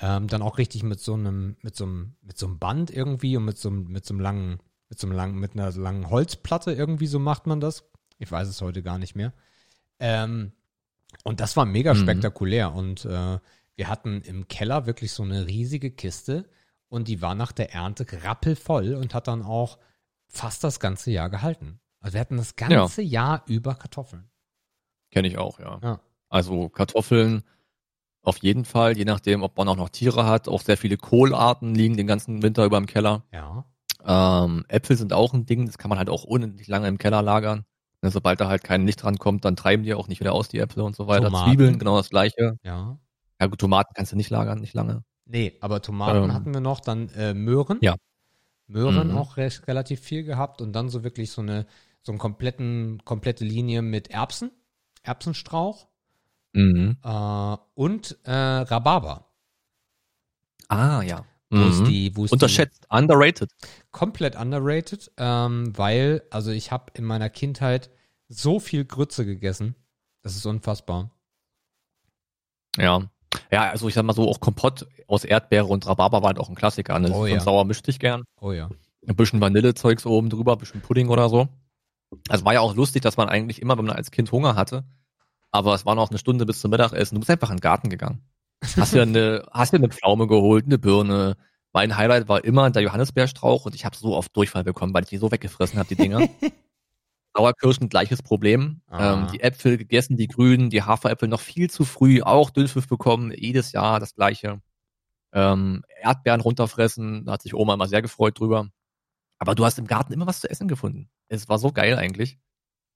Ähm, 0.00 0.28
dann 0.28 0.42
auch 0.42 0.58
richtig 0.58 0.82
mit 0.84 1.00
so 1.00 1.14
einem, 1.14 1.56
mit 1.62 1.74
so 1.76 1.84
einem, 1.84 2.14
mit 2.22 2.38
so 2.38 2.46
einem 2.46 2.58
Band 2.58 2.90
irgendwie 2.90 3.36
und 3.36 3.44
mit 3.44 3.58
so 3.58 3.68
einem, 3.68 3.84
mit 3.88 4.06
so 4.06 4.14
einem 4.14 4.20
langen, 4.20 4.58
mit 4.88 4.98
so 4.98 5.06
einem 5.06 5.16
langen, 5.16 5.38
mit 5.38 5.54
einer 5.54 5.72
langen 5.72 6.08
Holzplatte 6.08 6.72
irgendwie, 6.72 7.06
so 7.08 7.18
macht 7.18 7.46
man 7.46 7.60
das. 7.60 7.84
Ich 8.18 8.30
weiß 8.30 8.48
es 8.48 8.60
heute 8.62 8.82
gar 8.82 8.98
nicht 8.98 9.16
mehr. 9.16 9.32
Ähm, 9.98 10.52
und 11.24 11.40
das 11.40 11.56
war 11.56 11.64
mega 11.64 11.94
Mhm. 11.94 11.98
spektakulär. 11.98 12.72
Und 12.74 13.04
äh, 13.04 13.38
wir 13.74 13.88
hatten 13.88 14.22
im 14.22 14.46
Keller 14.48 14.86
wirklich 14.86 15.12
so 15.12 15.22
eine 15.22 15.46
riesige 15.46 15.90
Kiste 15.90 16.48
und 16.88 17.08
die 17.08 17.20
war 17.20 17.34
nach 17.34 17.52
der 17.52 17.72
Ernte 17.74 18.06
rappelvoll 18.24 18.94
und 18.94 19.14
hat 19.14 19.26
dann 19.28 19.42
auch 19.42 19.78
fast 20.28 20.62
das 20.64 20.78
ganze 20.80 21.10
Jahr 21.10 21.28
gehalten. 21.30 21.80
Also 22.00 22.14
wir 22.14 22.20
hatten 22.20 22.36
das 22.36 22.54
ganze 22.56 23.02
Jahr 23.02 23.42
über 23.46 23.74
Kartoffeln. 23.74 24.30
Kenne 25.10 25.26
ich 25.28 25.38
auch, 25.38 25.58
ja. 25.58 25.80
Ja. 25.82 26.00
Also 26.28 26.68
Kartoffeln 26.68 27.42
auf 28.28 28.38
jeden 28.38 28.64
Fall, 28.64 28.96
je 28.96 29.04
nachdem, 29.04 29.42
ob 29.42 29.56
man 29.56 29.68
auch 29.68 29.76
noch 29.76 29.88
Tiere 29.88 30.26
hat. 30.26 30.48
Auch 30.48 30.60
sehr 30.62 30.76
viele 30.76 30.96
Kohlarten 30.96 31.74
liegen 31.74 31.96
den 31.96 32.06
ganzen 32.06 32.42
Winter 32.42 32.64
über 32.64 32.78
im 32.78 32.86
Keller. 32.86 33.24
Ja. 33.32 33.64
Ähm, 34.04 34.64
Äpfel 34.68 34.96
sind 34.96 35.12
auch 35.12 35.34
ein 35.34 35.44
Ding, 35.46 35.66
das 35.66 35.78
kann 35.78 35.88
man 35.88 35.98
halt 35.98 36.08
auch 36.10 36.24
unendlich 36.24 36.68
lange 36.68 36.88
im 36.88 36.98
Keller 36.98 37.22
lagern. 37.22 37.64
Ne, 38.00 38.10
sobald 38.12 38.40
da 38.40 38.48
halt 38.48 38.62
kein 38.62 38.86
Licht 38.86 39.02
dran 39.02 39.18
kommt, 39.18 39.44
dann 39.44 39.56
treiben 39.56 39.82
die 39.82 39.92
auch 39.94 40.06
nicht 40.06 40.20
wieder 40.20 40.32
aus, 40.32 40.48
die 40.48 40.60
Äpfel 40.60 40.82
und 40.84 40.94
so 40.94 41.08
weiter. 41.08 41.26
Tomaten. 41.26 41.50
Zwiebeln, 41.50 41.78
genau 41.80 41.96
das 41.96 42.10
gleiche. 42.10 42.56
Ja. 42.62 42.96
Ja 43.40 43.46
gut, 43.46 43.58
Tomaten 43.58 43.92
kannst 43.94 44.12
du 44.12 44.16
nicht 44.16 44.30
lagern, 44.30 44.60
nicht 44.60 44.74
lange. 44.74 45.02
Nee, 45.26 45.56
aber 45.60 45.82
Tomaten 45.82 46.24
Ähm, 46.24 46.32
hatten 46.32 46.54
wir 46.54 46.60
noch, 46.60 46.80
dann 46.80 47.08
äh, 47.10 47.34
Möhren. 47.34 47.78
Ja. 47.82 47.96
Möhren 48.68 49.08
Mhm. 49.08 49.16
auch 49.18 49.36
recht, 49.36 49.66
relativ 49.66 50.00
viel 50.00 50.22
gehabt 50.24 50.60
und 50.62 50.72
dann 50.72 50.88
so 50.90 51.02
wirklich 51.02 51.30
so 51.32 51.42
eine 51.42 51.66
so 52.02 52.12
einen 52.12 52.18
kompletten 52.18 53.02
komplette 53.04 53.44
Linie 53.44 53.82
mit 53.82 54.08
Erbsen, 54.10 54.50
Erbsenstrauch 55.02 55.86
Mhm. 56.52 56.96
äh, 57.02 57.56
und 57.74 58.18
äh, 58.24 58.32
Rhabarber. 58.32 59.26
Ah, 60.68 61.02
ja. 61.02 61.24
Mhm. 61.50 61.84
die, 61.86 62.12
Unterschätzt, 62.14 62.86
underrated. 62.90 63.50
die 63.50 63.66
komplett 63.90 64.36
underrated, 64.36 65.10
ähm, 65.16 65.72
weil 65.76 66.22
also 66.30 66.50
ich 66.50 66.72
habe 66.72 66.92
in 66.94 67.04
meiner 67.04 67.30
Kindheit 67.30 67.90
so 68.28 68.60
viel 68.60 68.84
Grütze 68.84 69.24
gegessen, 69.24 69.74
das 70.22 70.36
ist 70.36 70.44
unfassbar. 70.44 71.10
Ja. 72.76 73.10
Ja, 73.50 73.70
also 73.70 73.88
ich 73.88 73.94
sag 73.94 74.04
mal 74.04 74.12
so, 74.12 74.28
auch 74.28 74.40
Kompott 74.40 74.86
aus 75.06 75.24
Erdbeere 75.24 75.66
und 75.66 75.86
Rhabarber 75.86 76.22
war 76.22 76.28
halt 76.28 76.38
auch 76.38 76.48
ein 76.48 76.54
Klassiker. 76.54 76.98
Ne? 76.98 77.10
Oh, 77.12 77.22
Und 77.22 77.30
ja. 77.30 77.40
sauer 77.40 77.64
mischt 77.64 77.86
dich 77.86 77.98
gern. 77.98 78.24
Oh 78.40 78.52
ja. 78.52 78.68
Ein 79.06 79.16
bisschen 79.16 79.40
Vanillezeugs 79.40 80.04
oben 80.06 80.28
drüber, 80.28 80.52
ein 80.52 80.58
bisschen 80.58 80.82
Pudding 80.82 81.08
oder 81.08 81.28
so. 81.28 81.48
Also 82.28 82.44
war 82.44 82.54
ja 82.54 82.60
auch 82.60 82.74
lustig, 82.74 83.02
dass 83.02 83.16
man 83.16 83.28
eigentlich 83.28 83.62
immer, 83.62 83.76
wenn 83.78 83.84
man 83.86 83.96
als 83.96 84.10
Kind 84.10 84.32
Hunger 84.32 84.54
hatte, 84.54 84.84
aber 85.50 85.74
es 85.74 85.86
war 85.86 85.94
noch 85.94 86.10
eine 86.10 86.18
Stunde 86.18 86.46
bis 86.46 86.60
zum 86.60 86.70
Mittagessen, 86.70 87.14
du 87.14 87.20
bist 87.20 87.30
einfach 87.30 87.50
in 87.50 87.56
den 87.56 87.62
Garten 87.62 87.88
gegangen. 87.88 88.22
Hast 88.62 88.92
dir 88.92 89.02
eine, 89.02 89.46
hast 89.52 89.72
dir 89.72 89.78
eine 89.78 89.88
Pflaume 89.88 90.26
geholt, 90.26 90.66
eine 90.66 90.78
Birne. 90.78 91.36
Mein 91.72 91.96
Highlight 91.96 92.28
war 92.28 92.44
immer 92.44 92.70
der 92.70 92.82
Johannisbeerstrauch 92.82 93.66
und 93.66 93.74
ich 93.74 93.84
habe 93.84 93.96
so 93.96 94.16
oft 94.16 94.34
Durchfall 94.36 94.64
bekommen, 94.64 94.94
weil 94.94 95.04
ich 95.04 95.10
die 95.10 95.18
so 95.18 95.30
weggefressen 95.30 95.78
habe, 95.78 95.88
die 95.88 95.96
Dinger. 95.96 96.28
Sauerkirschen, 97.36 97.88
gleiches 97.88 98.22
Problem. 98.22 98.80
Ah. 98.86 99.14
Ähm, 99.14 99.28
die 99.32 99.40
Äpfel 99.40 99.76
gegessen, 99.76 100.16
die 100.16 100.26
grünen, 100.26 100.70
die 100.70 100.82
Haferäpfel 100.82 101.28
noch 101.28 101.40
viel 101.40 101.70
zu 101.70 101.84
früh, 101.84 102.22
auch 102.22 102.50
Dünnpfiff 102.50 102.88
bekommen, 102.88 103.32
jedes 103.36 103.72
Jahr 103.72 104.00
das 104.00 104.14
gleiche. 104.14 104.60
Ähm, 105.32 105.84
Erdbeeren 106.00 106.40
runterfressen, 106.40 107.26
da 107.26 107.32
hat 107.32 107.42
sich 107.42 107.54
Oma 107.54 107.74
immer 107.74 107.86
sehr 107.86 108.02
gefreut 108.02 108.40
drüber. 108.40 108.68
Aber 109.38 109.54
du 109.54 109.64
hast 109.64 109.78
im 109.78 109.86
Garten 109.86 110.12
immer 110.12 110.26
was 110.26 110.40
zu 110.40 110.50
essen 110.50 110.68
gefunden. 110.68 111.10
Es 111.28 111.48
war 111.48 111.58
so 111.58 111.70
geil 111.70 111.96
eigentlich. 111.96 112.38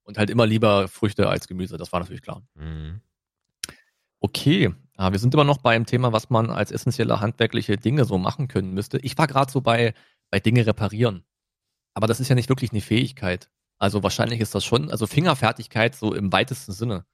Und 0.03 0.17
halt 0.17 0.29
immer 0.29 0.45
lieber 0.45 0.87
Früchte 0.87 1.29
als 1.29 1.47
Gemüse, 1.47 1.77
das 1.77 1.93
war 1.93 1.99
natürlich 1.99 2.21
klar. 2.21 2.43
Mhm. 2.55 3.01
Okay, 4.19 4.73
ah, 4.95 5.11
wir 5.11 5.19
sind 5.19 5.33
immer 5.33 5.43
noch 5.43 5.57
beim 5.57 5.85
Thema, 5.85 6.13
was 6.13 6.29
man 6.29 6.49
als 6.49 6.71
essentielle 6.71 7.19
handwerkliche 7.19 7.77
Dinge 7.77 8.05
so 8.05 8.17
machen 8.17 8.47
können 8.47 8.73
müsste. 8.73 8.97
Ich 8.99 9.17
war 9.17 9.27
gerade 9.27 9.51
so 9.51 9.61
bei, 9.61 9.93
bei 10.29 10.39
Dinge 10.39 10.65
reparieren. 10.65 11.23
Aber 11.93 12.07
das 12.07 12.19
ist 12.19 12.29
ja 12.29 12.35
nicht 12.35 12.49
wirklich 12.49 12.71
eine 12.71 12.81
Fähigkeit. 12.81 13.49
Also 13.77 14.01
wahrscheinlich 14.03 14.39
ist 14.39 14.55
das 14.55 14.63
schon, 14.63 14.89
also 14.89 15.07
Fingerfertigkeit 15.07 15.95
so 15.95 16.13
im 16.13 16.31
weitesten 16.31 16.71
Sinne. 16.71 17.05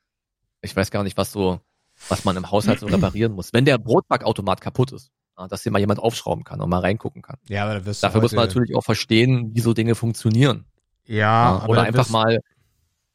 Ich 0.61 0.75
weiß 0.75 0.91
gar 0.91 1.03
nicht, 1.03 1.17
was 1.17 1.31
so, 1.31 1.61
was 2.09 2.25
man 2.25 2.37
im 2.37 2.51
Haushalt 2.51 2.79
so 2.79 2.85
reparieren 2.87 3.33
muss. 3.33 3.53
Wenn 3.53 3.65
der 3.65 3.77
Brotbackautomat 3.77 4.61
kaputt 4.61 4.91
ist. 4.91 5.11
Ja, 5.37 5.47
dass 5.47 5.63
hier 5.63 5.71
mal 5.71 5.79
jemand 5.79 5.99
aufschrauben 5.99 6.43
kann 6.43 6.61
und 6.61 6.69
mal 6.69 6.81
reingucken 6.81 7.21
kann. 7.21 7.37
Ja, 7.47 7.63
aber 7.63 7.75
da 7.75 7.85
wirst 7.85 8.03
Dafür 8.03 8.21
muss 8.21 8.33
man 8.33 8.45
natürlich 8.45 8.75
auch 8.75 8.83
verstehen, 8.83 9.51
wie 9.55 9.61
so 9.61 9.73
Dinge 9.73 9.95
funktionieren. 9.95 10.65
Ja, 11.05 11.15
Ja, 11.15 11.59
aber 11.61 11.69
oder 11.69 11.83
einfach 11.83 12.09
mal, 12.09 12.39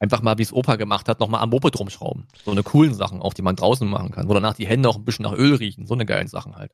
einfach 0.05 0.23
mal, 0.23 0.39
wie 0.39 0.43
es 0.43 0.53
Opa 0.53 0.77
gemacht 0.77 1.09
hat, 1.09 1.19
nochmal 1.19 1.41
am 1.41 1.51
Moped 1.51 1.79
rumschrauben. 1.79 2.27
So 2.45 2.51
eine 2.51 2.63
coolen 2.63 2.95
Sachen, 2.95 3.21
auch 3.21 3.35
die 3.35 3.43
man 3.43 3.57
draußen 3.57 3.89
machen 3.89 4.11
kann, 4.11 4.29
wo 4.29 4.35
danach 4.35 4.55
die 4.55 4.67
Hände 4.67 4.89
auch 4.89 4.97
ein 4.97 5.05
bisschen 5.05 5.25
nach 5.25 5.33
Öl 5.33 5.55
riechen. 5.55 5.87
So 5.87 5.95
eine 5.95 6.07
geilen 6.07 6.29
Sachen 6.29 6.57
halt. 6.57 6.73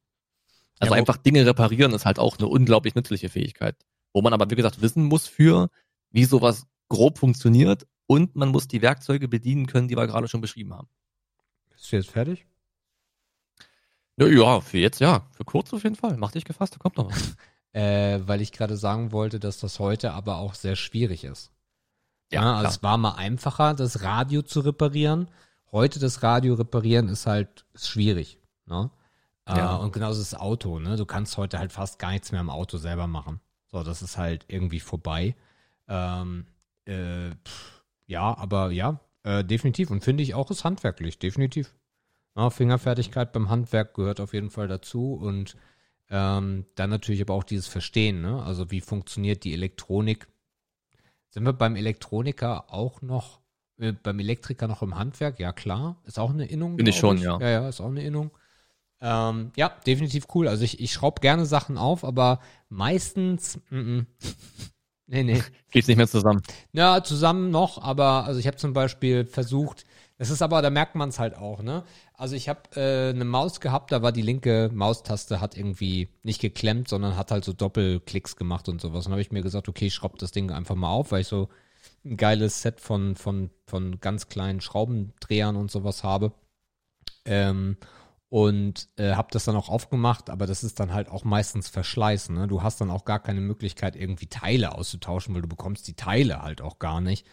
Also 0.78 0.94
Ja, 0.94 0.98
einfach 0.98 1.16
Dinge 1.16 1.46
reparieren 1.46 1.92
ist 1.92 2.04
halt 2.04 2.18
auch 2.18 2.38
eine 2.38 2.48
unglaublich 2.48 2.94
nützliche 2.94 3.28
Fähigkeit. 3.28 3.76
Wo 4.12 4.20
man 4.22 4.32
aber, 4.32 4.50
wie 4.50 4.56
gesagt, 4.56 4.82
wissen 4.82 5.04
muss 5.04 5.28
für, 5.28 5.70
wie 6.10 6.24
sowas 6.24 6.66
grob 6.88 7.18
funktioniert 7.18 7.86
und 8.06 8.34
man 8.34 8.48
muss 8.48 8.66
die 8.66 8.82
Werkzeuge 8.82 9.28
bedienen 9.28 9.66
können, 9.66 9.88
die 9.88 9.96
wir 9.96 10.06
gerade 10.06 10.26
schon 10.26 10.40
beschrieben 10.40 10.74
haben. 10.74 10.88
Bist 11.70 11.92
du 11.92 11.96
jetzt 11.96 12.10
fertig? 12.10 12.46
Ja, 14.16 14.26
ja, 14.26 14.60
für 14.60 14.78
jetzt 14.78 15.00
ja. 15.00 15.26
Für 15.32 15.44
kurz 15.44 15.72
auf 15.72 15.84
jeden 15.84 15.96
Fall. 15.96 16.16
Mach 16.16 16.32
dich 16.32 16.44
gefasst, 16.44 16.74
da 16.74 16.78
kommt 16.78 16.96
noch 16.96 17.10
was. 17.10 17.36
Äh, 17.72 18.26
weil 18.26 18.40
ich 18.40 18.50
gerade 18.50 18.76
sagen 18.76 19.12
wollte, 19.12 19.38
dass 19.38 19.58
das 19.58 19.78
heute 19.78 20.12
aber 20.12 20.38
auch 20.38 20.54
sehr 20.54 20.74
schwierig 20.74 21.22
ist. 21.22 21.52
Ja, 22.32 22.42
Ja, 22.42 22.50
also 22.52 22.60
klar. 22.60 22.70
es 22.72 22.82
war 22.82 22.98
mal 22.98 23.12
einfacher, 23.12 23.74
das 23.74 24.02
Radio 24.02 24.42
zu 24.42 24.60
reparieren. 24.60 25.28
Heute 25.72 25.98
das 25.98 26.22
Radio 26.22 26.54
reparieren 26.54 27.08
ist 27.08 27.26
halt 27.26 27.64
ist 27.74 27.88
schwierig. 27.88 28.38
Ne? 28.66 28.90
Ja. 29.48 29.56
Ja. 29.56 29.76
und 29.76 29.92
genauso 29.92 30.20
das 30.20 30.34
Auto. 30.34 30.78
Ne? 30.78 30.96
Du 30.96 31.06
kannst 31.06 31.36
heute 31.36 31.58
halt 31.58 31.72
fast 31.72 31.98
gar 31.98 32.10
nichts 32.12 32.30
mehr 32.32 32.40
am 32.40 32.50
Auto 32.50 32.76
selber 32.78 33.06
machen. 33.06 33.40
So, 33.66 33.82
das 33.82 34.02
ist 34.02 34.16
halt 34.18 34.44
irgendwie 34.48 34.80
vorbei. 34.80 35.34
Ähm, 35.88 36.46
äh, 36.86 37.30
pff, 37.44 37.82
ja, 38.06 38.36
aber 38.36 38.70
ja, 38.70 39.00
äh, 39.22 39.44
definitiv. 39.44 39.90
Und 39.90 40.02
finde 40.04 40.22
ich 40.22 40.34
auch 40.34 40.50
ist 40.50 40.64
handwerklich, 40.64 41.18
definitiv. 41.18 41.74
Ja, 42.36 42.50
Fingerfertigkeit 42.50 43.32
beim 43.32 43.48
Handwerk 43.48 43.94
gehört 43.94 44.20
auf 44.20 44.32
jeden 44.34 44.50
Fall 44.50 44.68
dazu 44.68 45.14
und 45.14 45.56
ähm, 46.10 46.64
dann 46.74 46.90
natürlich 46.90 47.20
aber 47.22 47.34
auch 47.34 47.44
dieses 47.44 47.66
Verstehen, 47.68 48.20
ne? 48.20 48.42
Also 48.42 48.70
wie 48.70 48.80
funktioniert 48.80 49.44
die 49.44 49.52
Elektronik? 49.52 50.26
Sind 51.30 51.44
wir 51.44 51.52
beim 51.52 51.76
Elektroniker 51.76 52.72
auch 52.72 53.02
noch, 53.02 53.40
äh, 53.78 53.92
beim 53.92 54.18
Elektriker 54.18 54.66
noch 54.68 54.82
im 54.82 54.98
Handwerk? 54.98 55.38
Ja, 55.38 55.52
klar. 55.52 55.96
Ist 56.04 56.18
auch 56.18 56.30
eine 56.30 56.46
Innung. 56.46 56.76
Bin 56.76 56.86
ich 56.86 56.96
schon, 56.96 57.18
ja. 57.18 57.38
Ja, 57.40 57.48
ja, 57.48 57.68
ist 57.68 57.80
auch 57.80 57.86
eine 57.86 58.02
Innung. 58.02 58.30
Ähm, 59.00 59.52
ja, 59.56 59.72
definitiv 59.86 60.26
cool. 60.34 60.48
Also 60.48 60.64
ich, 60.64 60.80
ich 60.80 60.92
schraube 60.92 61.20
gerne 61.20 61.46
Sachen 61.46 61.78
auf, 61.78 62.04
aber 62.04 62.40
meistens, 62.68 63.58
mm, 63.70 63.76
mm. 63.78 64.06
nee, 65.06 65.22
nee. 65.22 65.42
Geht's 65.70 65.88
nicht 65.88 65.96
mehr 65.96 66.08
zusammen. 66.08 66.42
Ja, 66.72 67.02
zusammen 67.02 67.50
noch, 67.50 67.82
aber 67.82 68.24
also 68.24 68.38
ich 68.40 68.46
habe 68.46 68.58
zum 68.58 68.72
Beispiel 68.72 69.24
versucht, 69.24 69.86
das 70.18 70.28
ist 70.28 70.42
aber, 70.42 70.60
da 70.60 70.68
merkt 70.68 70.96
man 70.96 71.08
es 71.08 71.18
halt 71.18 71.34
auch, 71.34 71.62
ne? 71.62 71.82
Also 72.20 72.36
ich 72.36 72.50
habe 72.50 72.60
äh, 72.76 73.08
eine 73.08 73.24
Maus 73.24 73.60
gehabt, 73.60 73.92
da 73.92 74.02
war 74.02 74.12
die 74.12 74.20
linke 74.20 74.68
Maustaste 74.74 75.40
hat 75.40 75.56
irgendwie 75.56 76.10
nicht 76.22 76.38
geklemmt, 76.38 76.86
sondern 76.86 77.16
hat 77.16 77.30
halt 77.30 77.46
so 77.46 77.54
Doppelklicks 77.54 78.36
gemacht 78.36 78.68
und 78.68 78.78
sowas. 78.78 79.06
Und 79.06 79.12
habe 79.12 79.22
ich 79.22 79.32
mir 79.32 79.40
gesagt, 79.40 79.70
okay, 79.70 79.86
ich 79.86 79.94
schraube 79.94 80.18
das 80.18 80.30
Ding 80.30 80.50
einfach 80.50 80.74
mal 80.74 80.90
auf, 80.90 81.12
weil 81.12 81.22
ich 81.22 81.28
so 81.28 81.48
ein 82.04 82.18
geiles 82.18 82.60
Set 82.60 82.78
von, 82.82 83.16
von, 83.16 83.48
von 83.66 84.00
ganz 84.00 84.28
kleinen 84.28 84.60
Schraubendrehern 84.60 85.56
und 85.56 85.70
sowas 85.70 86.04
habe. 86.04 86.32
Ähm, 87.24 87.78
und 88.28 88.88
äh, 88.96 89.14
habe 89.14 89.28
das 89.32 89.46
dann 89.46 89.56
auch 89.56 89.70
aufgemacht, 89.70 90.28
aber 90.28 90.46
das 90.46 90.62
ist 90.62 90.78
dann 90.78 90.92
halt 90.92 91.08
auch 91.08 91.24
meistens 91.24 91.70
Verschleiß. 91.70 92.28
Ne? 92.28 92.48
Du 92.48 92.62
hast 92.62 92.82
dann 92.82 92.90
auch 92.90 93.06
gar 93.06 93.20
keine 93.20 93.40
Möglichkeit, 93.40 93.96
irgendwie 93.96 94.26
Teile 94.26 94.74
auszutauschen, 94.74 95.34
weil 95.34 95.42
du 95.42 95.48
bekommst 95.48 95.88
die 95.88 95.96
Teile 95.96 96.42
halt 96.42 96.60
auch 96.60 96.78
gar 96.78 97.00
nicht. 97.00 97.26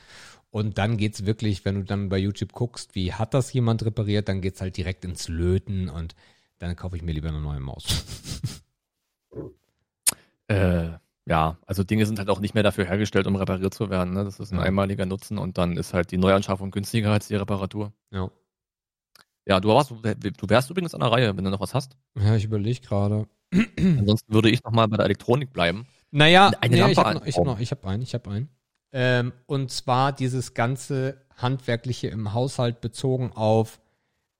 Und 0.49 0.77
dann 0.77 0.97
geht's 0.97 1.25
wirklich, 1.25 1.65
wenn 1.65 1.75
du 1.75 1.83
dann 1.83 2.09
bei 2.09 2.17
YouTube 2.17 2.53
guckst, 2.53 2.95
wie 2.95 3.13
hat 3.13 3.33
das 3.33 3.51
jemand 3.53 3.83
repariert, 3.85 4.27
dann 4.29 4.41
geht's 4.41 4.61
halt 4.61 4.77
direkt 4.77 5.03
ins 5.05 5.27
Löten 5.27 5.89
und 5.89 6.15
dann 6.59 6.75
kaufe 6.75 6.95
ich 6.95 7.03
mir 7.03 7.11
lieber 7.11 7.29
eine 7.29 7.41
neue 7.41 7.59
Maus. 7.59 7.85
Äh, 10.49 10.91
ja, 11.25 11.57
also 11.65 11.83
Dinge 11.83 12.05
sind 12.05 12.19
halt 12.19 12.29
auch 12.29 12.39
nicht 12.39 12.53
mehr 12.53 12.63
dafür 12.63 12.85
hergestellt, 12.85 13.27
um 13.27 13.35
repariert 13.35 13.73
zu 13.73 13.89
werden. 13.89 14.13
Ne? 14.13 14.23
Das 14.23 14.39
ist 14.39 14.51
ein 14.53 14.59
Ja. 14.59 14.63
einmaliger 14.63 15.05
Nutzen 15.05 15.37
und 15.37 15.57
dann 15.57 15.75
ist 15.75 15.93
halt 15.93 16.11
die 16.11 16.17
Neuanschaffung 16.17 16.71
günstiger 16.71 17.11
als 17.11 17.27
die 17.27 17.35
Reparatur. 17.35 17.91
ja. 18.11 18.29
Ja, 19.49 19.61
du 19.61 19.69
warst, 19.69 19.91
du 19.91 20.49
wärst 20.49 20.69
übrigens 20.69 20.93
an 20.93 20.99
der 20.99 21.09
Reihe, 21.09 21.37
wenn 21.37 21.43
du 21.45 21.49
noch 21.49 21.61
was 21.61 21.73
hast. 21.73 21.95
ja, 22.19 22.35
ich 22.35 22.43
überlege 22.43 22.81
gerade. 22.81 23.27
Ansonsten 23.77 24.33
würde 24.33 24.49
ich 24.49 24.61
nochmal 24.63 24.89
bei 24.89 24.97
der 24.97 25.05
Elektronik 25.05 25.53
bleiben. 25.53 25.87
Naja, 26.11 26.51
Eine 26.59 26.75
nee, 26.75 26.79
Lampe 26.81 26.91
ich 26.91 26.97
habe 26.97 27.09
hab 27.09 27.15
noch, 27.45 27.59
ich 27.59 27.71
hab 27.71 27.85
einen, 27.85 28.01
ich 28.01 28.13
habe 28.13 28.29
einen. 28.29 28.49
Ähm, 28.99 29.31
und 29.45 29.69
zwar 29.71 30.11
dieses 30.11 30.55
ganze 30.55 31.21
Handwerkliche 31.35 32.07
im 32.07 32.33
Haushalt 32.33 32.81
bezogen 32.81 33.31
auf, 33.31 33.79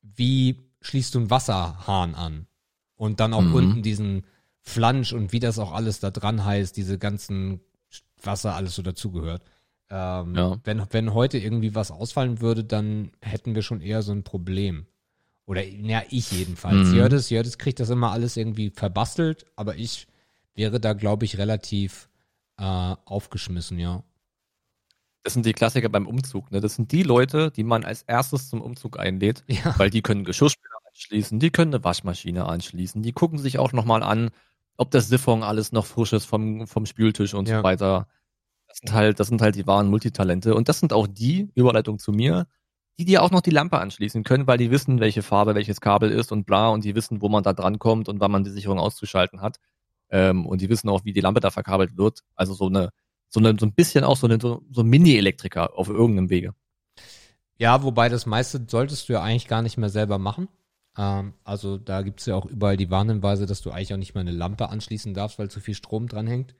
wie 0.01 0.57
schließt 0.81 1.13
du 1.13 1.19
einen 1.19 1.29
Wasserhahn 1.29 2.15
an? 2.15 2.47
Und 2.95 3.19
dann 3.19 3.35
auch 3.35 3.43
Mhm. 3.43 3.53
unten 3.53 3.81
diesen 3.83 4.25
Flansch 4.61 5.13
und 5.13 5.31
wie 5.31 5.39
das 5.39 5.59
auch 5.59 5.73
alles 5.73 5.99
da 5.99 6.09
dran 6.09 6.43
heißt, 6.43 6.75
diese 6.75 6.97
ganzen 6.97 7.59
Wasser, 8.23 8.55
alles 8.55 8.73
so 8.73 8.81
dazugehört. 8.81 9.43
Ähm, 9.91 10.33
Ja. 10.35 10.57
wenn, 10.63 10.83
wenn 10.89 11.13
heute 11.13 11.37
irgendwie 11.37 11.75
was 11.75 11.91
ausfallen 11.91 12.41
würde, 12.41 12.63
dann 12.63 13.11
hätten 13.21 13.53
wir 13.53 13.61
schon 13.61 13.79
eher 13.79 14.01
so 14.01 14.11
ein 14.11 14.23
Problem. 14.23 14.87
Oder, 15.45 15.63
ja, 15.63 16.01
ich 16.09 16.31
jedenfalls. 16.31 16.87
Mhm. 16.87 16.95
Jördes, 16.95 17.29
Jördes 17.29 17.59
kriegt 17.59 17.79
das 17.79 17.91
immer 17.91 18.11
alles 18.11 18.35
irgendwie 18.37 18.71
verbastelt, 18.71 19.45
aber 19.55 19.75
ich 19.75 20.07
wäre 20.55 20.79
da, 20.79 20.93
glaube 20.93 21.25
ich, 21.25 21.37
relativ 21.37 22.09
äh, 22.57 22.63
aufgeschmissen, 23.05 23.77
ja. 23.77 24.03
Das 25.23 25.33
sind 25.33 25.45
die 25.45 25.53
Klassiker 25.53 25.89
beim 25.89 26.07
Umzug. 26.07 26.51
Ne? 26.51 26.61
Das 26.61 26.75
sind 26.75 26.91
die 26.91 27.03
Leute, 27.03 27.51
die 27.51 27.63
man 27.63 27.83
als 27.83 28.03
erstes 28.03 28.49
zum 28.49 28.61
Umzug 28.61 28.99
einlädt, 28.99 29.43
Ja. 29.47 29.77
weil 29.77 29.89
die 29.89 30.01
können 30.01 30.23
Geschirrspüler 30.23 30.75
anschließen, 30.89 31.39
die 31.39 31.49
können 31.51 31.73
eine 31.73 31.83
Waschmaschine 31.83 32.45
anschließen, 32.45 33.01
die 33.03 33.11
gucken 33.13 33.37
sich 33.39 33.59
auch 33.59 33.73
nochmal 33.73 34.03
an, 34.03 34.29
ob 34.77 34.91
das 34.91 35.09
Siphon 35.09 35.43
alles 35.43 35.71
noch 35.71 35.85
frisch 35.85 36.13
ist 36.13 36.25
vom, 36.25 36.67
vom 36.67 36.85
Spültisch 36.85 37.33
und 37.33 37.47
Ja. 37.49 37.57
so 37.59 37.63
weiter. 37.63 38.07
Das 38.67 38.77
sind 38.79 38.93
halt, 38.93 39.19
das 39.19 39.27
sind 39.27 39.41
halt 39.41 39.55
die 39.55 39.65
wahren 39.67 39.89
Multitalente. 39.89 40.53
Und 40.55 40.69
das 40.69 40.79
sind 40.79 40.93
auch 40.93 41.07
die, 41.07 41.49
Überleitung 41.55 41.99
zu 41.99 42.11
mir, 42.11 42.47
die 42.99 43.05
dir 43.05 43.23
auch 43.23 43.31
noch 43.31 43.41
die 43.41 43.51
Lampe 43.51 43.79
anschließen 43.79 44.23
können, 44.23 44.47
weil 44.47 44.57
die 44.57 44.71
wissen, 44.71 44.99
welche 44.99 45.23
Farbe 45.23 45.55
welches 45.55 45.81
Kabel 45.81 46.11
ist 46.11 46.31
und 46.31 46.45
bla 46.45 46.69
und 46.69 46.83
die 46.83 46.95
wissen, 46.95 47.21
wo 47.21 47.29
man 47.29 47.43
da 47.43 47.53
dran 47.53 47.79
kommt 47.79 48.09
und 48.09 48.19
wann 48.19 48.31
man 48.31 48.43
die 48.43 48.49
Sicherung 48.51 48.79
auszuschalten 48.79 49.41
hat. 49.41 49.57
Ähm, 50.09 50.45
und 50.45 50.61
die 50.61 50.69
wissen 50.69 50.89
auch, 50.89 51.05
wie 51.05 51.13
die 51.13 51.21
Lampe 51.21 51.39
da 51.39 51.51
verkabelt 51.51 51.97
wird. 51.97 52.21
Also 52.35 52.53
so 52.53 52.67
eine, 52.67 52.89
so 53.29 53.39
eine, 53.39 53.55
so 53.59 53.65
ein 53.65 53.73
bisschen 53.73 54.03
auch 54.03 54.17
so 54.17 54.27
eine, 54.27 54.39
so, 54.41 54.63
so 54.71 54.81
ein 54.81 54.87
Mini-Elektriker 54.87 55.77
auf 55.77 55.89
irgendeinem 55.89 56.29
Wege. 56.29 56.53
Ja, 57.57 57.83
wobei 57.83 58.09
das 58.09 58.25
meiste 58.25 58.65
solltest 58.67 59.09
du 59.09 59.13
ja 59.13 59.21
eigentlich 59.21 59.47
gar 59.47 59.61
nicht 59.61 59.77
mehr 59.77 59.89
selber 59.89 60.19
machen. 60.19 60.47
Ähm, 60.97 61.33
also 61.43 61.77
da 61.77 62.01
gibt's 62.01 62.25
ja 62.25 62.35
auch 62.35 62.45
überall 62.45 62.77
die 62.77 62.89
Warnhinweise, 62.89 63.45
dass 63.45 63.61
du 63.61 63.71
eigentlich 63.71 63.93
auch 63.93 63.97
nicht 63.97 64.13
mehr 64.13 64.21
eine 64.21 64.31
Lampe 64.31 64.69
anschließen 64.69 65.13
darfst, 65.13 65.39
weil 65.39 65.49
zu 65.49 65.59
viel 65.59 65.75
Strom 65.75 66.07
dran 66.07 66.27
hängt. 66.27 66.55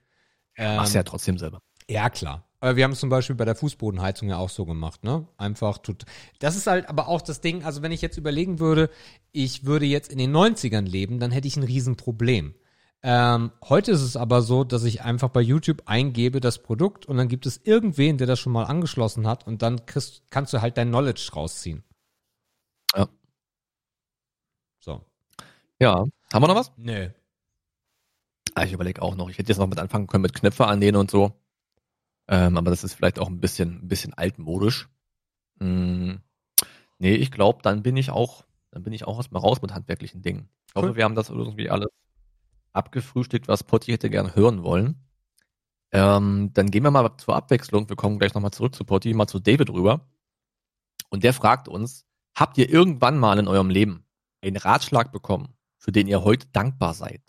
Ähm, 0.56 0.76
Machst 0.76 0.94
ja 0.94 1.02
trotzdem 1.02 1.38
selber. 1.38 1.62
Ja, 1.88 2.10
klar. 2.10 2.44
Aber 2.60 2.76
wir 2.76 2.84
haben 2.84 2.92
es 2.92 3.00
zum 3.00 3.08
Beispiel 3.08 3.36
bei 3.36 3.44
der 3.44 3.54
Fußbodenheizung 3.54 4.28
ja 4.28 4.36
auch 4.36 4.48
so 4.48 4.66
gemacht, 4.66 5.04
ne? 5.04 5.28
Einfach 5.36 5.78
tut. 5.78 6.04
Das 6.40 6.56
ist 6.56 6.66
halt 6.66 6.88
aber 6.88 7.06
auch 7.06 7.22
das 7.22 7.40
Ding, 7.40 7.64
also 7.64 7.82
wenn 7.82 7.92
ich 7.92 8.02
jetzt 8.02 8.16
überlegen 8.16 8.58
würde, 8.58 8.90
ich 9.30 9.64
würde 9.64 9.86
jetzt 9.86 10.10
in 10.10 10.18
den 10.18 10.34
90ern 10.34 10.82
leben, 10.82 11.20
dann 11.20 11.30
hätte 11.30 11.46
ich 11.46 11.56
ein 11.56 11.62
Riesenproblem. 11.62 12.54
Ähm, 13.02 13.52
heute 13.62 13.92
ist 13.92 14.02
es 14.02 14.16
aber 14.16 14.42
so, 14.42 14.64
dass 14.64 14.82
ich 14.82 15.02
einfach 15.02 15.28
bei 15.28 15.40
YouTube 15.40 15.82
eingebe 15.86 16.40
das 16.40 16.62
Produkt 16.62 17.06
und 17.06 17.16
dann 17.16 17.28
gibt 17.28 17.46
es 17.46 17.60
irgendwen, 17.64 18.18
der 18.18 18.26
das 18.26 18.40
schon 18.40 18.52
mal 18.52 18.64
angeschlossen 18.64 19.26
hat 19.26 19.46
und 19.46 19.62
dann 19.62 19.86
kriegst, 19.86 20.24
kannst 20.30 20.52
du 20.52 20.60
halt 20.60 20.76
dein 20.76 20.88
Knowledge 20.88 21.30
rausziehen. 21.34 21.84
Ja. 22.96 23.08
So. 24.80 25.04
Ja. 25.78 26.06
Haben 26.32 26.42
wir 26.42 26.48
noch 26.48 26.56
was? 26.56 26.72
Nö. 26.76 27.08
Ah, 28.54 28.64
ich 28.64 28.72
überlege 28.72 29.00
auch 29.02 29.14
noch. 29.14 29.30
Ich 29.30 29.38
hätte 29.38 29.50
jetzt 29.50 29.58
noch 29.58 29.68
mit 29.68 29.78
anfangen 29.78 30.08
können 30.08 30.22
mit 30.22 30.34
Knöpfe 30.34 30.66
annähen 30.66 30.96
und 30.96 31.10
so. 31.10 31.32
Ähm, 32.26 32.56
aber 32.56 32.70
das 32.70 32.82
ist 32.82 32.94
vielleicht 32.94 33.20
auch 33.20 33.28
ein 33.28 33.40
bisschen, 33.40 33.84
ein 33.84 33.88
bisschen 33.88 34.14
altmodisch. 34.14 34.88
Hm. 35.60 36.20
Nee, 36.98 37.14
ich 37.14 37.30
glaube, 37.30 37.60
dann 37.62 37.84
bin 37.84 37.96
ich 37.96 38.10
auch, 38.10 38.44
dann 38.72 38.82
bin 38.82 38.92
ich 38.92 39.06
auch 39.06 39.18
erstmal 39.18 39.42
raus 39.42 39.62
mit 39.62 39.72
handwerklichen 39.72 40.20
Dingen. 40.20 40.48
Ich 40.66 40.74
hoffe, 40.74 40.88
Cool. 40.88 40.96
wir 40.96 41.04
haben 41.04 41.14
das 41.14 41.30
irgendwie 41.30 41.70
alles 41.70 41.88
abgefrühstückt, 42.72 43.48
was 43.48 43.64
Potti 43.64 43.92
hätte 43.92 44.10
gern 44.10 44.34
hören 44.34 44.62
wollen. 44.62 45.04
Ähm, 45.90 46.50
dann 46.52 46.70
gehen 46.70 46.82
wir 46.82 46.90
mal 46.90 47.16
zur 47.16 47.34
Abwechslung. 47.36 47.88
Wir 47.88 47.96
kommen 47.96 48.18
gleich 48.18 48.34
nochmal 48.34 48.50
zurück 48.50 48.74
zu 48.74 48.84
Potti, 48.84 49.14
mal 49.14 49.26
zu 49.26 49.38
David 49.38 49.70
rüber. 49.70 50.06
Und 51.10 51.24
der 51.24 51.32
fragt 51.32 51.68
uns, 51.68 52.04
habt 52.34 52.58
ihr 52.58 52.68
irgendwann 52.68 53.18
mal 53.18 53.38
in 53.38 53.48
eurem 53.48 53.70
Leben 53.70 54.04
einen 54.42 54.56
Ratschlag 54.58 55.10
bekommen, 55.12 55.54
für 55.78 55.90
den 55.92 56.06
ihr 56.06 56.22
heute 56.24 56.46
dankbar 56.48 56.92
seid? 56.94 57.22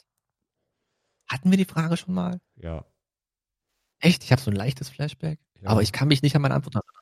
Hatten 1.27 1.51
wir 1.51 1.57
die 1.57 1.65
Frage 1.65 1.95
schon 1.95 2.13
mal? 2.13 2.41
Ja. 2.57 2.85
Echt? 3.99 4.23
Ich 4.23 4.31
habe 4.31 4.41
so 4.41 4.51
ein 4.51 4.55
leichtes 4.57 4.89
Flashback. 4.89 5.39
ja. 5.61 5.69
Aber 5.69 5.81
ich 5.81 5.91
kann 5.91 6.07
mich 6.09 6.21
nicht 6.21 6.35
an 6.35 6.41
meine 6.41 6.55
Antwort 6.55 6.75
erinnern. 6.75 6.93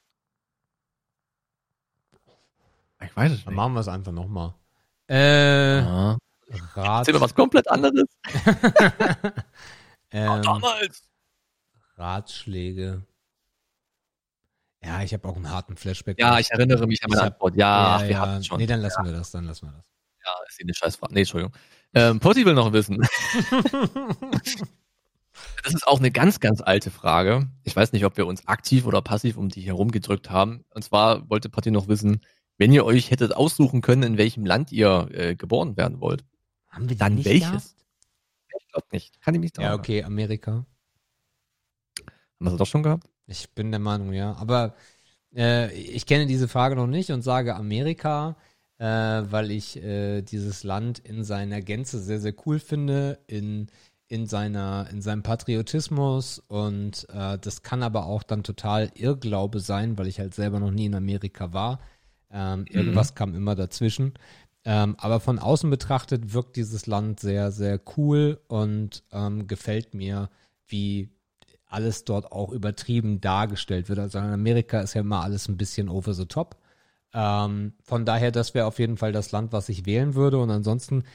Ich 3.04 3.16
weiß 3.16 3.32
es 3.32 3.44
Dann 3.44 3.54
nicht. 3.54 3.58
machen 3.58 3.74
wir 3.74 3.80
es 3.82 3.88
einfach 3.88 4.12
nochmal. 4.12 4.54
Äh. 5.08 6.16
Rat. 6.76 7.00
Erzähl 7.00 7.14
mir 7.14 7.22
was 7.22 7.36
komplett 7.36 7.70
anderes. 7.70 8.06
ähm, 10.12 10.42
Damals. 10.42 11.04
Ratschläge. 11.96 13.04
Ja, 14.84 15.02
ich 15.02 15.14
habe 15.14 15.28
auch 15.28 15.36
einen 15.36 15.50
harten 15.50 15.76
Flashback. 15.76 16.20
Ja, 16.20 16.40
ich 16.40 16.52
erinnere 16.52 16.88
mich 16.88 17.04
an 17.04 17.10
meine 17.10 17.24
Antwort. 17.24 17.56
Ja, 17.56 17.98
ach, 17.98 18.04
wir 18.04 18.12
ja. 18.12 18.44
schon. 18.44 18.60
Nee, 18.60 18.68
dann 18.68 18.82
lassen 18.82 19.04
wir 19.04 19.12
das, 19.12 19.32
dann 19.32 19.46
lassen 19.46 19.68
wir 19.68 19.74
das. 19.74 19.84
Ja, 20.26 20.32
ist 20.48 20.62
eine 20.62 20.74
Scheißfrage. 20.74 21.14
Nee, 21.14 21.22
Entschuldigung. 21.22 21.54
Ähm, 21.94 22.20
Potti 22.20 22.46
will 22.46 22.54
noch 22.54 22.74
wissen. 22.74 22.98
das 25.64 25.74
ist 25.74 25.88
auch 25.88 26.00
eine 26.00 26.12
ganz, 26.12 26.40
ganz 26.40 26.62
alte 26.62 26.92
Frage. 26.92 27.50
Ich 27.64 27.76
weiß 27.76 27.92
nicht, 27.94 28.06
ob 28.06 28.18
wir 28.18 28.28
uns 28.28 28.48
aktiv 28.48 28.86
oder 28.86 29.02
passiv 29.02 29.38
um 29.38 29.50
die 29.50 29.62
herumgedrückt 29.62 30.30
haben. 30.30 30.64
Und 30.70 30.84
zwar 30.84 31.30
wollte 31.30 31.50
Potti 31.50 31.72
noch 31.72 31.88
wissen, 31.88 32.22
wenn 32.58 32.72
ihr 32.72 32.86
euch 32.86 33.12
hättet 33.12 33.36
aussuchen 33.36 33.82
können, 33.82 34.04
in 34.04 34.18
welchem 34.18 34.46
Land 34.46 34.72
ihr 34.72 35.10
äh, 35.12 35.36
geboren 35.36 35.78
werden 35.78 36.02
wollt, 36.02 36.24
Haben 36.78 36.90
wir 36.90 36.96
dann 36.96 37.16
nicht 37.16 37.26
welches? 37.26 37.50
gehabt? 37.50 37.76
Ich 38.60 38.68
glaube 38.72 38.88
nicht. 38.92 39.22
Kann 39.22 39.34
ich 39.34 39.42
mich 39.42 39.52
Ja, 39.58 39.74
okay, 39.74 40.04
Amerika. 40.04 40.52
Haben 40.52 40.66
wir 42.40 42.50
das 42.52 42.58
doch 42.58 42.68
schon 42.68 42.84
gehabt? 42.84 43.10
Ich 43.26 43.50
bin 43.56 43.72
der 43.72 43.80
Meinung, 43.80 44.14
ja. 44.14 44.36
Aber 44.36 44.76
äh, 45.36 45.74
ich 45.74 46.06
kenne 46.06 46.28
diese 46.28 46.48
Frage 46.48 46.76
noch 46.76 46.86
nicht 46.86 47.10
und 47.10 47.24
sage 47.24 47.56
Amerika, 47.56 48.38
äh, 48.78 48.86
weil 48.86 49.50
ich 49.50 49.78
äh, 49.78 50.22
dieses 50.22 50.64
Land 50.64 51.00
in 51.00 51.24
seiner 51.24 51.62
Gänze 51.62 52.00
sehr, 52.00 52.20
sehr 52.20 52.36
cool 52.46 52.60
finde, 52.60 53.18
in, 53.26 53.72
in, 54.08 54.28
seiner, 54.28 54.88
in 54.92 55.02
seinem 55.02 55.24
Patriotismus 55.24 56.38
und 56.48 57.08
äh, 57.10 57.40
das 57.40 57.64
kann 57.64 57.82
aber 57.82 58.06
auch 58.06 58.22
dann 58.22 58.44
total 58.44 58.92
Irrglaube 58.94 59.62
sein, 59.62 59.98
weil 59.98 60.06
ich 60.06 60.20
halt 60.20 60.36
selber 60.36 60.60
noch 60.60 60.72
nie 60.72 60.86
in 60.86 60.96
Amerika 60.96 61.54
war. 61.54 61.80
Ähm, 62.30 62.66
irgendwas 62.70 63.16
kam 63.16 63.34
immer 63.34 63.56
dazwischen. 63.56 64.14
Ähm, 64.70 64.98
aber 65.00 65.22
von 65.22 65.40
außen 65.40 65.70
betrachtet 65.70 66.34
wirkt 66.34 66.58
dieses 66.58 66.88
Land 66.88 67.22
sehr, 67.22 67.54
sehr 67.54 67.80
cool 67.96 68.42
und 68.50 69.02
ähm, 69.14 69.48
gefällt 69.48 69.94
mir, 69.94 70.30
wie 70.68 71.10
alles 71.68 72.04
dort 72.04 72.34
auch 72.34 72.52
übertrieben 72.52 73.22
dargestellt 73.22 73.88
wird. 73.88 74.00
Also 74.00 74.18
in 74.20 74.26
Amerika 74.26 74.82
ist 74.82 74.94
ja 74.94 75.02
immer 75.02 75.24
alles 75.24 75.48
ein 75.48 75.56
bisschen 75.56 75.88
over 75.88 76.14
the 76.14 76.26
top. 76.26 76.58
Ähm, 77.14 77.76
von 77.82 78.04
daher, 78.04 78.32
das 78.32 78.54
wäre 78.56 78.66
auf 78.66 78.78
jeden 78.78 78.98
Fall 78.98 79.14
das 79.14 79.32
Land, 79.32 79.54
was 79.54 79.70
ich 79.70 79.86
wählen 79.86 80.16
würde. 80.16 80.38
Und 80.38 80.52
ansonsten 80.52 81.06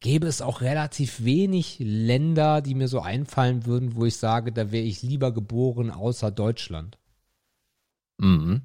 gäbe 0.00 0.26
es 0.26 0.42
auch 0.42 0.60
relativ 0.60 1.22
wenig 1.24 1.76
Länder, 1.78 2.62
die 2.62 2.74
mir 2.74 2.88
so 2.88 2.98
einfallen 2.98 3.64
würden, 3.64 3.94
wo 3.94 4.06
ich 4.06 4.16
sage, 4.16 4.50
da 4.50 4.72
wäre 4.72 4.84
ich 4.84 5.02
lieber 5.02 5.30
geboren, 5.30 5.92
außer 5.92 6.32
Deutschland. 6.32 6.98
Mhm. 8.18 8.62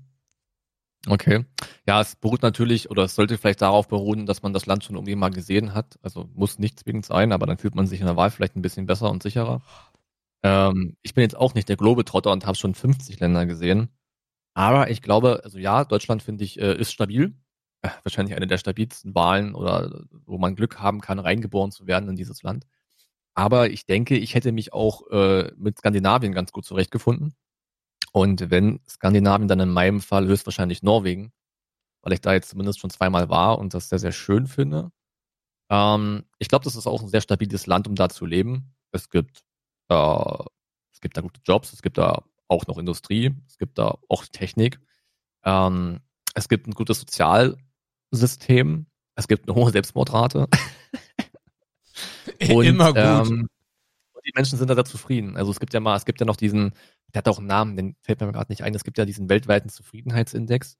Okay. 1.08 1.46
Ja, 1.88 2.02
es 2.02 2.16
beruht 2.16 2.42
natürlich 2.42 2.90
oder 2.90 3.04
es 3.04 3.16
sollte 3.16 3.38
vielleicht 3.38 3.62
darauf 3.62 3.88
beruhen, 3.88 4.26
dass 4.26 4.42
man 4.42 4.54
das 4.54 4.66
Land 4.66 4.84
schon 4.84 4.96
irgendwie 4.96 5.16
mal 5.16 5.30
gesehen 5.30 5.74
hat. 5.74 5.98
Also 6.02 6.30
muss 6.34 6.60
nicht 6.60 6.80
zwingend 6.80 7.06
sein, 7.06 7.32
aber 7.32 7.46
dann 7.46 7.58
fühlt 7.58 7.76
man 7.76 7.88
sich 7.88 8.02
in 8.02 8.06
der 8.08 8.18
Wahl 8.18 8.30
vielleicht 8.30 8.56
ein 8.58 8.62
bisschen 8.62 8.86
besser 8.86 9.10
und 9.10 9.24
sicherer. 9.24 9.62
Ähm, 10.44 10.98
ich 11.04 11.14
bin 11.14 11.24
jetzt 11.24 11.38
auch 11.38 11.54
nicht 11.56 11.70
der 11.70 11.78
Globetrotter 11.78 12.32
und 12.32 12.46
habe 12.46 12.58
schon 12.58 12.76
50 12.76 13.20
Länder 13.20 13.46
gesehen. 13.46 13.90
Aber 14.56 14.90
ich 14.92 15.02
glaube, 15.02 15.42
also 15.44 15.60
ja, 15.60 15.86
Deutschland 15.86 16.24
finde 16.24 16.44
ich, 16.46 16.60
äh, 16.60 16.76
ist 16.78 16.92
stabil. 16.94 17.36
Äh, 17.84 17.90
wahrscheinlich 18.04 18.36
eine 18.36 18.48
der 18.48 18.58
stabilsten 18.60 19.16
Wahlen 19.16 19.56
oder 19.56 20.04
wo 20.26 20.38
man 20.40 20.56
Glück 20.56 20.80
haben 20.80 21.02
kann, 21.02 21.20
reingeboren 21.20 21.72
zu 21.72 21.88
werden 21.88 22.10
in 22.10 22.16
dieses 22.18 22.44
Land. 22.44 22.66
Aber 23.36 23.70
ich 23.70 23.86
denke, 23.86 24.18
ich 24.18 24.36
hätte 24.36 24.52
mich 24.52 24.74
auch 24.74 25.08
äh, 25.12 25.52
mit 25.58 25.80
Skandinavien 25.80 26.34
ganz 26.34 26.52
gut 26.52 26.66
zurechtgefunden. 26.66 27.36
Und 28.12 28.50
wenn 28.50 28.80
Skandinavien, 28.88 29.48
dann 29.48 29.60
in 29.60 29.70
meinem 29.70 30.02
Fall 30.02 30.28
höchstwahrscheinlich 30.28 30.84
Norwegen, 30.84 31.32
weil 32.02 32.14
ich 32.14 32.22
da 32.22 32.34
jetzt 32.34 32.50
zumindest 32.50 32.80
schon 32.80 32.90
zweimal 32.90 33.30
war 33.30 33.60
und 33.60 33.74
das 33.74 33.90
sehr, 33.90 34.00
sehr 34.00 34.12
schön 34.12 34.48
finde. 34.48 34.92
Ähm, 35.70 36.24
ich 36.40 36.48
glaube, 36.48 36.64
das 36.64 36.76
ist 36.76 36.88
auch 36.88 37.02
ein 37.02 37.10
sehr 37.10 37.22
stabiles 37.22 37.68
Land, 37.68 37.88
um 37.88 37.96
da 37.96 38.10
zu 38.10 38.26
leben. 38.26 38.74
Es 38.92 39.10
gibt, 39.10 39.44
äh, 39.90 40.44
es 40.94 41.02
gibt 41.02 41.18
da 41.18 41.22
gute 41.22 41.42
Jobs, 41.44 41.74
es 41.74 41.82
gibt 41.82 41.98
da 41.98 42.24
auch 42.48 42.66
noch 42.68 42.78
Industrie, 42.78 43.36
es 43.48 43.58
gibt 43.58 43.78
da 43.78 43.98
auch 44.10 44.26
Technik. 44.26 44.80
Ähm, 45.44 46.00
es 46.34 46.48
gibt 46.50 46.68
ein 46.68 46.74
gutes 46.74 47.00
Sozialsystem, 47.00 48.88
es 49.16 49.28
gibt 49.28 49.48
eine 49.48 49.56
hohe 49.56 49.72
Selbstmordrate. 49.72 50.48
Und, 52.50 52.66
Immer 52.66 52.94
gut. 52.94 53.32
Ähm, 53.32 53.48
die 54.28 54.34
Menschen 54.36 54.58
sind 54.58 54.70
da 54.70 54.76
sehr 54.76 54.86
zufrieden. 54.86 55.38
Also 55.38 55.52
es 55.52 55.60
gibt 55.60 55.74
ja 55.74 55.80
mal, 55.80 55.96
es 55.96 56.06
gibt 56.06 56.20
ja 56.20 56.26
noch 56.26 56.36
diesen, 56.36 56.74
der 57.14 57.20
hat 57.20 57.28
auch 57.30 57.40
einen 57.40 57.48
Namen, 57.48 57.76
den 57.76 57.96
fällt 58.02 58.22
mir 58.22 58.32
gerade 58.32 58.52
nicht 58.52 58.64
ein. 58.64 58.76
Es 58.76 58.84
gibt 58.84 58.98
ja 58.98 59.06
diesen 59.06 59.30
weltweiten 59.30 59.70
Zufriedenheitsindex. 59.70 60.78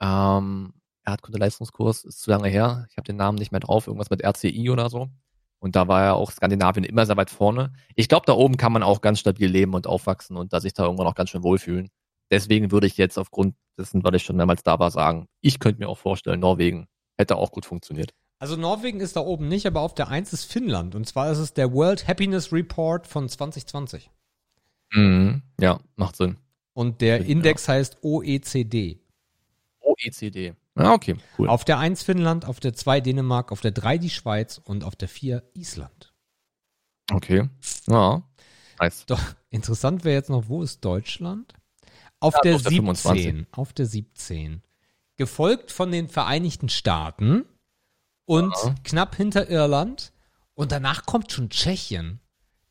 Ähm, 0.00 0.74
Erdkunde-Leistungskurs 1.04 2.04
ist 2.04 2.20
zu 2.20 2.30
lange 2.30 2.48
her. 2.48 2.86
Ich 2.90 2.96
habe 2.96 3.06
den 3.06 3.16
Namen 3.16 3.38
nicht 3.38 3.52
mehr 3.52 3.60
drauf, 3.60 3.86
irgendwas 3.86 4.10
mit 4.10 4.24
RCI 4.24 4.70
oder 4.70 4.90
so. 4.90 5.08
Und 5.60 5.74
da 5.76 5.88
war 5.88 6.04
ja 6.04 6.12
auch 6.14 6.30
Skandinavien 6.30 6.84
immer 6.84 7.04
sehr 7.06 7.16
weit 7.16 7.30
vorne. 7.30 7.72
Ich 7.96 8.08
glaube, 8.08 8.26
da 8.26 8.34
oben 8.34 8.56
kann 8.56 8.72
man 8.72 8.82
auch 8.82 9.00
ganz 9.00 9.18
stabil 9.20 9.48
leben 9.50 9.74
und 9.74 9.86
aufwachsen 9.86 10.36
und 10.36 10.52
da 10.52 10.60
sich 10.60 10.72
da 10.74 10.84
irgendwann 10.84 11.08
auch 11.08 11.16
ganz 11.16 11.30
schön 11.30 11.42
wohlfühlen. 11.42 11.90
Deswegen 12.30 12.70
würde 12.70 12.86
ich 12.86 12.96
jetzt 12.96 13.18
aufgrund 13.18 13.56
dessen, 13.78 14.04
weil 14.04 14.14
ich 14.14 14.22
schon 14.22 14.36
mehrmals 14.36 14.62
da 14.62 14.78
war, 14.78 14.90
sagen, 14.90 15.26
ich 15.40 15.58
könnte 15.58 15.80
mir 15.80 15.88
auch 15.88 15.98
vorstellen, 15.98 16.40
Norwegen 16.40 16.86
hätte 17.18 17.36
auch 17.36 17.50
gut 17.50 17.66
funktioniert. 17.66 18.12
Also 18.38 18.56
Norwegen 18.56 19.00
ist 19.00 19.16
da 19.16 19.20
oben 19.20 19.48
nicht, 19.48 19.66
aber 19.66 19.80
auf 19.80 19.94
der 19.94 20.08
1 20.08 20.32
ist 20.32 20.44
Finnland. 20.44 20.94
Und 20.94 21.06
zwar 21.06 21.30
ist 21.32 21.38
es 21.38 21.54
der 21.54 21.72
World 21.72 22.06
Happiness 22.06 22.52
Report 22.52 23.06
von 23.06 23.28
2020. 23.28 24.10
Mhm. 24.92 25.42
Ja, 25.60 25.80
macht 25.96 26.16
Sinn. 26.16 26.36
Und 26.72 27.00
der 27.00 27.18
Ja. 27.20 27.24
Index 27.26 27.66
heißt 27.68 27.98
OECD. 28.02 29.00
OECD. 29.80 30.54
Ja, 30.76 30.92
okay, 30.92 31.16
cool. 31.36 31.48
Auf 31.48 31.64
der 31.64 31.78
1 31.78 32.04
Finnland, 32.04 32.44
auf 32.44 32.60
der 32.60 32.72
2 32.74 33.00
Dänemark, 33.00 33.50
auf 33.50 33.60
der 33.60 33.72
3 33.72 33.98
die 33.98 34.10
Schweiz 34.10 34.60
und 34.62 34.84
auf 34.84 34.94
der 34.94 35.08
4 35.08 35.42
Island. 35.54 36.14
Okay. 37.10 37.48
Ja. 37.88 38.22
Nice. 38.78 39.04
Doch, 39.06 39.20
interessant 39.50 40.04
wäre 40.04 40.14
jetzt 40.14 40.30
noch, 40.30 40.48
wo 40.48 40.62
ist 40.62 40.84
Deutschland? 40.84 41.54
Auf 42.20 42.34
Ja, 42.34 42.40
der 42.42 42.54
auf 42.56 42.62
der 42.62 42.70
17. 42.70 42.86
25. 42.86 43.46
Auf 43.50 43.72
der 43.72 43.86
17. 43.86 44.62
Gefolgt 45.16 45.72
von 45.72 45.90
den 45.90 46.08
Vereinigten 46.08 46.68
Staaten 46.68 47.44
und 48.28 48.54
Ja. 48.62 48.74
knapp 48.84 49.16
hinter 49.16 49.48
Irland. 49.48 50.12
Und 50.54 50.70
danach 50.72 51.06
kommt 51.06 51.32
schon 51.32 51.48
Tschechien. 51.50 52.20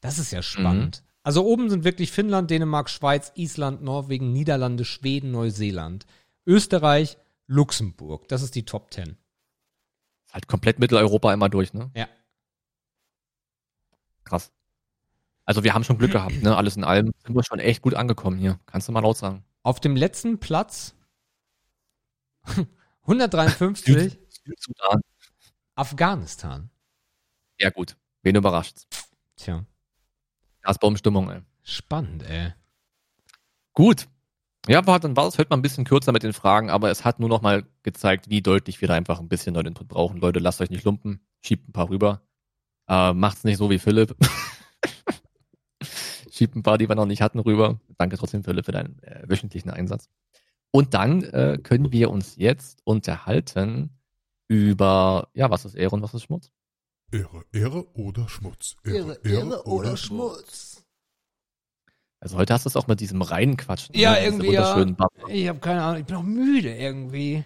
Das 0.02 0.20
ist 0.20 0.32
ja 0.32 0.44
spannend. 0.44 1.02
Mhm. 1.02 1.08
Also 1.24 1.46
oben 1.46 1.70
sind 1.70 1.84
wirklich 1.84 2.12
Finnland, 2.12 2.52
Dänemark, 2.52 2.90
Schweiz, 2.90 3.32
Island, 3.36 3.82
Norwegen, 3.82 4.32
Niederlande, 4.32 4.86
Schweden, 4.86 5.32
Neuseeland, 5.32 6.06
Österreich, 6.46 7.18
Luxemburg. 7.48 8.28
Das 8.28 8.44
ist 8.44 8.56
die 8.56 8.66
Top 8.66 8.94
10. 8.94 9.18
Halt 10.32 10.48
komplett 10.48 10.80
Mitteleuropa 10.80 11.32
einmal 11.32 11.50
durch, 11.50 11.74
ne? 11.74 11.90
Ja. 11.96 12.08
Krass. 14.26 14.52
Also 15.46 15.64
wir 15.64 15.74
haben 15.74 15.84
schon 15.84 15.98
Glück 15.98 16.12
gehabt, 16.12 16.44
ne? 16.44 16.56
Alles 16.56 16.76
in 16.76 16.84
allem 16.84 17.14
sind 17.26 17.36
wir 17.36 17.44
schon 17.44 17.60
echt 17.60 17.82
gut 17.82 17.96
angekommen 17.96 18.38
hier. 18.38 18.60
Kannst 18.66 18.88
du 18.88 18.92
mal 18.92 19.00
laut 19.00 19.18
sagen. 19.18 19.44
Auf 19.64 19.80
dem 19.80 19.96
letzten 19.96 20.40
Platz 20.40 20.94
153 23.04 24.20
Südsudan. 24.46 25.02
Afghanistan. 25.78 26.72
Ja 27.60 27.70
gut. 27.70 27.96
Wen 28.24 28.36
überrascht's? 28.36 28.88
Tja, 29.36 29.64
Gasbaumstimmung, 30.62 31.30
ey. 31.30 31.42
spannend, 31.62 32.24
ey. 32.24 32.54
Gut. 33.74 34.08
Ja, 34.68 34.86
war, 34.88 35.00
dann 35.00 35.16
war 35.16 35.26
das 35.26 35.38
heute 35.38 35.50
mal 35.52 35.58
ein 35.58 35.62
bisschen 35.62 35.86
kürzer 35.86 36.12
mit 36.12 36.24
den 36.24 36.34
Fragen, 36.34 36.72
aber 36.72 36.90
es 36.90 37.06
hat 37.06 37.20
nur 37.20 37.30
noch 37.30 37.42
mal 37.42 37.64
gezeigt, 37.84 38.30
wie 38.30 38.42
deutlich 38.42 38.82
wir 38.82 38.88
da 38.88 38.96
einfach 38.96 39.20
ein 39.20 39.30
bisschen 39.30 39.54
neuen 39.54 39.68
Input 39.68 39.88
brauchen. 39.88 40.20
Leute, 40.20 40.40
lasst 40.40 40.60
euch 40.62 40.72
nicht 40.72 40.84
lumpen, 40.84 41.22
schiebt 41.42 41.70
ein 41.70 41.74
paar 41.74 41.90
rüber. 41.90 42.22
Äh, 42.90 43.14
macht's 43.14 43.44
nicht 43.44 43.58
so 43.58 43.70
wie 43.70 43.80
Philipp. 43.80 44.16
schiebt 46.32 46.56
ein 46.56 46.64
paar, 46.64 46.80
die 46.80 46.90
wir 46.90 46.96
noch 46.96 47.06
nicht 47.06 47.22
hatten, 47.22 47.40
rüber. 47.40 47.80
Danke 48.00 48.18
trotzdem, 48.18 48.44
Philipp, 48.44 48.66
für 48.66 48.72
deinen 48.72 49.02
äh, 49.04 49.24
wöchentlichen 49.28 49.70
Einsatz. 49.70 50.10
Und 50.72 50.96
dann 50.96 51.24
äh, 51.24 51.60
können 51.62 51.92
wir 51.92 52.10
uns 52.10 52.36
jetzt 52.36 52.82
unterhalten 52.84 53.97
über, 54.48 55.30
ja, 55.34 55.50
was 55.50 55.66
ist 55.66 55.76
Ehre 55.76 55.96
und 55.96 56.02
was 56.02 56.14
ist 56.14 56.24
Schmutz? 56.24 56.52
Ehre, 57.12 57.46
Ehre 57.54 57.88
oder 57.96 58.28
Schmutz. 58.28 58.76
Ehre, 58.84 59.18
Schmutz. 59.98 60.84
Also 62.20 62.38
heute 62.38 62.54
hast 62.54 62.66
du 62.66 62.70
es 62.70 62.76
auch 62.76 62.88
mit 62.88 63.00
diesem 63.00 63.22
reinen 63.22 63.58
Quatschen. 63.58 63.96
Ja, 63.96 64.12
ne? 64.14 64.26
Irgendwie, 64.26 64.52
ja. 64.54 64.86
Ich 65.30 65.48
habe 65.48 65.60
keine 65.60 65.84
Ahnung, 65.84 66.00
ich 66.02 66.06
bin 66.06 66.16
auch 66.16 66.24
müde 66.24 66.76
irgendwie. 66.76 67.44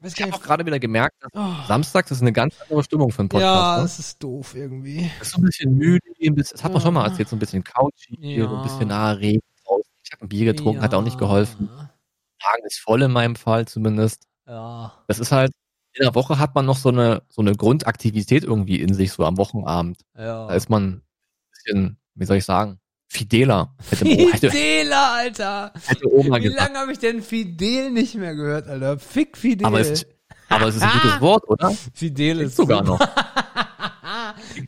Weiß 0.00 0.12
Ich 0.12 0.18
gar 0.18 0.26
habe 0.28 0.36
auch 0.36 0.42
gerade 0.42 0.66
wieder 0.66 0.80
gemerkt, 0.80 1.14
dass 1.22 1.30
Oh, 1.34 1.66
Samstags 1.68 2.10
ist 2.10 2.22
eine 2.22 2.32
ganz 2.32 2.56
andere 2.62 2.82
Stimmung 2.82 3.12
für 3.12 3.20
einen 3.20 3.28
ja, 3.34 3.38
Podcast. 3.38 3.78
ne? 3.78 3.84
es 3.84 3.98
ist 3.98 4.22
doof 4.22 4.54
irgendwie. 4.56 5.10
Das 5.18 5.28
ist 5.28 5.34
so 5.34 5.40
ein 5.40 5.44
bisschen 5.44 5.74
müde, 5.76 6.00
ein 6.20 6.34
bisschen, 6.34 6.54
das 6.56 6.64
hat 6.64 6.72
man 6.72 6.80
schon 6.82 6.94
mal 6.94 7.04
Ja. 7.04 7.08
erzählt, 7.10 7.28
so 7.28 7.36
ein 7.36 7.38
bisschen 7.38 7.62
couchy, 7.62 8.16
Ja. 8.18 8.48
so 8.48 8.56
ein 8.56 8.62
bisschen 8.62 8.88
nahe 8.88 9.18
Regen. 9.20 9.42
Ich 10.04 10.12
habe 10.12 10.24
ein 10.24 10.28
Bier 10.28 10.46
getrunken, 10.46 10.82
hat 10.82 10.94
auch 10.94 11.02
nicht 11.04 11.18
geholfen. 11.18 11.66
Magen 11.68 12.64
ist 12.66 12.80
voll 12.80 13.02
in 13.02 13.12
meinem 13.12 13.36
Fall 13.36 13.68
zumindest. 13.68 14.26
Ja. 14.46 14.92
Das 15.06 15.20
ist 15.20 15.30
halt, 15.30 15.52
in 15.94 16.02
der 16.04 16.14
Woche 16.14 16.38
hat 16.38 16.54
man 16.54 16.64
noch 16.66 16.76
so 16.76 16.88
eine, 16.88 17.22
so 17.28 17.42
eine 17.42 17.54
Grundaktivität 17.54 18.44
irgendwie 18.44 18.80
in 18.80 18.94
sich, 18.94 19.12
so 19.12 19.24
am 19.24 19.36
Wochenabend. 19.36 19.98
ja. 20.16 20.46
Da 20.48 20.54
ist 20.54 20.70
man 20.70 20.84
ein 20.84 21.02
bisschen, 21.50 21.96
wie 22.14 22.24
soll 22.24 22.36
ich 22.38 22.44
sagen, 22.44 22.78
fideler. 23.08 23.74
Hätte, 23.90 24.50
Fidela, 24.50 25.14
Alter. 25.16 25.72
Wie 26.00 26.48
lange 26.48 26.78
habe 26.78 26.92
ich 26.92 26.98
denn 26.98 27.22
Fidel 27.22 27.90
nicht 27.90 28.14
mehr 28.14 28.34
gehört, 28.34 28.68
Alter? 28.68 28.98
Fick 28.98 29.36
Fidel. 29.36 29.66
Aber 29.66 29.80
es, 29.80 30.06
aber 30.48 30.66
es 30.68 30.76
ist 30.76 30.82
ein 30.82 30.92
gutes 30.92 31.20
Wort, 31.20 31.46
oder? 31.48 31.70
Fidel 31.92 32.40
Ist 32.40 32.48
ist 32.50 32.56
sogar 32.56 32.82
noch. 32.82 32.98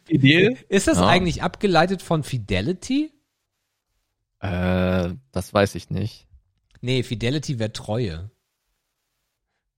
Fidel? 0.04 0.58
Ist 0.68 0.88
das 0.88 0.98
Ja. 0.98 1.06
eigentlich 1.06 1.42
abgeleitet 1.42 2.02
von 2.02 2.22
Fidelity? 2.22 3.12
Äh, 4.40 5.14
das 5.32 5.54
weiß 5.54 5.74
ich 5.74 5.88
nicht. 5.88 6.26
Nee, 6.82 7.02
Fidelity 7.02 7.58
wäre 7.58 7.72
Treue. 7.72 8.30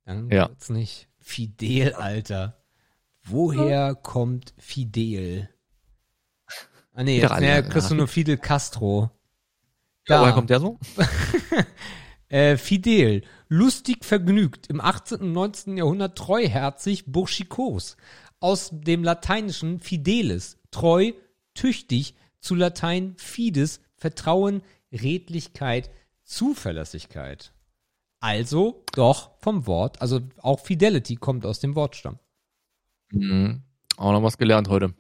Dann 0.05 0.29
Ja. 0.31 0.49
wird's 0.49 0.71
nicht. 0.71 1.09
Fidel, 1.27 1.93
Alter. 1.95 2.57
Woher 3.25 3.97
kommt 3.97 4.55
Fidel? 4.59 5.51
Ah 6.95 7.03
nee, 7.03 7.19
jetzt 7.21 7.31
ja, 7.31 7.41
ja. 7.41 7.63
kriegst 7.63 7.91
du 7.91 7.97
nur 7.97 8.07
Fidel 8.07 8.37
Castro. 8.39 9.11
Ja, 10.07 10.19
Da. 10.19 10.23
woher 10.23 10.33
kommt 10.33 10.51
der 10.51 10.61
so? 10.61 10.79
Äh, 12.29 12.57
Fidel, 12.57 13.23
lustig 13.49 14.05
vergnügt, 14.05 14.67
im 14.67 14.81
18. 14.81 15.21
und 15.21 15.33
19. 15.33 15.77
Jahrhundert 15.77 16.19
treuherzig, 16.19 17.05
burschikos. 17.07 17.97
Aus 18.41 18.71
dem 18.73 19.05
Lateinischen 19.05 19.79
fidelis, 19.79 20.59
treu, 20.73 21.13
tüchtig, 21.55 22.17
zu 22.41 22.57
Latein 22.57 23.15
fides, 23.17 23.81
Vertrauen, 23.95 24.63
Redlichkeit, 24.91 25.89
Zuverlässigkeit. 26.25 27.53
Also 28.21 28.85
doch 28.93 29.33
vom 29.41 29.67
Wort, 29.67 30.01
also 30.01 30.21
auch 30.43 30.61
Fidelity 30.61 31.17
kommt 31.17 31.45
aus 31.47 31.61
dem 31.61 31.75
Wortstamm. 31.75 32.19
Mhm. 33.11 33.63
Auch 33.97 34.13
noch 34.13 34.23
was 34.23 34.39
gelernt 34.39 34.69
heute. 34.69 34.95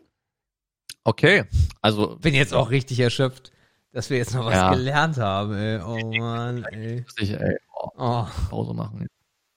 Okay, 1.04 1.44
also 1.82 2.16
Bin 2.16 2.34
jetzt 2.34 2.52
auch 2.54 2.70
richtig 2.70 3.00
erschöpft, 3.00 3.52
dass 3.92 4.10
wir 4.10 4.16
jetzt 4.18 4.34
noch 4.34 4.44
was 4.46 4.54
Ja. 4.54 4.70
gelernt 4.74 5.16
haben, 5.18 5.54
ey. 5.54 5.80
Oh 5.80 6.18
Mann, 6.18 6.64
ey. 6.64 7.04
ich 7.18 7.30
ey, 7.32 7.56
oh, 7.74 7.88
Oh. 7.96 8.26
Pause 8.50 8.74
machen. 8.74 9.06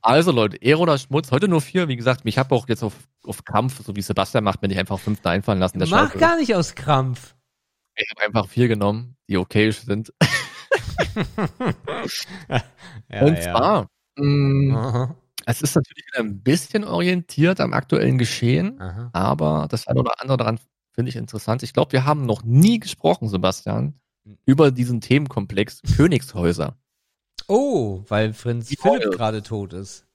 Also 0.01 0.31
Leute, 0.31 0.57
Ehre 0.57 0.79
oder 0.79 0.97
Schmutz, 0.97 1.31
heute 1.31 1.47
nur 1.49 1.59
vier. 1.61 1.87
Wie 1.89 1.97
gesagt, 1.97 2.23
mich 2.23 2.37
habe 2.37 2.55
auch 2.55 2.67
jetzt 2.69 2.83
auf, 2.83 2.93
auf 3.25 3.43
Kampf, 3.43 3.83
so 3.83 3.95
wie 3.95 4.01
Sebastian 4.01 4.45
macht, 4.45 4.61
mir 4.61 4.69
nicht 4.69 4.77
einfach 4.79 4.99
fünf 4.99 5.19
da 5.21 5.31
einfallen 5.31 5.59
lassen. 5.59 5.79
Der 5.79 5.89
Mach 5.89 6.07
Scheiße. 6.07 6.17
gar 6.19 6.37
nicht 6.37 6.55
aus 6.55 6.73
Krampf. 6.75 7.35
Ich 7.95 8.09
habe 8.11 8.25
einfach 8.25 8.47
vier 8.47 8.69
genommen, 8.69 9.17
die 9.27 9.37
okay 9.37 9.71
sind. 9.71 10.13
Ja, 13.11 13.25
Und 13.25 13.41
zwar, 13.41 13.87
mh, 14.15 14.77
Aha, 14.77 15.15
es 15.45 15.61
ist 15.61 15.75
natürlich 15.75 16.05
wieder 16.07 16.19
ein 16.19 16.41
bisschen 16.41 16.83
orientiert 16.83 17.59
am 17.59 17.73
aktuellen 17.73 18.17
Geschehen, 18.17 18.79
aha. 18.79 19.09
aber 19.13 19.67
das 19.69 19.87
eine 19.87 19.99
oder 19.99 20.21
andere 20.21 20.37
daran 20.37 20.59
finde 20.91 21.09
ich 21.09 21.15
interessant. 21.15 21.63
Ich 21.63 21.73
glaube, 21.73 21.91
wir 21.93 22.05
haben 22.05 22.25
noch 22.25 22.43
nie 22.43 22.79
gesprochen, 22.79 23.27
Sebastian, 23.29 23.93
über 24.45 24.71
diesen 24.71 25.01
Themenkomplex 25.01 25.81
Königshäuser. 25.97 26.77
Oh, 27.47 28.03
weil 28.07 28.33
Prinz 28.33 28.75
Philipp 28.79 29.11
gerade 29.11 29.41
tot 29.41 29.73
ist. 29.73 30.05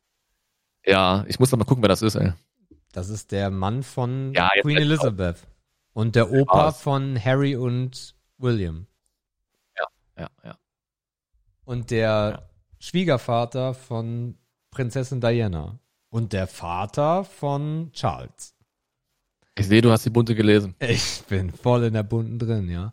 Ja, 0.86 1.24
ich 1.26 1.40
muss 1.40 1.50
doch 1.50 1.58
mal 1.58 1.64
gucken, 1.64 1.82
wer 1.82 1.88
das 1.88 2.02
ist, 2.02 2.14
ey. 2.14 2.32
Das 2.92 3.08
ist 3.08 3.32
der 3.32 3.50
Mann 3.50 3.82
von 3.82 4.32
Ja, 4.34 4.50
Queen 4.60 4.76
Elizabeth. 4.76 5.38
Und 5.94 6.14
der 6.14 6.30
Opa 6.30 6.72
von 6.72 7.18
Harry 7.22 7.56
und 7.56 8.14
William. 8.38 8.86
Ja, 10.18 10.30
ja. 10.44 10.58
Und 11.64 11.90
der 11.90 12.48
Schwiegervater 12.78 13.74
von 13.74 14.36
Prinzessin 14.70 15.20
Diana. 15.20 15.78
Und 16.10 16.32
der 16.32 16.46
Vater 16.46 17.24
von 17.24 17.90
Charles. 17.92 18.54
Ich 19.56 19.66
sehe, 19.66 19.82
du 19.82 19.90
hast 19.90 20.04
die 20.04 20.10
bunte 20.10 20.34
gelesen. 20.34 20.74
Ich 20.80 21.22
bin 21.28 21.50
voll 21.52 21.84
in 21.84 21.94
der 21.94 22.02
bunten 22.02 22.38
drin, 22.38 22.68
ja. 22.68 22.92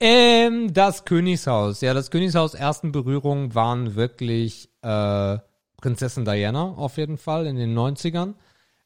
Ähm, 0.00 0.72
das 0.72 1.04
Königshaus. 1.04 1.80
Ja, 1.80 1.94
das 1.94 2.10
Königshaus 2.10 2.54
ersten 2.54 2.92
Berührungen 2.92 3.54
waren 3.54 3.94
wirklich 3.94 4.70
äh, 4.82 5.38
Prinzessin 5.78 6.24
Diana 6.24 6.62
auf 6.62 6.96
jeden 6.98 7.18
Fall 7.18 7.46
in 7.46 7.56
den 7.56 7.76
90ern. 7.76 8.34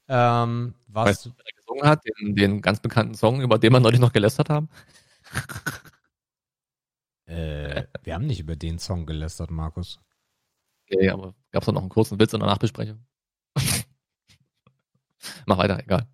Ähm, 0.09 0.75
was 0.87 1.07
Weißt 1.07 1.27
du, 1.27 1.31
wer 1.37 1.53
gesungen 1.57 1.89
hat? 1.89 2.01
Den, 2.05 2.35
den 2.35 2.63
ganz 2.63 2.81
bekannten 2.81 3.15
Song, 3.15 3.41
über 3.41 3.59
den 3.59 3.73
wir 3.73 3.81
neulich 3.81 4.01
noch 4.01 4.13
gelästert 4.13 4.49
haben? 4.49 4.69
Äh, 7.29 7.87
wir 8.05 8.15
haben 8.15 8.27
nicht 8.27 8.41
über 8.41 8.57
den 8.57 8.79
Song 8.79 9.05
gelästert, 9.05 9.51
Markus. 9.51 10.01
Okay, 10.91 11.11
aber 11.11 11.35
gab 11.51 11.63
es 11.63 11.69
noch 11.69 11.81
einen 11.81 11.91
kurzen 11.91 12.19
Witz 12.19 12.33
in 12.33 12.41
der 12.41 12.49
Nachbesprechung? 12.49 13.05
Mach 15.47 15.59
weiter, 15.59 15.79
egal. 15.79 16.09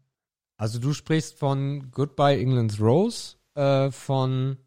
Also 0.56 0.80
du 0.80 0.92
sprichst 0.92 1.38
von 1.38 1.92
Goodbye 1.92 2.40
England's 2.40 2.80
Rose, 2.80 3.36
äh, 3.54 3.92
von 3.92 4.58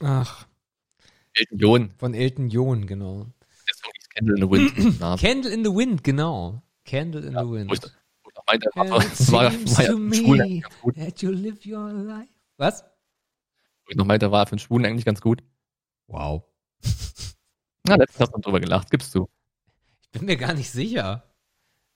ach, 0.00 0.46
Elton 1.32 1.58
John, 1.58 1.90
von 1.96 2.12
Elton 2.12 2.50
John, 2.50 2.86
genau. 2.86 3.26
der 3.66 3.74
Song 3.74 3.90
hieß 3.96 4.08
Candle 4.10 4.34
in 4.34 4.42
the 4.42 4.50
Wind. 4.50 5.00
Candle 5.20 5.50
in 5.50 5.64
the 5.64 5.70
Wind, 5.70 6.04
genau. 6.04 6.62
Candle 6.84 7.22
in 7.22 7.32
the 7.32 7.36
wo 7.36 7.54
ich, 7.54 7.60
Wind. 7.60 7.70
wo 8.22 8.30
ich 8.30 8.36
meinte, 8.46 8.68
war, 8.74 8.86
it 8.86 9.32
war, 9.32 9.44
ja 9.44 9.90
Schwulen 10.14 10.62
that 10.96 11.22
you 11.22 11.30
live 11.30 11.64
your 11.64 11.90
life. 11.90 12.32
Was? 12.58 12.84
Wo 13.84 13.90
ich 13.90 13.96
noch 13.96 14.04
meinte, 14.04 14.30
war 14.30 14.46
für 14.46 14.52
einen 14.52 14.58
Schwulen 14.58 14.84
eigentlich 14.84 15.06
ganz 15.06 15.22
gut. 15.22 15.42
Wow. 16.10 16.44
Na, 17.86 17.94
letztens 17.96 18.20
hast 18.20 18.34
du 18.34 18.40
drüber 18.40 18.60
gelacht, 18.60 18.90
gibst 18.90 19.14
du. 19.14 19.28
Ich 20.02 20.10
bin 20.10 20.24
mir 20.26 20.36
gar 20.36 20.54
nicht 20.54 20.70
sicher. 20.70 21.22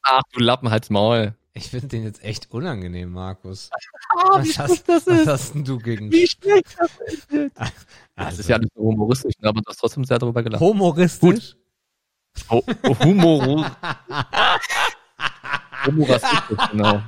Ach, 0.02 0.22
du 0.32 0.40
Lappen, 0.40 0.70
halt's 0.70 0.88
Maul. 0.90 1.34
Ich 1.52 1.70
finde 1.70 1.88
den 1.88 2.04
jetzt 2.04 2.22
echt 2.24 2.50
unangenehm, 2.50 3.10
Markus. 3.12 3.70
Ah, 4.16 4.38
Was 4.38 4.58
hast, 4.58 4.86
was 4.88 5.26
hast 5.26 5.54
denn 5.54 5.64
du 5.64 5.76
gegen 5.78 6.12
Wie 6.12 6.26
schlecht 6.28 6.76
das 6.78 6.90
ist. 7.12 7.26
Das 7.56 7.72
Also, 8.14 8.40
ist 8.40 8.48
ja 8.48 8.58
nicht 8.58 8.72
so 8.76 8.82
humoristisch, 8.82 9.34
ne, 9.40 9.48
aber 9.48 9.60
du 9.60 9.68
hast 9.68 9.78
trotzdem 9.78 10.04
sehr 10.04 10.18
darüber 10.20 10.40
gelacht. 10.42 10.60
humoristisch? 10.60 11.56
Oh, 12.48 12.62
oh, 12.84 12.98
Humor, 13.00 13.76
humoristisch, 15.86 16.68
genau. 16.70 17.02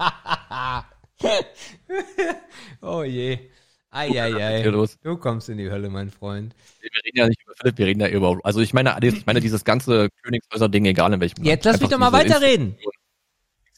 oh 2.82 3.02
je. 3.04 3.50
Eieiei. 3.96 4.62
Du 5.02 5.16
kommst 5.16 5.48
in 5.48 5.58
die 5.58 5.70
Hölle, 5.70 5.88
mein 5.88 6.10
Freund. 6.10 6.54
Wir 6.80 6.90
reden 7.04 7.18
ja 7.18 7.26
nicht 7.28 7.42
über 7.42 7.54
Philipp, 7.58 7.78
wir 7.78 7.86
reden 7.86 8.00
ja 8.00 8.08
über, 8.08 8.38
also 8.42 8.60
ich 8.60 8.74
meine, 8.74 8.96
ich 9.02 9.26
meine 9.26 9.40
dieses 9.40 9.64
ganze 9.64 10.08
Königshäuser-Ding, 10.22 10.84
egal 10.84 11.12
in 11.12 11.20
welchem 11.20 11.44
Jetzt 11.44 11.64
Land. 11.64 11.74
lass 11.74 11.80
mich 11.80 11.90
doch 11.90 11.98
mal 11.98 12.12
weiterreden. 12.12 12.76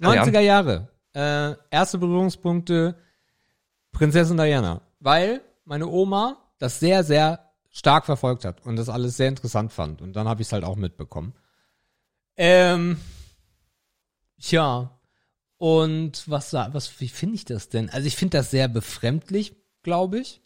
Ja, 0.00 0.14
ja. 0.14 0.22
90er 0.22 0.40
Jahre. 0.40 0.88
Äh, 1.14 1.54
erste 1.70 1.98
Berührungspunkte 1.98 2.96
Prinzessin 3.92 4.36
Diana. 4.36 4.82
Weil 5.00 5.40
meine 5.64 5.86
Oma 5.86 6.38
das 6.58 6.80
sehr, 6.80 7.04
sehr 7.04 7.50
stark 7.70 8.06
verfolgt 8.06 8.44
hat 8.44 8.64
und 8.64 8.76
das 8.76 8.88
alles 8.88 9.16
sehr 9.16 9.28
interessant 9.28 9.72
fand. 9.72 10.02
Und 10.02 10.14
dann 10.14 10.28
habe 10.28 10.42
ich 10.42 10.48
es 10.48 10.52
halt 10.52 10.64
auch 10.64 10.76
mitbekommen. 10.76 11.34
Ähm, 12.36 12.98
ja. 14.38 14.98
Und 15.56 16.22
was, 16.28 16.52
was, 16.52 17.00
wie 17.00 17.08
finde 17.08 17.34
ich 17.34 17.44
das 17.44 17.68
denn? 17.68 17.90
Also 17.90 18.06
ich 18.06 18.16
finde 18.16 18.38
das 18.38 18.50
sehr 18.50 18.68
befremdlich, 18.68 19.56
glaube 19.89 20.20
ich. 20.20 20.43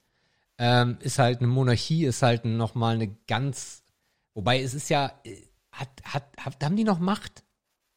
Ähm, 0.59 0.99
ist 1.01 1.19
halt 1.19 1.39
eine 1.41 1.49
Monarchie, 1.49 2.05
ist 2.05 2.23
halt 2.23 2.45
nochmal 2.45 2.95
eine 2.95 3.09
ganz, 3.27 3.83
wobei 4.35 4.63
es 4.63 4.75
ist 4.75 4.89
ja, 4.89 5.13
äh, 5.25 5.37
hat, 5.73 5.89
hat, 6.05 6.25
hat, 6.39 6.65
haben 6.65 6.77
die 6.77 6.85
noch 6.85 7.01
Macht? 7.01 7.43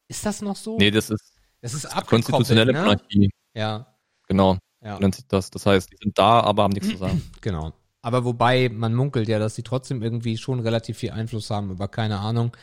Ist 0.08 0.26
das 0.26 0.42
noch 0.42 0.56
so? 0.56 0.76
Nee, 0.76 0.90
das 0.90 1.10
ist 1.10 1.34
Das 1.60 1.74
ist 1.74 1.88
konstitutionelle 2.06 2.72
ne? 2.72 2.80
Monarchie. 2.80 3.30
Ja, 3.54 3.96
Genau, 4.28 4.58
ja, 4.82 4.98
nennt 4.98 5.14
sich 5.14 5.26
das. 5.28 5.50
Das 5.50 5.66
heißt, 5.66 5.92
die 5.92 5.96
sind 6.02 6.18
da, 6.18 6.40
aber 6.40 6.64
haben 6.64 6.72
nichts 6.72 6.88
zu 6.88 6.96
sagen. 6.96 7.22
genau. 7.40 7.72
Aber 8.02 8.24
wobei, 8.24 8.68
man 8.68 8.94
munkelt 8.94 9.28
ja, 9.28 9.38
dass 9.38 9.54
sie 9.54 9.62
trotzdem 9.62 10.02
irgendwie 10.02 10.36
schon 10.36 10.60
relativ 10.60 10.98
viel 10.98 11.10
Einfluss 11.10 11.50
haben, 11.50 11.70
aber 11.70 11.88
keine 11.88 12.18
Ahnung. 12.18 12.56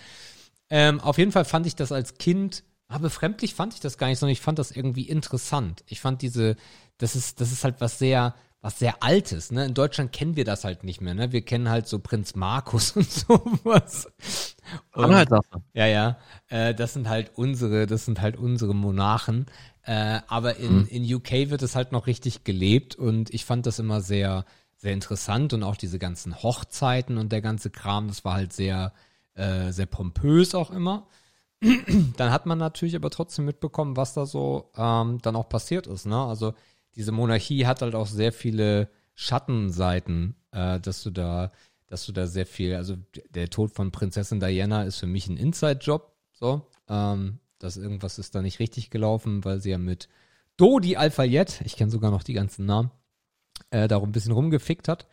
Ähm, 0.69 0.99
auf 0.99 1.17
jeden 1.17 1.31
Fall 1.31 1.45
fand 1.45 1.65
ich 1.65 1.75
das 1.75 1.91
als 1.91 2.17
Kind, 2.17 2.63
aber 2.87 3.03
befremdlich 3.03 3.53
fand 3.53 3.73
ich 3.73 3.79
das 3.79 3.97
gar 3.97 4.07
nicht, 4.07 4.19
sondern 4.19 4.33
ich 4.33 4.41
fand 4.41 4.59
das 4.59 4.71
irgendwie 4.71 5.07
interessant. 5.07 5.83
Ich 5.87 6.01
fand 6.01 6.21
diese, 6.21 6.55
das 6.97 7.15
ist, 7.15 7.41
das 7.41 7.51
ist 7.51 7.63
halt 7.63 7.79
was 7.79 7.99
sehr, 7.99 8.35
was 8.63 8.79
sehr 8.79 9.03
Altes, 9.03 9.51
ne? 9.51 9.65
In 9.65 9.73
Deutschland 9.73 10.13
kennen 10.13 10.37
wir 10.37 10.45
das 10.45 10.63
halt 10.63 10.85
nicht 10.85 11.01
mehr, 11.01 11.13
ne? 11.13 11.33
Wir 11.33 11.41
kennen 11.43 11.69
halt 11.69 11.85
so 11.85 11.99
Prinz 11.99 12.33
Markus 12.33 12.91
und 12.95 13.11
sowas. 13.11 14.07
Und- 14.93 15.13
halt 15.13 15.29
Sache. 15.29 15.61
Ja, 15.73 15.85
ja. 15.85 16.17
Äh, 16.47 16.73
das 16.73 16.93
sind 16.93 17.09
halt 17.09 17.31
unsere, 17.35 17.85
das 17.87 18.05
sind 18.05 18.21
halt 18.21 18.37
unsere 18.37 18.73
Monarchen. 18.73 19.47
Äh, 19.83 20.21
aber 20.27 20.55
in, 20.55 20.87
in 20.87 21.13
UK 21.13 21.49
wird 21.49 21.61
es 21.61 21.75
halt 21.75 21.91
noch 21.91 22.07
richtig 22.07 22.45
gelebt 22.45 22.95
und 22.95 23.33
ich 23.33 23.43
fand 23.43 23.65
das 23.65 23.79
immer 23.79 23.99
sehr, 23.99 24.45
sehr 24.77 24.93
interessant 24.93 25.51
und 25.51 25.61
auch 25.63 25.75
diese 25.75 25.99
ganzen 25.99 26.41
Hochzeiten 26.41 27.17
und 27.17 27.33
der 27.33 27.41
ganze 27.41 27.69
Kram, 27.69 28.07
das 28.07 28.23
war 28.23 28.35
halt 28.35 28.53
sehr, 28.53 28.93
äh, 29.35 29.71
sehr 29.73 29.87
pompös 29.87 30.55
auch 30.55 30.71
immer. 30.71 31.07
dann 32.17 32.31
hat 32.31 32.45
man 32.45 32.57
natürlich 32.57 32.95
aber 32.95 33.09
trotzdem 33.09 33.43
mitbekommen, 33.43 33.97
was 33.97 34.13
da 34.13 34.25
so 34.25 34.71
ähm, 34.77 35.19
dann 35.21 35.35
auch 35.35 35.49
passiert 35.49 35.85
ist. 35.87 36.05
Ne? 36.05 36.17
Also 36.17 36.53
diese 36.95 37.11
Monarchie 37.11 37.65
hat 37.65 37.81
halt 37.81 37.95
auch 37.95 38.07
sehr 38.07 38.31
viele 38.31 38.89
Schattenseiten, 39.15 40.35
äh, 40.51 40.79
dass 40.79 41.03
du 41.03 41.11
da, 41.11 41.51
dass 41.87 42.05
du 42.05 42.11
da 42.11 42.27
sehr 42.27 42.45
viel, 42.45 42.75
also 42.75 42.95
der 43.29 43.49
Tod 43.49 43.71
von 43.71 43.91
Prinzessin 43.91 44.39
Diana 44.39 44.83
ist 44.83 44.99
für 44.99 45.07
mich 45.07 45.27
ein 45.27 45.37
Inside-Job, 45.37 46.15
so, 46.31 46.67
ähm, 46.89 47.39
dass 47.59 47.77
irgendwas 47.77 48.19
ist 48.19 48.35
da 48.35 48.41
nicht 48.41 48.59
richtig 48.59 48.89
gelaufen, 48.89 49.45
weil 49.45 49.59
sie 49.59 49.71
ja 49.71 49.77
mit 49.77 50.09
Dodi 50.57 50.95
Al-Fayed, 50.97 51.61
ich 51.65 51.75
kenne 51.75 51.91
sogar 51.91 52.11
noch 52.11 52.23
die 52.23 52.33
ganzen 52.33 52.65
Namen, 52.65 52.91
äh, 53.69 53.87
darum 53.87 54.09
ein 54.09 54.11
bisschen 54.11 54.33
rumgefickt 54.33 54.87
hat. 54.87 55.07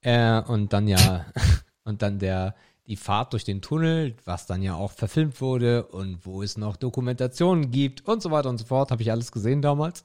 Äh, 0.00 0.42
und 0.42 0.72
dann 0.72 0.88
ja, 0.88 1.26
und 1.84 2.02
dann 2.02 2.18
der, 2.18 2.54
die 2.86 2.96
Fahrt 2.96 3.32
durch 3.32 3.44
den 3.44 3.62
Tunnel, 3.62 4.16
was 4.24 4.46
dann 4.46 4.62
ja 4.62 4.74
auch 4.74 4.92
verfilmt 4.92 5.40
wurde 5.40 5.86
und 5.86 6.26
wo 6.26 6.42
es 6.42 6.58
noch 6.58 6.76
Dokumentationen 6.76 7.70
gibt 7.70 8.06
und 8.06 8.22
so 8.22 8.30
weiter 8.30 8.50
und 8.50 8.58
so 8.58 8.66
fort, 8.66 8.90
habe 8.90 9.02
ich 9.02 9.10
alles 9.10 9.32
gesehen 9.32 9.62
damals. 9.62 10.04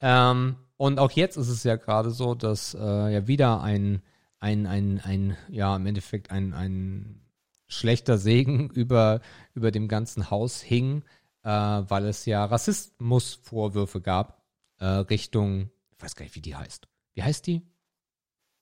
Ähm, 0.00 0.56
und 0.76 0.98
auch 0.98 1.10
jetzt 1.10 1.36
ist 1.36 1.48
es 1.48 1.64
ja 1.64 1.76
gerade 1.76 2.10
so, 2.10 2.34
dass 2.34 2.74
äh, 2.74 3.12
ja 3.12 3.26
wieder 3.26 3.62
ein, 3.62 4.02
ein, 4.38 4.66
ein, 4.66 5.00
ein, 5.00 5.36
ja, 5.48 5.74
im 5.74 5.86
Endeffekt 5.86 6.30
ein, 6.30 6.52
ein 6.52 7.22
schlechter 7.66 8.18
Segen 8.18 8.70
über, 8.74 9.20
über 9.54 9.70
dem 9.70 9.88
ganzen 9.88 10.30
Haus 10.30 10.60
hing, 10.60 11.02
äh, 11.42 11.48
weil 11.48 12.06
es 12.06 12.26
ja 12.26 12.44
Rassismusvorwürfe 12.44 14.00
gab 14.00 14.42
äh, 14.78 14.84
Richtung, 14.84 15.70
ich 15.96 16.02
weiß 16.02 16.16
gar 16.16 16.24
nicht, 16.24 16.34
wie 16.34 16.42
die 16.42 16.56
heißt. 16.56 16.88
Wie 17.14 17.22
heißt 17.22 17.46
die? 17.46 17.62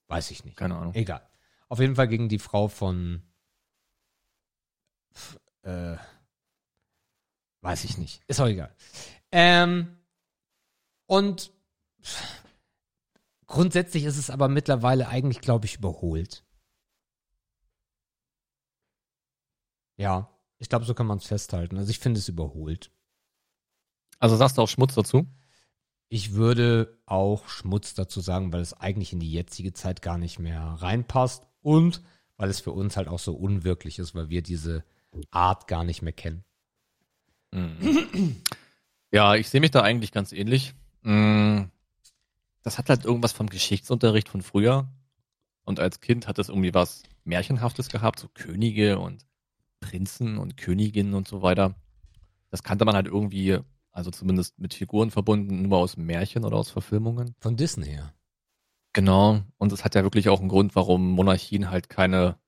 Weiß 0.06 0.30
ich 0.30 0.44
nicht. 0.44 0.56
Keine 0.56 0.76
Ahnung. 0.76 0.94
Egal. 0.94 1.26
Auf 1.68 1.80
jeden 1.80 1.96
Fall 1.96 2.08
gegen 2.08 2.28
die 2.28 2.38
Frau 2.38 2.68
von 2.68 3.22
äh, 5.62 5.96
weiß 7.62 7.84
ich 7.84 7.98
nicht. 7.98 8.22
Ist 8.26 8.40
auch 8.40 8.46
egal. 8.46 8.74
Ähm, 9.32 9.96
und 11.06 11.52
grundsätzlich 13.46 14.04
ist 14.04 14.16
es 14.16 14.30
aber 14.30 14.48
mittlerweile 14.48 15.08
eigentlich, 15.08 15.40
glaube 15.40 15.66
ich, 15.66 15.76
überholt. 15.76 16.44
Ja, 19.96 20.30
ich 20.58 20.68
glaube, 20.68 20.84
so 20.84 20.94
kann 20.94 21.06
man 21.06 21.18
es 21.18 21.26
festhalten. 21.26 21.78
Also 21.78 21.90
ich 21.90 21.98
finde 21.98 22.18
es 22.18 22.28
überholt. 22.28 22.90
Also 24.18 24.36
sagst 24.36 24.58
du 24.58 24.62
auch 24.62 24.68
Schmutz 24.68 24.94
dazu? 24.94 25.26
Ich 26.08 26.34
würde 26.34 26.98
auch 27.06 27.48
Schmutz 27.48 27.94
dazu 27.94 28.20
sagen, 28.20 28.52
weil 28.52 28.60
es 28.60 28.74
eigentlich 28.74 29.12
in 29.12 29.20
die 29.20 29.32
jetzige 29.32 29.72
Zeit 29.72 30.02
gar 30.02 30.18
nicht 30.18 30.38
mehr 30.38 30.60
reinpasst 30.60 31.46
und 31.60 32.02
weil 32.36 32.50
es 32.50 32.60
für 32.60 32.72
uns 32.72 32.96
halt 32.96 33.08
auch 33.08 33.18
so 33.18 33.34
unwirklich 33.34 33.98
ist, 33.98 34.14
weil 34.14 34.28
wir 34.28 34.42
diese 34.42 34.84
Art 35.30 35.66
gar 35.66 35.84
nicht 35.84 36.02
mehr 36.02 36.12
kennen. 36.12 36.44
Mhm. 37.52 38.42
Ja, 39.12 39.34
ich 39.34 39.48
sehe 39.48 39.60
mich 39.60 39.70
da 39.70 39.82
eigentlich 39.82 40.10
ganz 40.10 40.32
ähnlich. 40.32 40.74
Mm, 41.04 41.70
das 42.62 42.78
hat 42.78 42.88
halt 42.88 43.04
irgendwas 43.04 43.32
vom 43.32 43.48
Geschichtsunterricht 43.48 44.28
von 44.28 44.42
früher. 44.42 44.88
Und 45.64 45.80
als 45.80 46.00
Kind 46.00 46.26
hat 46.26 46.38
es 46.38 46.48
irgendwie 46.48 46.74
was 46.74 47.02
Märchenhaftes 47.24 47.88
gehabt, 47.88 48.18
so 48.18 48.28
Könige 48.28 48.98
und 48.98 49.24
Prinzen 49.80 50.38
und 50.38 50.56
Königinnen 50.56 51.14
und 51.14 51.28
so 51.28 51.42
weiter. 51.42 51.74
Das 52.50 52.62
kannte 52.62 52.84
man 52.84 52.94
halt 52.94 53.06
irgendwie, 53.06 53.58
also 53.92 54.10
zumindest 54.10 54.58
mit 54.58 54.74
Figuren 54.74 55.10
verbunden, 55.10 55.62
nur 55.62 55.78
aus 55.78 55.96
Märchen 55.96 56.44
oder 56.44 56.56
aus 56.56 56.70
Verfilmungen. 56.70 57.34
Von 57.40 57.56
Disney 57.56 57.86
her. 57.86 58.14
Genau. 58.92 59.42
Und 59.58 59.72
es 59.72 59.84
hat 59.84 59.94
ja 59.94 60.02
wirklich 60.02 60.28
auch 60.28 60.40
einen 60.40 60.48
Grund, 60.48 60.74
warum 60.76 61.10
Monarchien 61.12 61.70
halt 61.70 61.88
keine 61.88 62.38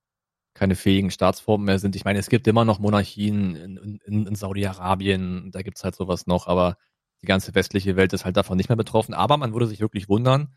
keine 0.57 0.75
fähigen 0.75 1.11
Staatsformen 1.11 1.67
mehr 1.67 1.79
sind. 1.79 1.95
Ich 1.97 2.05
meine, 2.07 2.19
es 2.19 2.31
gibt 2.31 2.49
immer 2.49 2.65
noch 2.65 2.79
Monarchien 2.79 3.55
in, 3.57 4.01
in, 4.07 4.27
in 4.27 4.35
Saudi-Arabien, 4.35 5.51
da 5.53 5.61
gibt's 5.61 5.85
halt 5.85 5.95
sowas 5.95 6.27
noch, 6.27 6.47
aber 6.47 6.79
die 7.27 7.33
ganze 7.33 7.55
westliche 7.55 7.97
Welt 7.97 8.13
ist 8.13 8.25
halt 8.25 8.37
davon 8.37 8.57
nicht 8.57 8.69
mehr 8.69 8.77
betroffen. 8.77 9.13
Aber 9.13 9.37
man 9.37 9.53
würde 9.53 9.67
sich 9.67 9.81
wirklich 9.81 10.09
wundern, 10.09 10.55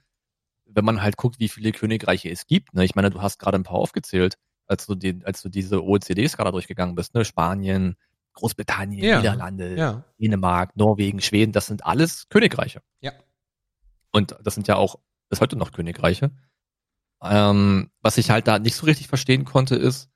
wenn 0.66 0.86
man 0.86 1.02
halt 1.02 1.18
guckt, 1.18 1.40
wie 1.40 1.50
viele 1.50 1.72
Königreiche 1.72 2.30
es 2.30 2.46
gibt. 2.46 2.74
Ne? 2.76 2.86
Ich 2.86 2.94
meine, 2.94 3.10
du 3.10 3.22
hast 3.22 3.40
gerade 3.40 3.58
ein 3.58 3.64
paar 3.64 3.78
aufgezählt, 3.78 4.38
als 4.68 4.86
du, 4.86 4.94
die, 4.94 5.20
als 5.24 5.42
du 5.42 5.50
diese 5.50 5.84
OECD-Skala 5.84 6.52
durchgegangen 6.52 6.94
bist. 6.94 7.16
Ne? 7.16 7.26
Spanien, 7.26 7.96
Großbritannien, 8.34 9.04
Ja, 9.04 9.18
Niederlande, 9.18 9.76
Ja. 9.76 10.06
Dänemark, 10.20 10.76
Norwegen, 10.76 11.22
Schweden, 11.22 11.52
das 11.54 11.66
sind 11.66 11.86
alles 11.86 12.30
Königreiche. 12.30 12.82
Ja. 13.02 13.14
Und 14.12 14.38
das 14.44 14.54
sind 14.54 14.68
ja 14.68 14.76
auch 14.76 15.00
bis 15.30 15.42
heute 15.42 15.56
noch 15.56 15.72
Königreiche. 15.72 16.32
Ähm, 17.24 17.90
was 18.02 18.18
ich 18.18 18.30
halt 18.30 18.48
da 18.48 18.60
nicht 18.60 18.76
so 18.76 18.86
richtig 18.86 19.08
verstehen 19.08 19.44
konnte, 19.44 19.76
ist, 19.76 20.10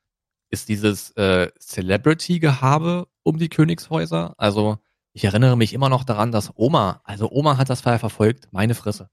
ist 0.51 0.69
dieses 0.69 1.11
äh, 1.17 1.51
Celebrity-Gehabe 1.59 3.07
um 3.23 3.39
die 3.39 3.49
Königshäuser. 3.49 4.35
Also 4.38 4.77
ich 5.14 5.23
erinnere 5.23 5.56
mich 5.56 5.73
immer 5.73 5.90
noch 5.90 6.03
daran, 6.03 6.31
dass 6.31 6.52
Oma, 6.56 7.02
also 7.03 7.31
Oma 7.31 7.57
hat 7.57 7.69
das 7.69 7.81
Fall 7.81 7.99
verfolgt, 7.99 8.48
meine 8.52 8.76
Fresse. 8.76 9.10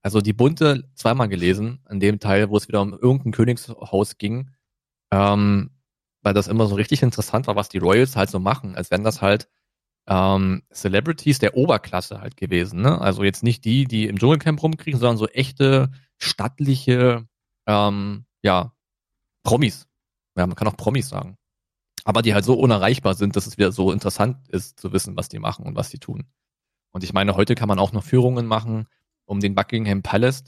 Also 0.00 0.20
die 0.20 0.32
bunte 0.32 0.88
zweimal 0.94 1.28
gelesen, 1.28 1.84
in 1.90 1.98
dem 1.98 2.20
Teil, 2.20 2.50
wo 2.50 2.56
es 2.56 2.68
wieder 2.68 2.82
um 2.82 2.92
irgendein 2.92 3.32
Königshaus 3.32 4.18
ging, 4.18 4.50
ähm, 5.10 5.70
weil 6.22 6.34
das 6.34 6.46
immer 6.46 6.66
so 6.66 6.76
richtig 6.76 7.02
interessant 7.02 7.46
war, 7.46 7.56
was 7.56 7.68
die 7.68 7.78
Royals 7.78 8.16
halt 8.16 8.30
so 8.30 8.38
machen, 8.38 8.76
als 8.76 8.90
wenn 8.90 9.02
das 9.02 9.22
halt 9.22 9.48
ähm, 10.06 10.62
Celebrities 10.72 11.38
der 11.38 11.56
Oberklasse 11.56 12.20
halt 12.20 12.36
gewesen. 12.36 12.82
Ne? 12.82 13.00
Also 13.00 13.24
jetzt 13.24 13.42
nicht 13.42 13.64
die, 13.64 13.86
die 13.86 14.06
im 14.06 14.18
Dschungelcamp 14.18 14.62
rumkriegen, 14.62 15.00
sondern 15.00 15.16
so 15.16 15.26
echte, 15.28 15.90
stattliche, 16.18 17.26
ähm, 17.66 18.26
ja, 18.42 18.72
Promis. 19.42 19.88
Ja, 20.36 20.46
man 20.46 20.56
kann 20.56 20.68
auch 20.68 20.76
Promis 20.76 21.08
sagen. 21.08 21.38
Aber 22.04 22.22
die 22.22 22.34
halt 22.34 22.44
so 22.44 22.54
unerreichbar 22.54 23.14
sind, 23.14 23.34
dass 23.36 23.46
es 23.46 23.56
wieder 23.58 23.72
so 23.72 23.90
interessant 23.90 24.36
ist 24.48 24.78
zu 24.78 24.92
wissen, 24.92 25.16
was 25.16 25.28
die 25.28 25.38
machen 25.38 25.66
und 25.66 25.74
was 25.74 25.88
die 25.88 25.98
tun. 25.98 26.24
Und 26.92 27.02
ich 27.02 27.12
meine, 27.12 27.34
heute 27.34 27.54
kann 27.54 27.68
man 27.68 27.78
auch 27.78 27.92
noch 27.92 28.04
Führungen 28.04 28.46
machen 28.46 28.86
um 29.24 29.40
den 29.40 29.54
Buckingham 29.54 30.02
Palace. 30.02 30.44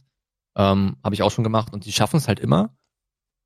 Ähm, 0.54 0.96
Habe 1.02 1.14
ich 1.14 1.22
auch 1.22 1.30
schon 1.30 1.44
gemacht. 1.44 1.72
Und 1.72 1.86
die 1.86 1.92
schaffen 1.92 2.18
es 2.18 2.28
halt 2.28 2.40
immer, 2.40 2.76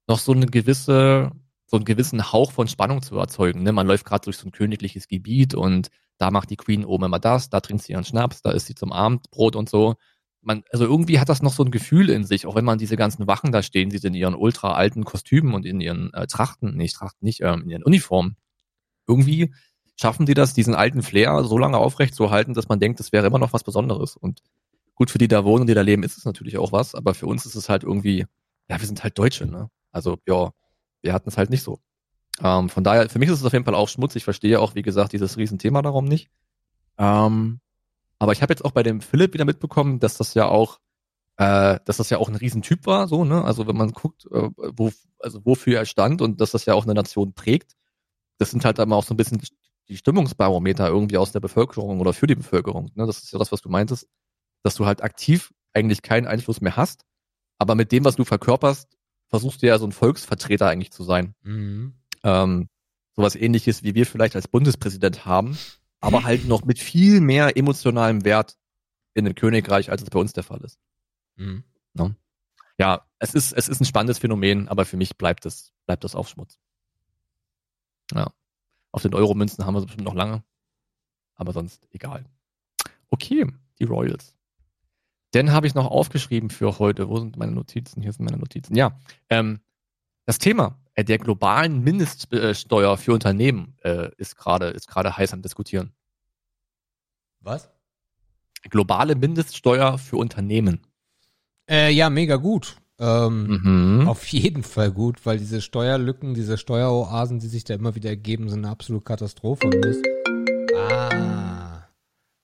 noch 0.09 0.19
so 0.19 0.32
eine 0.32 0.47
gewisse, 0.47 1.31
so 1.66 1.77
einen 1.77 1.85
gewissen 1.85 2.32
Hauch 2.32 2.53
von 2.53 2.69
Spannung 2.69 3.01
zu 3.01 3.16
erzeugen. 3.16 3.62
Ne? 3.62 3.73
Man 3.73 3.87
läuft 3.87 4.05
gerade 4.05 4.24
durch 4.24 4.37
so 4.37 4.49
ein 4.49 4.53
königliches 4.53 5.07
Gebiet 5.07 5.55
und 5.55 5.89
da 6.19 6.31
macht 6.31 6.51
die 6.51 6.57
Queen 6.57 6.85
oben 6.85 7.05
immer 7.05 7.20
das, 7.20 7.49
da 7.49 7.61
trinkt 7.61 7.85
sie 7.85 7.93
ihren 7.93 8.05
Schnaps, 8.05 8.43
da 8.43 8.51
isst 8.51 8.66
sie 8.66 8.74
zum 8.74 8.93
Abendbrot 8.93 9.57
und 9.57 9.70
so. 9.70 9.95
Man, 10.43 10.62
also 10.73 10.85
irgendwie 10.85 11.21
hat 11.21 11.29
das 11.29 11.43
noch 11.43 11.53
so 11.53 11.62
ein 11.62 11.71
Gefühl 11.71 12.09
in 12.09 12.25
sich, 12.25 12.47
auch 12.47 12.55
wenn 12.55 12.65
man 12.65 12.79
diese 12.79 12.97
ganzen 12.97 13.27
Wachen 13.27 13.53
da 13.53 13.62
stehen, 13.62 13.91
sind 13.91 14.05
in 14.05 14.15
ihren 14.15 14.35
ultra 14.35 14.73
alten 14.73 15.05
Kostümen 15.05 15.53
und 15.53 15.67
in 15.67 15.81
ihren 15.81 16.12
äh, 16.15 16.27
Trachten, 16.27 16.77
nicht 16.77 16.97
Trachten, 16.97 17.25
nicht, 17.27 17.43
ähm, 17.43 17.62
in 17.62 17.71
ihren 17.71 17.83
Uniformen. 17.83 18.37
Irgendwie 19.07 19.53
schaffen 19.97 20.25
die 20.25 20.35
das, 20.35 20.55
diesen 20.55 20.75
alten 20.75 21.03
Flair 21.03 21.45
so 21.45 21.59
lange 21.59 21.77
aufrecht 21.77 22.15
zu 22.15 22.31
halten, 22.31 22.55
dass 22.55 22.69
man 22.69 22.81
denkt, 22.81 23.01
das 23.01 23.12
wäre 23.12 23.27
immer 23.27 23.39
noch 23.39 23.53
was 23.53 23.65
Besonderes. 23.65 24.17
Und 24.17 24.41
gut, 24.95 25.11
für 25.11 25.19
die 25.19 25.29
da 25.29 25.45
wohnen 25.45 25.62
und 25.62 25.67
die 25.67 25.75
da 25.75 25.83
leben, 25.83 26.03
ist 26.03 26.17
es 26.17 26.25
natürlich 26.25 26.57
auch 26.57 26.73
was, 26.73 26.95
aber 26.95 27.12
für 27.12 27.27
uns 27.27 27.45
ist 27.45 27.55
es 27.55 27.69
halt 27.69 27.85
irgendwie, 27.85 28.27
ja, 28.69 28.81
wir 28.81 28.87
sind 28.87 29.03
halt 29.03 29.19
Deutsche, 29.19 29.47
ne? 29.47 29.71
Also, 29.93 30.19
ja, 30.27 30.51
wir 31.03 31.12
hatten 31.12 31.29
es 31.29 31.37
halt 31.37 31.51
nicht 31.51 31.62
so. 31.62 31.81
Ähm, 32.43 32.69
von 32.71 32.85
daher, 32.85 33.11
für 33.11 33.19
mich 33.19 33.29
ist 33.29 33.41
es 33.41 33.45
auf 33.45 33.53
jeden 33.53 33.65
Fall 33.65 33.75
auch 33.75 33.89
Schmutz. 33.89 34.17
Ich 34.17 34.25
verstehe 34.25 34.61
auch, 34.61 34.75
wie 34.75 34.83
gesagt, 34.83 35.12
dieses 35.12 35.37
Riesenthema 35.37 35.83
darum 35.83 36.07
nicht. 36.07 36.31
Ähm, 36.97 37.61
aber 38.21 38.33
ich 38.33 38.43
habe 38.43 38.53
jetzt 38.53 38.65
auch 38.65 38.71
bei 38.71 38.83
dem 38.83 39.01
Philipp 39.01 39.35
wieder 39.35 39.47
mitbekommen, 39.47 39.99
dass 39.99 40.19
das 40.19 40.35
ja 40.35 40.47
auch, 40.47 40.79
äh, 41.39 41.81
dass 41.87 41.97
das 41.97 42.11
ja 42.11 42.19
auch 42.19 42.29
ein 42.29 42.37
Riesentyp 42.37 42.87
war, 42.87 43.09
so, 43.09 43.25
ne? 43.25 43.43
Also 43.43 43.67
wenn 43.67 43.77
man 43.77 43.93
guckt, 43.93 44.27
äh, 44.27 44.51
wo, 44.57 44.93
also 45.19 45.45
wofür 45.45 45.79
er 45.79 45.87
stand 45.87 46.21
und 46.21 46.41
dass 46.41 46.53
das 46.53 46.67
ja 46.67 46.75
auch 46.75 46.85
eine 46.85 46.95
Nation 46.95 47.33
prägt, 47.33 47.77
das 48.39 48.51
sind 48.51 48.65
halt 48.65 48.79
immer 48.79 48.97
auch 48.97 49.05
so 49.05 49.15
ein 49.15 49.17
bisschen 49.17 49.43
die 49.89 49.97
Stimmungsbarometer 49.97 50.87
irgendwie 50.87 51.17
aus 51.17 51.33
der 51.33 51.41
Bevölkerung 51.41 51.99
oder 51.99 52.13
für 52.13 52.27
die 52.27 52.35
Bevölkerung. 52.35 52.91
Ne? 52.95 53.07
Das 53.07 53.23
ist 53.23 53.33
ja 53.33 53.39
das, 53.39 53.53
was 53.53 53.63
du 53.63 53.71
meintest, 53.71 54.07
dass 54.63 54.75
du 54.75 54.85
halt 54.85 55.03
aktiv 55.03 55.53
eigentlich 55.73 56.03
keinen 56.03 56.27
Einfluss 56.27 56.61
mehr 56.61 56.77
hast, 56.77 57.07
aber 57.59 57.75
mit 57.75 57.91
dem, 57.91 58.05
was 58.05 58.17
du 58.17 58.25
verkörperst, 58.25 58.99
versuchst 59.29 59.63
du 59.63 59.67
ja 59.67 59.79
so 59.79 59.87
ein 59.87 59.93
Volksvertreter 59.93 60.69
eigentlich 60.69 60.93
zu 60.93 61.05
sein. 61.05 61.35
Mhm. 61.43 61.95
Ähm, 62.23 62.69
sowas 63.17 63.35
ähnliches, 63.35 63.83
wie 63.83 63.95
wir 63.95 64.05
vielleicht 64.05 64.37
als 64.37 64.49
Bundespräsident 64.49 65.25
haben, 65.25 65.57
aber 66.01 66.22
halt 66.24 66.47
noch 66.47 66.64
mit 66.64 66.78
viel 66.78 67.20
mehr 67.20 67.56
emotionalem 67.56 68.24
Wert 68.24 68.59
in 69.14 69.24
dem 69.24 69.35
Königreich, 69.35 69.90
als 69.90 70.02
es 70.02 70.10
bei 70.10 70.18
uns 70.18 70.32
der 70.32 70.44
Fall 70.44 70.60
ist. 70.60 70.78
Mhm. 71.36 71.64
Ja, 72.81 73.05
es 73.18 73.35
ist, 73.35 73.52
es 73.52 73.68
ist 73.68 73.82
ein 73.82 73.85
spannendes 73.85 74.18
Phänomen, 74.20 74.66
aber 74.68 74.86
für 74.86 74.97
mich 74.97 75.18
bleibt 75.18 75.44
es, 75.44 75.74
bleibt 75.85 76.02
das 76.02 76.14
Aufschmutz. 76.14 76.59
Ja. 78.10 78.32
Auf 78.90 79.02
den 79.02 79.14
Euro-Münzen 79.14 79.66
haben 79.66 79.74
wir 79.74 79.81
es 79.81 79.85
bestimmt 79.85 80.06
noch 80.06 80.14
lange. 80.14 80.43
Aber 81.35 81.52
sonst 81.52 81.86
egal. 81.90 82.24
Okay, 83.10 83.47
die 83.78 83.85
Royals. 83.85 84.35
Dann 85.32 85.52
habe 85.52 85.66
ich 85.66 85.74
noch 85.74 85.90
aufgeschrieben 85.90 86.48
für 86.48 86.78
heute. 86.78 87.10
Wo 87.10 87.18
sind 87.18 87.36
meine 87.36 87.52
Notizen? 87.52 88.01
Hier 88.01 88.14
sind 88.14 88.24
meine 88.24 88.39
Notizen. 88.39 88.74
Ja, 88.74 88.98
ähm, 89.28 89.60
das 90.31 90.39
Thema 90.39 90.78
äh, 90.94 91.02
der 91.02 91.19
globalen 91.19 91.82
Mindeststeuer 91.82 92.97
für 92.97 93.12
Unternehmen 93.12 93.77
äh, 93.82 94.11
ist 94.16 94.36
gerade 94.36 94.66
ist 94.69 94.86
gerade 94.86 95.16
heiß 95.16 95.32
am 95.32 95.43
diskutieren. 95.43 95.93
Was? 97.40 97.69
Globale 98.70 99.16
Mindeststeuer 99.16 99.98
für 99.98 100.19
Unternehmen. 100.19 100.86
Äh, 101.69 101.90
ja, 101.90 102.11
mega 102.11 102.36
gut. 102.36 102.77
Ähm, 103.01 103.47
Mhm. 104.01 104.07
Auf 104.09 104.24
jeden 104.28 104.62
Fall 104.62 104.93
gut, 104.93 105.27
weil 105.27 105.39
diese 105.39 105.61
Steuerlücken, 105.61 106.35
diese 106.35 106.59
Steueroasen, 106.59 107.40
die 107.40 107.48
sich 107.48 107.65
da 107.65 107.74
immer 107.74 107.97
wieder 107.97 108.11
ergeben, 108.11 108.48
sind 108.48 108.61
eine 108.65 108.70
absolute 108.73 109.02
Katastrophe. 109.05 109.66
Und 109.66 109.81
das, 109.85 109.97
ah, 110.77 111.89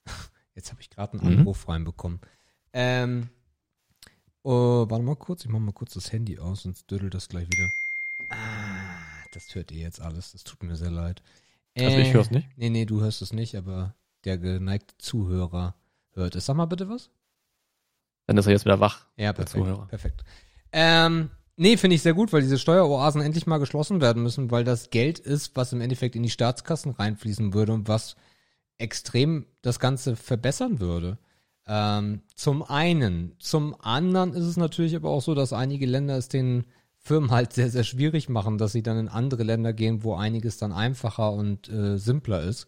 jetzt 0.56 0.72
habe 0.72 0.80
ich 0.80 0.90
gerade 0.90 1.20
einen 1.20 1.32
Mhm. 1.34 1.38
Anruf 1.40 1.68
reinbekommen. 1.68 2.20
Ähm, 2.72 3.28
oh, 4.46 4.86
warte 4.88 5.04
mal 5.04 5.16
kurz, 5.16 5.44
ich 5.44 5.50
mache 5.50 5.62
mal 5.62 5.72
kurz 5.72 5.94
das 5.94 6.12
Handy 6.12 6.38
aus, 6.38 6.62
sonst 6.62 6.90
dödelt 6.90 7.14
das 7.14 7.28
gleich 7.28 7.48
wieder. 7.48 7.68
Ah, 8.30 9.26
das 9.32 9.54
hört 9.54 9.72
ihr 9.72 9.80
jetzt 9.80 10.00
alles, 10.00 10.32
das 10.32 10.44
tut 10.44 10.62
mir 10.62 10.76
sehr 10.76 10.90
leid. 10.90 11.22
Also 11.76 11.98
ich 11.98 12.14
hör's 12.14 12.30
nicht. 12.30 12.48
Nee, 12.56 12.70
nee, 12.70 12.86
du 12.86 13.00
hörst 13.00 13.20
es 13.20 13.32
nicht, 13.32 13.54
aber 13.56 13.94
der 14.24 14.38
geneigte 14.38 14.96
Zuhörer 14.98 15.74
hört 16.12 16.34
es. 16.36 16.46
Sag 16.46 16.56
mal 16.56 16.66
bitte 16.66 16.88
was. 16.88 17.10
Dann 18.26 18.38
ist 18.38 18.46
er 18.46 18.52
jetzt 18.52 18.64
wieder 18.64 18.80
wach. 18.80 19.06
Ja, 19.16 19.32
der 19.32 19.44
perfekt. 19.44 19.64
Zuhörer. 19.64 19.86
Perfekt. 19.86 20.24
Ähm, 20.72 21.30
nee, 21.56 21.76
finde 21.76 21.96
ich 21.96 22.02
sehr 22.02 22.14
gut, 22.14 22.32
weil 22.32 22.40
diese 22.40 22.58
Steueroasen 22.58 23.20
endlich 23.20 23.46
mal 23.46 23.58
geschlossen 23.58 24.00
werden 24.00 24.22
müssen, 24.22 24.50
weil 24.50 24.64
das 24.64 24.90
Geld 24.90 25.18
ist, 25.18 25.54
was 25.54 25.72
im 25.72 25.80
Endeffekt 25.80 26.16
in 26.16 26.22
die 26.22 26.30
Staatskassen 26.30 26.92
reinfließen 26.92 27.52
würde 27.52 27.72
und 27.72 27.88
was 27.88 28.16
extrem 28.78 29.46
das 29.60 29.78
Ganze 29.80 30.16
verbessern 30.16 30.80
würde. 30.80 31.18
Ähm, 31.66 32.22
zum 32.34 32.62
einen. 32.62 33.34
Zum 33.38 33.74
anderen 33.80 34.32
ist 34.34 34.44
es 34.44 34.56
natürlich 34.56 34.94
aber 34.94 35.10
auch 35.10 35.22
so, 35.22 35.34
dass 35.34 35.52
einige 35.52 35.86
Länder 35.86 36.16
es 36.16 36.28
den 36.28 36.64
Firmen 36.98 37.30
halt 37.30 37.52
sehr, 37.52 37.70
sehr 37.70 37.84
schwierig 37.84 38.28
machen, 38.28 38.58
dass 38.58 38.72
sie 38.72 38.82
dann 38.82 38.98
in 38.98 39.08
andere 39.08 39.42
Länder 39.42 39.72
gehen, 39.72 40.02
wo 40.02 40.14
einiges 40.14 40.58
dann 40.58 40.72
einfacher 40.72 41.32
und 41.32 41.68
äh, 41.68 41.98
simpler 41.98 42.42
ist. 42.42 42.66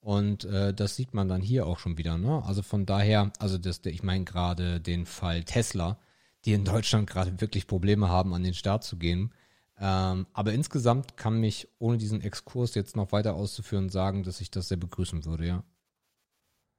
Und 0.00 0.44
äh, 0.44 0.72
das 0.72 0.96
sieht 0.96 1.14
man 1.14 1.28
dann 1.28 1.42
hier 1.42 1.66
auch 1.66 1.78
schon 1.78 1.98
wieder. 1.98 2.16
Ne? 2.18 2.42
Also 2.44 2.62
von 2.62 2.86
daher, 2.86 3.32
also 3.38 3.58
das, 3.58 3.80
ich 3.84 4.02
meine 4.02 4.24
gerade 4.24 4.80
den 4.80 5.06
Fall 5.06 5.44
Tesla, 5.44 5.98
die 6.44 6.52
in 6.52 6.64
Deutschland 6.64 7.08
gerade 7.08 7.40
wirklich 7.40 7.66
Probleme 7.66 8.08
haben, 8.08 8.32
an 8.34 8.42
den 8.42 8.54
Start 8.54 8.84
zu 8.84 8.96
gehen. 8.96 9.32
Ähm, 9.80 10.26
aber 10.32 10.52
insgesamt 10.52 11.16
kann 11.16 11.40
mich, 11.40 11.68
ohne 11.78 11.98
diesen 11.98 12.20
Exkurs 12.20 12.74
jetzt 12.74 12.96
noch 12.96 13.12
weiter 13.12 13.34
auszuführen, 13.34 13.88
sagen, 13.88 14.22
dass 14.22 14.40
ich 14.40 14.50
das 14.50 14.68
sehr 14.68 14.76
begrüßen 14.76 15.24
würde, 15.24 15.46
ja. 15.46 15.64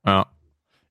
Ja. 0.06 0.32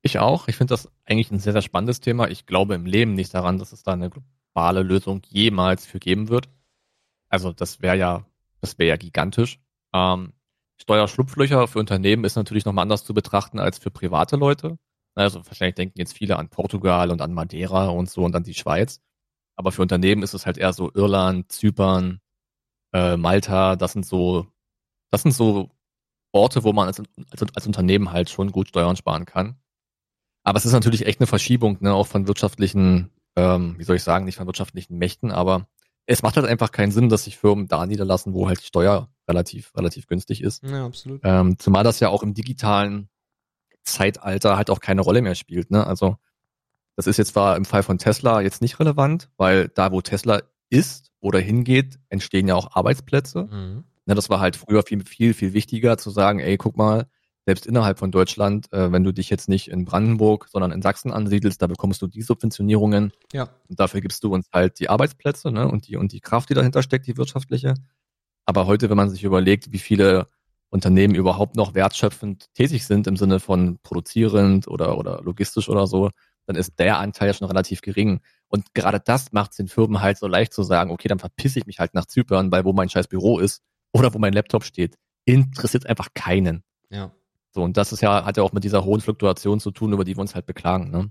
Ich 0.03 0.19
auch. 0.19 0.49
Ich 0.49 0.57
finde 0.57 0.73
das 0.73 0.89
eigentlich 1.05 1.31
ein 1.31 1.41
sehr, 1.41 1.53
sehr 1.53 1.63
spannendes 1.63 2.01
Thema. 2.01 2.29
Ich 2.29 2.47
glaube 2.47 2.75
im 2.75 2.87
Leben 2.87 3.15
nicht 3.15 3.35
daran, 3.35 3.59
dass 3.59 3.73
es 3.73 3.83
da 3.83 3.93
eine 3.93 4.11
globale 4.11 4.83
Lösung 4.83 5.23
jemals 5.29 5.87
für 5.87 5.99
geben 5.99 6.29
wird. 6.29 6.49
Also 7.29 7.53
das 7.53 7.83
wäre 7.83 7.97
ja, 7.97 8.25
das 8.61 8.79
wäre 8.79 8.91
ja 8.91 8.97
gigantisch. 8.97 9.59
Ähm, 9.93 10.33
Steuerschlupflöcher 10.81 11.67
für 11.67 11.81
Unternehmen 11.81 12.25
ist 12.25 12.37
natürlich 12.37 12.65
nochmal 12.65 12.85
anders 12.85 13.05
zu 13.05 13.13
betrachten 13.13 13.59
als 13.59 13.79
für 13.79 13.91
private 13.91 14.37
Leute. 14.37 14.79
Also 15.15 15.45
wahrscheinlich 15.45 15.75
denken 15.75 15.99
jetzt 15.99 16.17
viele 16.17 16.39
an 16.39 16.49
Portugal 16.49 17.11
und 17.11 17.21
an 17.21 17.35
Madeira 17.35 17.89
und 17.89 18.09
so 18.09 18.25
und 18.25 18.37
an 18.37 18.45
die 18.45 18.55
Schweiz. 18.55 19.01
Aber 19.57 19.73
für 19.73 19.83
Unternehmen 19.83 20.23
ist 20.23 20.35
es 20.35 20.47
halt 20.47 20.59
eher 20.59 20.73
so 20.73 20.93
Irland, 20.95 21.51
Zypern, 21.51 22.21
äh, 22.93 23.17
Malta, 23.17 23.75
das 23.77 23.93
sind 23.93 24.07
so, 24.07 24.47
das 25.11 25.23
sind 25.23 25.33
so 25.33 25.71
Orte, 26.33 26.63
wo 26.63 26.73
man 26.73 26.87
als, 26.87 27.01
als, 27.01 27.43
als 27.55 27.67
Unternehmen 27.67 28.13
halt 28.13 28.31
schon 28.31 28.53
gut 28.53 28.69
Steuern 28.69 28.97
sparen 28.97 29.25
kann. 29.25 29.57
Aber 30.49 30.57
es 30.57 30.65
ist 30.65 30.73
natürlich 30.73 31.05
echt 31.05 31.21
eine 31.21 31.27
Verschiebung, 31.27 31.77
ne, 31.81 31.93
auch 31.93 32.07
von 32.07 32.27
wirtschaftlichen, 32.27 33.11
ähm, 33.37 33.75
wie 33.77 33.85
soll 33.85 33.97
ich 33.97 34.03
sagen, 34.03 34.25
nicht 34.25 34.37
von 34.37 34.47
wirtschaftlichen 34.47 34.97
Mächten, 34.97 35.31
aber 35.31 35.69
es 36.07 36.23
macht 36.23 36.37
halt 36.37 36.47
einfach 36.47 36.73
keinen 36.73 36.91
Sinn, 36.91 37.11
dass 37.11 37.25
sich 37.25 37.37
Firmen 37.37 37.69
da 37.69 37.85
niederlassen, 37.85 38.33
wo 38.33 38.49
halt 38.49 38.63
die 38.63 38.65
Steuer 38.65 39.11
relativ, 39.29 39.77
relativ 39.77 40.07
günstig 40.07 40.43
ist. 40.43 40.63
Ja, 40.63 40.87
absolut. 40.87 41.21
Ähm, 41.23 41.59
zumal 41.59 41.85
das 41.85 42.01
ja 42.01 42.09
auch 42.09 42.23
im 42.23 42.33
digitalen 42.33 43.11
Zeitalter 43.83 44.57
halt 44.57 44.71
auch 44.71 44.81
keine 44.81 45.03
Rolle 45.03 45.21
mehr 45.21 45.35
spielt. 45.35 45.71
Ne? 45.71 45.87
Also 45.87 46.17
das 46.97 47.07
ist 47.07 47.19
jetzt 47.19 47.35
zwar 47.35 47.55
im 47.59 47.67
Fall 47.67 47.83
von 47.83 47.99
Tesla 47.99 48.41
jetzt 48.41 48.63
nicht 48.63 48.81
relevant, 48.81 49.29
weil 49.37 49.69
da, 49.69 49.93
wo 49.93 50.01
Tesla 50.01 50.41
ist 50.71 51.13
oder 51.21 51.41
hingeht, 51.41 51.99
entstehen 52.09 52.49
ja 52.49 52.55
auch 52.55 52.75
Arbeitsplätze. 52.75 53.51
Mhm. 53.51 53.85
Ne, 54.07 54.15
das 54.15 54.31
war 54.31 54.41
halt 54.41 54.57
früher 54.57 54.83
viel, 54.83 55.05
viel, 55.05 55.35
viel 55.35 55.53
wichtiger 55.53 55.99
zu 55.99 56.09
sagen, 56.09 56.39
ey, 56.39 56.57
guck 56.57 56.79
mal, 56.79 57.07
selbst 57.49 57.65
innerhalb 57.65 57.99
von 57.99 58.11
Deutschland, 58.11 58.71
äh, 58.75 58.93
wenn 58.93 59.05
du 59.05 59.11
dich 59.11 59.31
jetzt 59.31 59.49
nicht 59.49 59.69
in 59.69 59.87
Brandenburg, 59.87 60.49
sondern 60.53 60.71
in 60.71 60.83
Sachsen 60.83 61.11
ansiedelst, 61.11 61.63
da 61.63 61.67
bekommst 61.67 62.03
du 62.03 62.07
die 62.07 62.21
Subventionierungen 62.21 63.11
Ja. 63.33 63.49
und 63.71 63.81
dafür 63.81 64.03
gibst 64.03 64.23
du 64.23 64.35
uns 64.35 64.51
halt 64.53 64.79
die 64.81 64.91
Arbeitsplätze 64.91 65.51
ne, 65.51 65.67
und, 65.67 65.89
die, 65.89 65.97
und 65.97 66.13
die 66.13 66.21
Kraft, 66.21 66.51
die 66.51 66.55
dahinter 66.55 66.83
steckt, 66.83 67.07
die 67.07 67.17
wirtschaftliche. 67.17 67.73
Aber 68.45 68.67
heute, 68.67 68.91
wenn 68.91 68.99
man 68.99 69.09
sich 69.09 69.25
überlegt, 69.25 69.73
wie 69.73 69.79
viele 69.79 70.29
Unternehmen 70.69 71.15
überhaupt 71.15 71.57
noch 71.57 71.73
wertschöpfend 71.73 72.53
tätig 72.53 72.85
sind 72.85 73.07
im 73.07 73.17
Sinne 73.17 73.41
von 73.41 73.79
produzierend 73.83 74.69
oder, 74.69 74.99
oder 74.99 75.23
logistisch 75.23 75.71
oder 75.71 75.87
so, 75.87 76.11
dann 76.45 76.55
ist 76.55 76.79
der 76.79 76.99
Anteil 76.99 77.29
ja 77.29 77.33
schon 77.33 77.47
relativ 77.49 77.81
gering. 77.81 78.21
Und 78.49 78.75
gerade 78.75 79.01
das 79.03 79.33
macht 79.33 79.53
es 79.53 79.57
den 79.57 79.69
Firmen 79.69 80.03
halt 80.03 80.19
so 80.19 80.27
leicht 80.27 80.53
zu 80.53 80.63
sagen, 80.65 80.91
okay, 80.91 81.09
dann 81.09 81.19
verpisse 81.19 81.61
ich 81.61 81.65
mich 81.65 81.79
halt 81.79 81.95
nach 81.95 82.05
Zypern, 82.05 82.53
weil 82.53 82.67
wo 82.67 82.75
mein 82.75 82.91
scheiß 82.91 83.09
Büro 83.09 83.39
ist 83.39 83.63
oder 83.95 84.13
wo 84.13 84.19
mein 84.19 84.35
Laptop 84.35 84.65
steht, 84.65 84.97
interessiert 85.25 85.87
einfach 85.87 86.09
keinen. 86.13 86.63
Ja. 86.91 87.11
So, 87.59 87.65
und 87.65 87.77
das 87.77 87.91
ist 87.91 88.03
ja, 88.03 88.25
hat 88.25 88.37
ja 88.37 88.45
auch 88.45 88.53
mit 88.53 88.63
dieser 88.63 88.85
hohen 88.85 89.01
Fluktuation 89.01 89.59
zu 89.59 89.73
tun, 89.73 89.93
über 89.93 90.05
die 90.05 90.17
wir 90.17 90.21
uns 90.21 90.37
halt 90.37 90.47
beklagen. 90.47 90.93
Ne? 90.93 91.11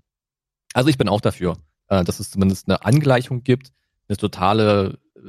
Also 0.71 0.87
ich 0.87 0.97
bin 0.97 1.09
auch 1.09 1.19
dafür, 1.19 1.57
äh, 1.89 2.05
dass 2.05 2.21
es 2.21 2.31
zumindest 2.31 2.69
eine 2.69 2.85
Angleichung 2.85 3.43
gibt. 3.43 3.73
Eine 4.07 4.15
totale, 4.15 4.97
äh, 5.17 5.19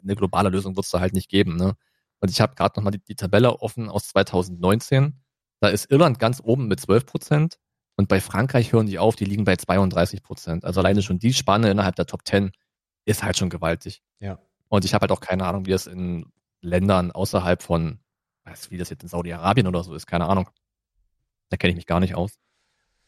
eine 0.00 0.14
globale 0.14 0.50
Lösung 0.50 0.76
wird 0.76 0.84
es 0.84 0.92
da 0.92 1.00
halt 1.00 1.12
nicht 1.12 1.28
geben. 1.28 1.56
Ne? 1.56 1.74
Und 2.20 2.30
ich 2.30 2.40
habe 2.40 2.54
gerade 2.54 2.78
nochmal 2.78 2.92
die, 2.92 3.00
die 3.00 3.16
Tabelle 3.16 3.62
offen 3.62 3.88
aus 3.88 4.06
2019. 4.10 5.20
Da 5.58 5.70
ist 5.70 5.90
Irland 5.90 6.20
ganz 6.20 6.40
oben 6.40 6.68
mit 6.68 6.78
12 6.78 7.04
Prozent. 7.04 7.58
Und 7.96 8.06
bei 8.06 8.20
Frankreich 8.20 8.72
hören 8.72 8.86
die 8.86 9.00
auf, 9.00 9.16
die 9.16 9.24
liegen 9.24 9.42
bei 9.42 9.56
32 9.56 10.22
Prozent. 10.22 10.64
Also 10.64 10.78
alleine 10.78 11.02
schon 11.02 11.18
die 11.18 11.32
Spanne 11.32 11.68
innerhalb 11.68 11.96
der 11.96 12.06
Top 12.06 12.24
10 12.24 12.52
ist 13.06 13.24
halt 13.24 13.36
schon 13.36 13.50
gewaltig. 13.50 14.04
Ja. 14.20 14.38
Und 14.68 14.84
ich 14.84 14.94
habe 14.94 15.02
halt 15.02 15.10
auch 15.10 15.20
keine 15.20 15.46
Ahnung, 15.46 15.66
wie 15.66 15.72
es 15.72 15.88
in 15.88 16.32
Ländern 16.60 17.10
außerhalb 17.10 17.60
von, 17.60 17.98
weiß, 18.44 18.70
wie 18.70 18.78
das 18.78 18.90
jetzt 18.90 19.02
in 19.02 19.08
Saudi-Arabien 19.08 19.66
oder 19.66 19.82
so 19.82 19.94
ist, 19.94 20.06
keine 20.06 20.28
Ahnung. 20.28 20.48
Da 21.50 21.56
kenne 21.56 21.70
ich 21.70 21.76
mich 21.76 21.86
gar 21.86 22.00
nicht 22.00 22.14
aus. 22.14 22.38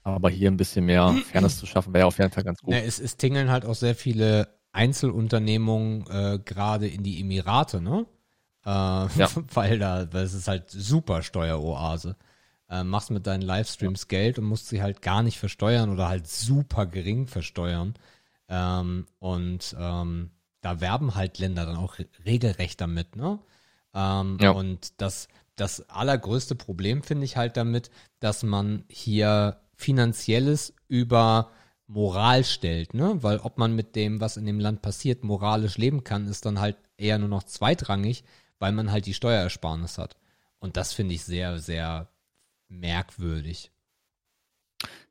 Aber 0.03 0.31
hier 0.31 0.51
ein 0.51 0.57
bisschen 0.57 0.85
mehr 0.87 1.13
Fairness 1.31 1.59
zu 1.59 1.67
schaffen, 1.67 1.93
wäre 1.93 2.07
auf 2.07 2.19
jeden 2.19 2.31
Fall 2.31 2.45
ganz 2.45 2.61
gut. 2.61 2.73
Ja, 2.73 2.81
es, 2.81 3.01
es 3.01 3.17
tingeln 3.17 3.51
halt 3.51 3.65
auch 3.65 3.75
sehr 3.75 3.97
viele 3.97 4.49
Einzelunternehmungen 4.73 6.07
äh, 6.09 6.39
gerade 6.39 6.87
in 6.87 7.03
die 7.03 7.21
Emirate, 7.21 7.81
ne? 7.81 8.07
Äh, 8.65 8.69
Ja. 8.69 9.29
Weil 9.55 9.79
da, 9.79 10.13
weil 10.13 10.25
es 10.25 10.35
ist 10.35 10.49
halt 10.49 10.71
super 10.71 11.23
Steueroase. 11.23 12.17
Äh, 12.69 12.85
machst 12.85 13.11
mit 13.11 13.27
deinen 13.27 13.43
Livestreams 13.43 14.09
Geld 14.09 14.39
und 14.39 14.45
musst 14.45 14.69
sie 14.69 14.83
halt 14.83 15.01
gar 15.03 15.23
nicht 15.23 15.39
versteuern 15.39 15.91
oder 15.91 16.09
halt 16.09 16.27
super 16.27 16.87
gering 16.87 17.27
versteuern. 17.27 17.95
Ähm, 18.49 19.07
und 19.19 19.75
ähm, 19.79 20.31
da 20.61 20.81
werben 20.81 21.15
halt 21.15 21.39
Länder 21.39 21.65
dann 21.67 21.77
auch 21.77 21.99
re 21.99 22.07
regelrecht 22.25 22.81
damit, 22.81 23.17
ne? 23.17 23.39
Ähm, 23.97 24.37
Ja. 24.41 24.51
Und 24.51 25.01
das, 25.01 25.27
das 25.57 25.89
allergrößte 25.89 26.55
Problem 26.55 27.03
finde 27.03 27.25
ich 27.25 27.37
halt 27.37 27.57
damit, 27.57 27.91
dass 28.21 28.43
man 28.43 28.85
hier 28.89 29.57
finanzielles 29.75 30.75
über 30.87 31.51
Moral 31.89 32.45
stellt, 32.45 32.95
ne? 32.95 33.23
Weil 33.23 33.39
ob 33.39 33.59
man 33.59 33.75
mit 33.75 33.97
dem, 33.97 34.21
was 34.21 34.37
in 34.37 34.45
dem 34.45 34.61
Land 34.61 34.83
passiert, 34.83 35.25
moralisch 35.25 35.79
leben 35.79 36.05
kann, 36.05 36.27
ist 36.27 36.45
dann 36.45 36.61
halt 36.61 36.77
eher 36.97 37.19
nur 37.19 37.29
noch 37.29 37.45
zweitrangig, 37.45 38.25
weil 38.59 38.73
man 38.73 38.91
halt 38.91 39.07
die 39.07 39.15
Steuerersparnis 39.15 39.97
hat. 39.99 40.17
Und 40.59 40.77
das 40.77 40.93
finde 40.93 41.15
ich 41.15 41.25
sehr, 41.25 41.59
sehr 41.59 42.09
merkwürdig. 42.69 43.71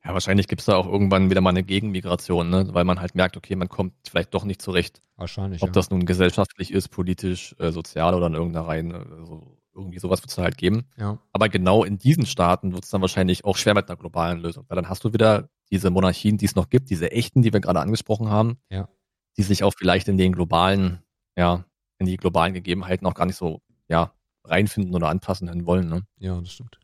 Ja, 0.04 0.12
wahrscheinlich 0.12 0.46
gibt's 0.46 0.66
da 0.66 0.76
auch 0.76 0.86
irgendwann 0.86 1.30
wieder 1.30 1.40
mal 1.40 1.50
eine 1.50 1.64
Gegenmigration, 1.64 2.48
ne? 2.48 2.68
weil 2.72 2.84
man 2.84 3.00
halt 3.00 3.14
merkt, 3.16 3.36
okay, 3.36 3.56
man 3.56 3.68
kommt 3.68 3.92
vielleicht 4.08 4.32
doch 4.34 4.44
nicht 4.44 4.62
zurecht. 4.62 5.02
Wahrscheinlich. 5.16 5.62
Ob 5.62 5.68
ja. 5.70 5.72
das 5.72 5.90
nun 5.90 6.06
gesellschaftlich 6.06 6.72
ist, 6.72 6.88
politisch, 6.88 7.56
äh, 7.58 7.72
sozial 7.72 8.14
oder 8.14 8.28
in 8.28 8.34
irgendeiner 8.34 8.66
Reihe, 8.66 8.94
also 8.94 9.58
irgendwie 9.74 9.98
sowas 9.98 10.22
wird's 10.22 10.36
da 10.36 10.42
halt 10.42 10.56
geben. 10.56 10.86
ja. 10.96 11.18
Aber 11.32 11.48
genau 11.48 11.84
in 11.84 11.98
diesen 11.98 12.24
Staaten 12.24 12.72
wird's 12.72 12.90
dann 12.90 13.00
wahrscheinlich 13.00 13.44
auch 13.44 13.56
schwer 13.56 13.74
mit 13.74 13.88
einer 13.88 13.96
globalen 13.96 14.40
Lösung, 14.40 14.64
weil 14.68 14.76
dann 14.76 14.88
hast 14.88 15.04
du 15.04 15.12
wieder 15.12 15.50
diese 15.70 15.90
Monarchien, 15.90 16.38
die 16.38 16.46
es 16.46 16.54
noch 16.54 16.70
gibt, 16.70 16.88
diese 16.88 17.10
echten, 17.10 17.42
die 17.42 17.52
wir 17.52 17.60
gerade 17.60 17.80
angesprochen 17.80 18.30
haben, 18.30 18.58
Ja. 18.70 18.88
die 19.36 19.42
sich 19.42 19.64
auch 19.64 19.74
vielleicht 19.76 20.08
in 20.08 20.16
den 20.16 20.32
globalen, 20.32 21.02
ja, 21.36 21.64
in 21.98 22.06
die 22.06 22.16
globalen 22.16 22.54
Gegebenheiten 22.54 23.06
auch 23.06 23.14
gar 23.14 23.26
nicht 23.26 23.36
so, 23.36 23.60
ja, 23.88 24.12
reinfinden 24.44 24.94
oder 24.94 25.08
anpassen 25.08 25.66
wollen. 25.66 25.88
Ne? 25.88 26.06
ja, 26.18 26.40
das 26.40 26.52
stimmt. 26.52 26.78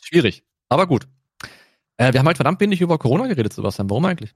Schwierig, 0.00 0.44
aber 0.68 0.86
gut. 0.86 1.08
Äh, 2.00 2.12
wir 2.14 2.20
haben 2.20 2.26
halt 2.26 2.38
verdammt 2.38 2.60
wenig 2.60 2.80
über 2.80 2.96
Corona 2.96 3.26
geredet, 3.26 3.52
Sebastian. 3.52 3.90
Warum 3.90 4.06
eigentlich? 4.06 4.34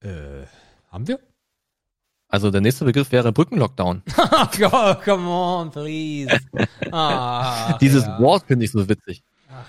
Äh, 0.00 0.44
haben 0.92 1.08
wir? 1.08 1.18
Also 2.28 2.50
der 2.52 2.60
nächste 2.60 2.84
Begriff 2.84 3.10
wäre 3.10 3.32
Brückenlockdown. 3.32 4.02
oh, 4.16 4.94
come 5.04 5.28
on, 5.28 5.70
please. 5.72 6.38
Ah, 6.92 7.76
Dieses 7.80 8.04
ja. 8.04 8.18
Wort 8.20 8.46
finde 8.46 8.64
ich 8.64 8.70
so 8.70 8.88
witzig. 8.88 9.24
Ach, 9.50 9.64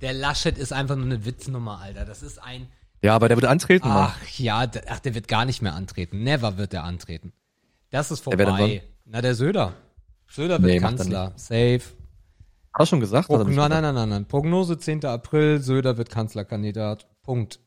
der 0.00 0.12
Laschet 0.12 0.58
ist 0.58 0.72
einfach 0.72 0.96
nur 0.96 1.06
eine 1.06 1.24
Witznummer, 1.24 1.78
Alter. 1.80 2.04
Das 2.04 2.22
ist 2.22 2.42
ein. 2.42 2.68
Ja, 3.02 3.14
aber 3.14 3.28
der 3.28 3.36
wird 3.36 3.46
antreten. 3.46 3.86
Mann. 3.88 4.12
Ach 4.12 4.38
ja, 4.38 4.66
d- 4.66 4.82
ach, 4.88 4.98
der 4.98 5.14
wird 5.14 5.28
gar 5.28 5.44
nicht 5.44 5.62
mehr 5.62 5.74
antreten. 5.74 6.24
Never 6.24 6.56
wird 6.56 6.74
er 6.74 6.82
antreten. 6.82 7.32
Das 7.90 8.10
ist 8.10 8.20
vorbei. 8.20 8.82
Na, 9.04 9.20
der 9.22 9.34
Söder. 9.36 9.74
Söder 10.28 10.60
wird 10.60 10.70
Nee, 10.70 10.76
er 10.76 10.80
Kanzler. 10.82 11.32
Safe. 11.36 11.80
Hat 12.78 12.84
er 12.84 12.86
schon 12.86 13.00
gesagt? 13.00 13.28
Hat 13.28 13.36
Prog 13.36 13.48
nicht 13.48 13.56
nein, 13.56 13.70
nein, 13.70 13.82
nein, 13.82 13.94
nein, 13.94 14.08
nein. 14.08 14.24
Prognose 14.26 14.78
10. 14.78 15.04
April, 15.04 15.60
Söder 15.60 15.96
wird 15.98 16.10
Kanzlerkandidat. 16.10 17.08
Punkt. 17.22 17.58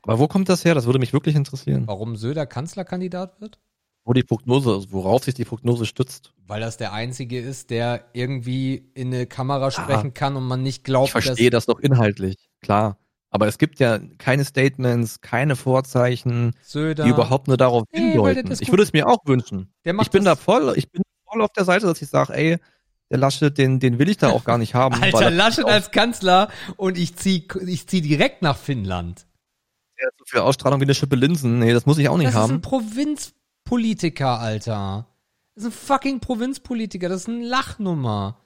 Aber 0.00 0.18
wo 0.18 0.26
kommt 0.26 0.48
das 0.48 0.64
her? 0.64 0.74
Das 0.74 0.86
würde 0.86 0.98
mich 0.98 1.12
wirklich 1.12 1.36
interessieren. 1.36 1.86
Warum 1.86 2.16
Söder 2.16 2.46
Kanzlerkandidat 2.46 3.42
wird? 3.42 3.60
Wo 4.04 4.14
die 4.14 4.22
Prognose, 4.22 4.86
worauf 4.90 5.24
sich 5.24 5.34
die 5.34 5.44
Prognose 5.44 5.84
stützt. 5.84 6.32
Weil 6.46 6.62
das 6.62 6.78
der 6.78 6.94
Einzige 6.94 7.40
ist, 7.40 7.68
der 7.68 8.06
irgendwie 8.14 8.90
in 8.94 9.12
eine 9.12 9.26
Kamera 9.26 9.70
sprechen 9.70 10.14
kann 10.14 10.34
und 10.34 10.44
man 10.44 10.62
nicht 10.62 10.82
glaubt, 10.82 11.08
Ich 11.08 11.12
verstehe 11.12 11.50
das 11.50 11.66
doch 11.66 11.78
inhaltlich, 11.78 12.36
klar. 12.62 12.96
Aber 13.28 13.48
es 13.48 13.58
gibt 13.58 13.80
ja 13.80 13.98
keine 14.16 14.46
Statements, 14.46 15.20
keine 15.20 15.56
Vorzeichen, 15.56 16.56
Söder. 16.62 17.04
die 17.04 17.10
überhaupt 17.10 17.48
nur 17.48 17.58
darauf 17.58 17.84
hindeuten. 17.90 18.50
Ich 18.60 18.70
würde 18.70 18.82
es 18.82 18.94
mir 18.94 19.06
auch 19.06 19.20
wünschen. 19.26 19.72
Ich 19.84 20.10
bin 20.10 20.24
da 20.24 20.36
voll, 20.36 20.72
ich 20.76 20.90
bin 20.90 21.02
voll 21.30 21.42
auf 21.42 21.52
der 21.52 21.64
Seite, 21.64 21.86
dass 21.86 22.00
ich 22.00 22.08
sage, 22.08 22.32
ey, 22.34 22.58
der 23.12 23.18
Laschet, 23.18 23.56
den, 23.56 23.78
den 23.78 23.98
will 23.98 24.08
ich 24.08 24.16
da 24.16 24.30
auch 24.30 24.42
gar 24.42 24.56
nicht 24.56 24.74
haben. 24.74 25.00
Alter, 25.00 25.24
er 25.24 25.30
Laschet 25.30 25.66
als 25.66 25.90
Kanzler 25.90 26.48
und 26.76 26.96
ich 26.96 27.14
zieh, 27.14 27.46
ich 27.66 27.86
zieh 27.86 28.00
direkt 28.00 28.40
nach 28.40 28.56
Finnland. 28.56 29.26
der 29.98 30.06
hat 30.06 30.14
so 30.18 30.24
viel 30.26 30.40
Ausstrahlung 30.40 30.80
wie 30.80 30.84
eine 30.84 30.94
Schippe 30.94 31.14
Linsen. 31.14 31.58
Nee, 31.58 31.74
das 31.74 31.84
muss 31.84 31.98
ich 31.98 32.08
auch 32.08 32.16
nicht 32.16 32.28
Das 32.28 32.34
ist 32.34 32.40
haben. 32.40 32.54
ein 32.54 32.60
Provinzpolitiker, 32.62 34.40
Alter. 34.40 35.06
Das 35.54 35.64
ist 35.64 35.70
ein 35.70 35.72
fucking 35.72 36.20
Provinzpolitiker. 36.20 37.10
Das 37.10 37.22
ist 37.22 37.28
eine 37.28 37.44
Lachnummer. 37.44 38.38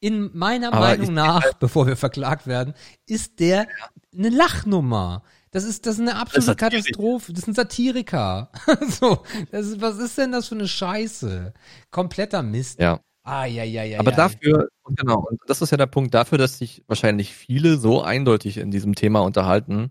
In 0.00 0.30
meiner 0.34 0.74
Aber 0.74 0.80
Meinung 0.80 1.14
nach, 1.14 1.54
bevor 1.54 1.86
wir 1.86 1.96
verklagt 1.96 2.46
werden, 2.46 2.74
ist 3.06 3.40
der 3.40 3.66
eine 4.14 4.28
Lachnummer. 4.28 5.22
Das 5.52 5.64
ist, 5.64 5.86
das 5.86 5.94
ist 5.94 6.00
eine 6.00 6.16
absolute 6.16 6.44
Satiriker. 6.44 6.82
Katastrophe. 6.82 7.32
Das 7.32 7.42
ist 7.44 7.48
ein 7.48 7.54
Satiriker. 7.54 8.50
so, 9.00 9.22
das 9.50 9.66
ist, 9.68 9.80
was 9.80 9.96
ist 9.98 10.18
denn 10.18 10.32
das 10.32 10.48
für 10.48 10.54
eine 10.54 10.68
Scheiße? 10.68 11.54
Kompletter 11.90 12.42
Mist. 12.42 12.78
Ja. 12.78 13.00
Ah, 13.24 13.44
ja, 13.44 13.62
ja, 13.62 13.84
ja. 13.84 14.00
Aber 14.00 14.10
ja. 14.10 14.16
dafür, 14.16 14.68
und 14.82 14.98
genau, 14.98 15.20
und 15.20 15.38
das 15.46 15.62
ist 15.62 15.70
ja 15.70 15.76
der 15.76 15.86
Punkt, 15.86 16.12
dafür, 16.12 16.38
dass 16.38 16.58
sich 16.58 16.82
wahrscheinlich 16.88 17.32
viele 17.34 17.78
so 17.78 18.02
eindeutig 18.02 18.56
in 18.58 18.70
diesem 18.72 18.94
Thema 18.96 19.20
unterhalten, 19.20 19.90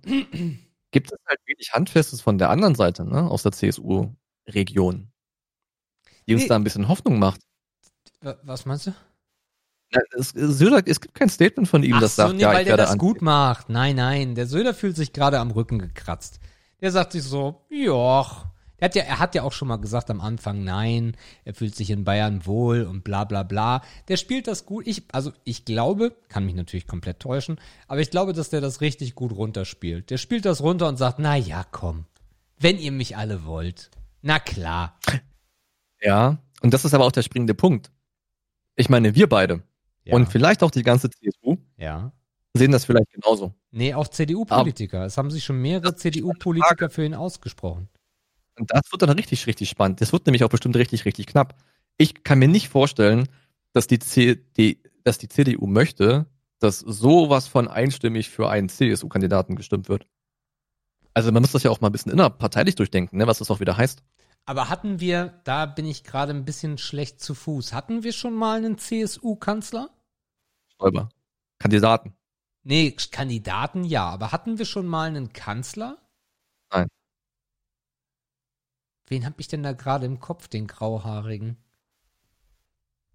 gibt 0.91 1.11
es 1.11 1.17
halt 1.27 1.39
wenig 1.45 1.71
Handfestes 1.73 2.19
von 2.21 2.37
der 2.37 2.49
anderen 2.49 2.75
Seite, 2.75 3.05
ne, 3.05 3.29
aus 3.29 3.43
der 3.43 3.53
CSU-Region, 3.53 5.11
die 6.27 6.33
uns 6.33 6.43
Nee. 6.43 6.49
da 6.49 6.55
ein 6.55 6.63
bisschen 6.65 6.89
Hoffnung 6.89 7.19
macht. 7.19 7.39
Wa- 8.19 8.37
Was 8.43 8.65
meinst 8.65 8.87
du? 8.87 8.93
Es, 10.17 10.29
Söder, 10.29 10.81
es 10.85 11.01
gibt 11.01 11.15
kein 11.15 11.27
Statement 11.29 11.67
von 11.67 11.83
ihm, 11.83 11.95
Ach 11.95 11.99
das 12.01 12.15
so, 12.15 12.23
sagt, 12.23 12.35
nee, 12.35 12.41
ja, 12.43 12.53
weil 12.53 12.63
der 12.65 12.77
das 12.77 12.91
an. 12.91 12.97
gut 12.97 13.21
macht. 13.21 13.69
Nein, 13.69 13.97
nein, 13.97 14.35
der 14.35 14.47
Söder 14.47 14.73
fühlt 14.73 14.95
sich 14.95 15.11
gerade 15.11 15.39
am 15.39 15.51
Rücken 15.51 15.79
gekratzt. 15.79 16.39
Der 16.79 16.91
sagt 16.91 17.11
sich 17.13 17.23
so, 17.23 17.65
joch. 17.69 18.45
Er 18.81 18.85
hat, 18.85 18.95
ja, 18.95 19.03
er 19.03 19.19
hat 19.19 19.35
ja 19.35 19.43
auch 19.43 19.51
schon 19.51 19.67
mal 19.67 19.77
gesagt 19.77 20.09
am 20.09 20.19
Anfang, 20.19 20.63
nein, 20.63 21.15
er 21.45 21.53
fühlt 21.53 21.75
sich 21.75 21.91
in 21.91 22.03
Bayern 22.03 22.47
wohl 22.47 22.81
und 22.81 23.03
bla 23.03 23.25
bla 23.25 23.43
bla. 23.43 23.83
Der 24.07 24.17
spielt 24.17 24.47
das 24.47 24.65
gut. 24.65 24.87
Ich, 24.87 25.03
also 25.11 25.31
ich 25.43 25.65
glaube, 25.65 26.15
kann 26.29 26.47
mich 26.47 26.55
natürlich 26.55 26.87
komplett 26.87 27.19
täuschen, 27.19 27.59
aber 27.87 28.01
ich 28.01 28.09
glaube, 28.09 28.33
dass 28.33 28.49
der 28.49 28.59
das 28.59 28.81
richtig 28.81 29.13
gut 29.13 29.33
runterspielt. 29.33 30.09
Der 30.09 30.17
spielt 30.17 30.45
das 30.45 30.61
runter 30.61 30.87
und 30.87 30.97
sagt, 30.97 31.19
na 31.19 31.35
ja, 31.35 31.63
komm, 31.69 32.05
wenn 32.57 32.79
ihr 32.79 32.91
mich 32.91 33.15
alle 33.15 33.45
wollt. 33.45 33.91
Na 34.23 34.39
klar. 34.39 34.97
Ja, 36.01 36.39
und 36.61 36.73
das 36.73 36.83
ist 36.83 36.95
aber 36.95 37.05
auch 37.05 37.11
der 37.11 37.21
springende 37.21 37.53
Punkt. 37.53 37.91
Ich 38.75 38.89
meine, 38.89 39.13
wir 39.13 39.29
beide 39.29 39.61
Ja, 40.05 40.15
und 40.15 40.25
vielleicht 40.25 40.63
auch 40.63 40.71
die 40.71 40.81
ganze 40.81 41.11
CSU 41.11 41.57
ja. 41.77 42.11
sehen 42.55 42.71
das 42.71 42.85
vielleicht 42.85 43.11
genauso. 43.11 43.53
Nee, 43.69 43.93
auch 43.93 44.07
CDU-Politiker. 44.07 45.05
Es 45.05 45.19
haben 45.19 45.29
sich 45.29 45.43
schon 45.43 45.61
mehrere 45.61 45.95
CDU-Politiker 45.95 46.89
für 46.89 47.05
ihn 47.05 47.13
ausgesprochen. 47.13 47.87
Und 48.57 48.71
das 48.71 48.91
wird 48.91 49.01
dann 49.01 49.09
richtig, 49.09 49.47
richtig 49.47 49.69
spannend. 49.69 50.01
Das 50.01 50.11
wird 50.13 50.25
nämlich 50.25 50.43
auch 50.43 50.49
bestimmt 50.49 50.75
richtig, 50.75 51.05
richtig 51.05 51.27
knapp. 51.27 51.55
Ich 51.97 52.23
kann 52.23 52.39
mir 52.39 52.47
nicht 52.47 52.69
vorstellen, 52.69 53.27
dass 53.73 53.87
die, 53.87 53.99
CD, 53.99 54.79
dass 55.03 55.17
die 55.17 55.29
CDU 55.29 55.67
möchte, 55.67 56.25
dass 56.59 56.79
sowas 56.79 57.47
von 57.47 57.67
einstimmig 57.67 58.29
für 58.29 58.49
einen 58.49 58.69
CSU-Kandidaten 58.69 59.55
gestimmt 59.55 59.89
wird. 59.89 60.05
Also 61.13 61.31
man 61.31 61.41
muss 61.41 61.51
das 61.51 61.63
ja 61.63 61.71
auch 61.71 61.81
mal 61.81 61.89
ein 61.89 61.91
bisschen 61.91 62.11
innerparteilich 62.11 62.75
durchdenken, 62.75 63.17
ne, 63.17 63.27
was 63.27 63.39
das 63.39 63.51
auch 63.51 63.59
wieder 63.59 63.77
heißt. 63.77 64.03
Aber 64.45 64.69
hatten 64.69 64.99
wir, 64.99 65.41
da 65.43 65.65
bin 65.65 65.85
ich 65.85 66.03
gerade 66.03 66.33
ein 66.33 66.45
bisschen 66.45 66.77
schlecht 66.77 67.21
zu 67.21 67.35
Fuß, 67.35 67.73
hatten 67.73 68.03
wir 68.03 68.13
schon 68.13 68.33
mal 68.33 68.57
einen 68.57 68.77
CSU-Kanzler? 68.77 69.89
Stoiber. 70.73 71.09
Kandidaten. 71.59 72.15
Nee, 72.63 72.91
Kandidaten 72.91 73.83
ja, 73.83 74.07
aber 74.09 74.31
hatten 74.31 74.57
wir 74.57 74.65
schon 74.65 74.85
mal 74.87 75.07
einen 75.07 75.33
Kanzler? 75.33 75.97
Nein. 76.71 76.87
Wen 79.11 79.25
hab 79.25 79.41
ich 79.41 79.49
denn 79.49 79.61
da 79.61 79.73
gerade 79.73 80.05
im 80.05 80.21
Kopf, 80.21 80.47
den 80.47 80.67
grauhaarigen? 80.67 81.57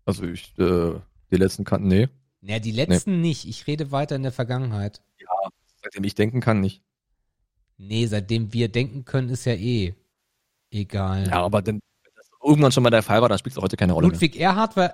Also 0.04 0.24
ich, 0.24 0.52
äh, 0.58 0.92
die 1.30 1.36
letzten 1.36 1.64
kannten, 1.64 1.88
nee. 1.88 2.10
Naja, 2.42 2.58
die 2.58 2.70
letzten 2.70 3.22
nicht. 3.22 3.48
Ich 3.48 3.66
rede 3.66 3.92
weiter 3.92 4.14
in 4.14 4.22
der 4.22 4.30
Vergangenheit. 4.30 5.00
Seitdem 5.82 6.04
ich 6.04 6.14
denken 6.14 6.42
kann, 6.42 6.60
nicht. 6.60 6.82
Nee, 7.78 8.04
seitdem 8.04 8.52
wir 8.52 8.68
denken 8.68 9.06
können, 9.06 9.30
ist 9.30 9.46
ja 9.46 9.54
eh 9.54 9.94
egal. 10.70 11.28
Ja, 11.28 11.42
aber 11.42 11.62
dann, 11.62 11.80
wenn 12.02 12.12
das 12.14 12.28
irgendwann 12.44 12.72
schon 12.72 12.82
mal 12.82 12.90
der 12.90 13.02
Fall 13.02 13.22
war, 13.22 13.30
dann 13.30 13.38
spielt 13.38 13.56
es 13.56 13.62
heute 13.62 13.78
keine 13.78 13.94
Rolle 13.94 14.08
mehr. 14.08 14.12
Ludwig 14.12 14.36
Erhard 14.38 14.76
war 14.76 14.92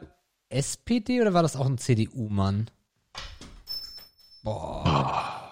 SPD 0.50 1.20
oder 1.20 1.34
war 1.34 1.42
das 1.42 1.56
auch 1.56 1.66
ein 1.66 1.78
CDU-Mann? 1.78 2.70
Boah. 4.44 5.50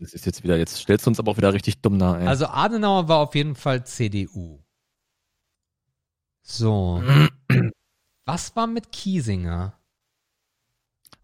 Das 0.00 0.12
ist 0.14 0.26
jetzt 0.26 0.42
wieder, 0.42 0.58
jetzt 0.58 0.78
stellst 0.78 1.06
du 1.06 1.10
uns 1.10 1.20
aber 1.20 1.30
auch 1.30 1.36
wieder 1.36 1.52
richtig 1.52 1.80
dumm 1.80 1.96
nah, 1.96 2.18
ey. 2.18 2.26
Also 2.26 2.46
Adenauer 2.46 3.06
war 3.06 3.18
auf 3.18 3.36
jeden 3.36 3.54
Fall 3.54 3.86
CDU. 3.86 4.58
So. 6.42 7.02
Was 8.24 8.54
war 8.56 8.66
mit 8.66 8.92
Kiesinger? 8.92 9.74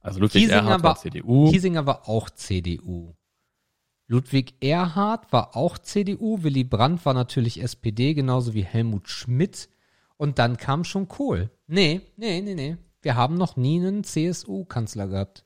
Also 0.01 0.21
Ludwig 0.21 0.43
Kiesinger 0.43 0.59
Erhard 0.63 0.83
war 0.83 0.91
war- 0.91 0.97
CDU. 0.99 1.51
Kiesinger 1.51 1.87
war 1.87 2.09
auch 2.09 2.31
CDU. 2.31 3.15
Ludwig 4.09 4.55
Erhard 4.61 5.33
war 5.33 5.57
auch 5.57 5.79
CDU. 5.79 6.43
Willy 6.43 6.63
Brandt 6.65 7.05
war 7.05 7.15
natürlich 7.15 7.61
SPD, 7.61 8.15
genauso 8.15 8.55
wie 8.55 8.65
Helmut 8.65 9.09
Schmidt. 9.09 9.69
Und 10.17 10.39
dann 10.39 10.57
kam 10.57 10.85
schon 10.85 11.09
Kohl. 11.09 11.51
Nee, 11.67 12.01
nee, 12.17 12.41
nee, 12.41 12.55
nee. 12.55 12.77
Wir 13.03 13.17
haben 13.17 13.35
noch 13.37 13.57
nie 13.57 13.79
einen 13.81 14.05
CSU-Kanzler 14.05 15.09
gehabt. 15.09 15.45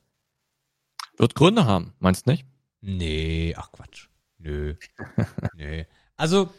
Wird 1.17 1.35
Gründe 1.35 1.65
haben, 1.65 1.93
meinst 1.99 2.25
du 2.27 2.31
nicht? 2.31 2.45
Nee, 2.81 3.53
ach 3.57 3.71
Quatsch. 3.71 4.07
Nö. 4.37 4.75
Nö. 5.55 5.83
Also, 6.15 6.49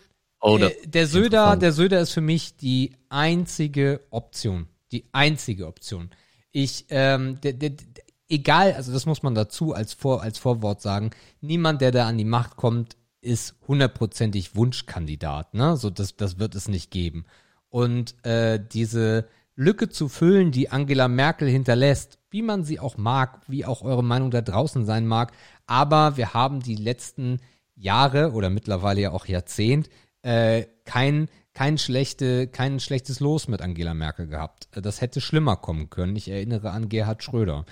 Oh, 0.42 0.58
äh, 0.58 0.74
der 0.84 1.06
Söder, 1.06 1.24
interessant. 1.24 1.62
der 1.62 1.72
Söder 1.72 2.00
ist 2.00 2.12
für 2.12 2.20
mich 2.20 2.56
die 2.56 2.96
einzige 3.08 4.00
Option. 4.10 4.66
Die 4.90 5.04
einzige 5.12 5.68
Option. 5.68 6.10
Ich, 6.50 6.86
ähm, 6.90 7.40
der, 7.40 7.52
der, 7.52 7.70
der, 7.70 8.04
egal, 8.28 8.72
also 8.72 8.92
das 8.92 9.06
muss 9.06 9.22
man 9.22 9.36
dazu 9.36 9.72
als, 9.72 9.94
Vor, 9.94 10.20
als 10.20 10.38
Vorwort 10.38 10.82
sagen, 10.82 11.10
niemand, 11.40 11.80
der 11.80 11.92
da 11.92 12.08
an 12.08 12.18
die 12.18 12.24
Macht 12.24 12.56
kommt, 12.56 12.96
ist 13.20 13.54
hundertprozentig 13.68 14.56
Wunschkandidat. 14.56 15.54
Ne? 15.54 15.76
So, 15.76 15.90
das, 15.90 16.16
das 16.16 16.40
wird 16.40 16.56
es 16.56 16.68
nicht 16.68 16.90
geben. 16.90 17.24
Und 17.68 18.16
äh, 18.26 18.58
diese 18.60 19.28
Lücke 19.54 19.90
zu 19.90 20.08
füllen, 20.08 20.50
die 20.50 20.70
Angela 20.70 21.06
Merkel 21.06 21.48
hinterlässt, 21.48 22.18
wie 22.30 22.42
man 22.42 22.64
sie 22.64 22.80
auch 22.80 22.96
mag, 22.96 23.40
wie 23.46 23.64
auch 23.64 23.82
eure 23.82 24.02
Meinung 24.02 24.32
da 24.32 24.40
draußen 24.40 24.84
sein 24.86 25.06
mag, 25.06 25.32
aber 25.66 26.16
wir 26.16 26.34
haben 26.34 26.60
die 26.60 26.74
letzten 26.74 27.38
Jahre 27.76 28.32
oder 28.32 28.50
mittlerweile 28.50 29.02
ja 29.02 29.12
auch 29.12 29.26
Jahrzehnt 29.26 29.88
äh, 30.22 30.66
kein, 30.84 31.28
kein, 31.52 31.78
schlechte, 31.78 32.46
kein 32.48 32.80
schlechtes 32.80 33.20
Los 33.20 33.48
mit 33.48 33.62
Angela 33.62 33.94
Merkel 33.94 34.26
gehabt. 34.26 34.68
Das 34.72 35.00
hätte 35.00 35.20
schlimmer 35.20 35.56
kommen 35.56 35.90
können. 35.90 36.16
Ich 36.16 36.28
erinnere 36.28 36.70
an 36.70 36.88
Gerhard 36.88 37.22
Schröder. 37.22 37.64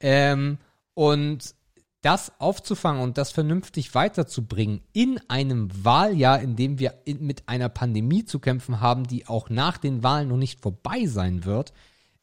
Ähm, 0.00 0.58
und 0.94 1.54
das 2.02 2.32
aufzufangen 2.40 3.02
und 3.02 3.18
das 3.18 3.32
vernünftig 3.32 3.94
weiterzubringen 3.94 4.80
in 4.92 5.20
einem 5.28 5.68
Wahljahr, 5.84 6.40
in 6.40 6.54
dem 6.54 6.78
wir 6.78 7.02
in, 7.04 7.26
mit 7.26 7.48
einer 7.48 7.68
Pandemie 7.68 8.24
zu 8.24 8.38
kämpfen 8.38 8.80
haben, 8.80 9.04
die 9.04 9.26
auch 9.26 9.50
nach 9.50 9.76
den 9.76 10.02
Wahlen 10.02 10.28
noch 10.28 10.36
nicht 10.36 10.60
vorbei 10.60 11.06
sein 11.06 11.44
wird, 11.44 11.72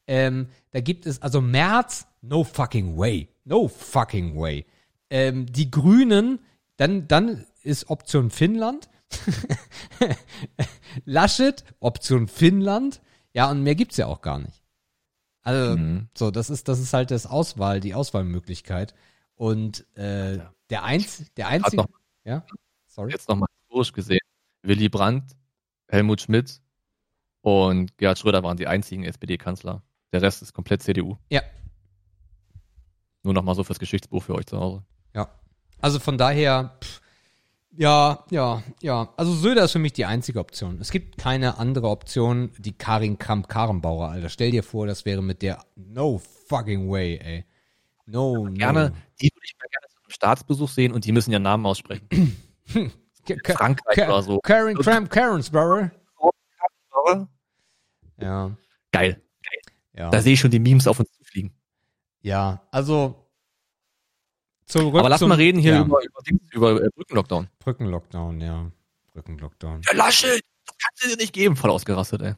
ähm, 0.06 0.48
da 0.70 0.80
gibt 0.80 1.06
es, 1.06 1.22
also 1.22 1.40
März, 1.40 2.06
no 2.22 2.44
fucking 2.44 2.96
way. 2.96 3.28
No 3.44 3.68
fucking 3.68 4.38
way. 4.38 4.66
Ähm, 5.10 5.46
die 5.46 5.70
Grünen, 5.70 6.40
dann, 6.76 7.06
dann 7.08 7.44
ist 7.62 7.90
Option 7.90 8.30
Finnland. 8.30 8.88
Laschet, 11.04 11.64
Option 11.80 12.28
Finnland. 12.28 13.00
Ja, 13.32 13.50
und 13.50 13.62
mehr 13.62 13.74
gibt's 13.74 13.96
ja 13.96 14.06
auch 14.06 14.20
gar 14.22 14.38
nicht. 14.38 14.62
Also, 15.42 15.76
Mhm. 15.76 16.08
so, 16.16 16.30
das 16.30 16.50
ist, 16.50 16.68
das 16.68 16.78
ist 16.80 16.92
halt 16.92 17.10
das 17.10 17.26
Auswahl, 17.26 17.80
die 17.80 17.94
Auswahlmöglichkeit. 17.94 18.94
Und 19.34 19.86
äh, 19.96 20.38
der, 20.70 20.84
Einz, 20.84 21.24
der 21.36 21.48
einzige. 21.48 21.76
noch, 21.76 21.88
Ja? 22.24 22.44
Sorry. 22.86 23.10
jetzt 23.12 23.28
nochmal 23.28 23.48
historisch 23.62 23.92
gesehen. 23.92 24.20
Willy 24.62 24.88
Brandt, 24.88 25.36
Helmut 25.88 26.20
Schmidt 26.22 26.60
und 27.42 27.98
Gerhard 27.98 28.18
Schröder 28.18 28.42
waren 28.42 28.56
die 28.56 28.66
einzigen 28.68 29.04
SPD-Kanzler. 29.04 29.82
Der 30.12 30.22
Rest 30.22 30.40
ist 30.42 30.52
komplett 30.54 30.82
CDU. 30.82 31.16
Ja. 31.28 31.42
Nur 33.24 33.34
nochmal 33.34 33.54
so 33.56 33.64
fürs 33.64 33.78
Geschichtsbuch 33.78 34.22
für 34.22 34.34
euch 34.36 34.46
zu 34.46 34.58
Hause. 34.58 34.84
Ja. 35.14 35.28
Also 35.80 35.98
von 35.98 36.16
daher, 36.16 36.78
pff, 36.82 37.00
ja, 37.76 38.24
ja, 38.30 38.62
ja. 38.80 39.12
Also 39.16 39.32
Söder 39.34 39.64
ist 39.64 39.72
für 39.72 39.78
mich 39.78 39.92
die 39.92 40.04
einzige 40.04 40.38
Option. 40.40 40.78
Es 40.80 40.90
gibt 40.90 41.18
keine 41.18 41.58
andere 41.58 41.88
Option, 41.88 42.50
die 42.58 42.72
Karin 42.76 43.18
Kramp-Karrenbauer, 43.18 44.08
Alter. 44.10 44.28
Stell 44.28 44.50
dir 44.50 44.62
vor, 44.62 44.86
das 44.86 45.04
wäre 45.04 45.22
mit 45.22 45.42
der 45.42 45.64
no 45.76 46.20
fucking 46.48 46.90
way, 46.90 47.18
ey. 47.18 47.44
No, 48.06 48.46
no. 48.46 48.52
Gerne, 48.52 48.92
die 49.20 49.30
würde 49.32 49.44
ich 49.44 49.56
mal 49.58 49.68
gerne 49.70 49.86
zu 49.88 49.98
einem 49.98 50.10
Staatsbesuch 50.10 50.68
sehen 50.68 50.92
und 50.92 51.04
die 51.04 51.12
müssen 51.12 51.32
ihren 51.32 51.42
Namen 51.42 51.64
aussprechen. 51.66 52.08
Frankreich 53.46 53.96
Ka- 53.96 54.06
oder 54.08 54.22
so. 54.22 54.38
Karin 54.40 54.76
Kramp 54.76 55.10
Karrensbauer. 55.10 55.90
Ja, 58.20 58.56
Geil. 58.92 59.20
ja. 59.94 60.10
Da 60.10 60.20
sehe 60.20 60.34
ich 60.34 60.40
schon 60.40 60.50
die 60.50 60.58
Memes 60.58 60.86
auf 60.86 61.00
uns 61.00 61.10
zufliegen. 61.12 61.52
ja, 62.22 62.62
also 62.70 63.23
zurück 64.66 64.94
Aber 64.94 65.08
lass 65.08 65.20
zum 65.20 65.28
mal 65.28 65.36
reden 65.36 65.58
hier 65.58 65.74
ja, 65.74 65.80
über, 65.82 66.00
über, 66.02 66.72
über 66.72 66.84
äh, 66.84 66.90
Brückenlockdown. 66.94 67.48
Brückenlockdown, 67.58 68.40
ja. 68.40 68.70
Brückenlockdown. 69.12 69.82
Der 69.82 69.96
Laschet, 69.96 70.42
das 70.66 70.76
kannst 70.78 71.04
du 71.04 71.08
dir 71.08 71.16
nicht 71.16 71.32
geben. 71.32 71.56
Voll 71.56 71.70
ausgerastet, 71.70 72.22
ey. 72.22 72.34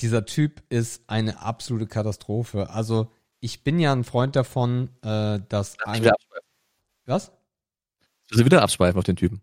dieser 0.00 0.24
Typ 0.24 0.62
ist 0.68 1.02
eine 1.06 1.40
absolute 1.40 1.86
Katastrophe. 1.86 2.70
Also 2.70 3.10
ich 3.40 3.62
bin 3.62 3.78
ja 3.78 3.92
ein 3.92 4.04
Freund 4.04 4.36
davon, 4.36 4.90
äh, 5.02 5.40
dass 5.48 5.76
Ich 5.94 6.02
will 6.02 6.12
was? 7.06 7.32
Ich 8.30 8.36
will 8.36 8.44
wieder 8.44 8.62
abschweifen 8.62 8.98
auf 8.98 9.04
den 9.04 9.16
Typen. 9.16 9.40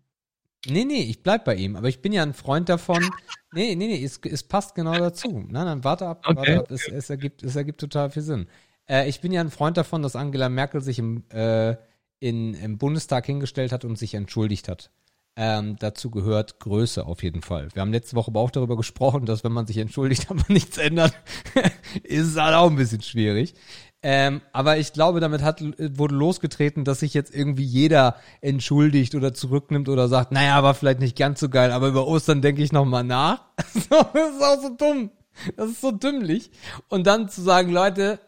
Nee, 0.68 0.84
nee, 0.84 1.02
ich 1.02 1.22
bleib 1.22 1.44
bei 1.44 1.54
ihm, 1.54 1.76
aber 1.76 1.88
ich 1.88 2.02
bin 2.02 2.12
ja 2.12 2.22
ein 2.22 2.34
Freund 2.34 2.68
davon. 2.68 3.08
Nee, 3.52 3.74
nee, 3.76 3.86
nee, 3.86 4.04
es, 4.04 4.18
es 4.24 4.42
passt 4.42 4.74
genau 4.74 4.94
dazu. 4.94 5.44
Nein, 5.48 5.64
nein, 5.64 5.84
warte 5.84 6.06
ab, 6.06 6.24
Okay, 6.26 6.36
warte 6.36 6.58
ab. 6.58 6.70
Es, 6.70 6.88
es, 6.88 7.10
ergibt, 7.10 7.42
es 7.42 7.56
ergibt 7.56 7.80
total 7.80 8.10
viel 8.10 8.22
Sinn. 8.22 8.48
Äh, 8.88 9.08
ich 9.08 9.20
bin 9.20 9.32
ja 9.32 9.40
ein 9.40 9.50
Freund 9.50 9.76
davon, 9.76 10.02
dass 10.02 10.16
Angela 10.16 10.48
Merkel 10.48 10.80
sich 10.80 10.98
im, 10.98 11.24
äh, 11.30 11.76
in, 12.20 12.54
im 12.54 12.78
Bundestag 12.78 13.26
hingestellt 13.26 13.72
hat 13.72 13.84
und 13.84 13.96
sich 13.96 14.14
entschuldigt 14.14 14.68
hat. 14.68 14.90
Ähm, 15.38 15.76
dazu 15.78 16.10
gehört 16.10 16.60
Größe 16.60 17.04
auf 17.04 17.22
jeden 17.22 17.42
Fall. 17.42 17.68
Wir 17.74 17.82
haben 17.82 17.92
letzte 17.92 18.16
Woche 18.16 18.30
aber 18.30 18.40
auch 18.40 18.50
darüber 18.50 18.74
gesprochen, 18.74 19.26
dass 19.26 19.44
wenn 19.44 19.52
man 19.52 19.66
sich 19.66 19.76
entschuldigt, 19.76 20.26
aber 20.30 20.44
nichts 20.48 20.78
ändert, 20.78 21.12
ist 22.02 22.28
es 22.28 22.36
halt 22.36 22.54
auch 22.54 22.70
ein 22.70 22.76
bisschen 22.76 23.02
schwierig. 23.02 23.54
Ähm, 24.02 24.40
aber 24.52 24.78
ich 24.78 24.92
glaube, 24.92 25.20
damit 25.20 25.42
hat, 25.42 25.62
wurde 25.78 26.14
losgetreten, 26.14 26.84
dass 26.84 27.00
sich 27.00 27.12
jetzt 27.12 27.34
irgendwie 27.34 27.64
jeder 27.64 28.16
entschuldigt 28.40 29.14
oder 29.14 29.34
zurücknimmt 29.34 29.88
oder 29.88 30.08
sagt, 30.08 30.32
naja, 30.32 30.62
war 30.62 30.74
vielleicht 30.74 31.00
nicht 31.00 31.18
ganz 31.18 31.40
so 31.40 31.48
geil, 31.48 31.70
aber 31.70 31.88
über 31.88 32.06
Ostern 32.06 32.40
denke 32.40 32.62
ich 32.62 32.72
nochmal 32.72 33.04
nach. 33.04 33.42
das 33.56 33.76
ist 33.76 33.92
auch 33.92 34.62
so 34.62 34.76
dumm. 34.76 35.10
Das 35.56 35.70
ist 35.70 35.80
so 35.82 35.90
dümmlich. 35.90 36.50
Und 36.88 37.06
dann 37.06 37.28
zu 37.28 37.42
sagen, 37.42 37.70
Leute, 37.70 38.20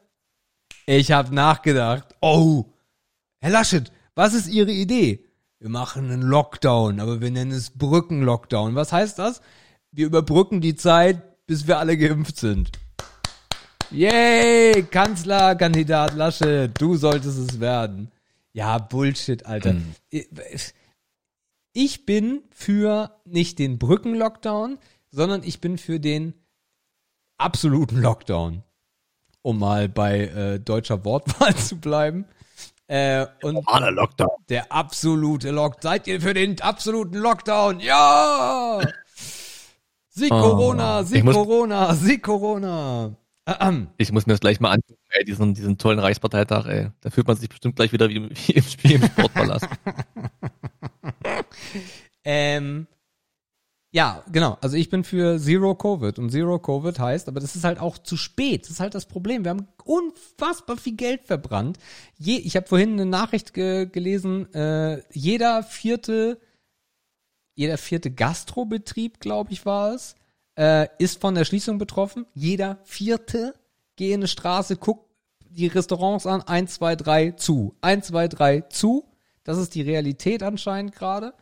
ich 0.97 1.13
habe 1.13 1.35
nachgedacht. 1.35 2.15
Oh, 2.23 2.65
Herr 3.41 3.51
Laschet, 3.51 3.93
was 4.15 4.33
ist 4.33 4.49
Ihre 4.49 4.73
Idee? 4.73 5.25
Wir 5.59 5.69
machen 5.69 6.11
einen 6.11 6.23
Lockdown, 6.23 6.99
aber 7.01 7.21
wir 7.21 7.31
nennen 7.31 7.51
es 7.51 7.71
Brückenlockdown. 7.71 8.75
Was 8.75 8.93
heißt 8.93 9.19
das? 9.19 9.43
Wir 9.93 10.07
überbrücken 10.07 10.61
die 10.61 10.77
Zeit, 10.77 11.47
bis 11.47 11.67
wir 11.67 11.79
alle 11.79 11.99
geimpft 11.99 12.39
sind. 12.39 12.71
Yay, 13.91 14.83
Kanzlerkandidat 14.85 16.15
Laschet, 16.15 16.71
du 16.81 16.97
solltest 16.97 17.39
es 17.39 17.61
werden. 17.61 18.11
Ja, 18.53 18.79
Bullshit, 18.79 19.45
Alter. 19.47 19.75
Mhm. 19.75 19.95
Ich 21.73 22.07
bin 22.07 22.43
für 22.51 23.21
nicht 23.25 23.59
den 23.59 23.79
Brückenlockdown, 23.79 24.79
sondern 25.11 25.43
ich 25.43 25.61
bin 25.61 25.79
für 25.79 26.01
den 26.01 26.35
absoluten 27.37 28.01
Lockdown. 28.01 28.63
Um 29.43 29.59
mal 29.59 29.89
bei 29.89 30.21
äh, 30.27 30.59
deutscher 30.61 31.05
Wortwahl 31.05 31.55
zu 31.57 31.77
bleiben. 31.77 32.27
Äh, 32.87 33.27
und 33.43 33.55
Normaler 33.55 33.91
Lockdown. 33.91 34.31
der 34.49 34.73
absolute 34.73 35.51
Lockdown. 35.51 35.83
Seid 35.83 36.07
ihr 36.07 36.21
für 36.21 36.35
den 36.35 36.61
absoluten 36.61 37.19
Lockdown? 37.19 37.81
Ja! 37.81 38.81
Sieg 40.09 40.33
Oh, 40.33 40.41
Corona, 40.41 41.05
Sieg 41.05 41.25
Corona, 41.25 41.95
Sieg 41.95 42.23
Corona. 42.23 43.15
Ich 43.97 44.13
muss 44.13 44.27
mir 44.27 44.35
das 44.35 44.41
gleich 44.41 44.61
mal 44.61 44.73
angucken, 44.73 45.01
ey, 45.11 45.25
diesen, 45.25 45.55
diesen 45.55 45.79
tollen 45.79 45.99
Reichsparteitag, 45.99 46.67
ey. 46.67 46.91
Da 47.01 47.09
fühlt 47.11 47.27
man 47.27 47.37
sich 47.37 47.49
bestimmt 47.49 47.77
gleich 47.77 47.93
wieder 47.93 48.09
wie, 48.11 48.29
wie 48.47 48.53
im 48.53 48.63
Spiel 48.63 48.93
im 48.97 49.05
Sportpalast. 49.05 49.67
Ähm, 52.25 52.87
ja, 53.91 54.23
genau. 54.31 54.59
Also 54.61 54.77
ich 54.77 54.91
bin 54.91 55.03
für 55.03 55.39
Zero 55.39 55.75
Covid 55.75 56.19
und 56.19 56.31
Zero 56.31 56.59
Covid 56.59 56.99
heißt, 56.99 57.27
aber 57.29 57.41
das 57.41 57.57
ist 57.57 57.65
halt 57.65 57.79
auch 57.79 57.97
zu 57.97 58.19
spät. 58.19 58.65
Das 58.65 58.73
ist 58.73 58.81
halt 58.81 58.95
das 58.95 59.07
Problem. 59.07 59.45
Wir 59.45 59.51
haben 59.51 59.69
unfassbar 59.85 60.77
viel 60.77 60.95
Geld 60.97 61.25
verbrannt. 61.25 61.79
Je, 62.19 62.37
ich 62.37 62.55
habe 62.57 62.67
vorhin 62.67 62.93
eine 62.93 63.07
Nachricht 63.07 63.55
ge 63.55 63.87
gelesen. 63.87 64.53
Äh, 64.53 65.03
jeder 65.13 65.63
vierte, 65.63 66.39
jeder 67.55 67.79
vierte 67.79 68.11
Gastrobetrieb, 68.11 69.21
glaube 69.21 69.53
ich, 69.53 69.65
war 69.65 69.95
es, 69.95 70.17
äh, 70.59 70.89
ist 70.99 71.21
von 71.21 71.35
der 71.35 71.47
Schließung 71.47 71.79
betroffen. 71.79 72.27
Jeder 72.35 72.79
vierte, 72.85 73.55
geh 73.97 74.13
in 74.13 74.21
eine 74.21 74.29
Straße, 74.29 74.77
guck 74.77 75.09
die 75.49 75.67
Restaurants 75.67 76.27
an, 76.27 76.43
eins, 76.43 76.75
zwei, 76.75 76.95
drei 76.95 77.31
zu, 77.31 77.75
eins, 77.81 78.09
zwei, 78.09 78.29
drei 78.29 78.61
zu. 78.61 79.07
Das 79.45 79.57
ist 79.57 79.75
die 79.75 79.83
Realität 79.83 80.43
anscheinend 80.43 80.95
gerade. 80.95 81.33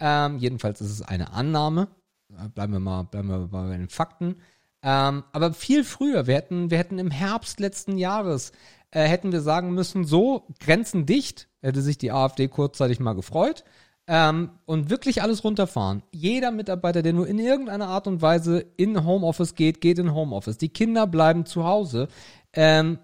Ähm, 0.00 0.38
jedenfalls 0.38 0.80
ist 0.80 0.90
es 0.90 1.02
eine 1.02 1.32
Annahme. 1.32 1.88
Äh, 2.30 2.48
Bleiben 2.48 2.72
wir 2.72 2.80
mal, 2.80 3.04
bleiben 3.04 3.28
wir 3.28 3.38
mal 3.38 3.68
bei 3.68 3.76
den 3.76 3.88
Fakten. 3.88 4.36
Ähm, 4.82 5.24
aber 5.32 5.52
viel 5.52 5.84
früher, 5.84 6.26
wir 6.26 6.36
hätten, 6.36 6.70
wir 6.70 6.78
hätten 6.78 6.98
im 6.98 7.10
Herbst 7.10 7.58
letzten 7.58 7.98
Jahres, 7.98 8.52
äh, 8.90 9.04
hätten 9.04 9.32
wir 9.32 9.40
sagen 9.40 9.74
müssen, 9.74 10.04
so, 10.04 10.46
Grenzen 10.60 11.04
dicht, 11.04 11.48
hätte 11.62 11.82
sich 11.82 11.98
die 11.98 12.12
AfD 12.12 12.48
kurzzeitig 12.48 13.00
mal 13.00 13.14
gefreut. 13.14 13.64
Ähm, 14.06 14.50
und 14.64 14.88
wirklich 14.88 15.20
alles 15.22 15.44
runterfahren. 15.44 16.02
Jeder 16.12 16.50
Mitarbeiter, 16.50 17.02
der 17.02 17.12
nur 17.12 17.26
in 17.26 17.38
irgendeiner 17.38 17.88
Art 17.88 18.06
und 18.06 18.22
Weise 18.22 18.64
in 18.76 19.04
Homeoffice 19.04 19.54
geht, 19.54 19.82
geht 19.82 19.98
in 19.98 20.14
Homeoffice. 20.14 20.56
Die 20.56 20.70
Kinder 20.70 21.06
bleiben 21.06 21.44
zu 21.44 21.64
Hause. 21.64 22.08
Ähm, 22.54 22.98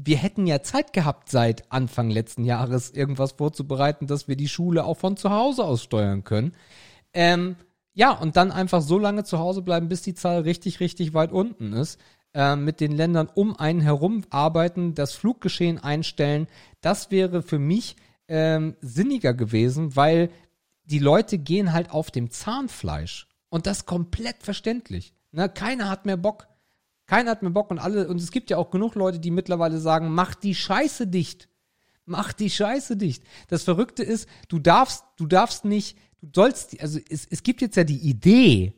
wir 0.00 0.16
hätten 0.16 0.46
ja 0.46 0.62
Zeit 0.62 0.92
gehabt, 0.92 1.28
seit 1.28 1.72
Anfang 1.72 2.08
letzten 2.08 2.44
Jahres 2.44 2.90
irgendwas 2.90 3.32
vorzubereiten, 3.32 4.06
dass 4.06 4.28
wir 4.28 4.36
die 4.36 4.48
Schule 4.48 4.84
auch 4.84 4.96
von 4.96 5.16
zu 5.16 5.30
Hause 5.30 5.64
aus 5.64 5.82
steuern 5.82 6.22
können. 6.22 6.54
Ähm, 7.12 7.56
ja, 7.94 8.12
und 8.12 8.36
dann 8.36 8.52
einfach 8.52 8.80
so 8.80 8.96
lange 8.96 9.24
zu 9.24 9.40
Hause 9.40 9.60
bleiben, 9.60 9.88
bis 9.88 10.02
die 10.02 10.14
Zahl 10.14 10.42
richtig, 10.42 10.78
richtig 10.78 11.14
weit 11.14 11.32
unten 11.32 11.72
ist. 11.72 11.98
Ähm, 12.32 12.64
mit 12.64 12.80
den 12.80 12.92
Ländern 12.92 13.28
um 13.34 13.56
einen 13.56 13.80
herum 13.80 14.22
arbeiten, 14.30 14.94
das 14.94 15.14
Fluggeschehen 15.14 15.78
einstellen. 15.78 16.46
Das 16.80 17.10
wäre 17.10 17.42
für 17.42 17.58
mich 17.58 17.96
ähm, 18.28 18.76
sinniger 18.80 19.34
gewesen, 19.34 19.96
weil 19.96 20.30
die 20.84 21.00
Leute 21.00 21.38
gehen 21.38 21.72
halt 21.72 21.90
auf 21.90 22.12
dem 22.12 22.30
Zahnfleisch. 22.30 23.26
Und 23.48 23.66
das 23.66 23.84
komplett 23.84 24.42
verständlich. 24.42 25.12
Ne? 25.32 25.48
Keiner 25.48 25.88
hat 25.88 26.06
mehr 26.06 26.18
Bock. 26.18 26.46
Keiner 27.08 27.30
hat 27.30 27.42
mehr 27.42 27.50
Bock 27.50 27.70
und 27.70 27.78
alle, 27.78 28.06
und 28.06 28.20
es 28.20 28.30
gibt 28.30 28.50
ja 28.50 28.58
auch 28.58 28.70
genug 28.70 28.94
Leute, 28.94 29.18
die 29.18 29.30
mittlerweile 29.30 29.78
sagen, 29.78 30.10
mach 30.10 30.34
die 30.34 30.54
Scheiße 30.54 31.06
dicht. 31.06 31.48
Mach 32.04 32.34
die 32.34 32.50
Scheiße 32.50 32.96
dicht. 32.98 33.24
Das 33.48 33.64
Verrückte 33.64 34.02
ist, 34.02 34.28
du 34.48 34.58
darfst, 34.58 35.04
du 35.16 35.26
darfst 35.26 35.64
nicht, 35.64 35.98
du 36.20 36.28
sollst, 36.34 36.78
also 36.80 37.00
es, 37.08 37.26
es 37.26 37.42
gibt 37.42 37.62
jetzt 37.62 37.76
ja 37.76 37.84
die 37.84 37.98
Idee, 37.98 38.74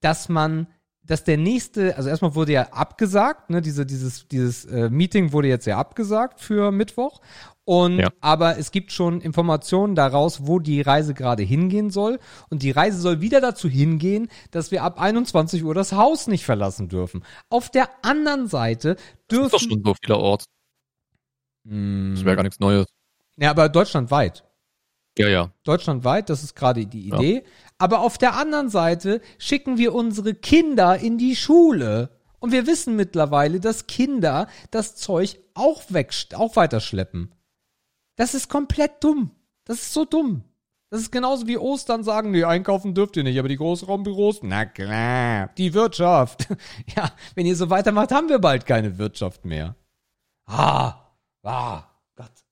dass 0.00 0.28
man, 0.28 0.66
dass 1.10 1.24
der 1.24 1.36
nächste, 1.38 1.96
also 1.96 2.08
erstmal 2.08 2.36
wurde 2.36 2.52
ja 2.52 2.62
abgesagt, 2.72 3.50
ne, 3.50 3.60
diese, 3.60 3.84
dieses, 3.84 4.28
dieses 4.28 4.64
äh, 4.66 4.88
Meeting 4.90 5.32
wurde 5.32 5.48
jetzt 5.48 5.66
ja 5.66 5.76
abgesagt 5.76 6.40
für 6.40 6.70
Mittwoch. 6.70 7.20
Und 7.64 7.98
Ja. 7.98 8.10
aber 8.20 8.58
es 8.58 8.70
gibt 8.70 8.92
schon 8.92 9.20
Informationen 9.20 9.94
daraus, 9.96 10.46
wo 10.46 10.60
die 10.60 10.80
Reise 10.80 11.12
gerade 11.14 11.42
hingehen 11.42 11.90
soll. 11.90 12.20
Und 12.48 12.62
die 12.62 12.70
Reise 12.70 13.00
soll 13.00 13.20
wieder 13.20 13.40
dazu 13.40 13.68
hingehen, 13.68 14.28
dass 14.52 14.70
wir 14.70 14.84
ab 14.84 15.00
21 15.00 15.64
Uhr 15.64 15.74
das 15.74 15.92
Haus 15.92 16.28
nicht 16.28 16.44
verlassen 16.44 16.88
dürfen. 16.88 17.24
Auf 17.48 17.70
der 17.70 17.88
anderen 18.02 18.46
Seite 18.46 18.94
Das 18.94 19.02
ist 19.02 19.30
dürfen. 19.32 19.50
doch 19.50 19.60
schon 19.60 19.82
so 19.84 19.94
vielerorts. 20.00 20.44
Mm, 21.64 22.14
Das 22.14 22.24
wäre 22.24 22.36
gar 22.36 22.42
nichts 22.44 22.60
Neues. 22.60 22.86
ja, 23.36 23.50
aber 23.50 23.68
deutschlandweit. 23.68 24.44
Ja, 25.18 25.28
ja. 25.28 25.50
Deutschlandweit, 25.64 26.30
das 26.30 26.42
ist 26.44 26.54
gerade 26.54 26.86
die 26.86 27.08
Idee. 27.08 27.42
Aber 27.80 28.00
auf 28.00 28.18
der 28.18 28.36
anderen 28.36 28.68
Seite 28.68 29.22
schicken 29.38 29.78
wir 29.78 29.94
unsere 29.94 30.34
Kinder 30.34 30.98
in 30.98 31.16
die 31.16 31.34
Schule. 31.34 32.10
Und 32.38 32.52
wir 32.52 32.66
wissen 32.66 32.94
mittlerweile, 32.94 33.58
dass 33.58 33.86
Kinder 33.86 34.48
das 34.70 34.96
Zeug 34.96 35.38
auch 35.54 35.82
weg, 35.88 36.12
auch 36.34 36.56
weiterschleppen. 36.56 37.34
Das 38.16 38.34
ist 38.34 38.50
komplett 38.50 39.02
dumm. 39.02 39.30
Das 39.64 39.78
ist 39.78 39.94
so 39.94 40.04
dumm. 40.04 40.44
Das 40.90 41.00
ist 41.00 41.10
genauso 41.10 41.46
wie 41.46 41.56
Ostern 41.56 42.04
sagen, 42.04 42.32
nee, 42.32 42.44
einkaufen 42.44 42.94
dürft 42.94 43.16
ihr 43.16 43.22
nicht, 43.22 43.38
aber 43.38 43.48
die 43.48 43.56
Großraumbüros, 43.56 44.40
na 44.42 44.66
klar, 44.66 45.48
die 45.56 45.72
Wirtschaft. 45.72 46.48
Ja, 46.96 47.12
wenn 47.34 47.46
ihr 47.46 47.56
so 47.56 47.70
weitermacht, 47.70 48.12
haben 48.12 48.28
wir 48.28 48.40
bald 48.40 48.66
keine 48.66 48.98
Wirtschaft 48.98 49.46
mehr. 49.46 49.74
Ah, 50.44 51.14
ah, 51.44 51.84
Gott. 52.14 52.44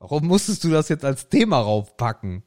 Warum 0.00 0.26
musstest 0.26 0.64
du 0.64 0.70
das 0.70 0.90
jetzt 0.90 1.04
als 1.04 1.30
Thema 1.30 1.60
raufpacken? 1.60 2.42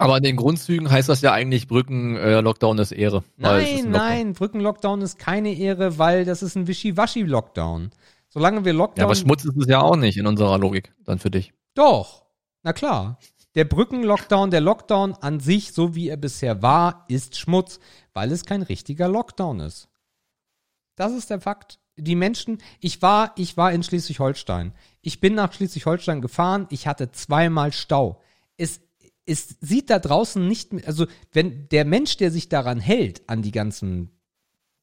Aber 0.00 0.16
in 0.16 0.22
den 0.22 0.36
Grundzügen 0.36 0.90
heißt 0.90 1.08
das 1.08 1.20
ja 1.20 1.32
eigentlich 1.32 1.68
Brücken, 1.68 2.16
äh, 2.16 2.40
Lockdown 2.40 2.78
ist 2.78 2.92
Ehre. 2.92 3.18
Es 3.18 3.24
ist 3.24 3.38
Nein, 3.38 3.52
ein 3.54 3.74
Lockdown. 3.76 3.90
nein, 3.92 4.32
Brückenlockdown 4.32 5.02
ist 5.02 5.18
keine 5.18 5.52
Ehre, 5.54 5.98
weil 5.98 6.24
das 6.24 6.42
ist 6.42 6.56
ein 6.56 6.66
Wischiwaschi-Lockdown. 6.66 7.90
Solange 8.28 8.64
wir 8.64 8.72
Ja, 8.72 8.78
Lockdown. 8.78 9.04
aber 9.04 9.14
Schmutz 9.14 9.44
ist 9.44 9.56
es 9.56 9.66
ja 9.66 9.80
auch 9.80 9.96
nicht 9.96 10.16
in 10.16 10.26
unserer 10.26 10.58
Logik 10.58 10.92
dann 11.04 11.18
für 11.18 11.30
dich. 11.30 11.52
Doch, 11.74 12.24
na 12.62 12.72
klar. 12.72 13.18
Der 13.56 13.64
Brückenlockdown, 13.64 14.50
der 14.50 14.60
Lockdown 14.60 15.14
an 15.14 15.40
sich, 15.40 15.72
so 15.72 15.94
wie 15.96 16.08
er 16.08 16.16
bisher 16.16 16.62
war, 16.62 17.04
ist 17.08 17.36
Schmutz, 17.36 17.80
weil 18.14 18.30
es 18.30 18.44
kein 18.44 18.62
richtiger 18.62 19.08
Lockdown 19.08 19.60
ist. 19.60 19.88
Das 20.96 21.12
ist 21.12 21.30
der 21.30 21.40
Fakt. 21.40 21.78
Die 21.96 22.14
Menschen, 22.14 22.58
ich 22.78 23.02
war, 23.02 23.32
ich 23.36 23.56
war 23.56 23.72
in 23.72 23.82
Schleswig-Holstein. 23.82 24.72
Ich 25.02 25.20
bin 25.20 25.34
nach 25.34 25.52
Schleswig-Holstein 25.52 26.20
gefahren. 26.20 26.66
Ich 26.70 26.86
hatte 26.86 27.10
zweimal 27.10 27.72
Stau. 27.72 28.20
Es, 28.56 28.80
es 29.26 29.56
sieht 29.60 29.90
da 29.90 29.98
draußen 29.98 30.46
nicht, 30.46 30.72
mehr- 30.72 30.86
also 30.86 31.06
wenn 31.32 31.68
der 31.68 31.84
Mensch, 31.84 32.16
der 32.16 32.30
sich 32.30 32.48
daran 32.48 32.80
hält, 32.80 33.28
an 33.28 33.42
die 33.42 33.52
ganzen 33.52 34.10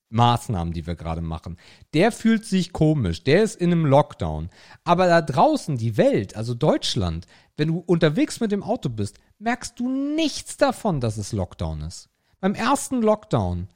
Maßnahmen, 0.09 0.73
die 0.73 0.87
wir 0.87 0.95
gerade 0.95 1.21
machen. 1.21 1.57
Der 1.93 2.11
fühlt 2.11 2.45
sich 2.45 2.71
komisch, 2.71 3.23
der 3.23 3.43
ist 3.43 3.55
in 3.55 3.71
einem 3.71 3.85
Lockdown. 3.85 4.49
Aber 4.85 5.07
da 5.07 5.21
draußen 5.21 5.77
die 5.77 5.97
Welt, 5.97 6.35
also 6.37 6.53
Deutschland, 6.53 7.27
wenn 7.57 7.67
du 7.67 7.79
unterwegs 7.79 8.39
mit 8.39 8.51
dem 8.51 8.63
Auto 8.63 8.89
bist, 8.89 9.17
merkst 9.39 9.77
du 9.79 9.89
nichts 9.89 10.55
davon, 10.57 11.01
dass 11.01 11.17
es 11.17 11.33
Lockdown 11.33 11.81
ist. 11.81 12.09
Beim 12.39 12.55
ersten 12.55 13.01
Lockdown 13.01 13.67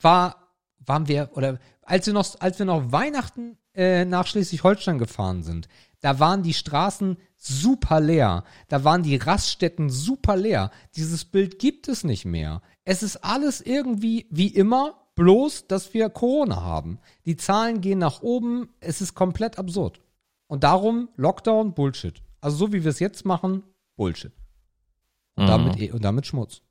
war, 0.00 0.52
waren 0.80 1.08
wir, 1.08 1.30
oder 1.32 1.58
als 1.82 2.06
wir 2.06 2.12
noch, 2.12 2.40
als 2.40 2.58
wir 2.58 2.66
noch 2.66 2.92
Weihnachten 2.92 3.56
äh, 3.74 4.04
nach 4.04 4.26
Schleswig-Holstein 4.26 4.98
gefahren 4.98 5.42
sind, 5.42 5.68
da 6.00 6.18
waren 6.20 6.42
die 6.42 6.54
Straßen 6.54 7.16
super 7.46 8.00
leer. 8.00 8.44
Da 8.68 8.84
waren 8.84 9.02
die 9.02 9.16
Raststätten 9.16 9.90
super 9.90 10.36
leer. 10.36 10.70
Dieses 10.96 11.24
Bild 11.24 11.58
gibt 11.58 11.88
es 11.88 12.04
nicht 12.04 12.24
mehr. 12.24 12.62
Es 12.84 13.02
ist 13.02 13.18
alles 13.18 13.60
irgendwie 13.60 14.26
wie 14.30 14.48
immer, 14.48 14.94
bloß, 15.14 15.66
dass 15.68 15.94
wir 15.94 16.08
Corona 16.10 16.62
haben. 16.62 16.98
Die 17.24 17.36
Zahlen 17.36 17.80
gehen 17.80 17.98
nach 17.98 18.22
oben. 18.22 18.68
Es 18.80 19.00
ist 19.00 19.14
komplett 19.14 19.58
absurd. 19.58 20.00
Und 20.46 20.64
darum 20.64 21.08
Lockdown, 21.16 21.74
Bullshit. 21.74 22.20
Also 22.40 22.56
so 22.56 22.72
wie 22.72 22.82
wir 22.84 22.90
es 22.90 22.98
jetzt 22.98 23.24
machen, 23.24 23.62
Bullshit. 23.96 24.32
Und, 25.36 25.44
Mhm. 25.44 25.48
damit, 25.48 25.92
und 25.92 26.04
damit 26.04 26.26
Schmutz. 26.26 26.62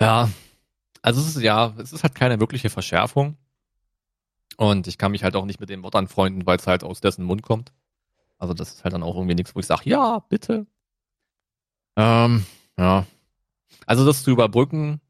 Ja, 0.00 0.28
also 1.02 1.20
es 1.20 1.36
ist 1.36 1.42
ja, 1.42 1.74
es 1.78 1.92
ist 1.92 2.02
halt 2.02 2.14
keine 2.14 2.40
wirkliche 2.40 2.70
Verschärfung. 2.70 3.36
Und 4.56 4.86
ich 4.86 4.98
kann 4.98 5.12
mich 5.12 5.22
halt 5.22 5.36
auch 5.36 5.44
nicht 5.44 5.60
mit 5.60 5.68
dem 5.68 5.82
Wort 5.82 5.94
anfreunden, 5.94 6.46
weil 6.46 6.58
es 6.58 6.66
halt 6.66 6.82
aus 6.82 7.00
dessen 7.00 7.24
Mund 7.24 7.42
kommt. 7.42 7.72
Also 8.38 8.54
das 8.54 8.72
ist 8.72 8.84
halt 8.84 8.94
dann 8.94 9.02
auch 9.02 9.16
irgendwie 9.16 9.34
nichts, 9.34 9.54
wo 9.54 9.60
ich 9.60 9.66
sage, 9.66 9.90
ja, 9.90 10.20
bitte. 10.20 10.66
Ähm, 11.96 12.46
ja. 12.78 13.06
Also 13.86 14.06
das 14.06 14.22
zu 14.22 14.30
überbrücken, 14.30 15.00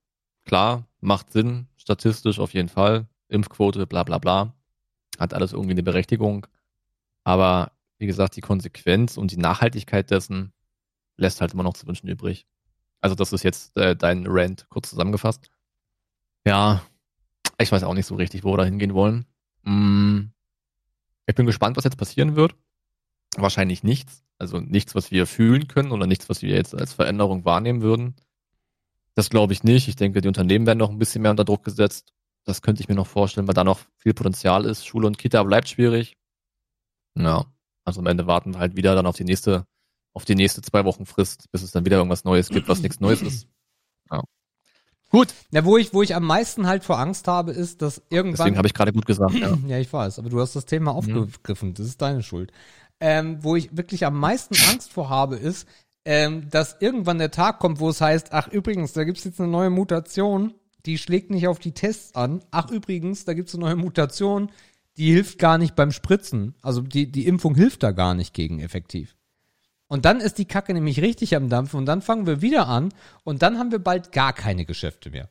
klar, 0.44 0.84
macht 1.00 1.30
Sinn, 1.30 1.68
statistisch 1.76 2.38
auf 2.38 2.54
jeden 2.54 2.68
Fall. 2.68 3.06
Impfquote, 3.28 3.86
bla 3.86 4.04
bla 4.04 4.18
bla. 4.18 4.54
Hat 5.18 5.34
alles 5.34 5.52
irgendwie 5.52 5.72
eine 5.72 5.82
Berechtigung. 5.82 6.46
Aber 7.24 7.72
wie 7.98 8.06
gesagt, 8.06 8.36
die 8.36 8.40
Konsequenz 8.40 9.16
und 9.16 9.30
die 9.30 9.36
Nachhaltigkeit 9.36 10.10
dessen 10.10 10.52
lässt 11.16 11.40
halt 11.40 11.52
immer 11.52 11.64
noch 11.64 11.74
zu 11.74 11.86
wünschen 11.86 12.08
übrig. 12.08 12.46
Also 13.00 13.14
das 13.14 13.32
ist 13.32 13.42
jetzt 13.42 13.76
äh, 13.76 13.94
dein 13.94 14.24
Rant 14.26 14.66
kurz 14.70 14.90
zusammengefasst. 14.90 15.50
Ja, 16.46 16.82
ich 17.58 17.70
weiß 17.70 17.82
auch 17.82 17.94
nicht 17.94 18.06
so 18.06 18.14
richtig, 18.14 18.44
wo 18.44 18.52
wir 18.52 18.58
da 18.58 18.64
hingehen 18.64 18.94
wollen. 18.94 19.26
Mm, 19.62 20.30
ich 21.26 21.34
bin 21.34 21.46
gespannt, 21.46 21.76
was 21.76 21.84
jetzt 21.84 21.98
passieren 21.98 22.36
wird. 22.36 22.54
Wahrscheinlich 23.40 23.82
nichts. 23.82 24.22
Also 24.38 24.60
nichts, 24.60 24.94
was 24.94 25.10
wir 25.10 25.26
fühlen 25.26 25.68
können 25.68 25.90
oder 25.92 26.06
nichts, 26.06 26.28
was 26.28 26.42
wir 26.42 26.54
jetzt 26.54 26.74
als 26.74 26.92
Veränderung 26.92 27.44
wahrnehmen 27.44 27.82
würden. 27.82 28.14
Das 29.14 29.30
glaube 29.30 29.52
ich 29.52 29.64
nicht. 29.64 29.88
Ich 29.88 29.96
denke, 29.96 30.20
die 30.20 30.28
Unternehmen 30.28 30.66
werden 30.66 30.78
noch 30.78 30.90
ein 30.90 30.98
bisschen 30.98 31.22
mehr 31.22 31.32
unter 31.32 31.44
Druck 31.44 31.64
gesetzt. 31.64 32.12
Das 32.44 32.62
könnte 32.62 32.82
ich 32.82 32.88
mir 32.88 32.94
noch 32.94 33.06
vorstellen, 33.06 33.48
weil 33.48 33.54
da 33.54 33.64
noch 33.64 33.80
viel 33.96 34.14
Potenzial 34.14 34.64
ist. 34.64 34.86
Schule 34.86 35.06
und 35.06 35.18
Kita 35.18 35.42
bleibt 35.42 35.68
schwierig. 35.68 36.16
Ja, 37.16 37.46
also 37.84 38.00
am 38.00 38.06
Ende 38.06 38.26
warten 38.26 38.54
wir 38.54 38.60
halt 38.60 38.76
wieder 38.76 38.94
dann 38.94 39.06
auf 39.06 39.16
die 39.16 39.24
nächste, 39.24 39.66
auf 40.14 40.24
die 40.24 40.36
nächste 40.36 40.62
zwei 40.62 40.84
Wochen 40.84 41.04
Frist, 41.04 41.50
bis 41.50 41.62
es 41.62 41.72
dann 41.72 41.84
wieder 41.84 41.96
irgendwas 41.96 42.24
Neues 42.24 42.48
gibt, 42.48 42.68
was 42.68 42.80
nichts 42.80 43.00
Neues 43.00 43.22
ist. 43.22 43.48
Ja. 44.10 44.22
Gut, 45.10 45.34
Ja, 45.50 45.64
wo 45.64 45.78
ich, 45.78 45.94
wo 45.94 46.02
ich 46.02 46.14
am 46.14 46.24
meisten 46.24 46.66
halt 46.66 46.84
vor 46.84 46.98
Angst 46.98 47.28
habe, 47.28 47.50
ist, 47.52 47.80
dass 47.82 48.02
irgendwann. 48.10 48.36
deswegen 48.44 48.58
habe 48.58 48.68
ich 48.68 48.74
gerade 48.74 48.92
gut 48.92 49.06
gesagt. 49.06 49.34
Ja. 49.34 49.56
Ja, 49.66 49.78
ich 49.78 49.92
weiß, 49.92 50.18
aber 50.18 50.28
du 50.28 50.40
hast 50.40 50.54
das 50.54 50.64
Thema 50.66 50.92
aufgegriffen. 50.92 51.74
Das 51.74 51.86
ist 51.86 52.00
deine 52.02 52.22
Schuld. 52.22 52.52
Ähm, 53.00 53.38
wo 53.42 53.54
ich 53.56 53.76
wirklich 53.76 54.04
am 54.04 54.18
meisten 54.18 54.56
Angst 54.70 54.92
vor 54.92 55.08
habe, 55.08 55.36
ist, 55.36 55.68
ähm, 56.04 56.48
dass 56.50 56.76
irgendwann 56.80 57.18
der 57.18 57.30
Tag 57.30 57.58
kommt, 57.58 57.80
wo 57.80 57.90
es 57.90 58.00
heißt, 58.00 58.32
ach 58.32 58.48
übrigens, 58.48 58.92
da 58.92 59.04
gibt's 59.04 59.24
jetzt 59.24 59.40
eine 59.40 59.50
neue 59.50 59.70
Mutation, 59.70 60.54
die 60.86 60.98
schlägt 60.98 61.30
nicht 61.30 61.46
auf 61.48 61.58
die 61.58 61.72
Tests 61.72 62.14
an. 62.14 62.42
Ach 62.50 62.70
übrigens, 62.70 63.24
da 63.24 63.34
gibt's 63.34 63.54
eine 63.54 63.64
neue 63.64 63.76
Mutation, 63.76 64.50
die 64.96 65.12
hilft 65.12 65.38
gar 65.38 65.58
nicht 65.58 65.76
beim 65.76 65.92
Spritzen. 65.92 66.54
Also 66.62 66.80
die, 66.80 67.12
die 67.12 67.26
Impfung 67.26 67.54
hilft 67.54 67.82
da 67.82 67.92
gar 67.92 68.14
nicht 68.14 68.34
gegen 68.34 68.60
effektiv. 68.60 69.16
Und 69.86 70.04
dann 70.04 70.20
ist 70.20 70.38
die 70.38 70.44
Kacke 70.44 70.74
nämlich 70.74 71.00
richtig 71.00 71.34
am 71.36 71.48
Dampfen 71.48 71.78
und 71.78 71.86
dann 71.86 72.02
fangen 72.02 72.26
wir 72.26 72.42
wieder 72.42 72.68
an 72.68 72.92
und 73.24 73.42
dann 73.42 73.58
haben 73.58 73.70
wir 73.70 73.78
bald 73.78 74.12
gar 74.12 74.32
keine 74.32 74.64
Geschäfte 74.66 75.10
mehr. 75.10 75.28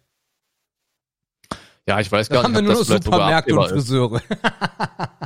ja, 1.87 1.99
ich 1.99 2.11
weiß 2.11 2.29
Dann 2.29 2.35
gar 2.35 2.43
haben 2.43 2.51
nicht, 2.53 2.61
wir 2.63 2.69
ob 2.69 2.75
nur 2.75 2.85
das 2.85 2.89
noch 2.89 3.03
Supermärkte 3.03 3.55
und. 3.55 3.69
Friseure. 3.69 4.21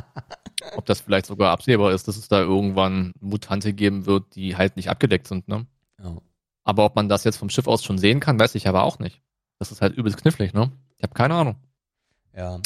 Ob 0.82 0.86
das 0.86 1.00
vielleicht 1.00 1.26
sogar 1.26 1.52
absehbar 1.52 1.92
ist, 1.92 2.08
dass 2.08 2.16
es 2.16 2.26
da 2.26 2.40
irgendwann 2.40 3.12
Mutante 3.20 3.72
geben 3.72 4.04
wird, 4.04 4.34
die 4.34 4.56
halt 4.56 4.74
nicht 4.74 4.90
abgedeckt 4.90 5.28
sind. 5.28 5.46
Ne? 5.46 5.64
Ja. 6.02 6.16
Aber 6.64 6.84
ob 6.84 6.96
man 6.96 7.08
das 7.08 7.22
jetzt 7.22 7.36
vom 7.36 7.50
Schiff 7.50 7.68
aus 7.68 7.84
schon 7.84 7.98
sehen 7.98 8.18
kann, 8.18 8.36
weiß 8.40 8.56
ich 8.56 8.66
aber 8.66 8.82
auch 8.82 8.98
nicht. 8.98 9.22
Das 9.60 9.70
ist 9.70 9.80
halt 9.80 9.96
übelst 9.96 10.18
knifflig, 10.20 10.54
ne? 10.54 10.72
Ich 10.96 11.04
habe 11.04 11.14
keine 11.14 11.34
Ahnung. 11.34 11.54
Ja. 12.36 12.58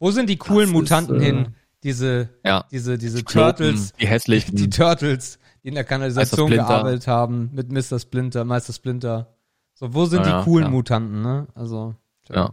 Wo 0.00 0.10
sind 0.10 0.28
die 0.28 0.36
coolen 0.36 0.70
ist, 0.70 0.72
Mutanten 0.72 1.20
äh, 1.20 1.24
hin? 1.24 1.54
Diese, 1.84 2.28
Ja. 2.44 2.64
diese, 2.72 2.98
diese 2.98 3.22
Kloten, 3.22 3.66
Turtles, 3.66 3.92
Die 3.92 4.08
hässlichen. 4.08 4.56
die 4.56 4.68
Turtles, 4.68 5.38
die 5.62 5.68
in 5.68 5.76
der 5.76 5.84
Kanalisation 5.84 6.50
gearbeitet 6.50 7.06
haben, 7.06 7.50
mit 7.52 7.70
Mr. 7.70 8.00
Splinter, 8.00 8.44
Meister 8.44 8.72
Splinter. 8.72 9.32
So, 9.74 9.94
wo 9.94 10.06
sind 10.06 10.26
Ja, 10.26 10.40
die 10.40 10.44
coolen 10.44 10.64
ja. 10.66 10.70
Mutanten, 10.72 11.22
ne? 11.22 11.46
Also, 11.54 11.94
Ja. 12.28 12.52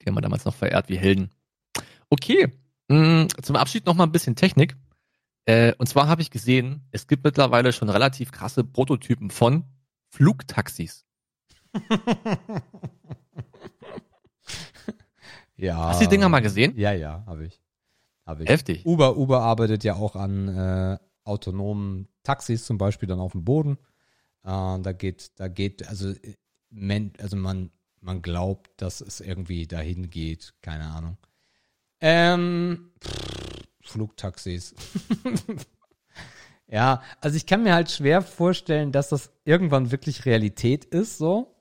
Die 0.00 0.06
haben 0.06 0.14
wir 0.14 0.22
damals 0.22 0.46
noch 0.46 0.54
verehrt 0.54 0.88
wie 0.88 0.96
Helden. 0.96 1.28
Okay. 2.08 2.50
Mh, 2.88 3.28
Zum 3.42 3.56
Abschied 3.56 3.86
noch 3.86 3.94
mal 3.94 4.04
ein 4.04 4.12
bisschen 4.12 4.36
Technik. 4.36 4.76
Äh, 5.46 5.74
und 5.78 5.86
zwar 5.86 6.08
habe 6.08 6.20
ich 6.22 6.30
gesehen, 6.30 6.86
es 6.90 7.06
gibt 7.06 7.24
mittlerweile 7.24 7.72
schon 7.72 7.88
relativ 7.88 8.32
krasse 8.32 8.64
Prototypen 8.64 9.30
von 9.30 9.64
Flugtaxis. 10.10 11.06
Ja. 15.58 15.88
Hast 15.88 16.00
du 16.00 16.04
die 16.04 16.10
Dinger 16.10 16.28
mal 16.28 16.40
gesehen? 16.40 16.72
Ja, 16.76 16.92
ja, 16.92 17.24
habe 17.26 17.46
ich. 17.46 17.60
Hab 18.24 18.40
ich. 18.40 18.48
Heftig. 18.48 18.86
Uber, 18.86 19.16
Uber 19.16 19.40
arbeitet 19.42 19.82
ja 19.84 19.96
auch 19.96 20.14
an 20.14 20.48
äh, 20.48 20.98
autonomen 21.24 22.08
Taxis, 22.22 22.64
zum 22.64 22.78
Beispiel 22.78 23.08
dann 23.08 23.18
auf 23.18 23.32
dem 23.32 23.44
Boden. 23.44 23.76
Äh, 24.44 24.78
da 24.80 24.92
geht, 24.92 25.32
da 25.40 25.48
geht, 25.48 25.86
also, 25.88 26.10
äh, 26.10 26.36
men, 26.70 27.12
also 27.18 27.36
man, 27.36 27.70
man 28.00 28.22
glaubt, 28.22 28.70
dass 28.80 29.00
es 29.00 29.20
irgendwie 29.20 29.66
dahin 29.66 30.10
geht, 30.10 30.54
keine 30.62 30.84
Ahnung. 30.84 31.18
Ähm, 32.00 32.90
pff, 33.02 33.58
Flugtaxis. 33.82 34.74
ja, 36.68 37.02
also 37.20 37.36
ich 37.36 37.46
kann 37.46 37.62
mir 37.62 37.74
halt 37.74 37.90
schwer 37.90 38.22
vorstellen, 38.22 38.92
dass 38.92 39.08
das 39.08 39.30
irgendwann 39.44 39.90
wirklich 39.90 40.26
Realität 40.26 40.84
ist, 40.84 41.18
so. 41.18 41.54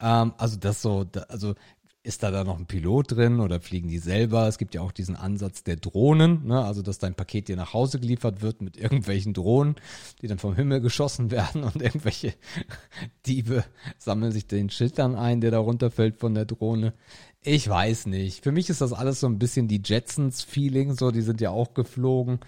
Ähm, 0.00 0.34
also 0.38 0.58
das 0.58 0.82
so, 0.82 1.04
da, 1.04 1.22
also 1.22 1.54
ist 2.02 2.22
da 2.22 2.30
da 2.30 2.44
noch 2.44 2.58
ein 2.58 2.66
Pilot 2.66 3.12
drin 3.12 3.40
oder 3.40 3.60
fliegen 3.60 3.88
die 3.88 3.98
selber? 3.98 4.48
Es 4.48 4.56
gibt 4.56 4.74
ja 4.74 4.80
auch 4.80 4.92
diesen 4.92 5.16
Ansatz 5.16 5.64
der 5.64 5.76
Drohnen, 5.76 6.46
ne? 6.46 6.64
also 6.64 6.80
dass 6.80 6.98
dein 6.98 7.14
Paket 7.14 7.48
dir 7.48 7.56
nach 7.56 7.74
Hause 7.74 8.00
geliefert 8.00 8.40
wird 8.40 8.62
mit 8.62 8.78
irgendwelchen 8.78 9.34
Drohnen, 9.34 9.76
die 10.22 10.26
dann 10.26 10.38
vom 10.38 10.54
Himmel 10.54 10.80
geschossen 10.80 11.30
werden 11.30 11.62
und 11.62 11.82
irgendwelche 11.82 12.32
Diebe 13.26 13.64
sammeln 13.98 14.32
sich 14.32 14.46
den 14.46 14.70
Shit 14.70 14.98
dann 14.98 15.14
ein, 15.14 15.42
der 15.42 15.50
da 15.50 15.58
runterfällt 15.58 16.16
von 16.16 16.34
der 16.34 16.46
Drohne. 16.46 16.94
Ich 17.42 17.68
weiß 17.68 18.06
nicht. 18.06 18.42
Für 18.42 18.52
mich 18.52 18.68
ist 18.68 18.82
das 18.82 18.92
alles 18.92 19.20
so 19.20 19.26
ein 19.26 19.38
bisschen 19.38 19.66
die 19.66 19.80
Jetsons-Feeling, 19.82 20.94
so, 20.94 21.10
die 21.10 21.22
sind 21.22 21.40
ja 21.40 21.50
auch 21.50 21.72
geflogen. 21.72 22.40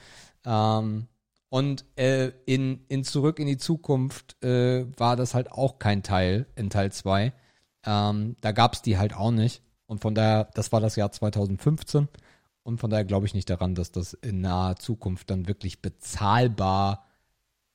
Ähm, 0.44 1.06
und 1.48 1.84
äh, 1.96 2.32
in, 2.46 2.84
in 2.88 3.04
Zurück 3.04 3.38
in 3.38 3.46
die 3.46 3.56
Zukunft 3.56 4.42
äh, 4.44 4.86
war 4.98 5.16
das 5.16 5.34
halt 5.34 5.50
auch 5.50 5.78
kein 5.78 6.02
Teil 6.02 6.46
in 6.56 6.70
Teil 6.70 6.92
2. 6.92 7.32
Ähm, 7.84 8.36
da 8.40 8.52
gab 8.52 8.74
es 8.74 8.82
die 8.82 8.98
halt 8.98 9.14
auch 9.14 9.30
nicht. 9.30 9.62
Und 9.86 10.00
von 10.00 10.14
daher, 10.14 10.50
das 10.54 10.72
war 10.72 10.80
das 10.80 10.96
Jahr 10.96 11.10
2015. 11.10 12.08
Und 12.62 12.78
von 12.78 12.90
daher 12.90 13.04
glaube 13.04 13.26
ich 13.26 13.34
nicht 13.34 13.50
daran, 13.50 13.74
dass 13.74 13.92
das 13.92 14.14
in 14.14 14.40
naher 14.40 14.76
Zukunft 14.76 15.30
dann 15.30 15.48
wirklich 15.48 15.82
bezahlbar 15.82 17.06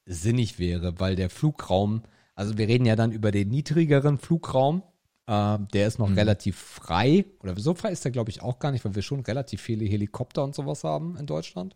sinnig 0.05 0.59
wäre, 0.59 0.99
weil 0.99 1.15
der 1.15 1.29
Flugraum, 1.29 2.03
also 2.35 2.57
wir 2.57 2.67
reden 2.67 2.85
ja 2.85 2.95
dann 2.95 3.11
über 3.11 3.31
den 3.31 3.49
niedrigeren 3.49 4.17
Flugraum, 4.17 4.83
äh, 5.27 5.59
der 5.73 5.87
ist 5.87 5.99
noch 5.99 6.15
relativ 6.15 6.57
frei. 6.57 7.25
Oder 7.41 7.57
so 7.59 7.73
frei 7.73 7.91
ist 7.91 8.03
der, 8.05 8.11
glaube 8.11 8.29
ich, 8.29 8.41
auch 8.41 8.59
gar 8.59 8.71
nicht, 8.71 8.83
weil 8.85 8.95
wir 8.95 9.01
schon 9.01 9.19
relativ 9.21 9.61
viele 9.61 9.85
Helikopter 9.85 10.43
und 10.43 10.55
sowas 10.55 10.83
haben 10.83 11.17
in 11.17 11.25
Deutschland. 11.25 11.75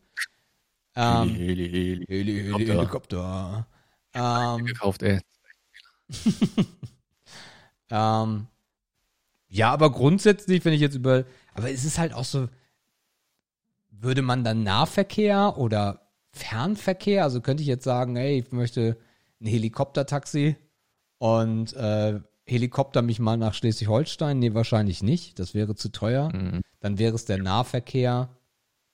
Ähm, 0.95 1.29
Heli, 1.35 1.69
Heli, 1.69 2.05
Heli, 2.07 2.33
Heli, 2.33 2.65
Helikopter. 2.65 2.73
Helikopter. 2.73 3.67
Ähm, 4.13 4.65
gekauft, 4.65 5.03
ey. 5.03 5.19
ähm, 7.89 8.47
ja, 9.47 9.71
aber 9.71 9.91
grundsätzlich, 9.91 10.65
wenn 10.65 10.73
ich 10.73 10.81
jetzt 10.81 10.95
über, 10.95 11.25
aber 11.53 11.71
es 11.71 11.85
ist 11.85 11.97
halt 11.97 12.13
auch 12.13 12.25
so, 12.25 12.47
würde 13.89 14.21
man 14.21 14.43
dann 14.43 14.63
Nahverkehr 14.63 15.57
oder 15.57 16.09
Fernverkehr, 16.31 17.23
also 17.23 17.41
könnte 17.41 17.61
ich 17.61 17.67
jetzt 17.67 17.83
sagen, 17.83 18.15
hey, 18.15 18.39
ich 18.39 18.51
möchte 18.51 18.97
ein 19.41 19.47
Helikoptertaxi 19.47 20.55
und 21.17 21.73
äh, 21.73 22.19
Helikopter 22.45 23.01
mich 23.01 23.19
mal 23.19 23.37
nach 23.37 23.53
Schleswig-Holstein? 23.53 24.39
Nee, 24.39 24.53
wahrscheinlich 24.53 25.03
nicht. 25.03 25.39
Das 25.39 25.53
wäre 25.53 25.75
zu 25.75 25.89
teuer. 25.89 26.33
Mhm. 26.33 26.61
Dann 26.79 26.97
wäre 26.97 27.15
es 27.15 27.25
der 27.25 27.37
Nahverkehr. 27.37 28.29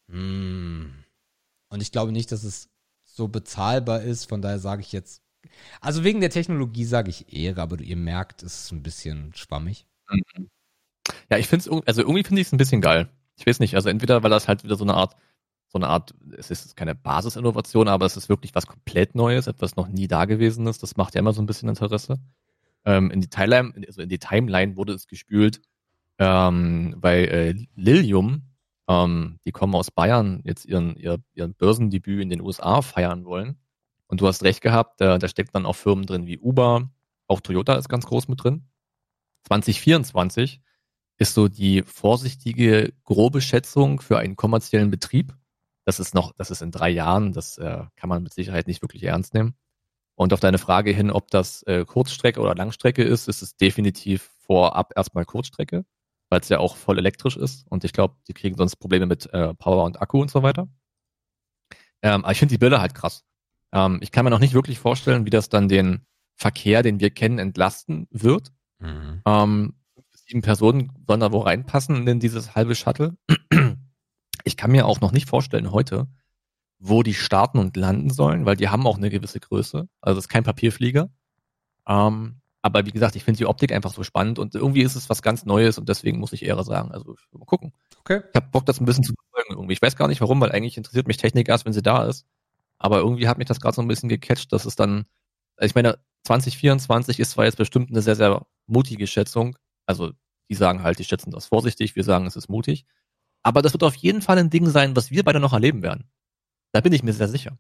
Hm. 0.10 1.04
Und 1.70 1.82
ich 1.82 1.92
glaube 1.92 2.12
nicht, 2.12 2.32
dass 2.32 2.44
es 2.44 2.70
so 3.04 3.28
bezahlbar 3.28 4.02
ist. 4.02 4.26
Von 4.26 4.42
daher 4.42 4.60
sage 4.60 4.82
ich 4.82 4.92
jetzt, 4.92 5.22
also 5.82 6.04
wegen 6.04 6.22
der 6.22 6.30
Technologie 6.30 6.86
sage 6.86 7.10
ich 7.10 7.34
Ehre, 7.34 7.62
aber 7.62 7.80
ihr 7.80 7.96
merkt, 7.96 8.44
es 8.44 8.66
ist 8.66 8.72
ein 8.72 8.84
bisschen 8.84 9.34
schwammig. 9.34 9.86
Ja, 11.30 11.38
ich 11.38 11.48
finde 11.48 11.70
es, 11.70 11.88
also 11.88 12.02
irgendwie 12.02 12.24
finde 12.24 12.42
ich 12.42 12.48
es 12.48 12.54
ein 12.54 12.58
bisschen 12.58 12.82
geil. 12.82 13.10
Ich 13.38 13.46
weiß 13.46 13.60
nicht, 13.60 13.76
also 13.76 13.90
entweder, 13.90 14.24
weil 14.24 14.30
das 14.30 14.48
halt 14.48 14.64
wieder 14.64 14.76
so 14.76 14.84
eine 14.84 14.96
Art, 14.96 15.16
so 15.68 15.78
eine 15.78 15.88
Art, 15.88 16.14
es 16.38 16.50
ist 16.50 16.76
keine 16.76 16.96
Basisinnovation, 16.96 17.88
aber 17.88 18.06
es 18.06 18.18
ist 18.18 18.30
wirklich 18.30 18.56
was 18.56 18.68
komplett 18.68 19.16
Neues, 19.16 19.48
etwas 19.48 19.76
noch 19.76 19.88
nie 19.88 20.08
Dagewesenes. 20.08 20.80
Das 20.80 20.96
macht 20.96 21.16
ja 21.16 21.20
immer 21.20 21.34
so 21.34 21.42
ein 21.42 21.46
bisschen 21.46 21.70
Interesse. 21.70 22.20
Ähm, 22.88 23.12
in 23.12 23.20
die 23.20 23.28
Timeline, 23.30 23.74
also 23.86 24.02
in 24.02 24.08
die 24.08 24.18
Timeline 24.18 24.78
wurde 24.78 24.94
es 24.94 25.08
gespült, 25.08 25.62
ähm, 26.20 26.96
weil 26.98 27.26
äh, 27.26 27.66
Lilium, 27.76 28.44
ähm, 28.88 29.40
die 29.46 29.52
kommen 29.52 29.76
aus 29.76 29.92
Bayern, 29.92 30.40
jetzt 30.46 30.64
ihren, 30.64 30.96
ihr, 30.96 31.20
ihren 31.34 31.54
Börsendebüt 31.54 32.22
in 32.22 32.30
den 32.30 32.40
USA 32.40 32.82
feiern 32.82 33.26
wollen. 33.26 33.60
Und 34.08 34.22
du 34.22 34.28
hast 34.28 34.42
recht 34.44 34.62
gehabt, 34.62 35.02
da, 35.02 35.18
da 35.18 35.28
steckt 35.28 35.54
dann 35.54 35.66
auch 35.66 35.76
Firmen 35.76 36.06
drin 36.06 36.28
wie 36.28 36.40
Uber, 36.40 36.90
auch 37.28 37.42
Toyota 37.42 37.76
ist 37.76 37.90
ganz 37.90 38.06
groß 38.06 38.30
mit 38.30 38.42
drin. 38.42 38.70
2024 39.50 40.62
ist 41.18 41.34
so 41.34 41.50
die 41.50 41.84
vorsichtige, 41.84 42.94
grobe 43.04 43.42
Schätzung 43.42 44.00
für 44.00 44.18
einen 44.18 44.38
kommerziellen 44.38 44.92
Betrieb. 44.92 45.36
Das 45.84 46.00
ist 46.00 46.16
noch, 46.16 46.32
das 46.32 46.52
ist 46.52 46.62
in 46.62 46.72
drei 46.72 46.90
Jahren, 46.90 47.34
das 47.34 47.58
äh, 47.58 47.84
kann 47.98 48.08
man 48.08 48.24
mit 48.24 48.34
Sicherheit 48.34 48.68
nicht 48.68 48.82
wirklich 48.82 49.04
ernst 49.04 49.34
nehmen. 49.34 49.56
Und 50.18 50.34
auf 50.34 50.40
deine 50.40 50.58
Frage 50.58 50.92
hin, 50.92 51.12
ob 51.12 51.30
das 51.30 51.62
äh, 51.64 51.86
Kurzstrecke 51.86 52.40
oder 52.40 52.56
Langstrecke 52.56 53.04
ist, 53.04 53.28
ist 53.28 53.44
es 53.44 53.56
definitiv 53.56 54.32
vorab 54.40 54.94
erstmal 54.96 55.26
Kurzstrecke, 55.26 55.86
weil 56.30 56.40
es 56.40 56.50
ja 56.50 56.58
auch 56.58 56.76
voll 56.76 56.98
elektrisch 56.98 57.38
ist. 57.38 57.68
Und 57.70 57.84
ich 57.84 57.94
glaube, 57.94 58.16
die 58.28 58.34
kriegen 58.34 58.58
sonst 58.58 58.78
Probleme 58.78 59.06
mit 59.06 59.32
äh, 59.32 59.54
Power 59.54 59.84
und 59.84 60.02
Akku 60.02 60.20
und 60.20 60.32
so 60.32 60.42
weiter. 60.42 60.68
Ähm, 62.02 62.24
aber 62.24 62.32
ich 62.32 62.40
finde 62.40 62.54
die 62.54 62.58
Bilder 62.58 62.82
halt 62.82 62.96
krass. 62.96 63.26
Ähm, 63.72 64.00
ich 64.02 64.12
kann 64.12 64.26
mir 64.26 64.32
noch 64.32 64.40
nicht 64.40 64.56
wirklich 64.56 64.80
vorstellen, 64.80 65.28
wie 65.28 65.30
das 65.30 65.50
dann 65.50 65.70
den 65.70 66.08
Verkehr, 66.36 66.82
den 66.82 67.00
wir 67.00 67.12
kennen, 67.12 67.38
entlasten 67.38 68.08
wird. 68.10 68.52
Mhm. 68.80 69.22
Ähm, 69.24 69.74
sieben 70.14 70.42
Personen 70.42 70.94
sollen 71.08 71.20
da 71.20 71.32
wo 71.32 71.40
reinpassen 71.40 72.08
in 72.08 72.20
dieses 72.20 72.56
halbe 72.56 72.74
Shuttle. 72.74 73.16
Ich 74.44 74.58
kann 74.58 74.72
mir 74.72 74.88
auch 74.88 75.02
noch 75.02 75.12
nicht 75.12 75.28
vorstellen 75.28 75.72
heute, 75.72 76.08
wo 76.80 77.04
die 77.04 77.14
starten 77.14 77.60
und 77.60 77.76
landen 77.76 78.12
sollen, 78.12 78.46
weil 78.46 78.56
die 78.56 78.70
haben 78.70 78.86
auch 78.86 78.98
eine 78.98 79.10
gewisse 79.10 79.40
Größe. 79.40 79.88
Also 80.02 80.18
es 80.20 80.26
ist 80.26 80.30
kein 80.30 80.44
Papierflieger. 80.44 81.10
Ähm, 81.88 82.42
aber 82.62 82.86
wie 82.86 82.92
gesagt, 82.92 83.16
ich 83.16 83.24
finde 83.24 83.38
die 83.38 83.46
Optik 83.46 83.72
einfach 83.72 83.94
so 83.94 84.04
spannend 84.04 84.40
und 84.40 84.54
irgendwie 84.54 84.82
ist 84.82 84.96
es 84.96 85.10
was 85.10 85.22
ganz 85.22 85.46
Neues 85.46 85.78
und 85.78 85.88
deswegen 85.90 86.20
muss 86.20 86.34
ich 86.34 86.44
eher 86.44 86.62
sagen, 86.64 86.92
also 86.92 87.16
mal 87.32 87.46
gucken. 87.46 87.74
Okay. 88.02 88.22
Ich 88.30 88.36
habe 88.36 88.50
Bock, 88.52 88.66
das 88.66 88.82
ein 88.82 88.86
bisschen 88.86 89.04
zu 89.04 89.14
verfolgen 89.14 89.60
irgendwie. 89.60 89.74
Ich 89.74 89.82
weiß 89.82 89.96
gar 89.96 90.08
nicht 90.08 90.22
warum, 90.22 90.42
weil 90.42 90.52
eigentlich 90.52 90.78
interessiert 90.78 91.08
mich 91.08 91.18
Technik 91.18 91.50
erst, 91.50 91.66
wenn 91.66 91.74
sie 91.74 91.82
da 91.82 92.04
ist. 92.06 92.26
Aber 92.78 92.98
irgendwie 93.00 93.28
hat 93.28 93.38
mich 93.38 93.48
das 93.48 93.60
gerade 93.62 93.76
so 93.76 93.82
ein 93.82 93.88
bisschen 93.88 94.10
gecatcht, 94.10 94.52
dass 94.52 94.66
es 94.66 94.76
dann, 94.76 95.06
ich 95.60 95.76
meine, 95.76 95.98
2024 96.26 97.20
ist 97.20 97.32
zwar 97.32 97.46
jetzt 97.46 97.58
bestimmt 97.58 97.90
eine 97.90 98.02
sehr, 98.02 98.16
sehr 98.16 98.46
mutige 98.66 99.08
Schätzung. 99.08 99.58
Also 99.86 100.12
die 100.50 100.56
sagen 100.56 100.84
halt, 100.84 101.00
die 101.00 101.04
schätzen 101.04 101.32
das 101.32 101.48
vorsichtig, 101.48 101.96
wir 101.96 102.04
sagen, 102.04 102.28
es 102.28 102.36
ist 102.36 102.50
mutig. 102.50 102.86
Aber 103.44 103.62
das 103.62 103.74
wird 103.74 103.84
auf 103.84 103.96
jeden 103.96 104.22
Fall 104.22 104.38
ein 104.38 104.50
Ding 104.50 104.68
sein, 104.68 104.96
was 104.96 105.10
wir 105.10 105.24
beide 105.24 105.40
noch 105.40 105.54
erleben 105.54 105.82
werden. 105.84 106.10
Da 106.78 106.82
bin 106.82 106.94
ich 106.94 107.02
mir 107.02 107.12
sehr 107.12 107.28
sicher. 107.28 107.58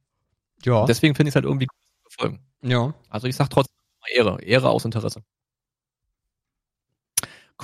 Ja. 0.63 0.81
Und 0.81 0.89
deswegen 0.89 1.15
finde 1.15 1.29
ich 1.29 1.31
es 1.31 1.35
halt 1.35 1.45
irgendwie 1.45 1.65
cool 1.65 1.79
zu 2.03 2.15
verfolgen. 2.15 2.39
ja. 2.61 2.93
Also 3.09 3.25
ich 3.25 3.35
sag 3.35 3.49
trotzdem 3.49 3.73
Ehre, 4.15 4.39
Ehre 4.43 4.69
aus 4.69 4.85
Interesse. 4.85 5.23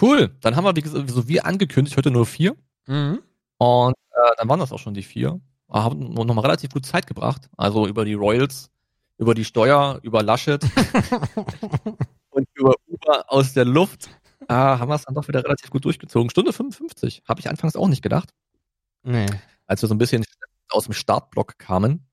Cool, 0.01 0.35
dann 0.41 0.55
haben 0.55 0.63
wir, 0.63 0.75
wie 0.75 0.81
gesagt, 0.81 1.07
so 1.11 1.27
wie 1.27 1.41
angekündigt, 1.41 1.95
heute 1.95 2.09
nur 2.09 2.25
vier. 2.25 2.55
Mhm. 2.87 3.21
Und 3.59 3.93
äh, 4.11 4.31
dann 4.37 4.49
waren 4.49 4.59
das 4.59 4.71
auch 4.71 4.79
schon 4.79 4.95
die 4.95 5.03
vier. 5.03 5.39
Wir 5.67 5.83
haben 5.83 6.11
noch 6.13 6.25
mal 6.25 6.41
relativ 6.41 6.71
gut 6.71 6.87
Zeit 6.87 7.05
gebracht. 7.05 7.47
Also 7.55 7.85
über 7.85 8.03
die 8.03 8.15
Royals, 8.15 8.71
über 9.19 9.35
die 9.35 9.45
Steuer, 9.45 9.99
über 10.01 10.23
Laschet 10.23 10.63
und 12.31 12.47
über 12.55 12.73
Uber 12.87 13.25
aus 13.31 13.53
der 13.53 13.65
Luft 13.65 14.09
äh, 14.49 14.53
haben 14.53 14.89
wir 14.89 14.95
es 14.95 15.03
dann 15.03 15.13
doch 15.13 15.27
wieder 15.27 15.43
relativ 15.43 15.69
gut 15.69 15.85
durchgezogen. 15.85 16.31
Stunde 16.31 16.51
55. 16.51 17.21
Habe 17.27 17.39
ich 17.41 17.47
anfangs 17.49 17.75
auch 17.75 17.87
nicht 17.87 18.01
gedacht, 18.01 18.33
Nee. 19.03 19.27
als 19.67 19.83
wir 19.83 19.87
so 19.89 19.93
ein 19.95 19.99
bisschen 19.99 20.23
aus 20.73 20.85
dem 20.85 20.93
Startblock 20.93 21.57
kamen. 21.57 22.07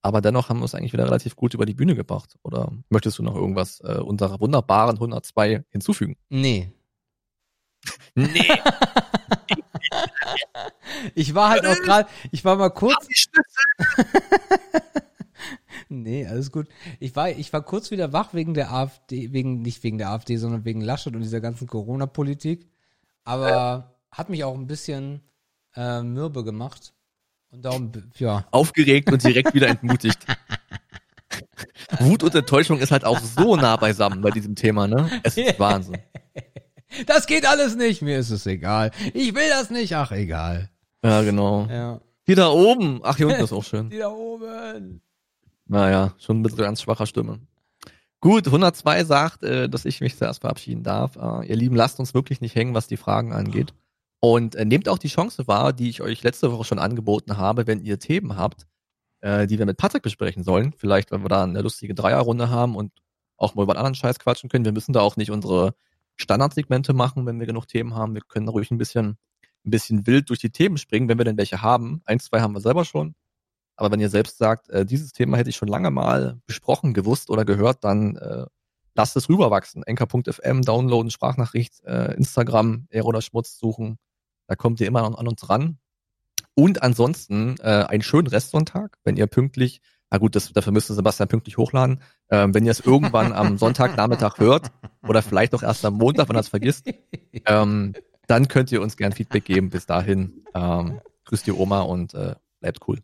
Aber 0.00 0.20
dennoch 0.20 0.48
haben 0.48 0.58
wir 0.58 0.64
es 0.64 0.74
eigentlich 0.74 0.92
wieder 0.92 1.04
relativ 1.04 1.36
gut 1.36 1.54
über 1.54 1.64
die 1.64 1.74
Bühne 1.74 1.94
gebracht. 1.94 2.36
Oder 2.42 2.72
möchtest 2.88 3.18
du 3.18 3.22
noch 3.22 3.36
irgendwas 3.36 3.80
äh, 3.80 3.98
unserer 3.98 4.40
wunderbaren 4.40 4.96
102 4.96 5.64
hinzufügen? 5.70 6.16
Nee. 6.28 6.72
Nee. 8.14 8.30
Ich 11.14 11.34
war 11.34 11.50
halt 11.50 11.66
auch 11.66 11.80
gerade, 11.82 12.08
ich 12.30 12.44
war 12.44 12.56
mal 12.56 12.70
kurz. 12.70 13.06
Nee, 15.88 16.26
alles 16.26 16.50
gut. 16.50 16.68
Ich 17.00 17.14
war, 17.16 17.28
ich 17.28 17.52
war 17.52 17.60
kurz 17.60 17.90
wieder 17.90 18.14
wach 18.14 18.32
wegen 18.32 18.54
der 18.54 18.72
AfD, 18.72 19.32
wegen, 19.32 19.60
nicht 19.60 19.82
wegen 19.82 19.98
der 19.98 20.08
AfD, 20.08 20.38
sondern 20.38 20.64
wegen 20.64 20.80
Laschet 20.80 21.14
und 21.14 21.20
dieser 21.20 21.42
ganzen 21.42 21.66
Corona-Politik. 21.66 22.66
Aber 23.24 23.94
hat 24.10 24.30
mich 24.30 24.42
auch 24.42 24.54
ein 24.54 24.66
bisschen 24.66 25.20
äh, 25.76 26.02
mürbe 26.02 26.44
gemacht. 26.44 26.94
Und 27.52 27.62
darum, 27.66 27.92
ja. 28.16 28.46
Aufgeregt 28.50 29.12
und 29.12 29.22
direkt 29.22 29.52
wieder 29.52 29.68
entmutigt. 29.68 30.18
Wut 32.00 32.22
und 32.22 32.34
Enttäuschung 32.34 32.78
ist 32.78 32.90
halt 32.90 33.04
auch 33.04 33.20
so 33.20 33.56
nah 33.56 33.76
beisammen 33.76 34.22
bei 34.22 34.30
diesem 34.30 34.54
Thema, 34.54 34.88
ne? 34.88 35.20
Es 35.22 35.36
ist 35.36 35.58
Wahnsinn. 35.60 35.98
Das 37.06 37.26
geht 37.26 37.46
alles 37.46 37.74
nicht, 37.74 38.02
mir 38.02 38.18
ist 38.18 38.28
es 38.28 38.44
egal. 38.44 38.90
Ich 39.14 39.34
will 39.34 39.48
das 39.48 39.70
nicht, 39.70 39.96
ach 39.96 40.12
egal. 40.12 40.68
Ja, 41.02 41.22
genau. 41.22 41.66
Ja. 41.70 42.02
Hier 42.26 42.36
da 42.36 42.50
oben. 42.50 43.00
Ach, 43.02 43.16
hier 43.16 43.28
unten 43.28 43.42
ist 43.42 43.52
auch 43.54 43.64
schön. 43.64 43.88
Die 43.90 43.96
da 43.96 44.10
oben. 44.10 45.00
Naja, 45.66 46.14
schon 46.18 46.38
ein 46.38 46.42
bisschen 46.42 46.58
ganz 46.58 46.82
schwacher 46.82 47.06
Stimme. 47.06 47.40
Gut, 48.20 48.46
102 48.46 49.04
sagt, 49.04 49.42
äh, 49.42 49.70
dass 49.70 49.86
ich 49.86 50.02
mich 50.02 50.18
zuerst 50.18 50.42
verabschieden 50.42 50.82
darf. 50.82 51.16
Äh, 51.16 51.46
ihr 51.46 51.56
Lieben, 51.56 51.76
lasst 51.76 51.98
uns 51.98 52.12
wirklich 52.12 52.42
nicht 52.42 52.54
hängen, 52.54 52.74
was 52.74 52.88
die 52.88 52.98
Fragen 52.98 53.32
angeht. 53.32 53.72
Und 54.24 54.54
äh, 54.54 54.64
nehmt 54.64 54.88
auch 54.88 54.98
die 54.98 55.08
Chance 55.08 55.48
wahr, 55.48 55.72
die 55.72 55.88
ich 55.88 56.00
euch 56.00 56.22
letzte 56.22 56.52
Woche 56.52 56.62
schon 56.64 56.78
angeboten 56.78 57.36
habe, 57.38 57.66
wenn 57.66 57.80
ihr 57.80 57.98
Themen 57.98 58.36
habt, 58.36 58.66
äh, 59.20 59.48
die 59.48 59.58
wir 59.58 59.66
mit 59.66 59.78
Patrick 59.78 60.04
besprechen 60.04 60.44
sollen. 60.44 60.72
Vielleicht, 60.76 61.10
wenn 61.10 61.24
wir 61.24 61.28
da 61.28 61.42
eine 61.42 61.60
lustige 61.60 61.94
Dreierrunde 61.94 62.48
haben 62.48 62.76
und 62.76 62.92
auch 63.36 63.56
mal 63.56 63.64
über 63.64 63.72
einen 63.72 63.78
anderen 63.78 63.94
Scheiß 63.96 64.20
quatschen 64.20 64.48
können. 64.48 64.64
Wir 64.64 64.72
müssen 64.72 64.92
da 64.92 65.00
auch 65.00 65.16
nicht 65.16 65.32
unsere 65.32 65.74
Standardsegmente 66.16 66.92
machen, 66.92 67.26
wenn 67.26 67.40
wir 67.40 67.46
genug 67.46 67.66
Themen 67.66 67.96
haben. 67.96 68.14
Wir 68.14 68.22
können 68.22 68.46
ruhig 68.46 68.70
ein 68.70 68.78
bisschen, 68.78 69.18
ein 69.66 69.70
bisschen 69.70 70.06
wild 70.06 70.30
durch 70.30 70.38
die 70.38 70.50
Themen 70.50 70.78
springen, 70.78 71.08
wenn 71.08 71.18
wir 71.18 71.24
denn 71.24 71.36
welche 71.36 71.60
haben. 71.60 72.00
Eins, 72.04 72.26
zwei 72.26 72.40
haben 72.40 72.54
wir 72.54 72.60
selber 72.60 72.84
schon. 72.84 73.16
Aber 73.74 73.90
wenn 73.90 73.98
ihr 73.98 74.10
selbst 74.10 74.38
sagt, 74.38 74.68
äh, 74.70 74.86
dieses 74.86 75.12
Thema 75.12 75.36
hätte 75.36 75.50
ich 75.50 75.56
schon 75.56 75.68
lange 75.68 75.90
mal 75.90 76.40
besprochen, 76.46 76.94
gewusst 76.94 77.28
oder 77.30 77.44
gehört, 77.44 77.82
dann 77.82 78.16
äh, 78.16 78.46
lasst 78.94 79.16
es 79.16 79.28
rüberwachsen. 79.28 79.82
Enker.fm, 79.82 80.62
downloaden, 80.62 81.10
Sprachnachricht, 81.10 81.82
äh, 81.84 82.14
Instagram, 82.14 82.86
Ehre 82.90 83.06
oder 83.06 83.22
Schmutz 83.22 83.58
suchen. 83.58 83.98
Da 84.52 84.56
kommt 84.56 84.82
ihr 84.82 84.86
immer 84.86 85.04
an, 85.04 85.14
an 85.14 85.28
uns 85.28 85.48
ran. 85.48 85.78
Und 86.52 86.82
ansonsten 86.82 87.56
äh, 87.60 87.86
einen 87.88 88.02
schönen 88.02 88.26
Restsonntag, 88.26 88.98
wenn 89.02 89.16
ihr 89.16 89.26
pünktlich, 89.26 89.80
na 90.10 90.18
gut, 90.18 90.36
das, 90.36 90.52
dafür 90.52 90.74
müsste 90.74 90.92
Sebastian 90.92 91.30
pünktlich 91.30 91.56
hochladen, 91.56 92.02
ähm, 92.28 92.52
wenn 92.52 92.66
ihr 92.66 92.70
es 92.70 92.80
irgendwann 92.80 93.32
am 93.32 93.56
Sonntagnachmittag 93.56 94.36
hört 94.36 94.70
oder 95.08 95.22
vielleicht 95.22 95.54
auch 95.54 95.62
erst 95.62 95.86
am 95.86 95.94
Montag, 95.94 96.28
wenn 96.28 96.36
ihr 96.36 96.40
es 96.40 96.50
vergisst, 96.50 96.86
ähm, 97.46 97.94
dann 98.26 98.46
könnt 98.48 98.70
ihr 98.72 98.82
uns 98.82 98.98
gern 98.98 99.12
Feedback 99.12 99.46
geben. 99.46 99.70
Bis 99.70 99.86
dahin, 99.86 100.44
ähm, 100.52 101.00
grüßt 101.24 101.46
die 101.46 101.52
Oma 101.52 101.80
und 101.80 102.12
äh, 102.12 102.34
bleibt 102.60 102.86
cool. 102.86 102.98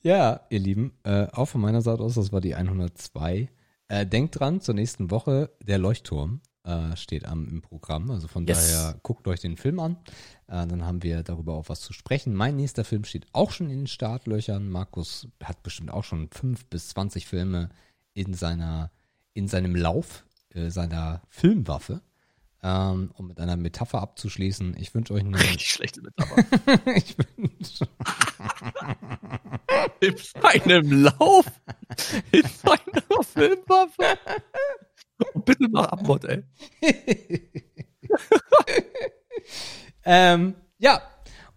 Ja, 0.00 0.40
ihr 0.50 0.58
Lieben, 0.58 0.98
äh, 1.04 1.28
auch 1.30 1.46
von 1.46 1.60
meiner 1.60 1.82
Seite 1.82 2.02
aus, 2.02 2.14
das 2.14 2.32
war 2.32 2.40
die 2.40 2.56
102. 2.56 3.48
Äh, 3.86 4.04
denkt 4.04 4.40
dran, 4.40 4.60
zur 4.60 4.74
nächsten 4.74 5.12
Woche, 5.12 5.50
der 5.62 5.78
Leuchtturm 5.78 6.40
äh, 6.64 6.96
steht 6.96 7.24
am, 7.26 7.48
im 7.48 7.62
Programm. 7.62 8.10
Also 8.10 8.28
von 8.28 8.46
Yes. 8.46 8.70
daher 8.72 8.98
guckt 9.02 9.26
euch 9.28 9.40
den 9.40 9.56
Film 9.56 9.80
an. 9.80 9.96
Äh, 10.46 10.66
dann 10.66 10.84
haben 10.84 11.02
wir 11.02 11.22
darüber 11.22 11.54
auch 11.54 11.68
was 11.68 11.80
zu 11.80 11.92
sprechen. 11.92 12.34
Mein 12.34 12.56
nächster 12.56 12.84
Film 12.84 13.04
steht 13.04 13.26
auch 13.32 13.50
schon 13.50 13.70
in 13.70 13.78
den 13.80 13.86
Startlöchern. 13.86 14.68
Markus 14.68 15.28
hat 15.42 15.62
bestimmt 15.62 15.90
auch 15.90 16.04
schon 16.04 16.28
fünf 16.30 16.64
bis 16.66 16.88
20 16.90 17.26
Filme 17.26 17.70
in 18.14 18.34
seiner, 18.34 18.90
in 19.34 19.48
seinem 19.48 19.74
Lauf, 19.74 20.24
äh, 20.50 20.70
seiner 20.70 21.22
Filmwaffe. 21.28 22.02
Ähm, 22.64 23.10
um 23.14 23.26
mit 23.26 23.40
einer 23.40 23.56
Metapher 23.56 24.00
abzuschließen, 24.00 24.76
ich 24.78 24.94
wünsche 24.94 25.14
euch 25.14 25.24
eine. 25.24 25.36
Richtig 25.40 25.68
schlechte 25.68 26.00
Metapher. 26.00 26.44
ich 26.94 27.16
wünsche. 27.36 27.88
In 30.00 30.14
seinem 30.16 31.02
Lauf, 31.02 31.46
in 32.30 32.42
seiner 32.42 33.22
Filmwaffe. 33.24 34.18
Und 35.34 35.44
bitte 35.44 35.68
mach 35.70 35.88
Abmord, 35.88 36.24
ey. 36.24 36.42
ähm, 40.04 40.54
ja, 40.78 41.02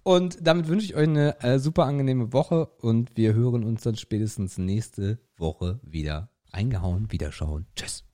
und 0.04 0.38
damit 0.42 0.68
wünsche 0.68 0.86
ich 0.86 0.96
euch 0.96 1.08
eine 1.08 1.42
äh, 1.42 1.60
super 1.60 1.86
angenehme 1.86 2.32
Woche 2.32 2.68
und 2.80 3.18
wir 3.18 3.34
hören 3.34 3.64
uns 3.64 3.82
dann 3.82 3.96
spätestens 3.96 4.58
nächste 4.58 5.20
Woche 5.38 5.80
wieder. 5.84 6.30
Reingehauen, 6.54 7.12
wiederschauen. 7.12 7.66
Tschüss. 7.76 8.06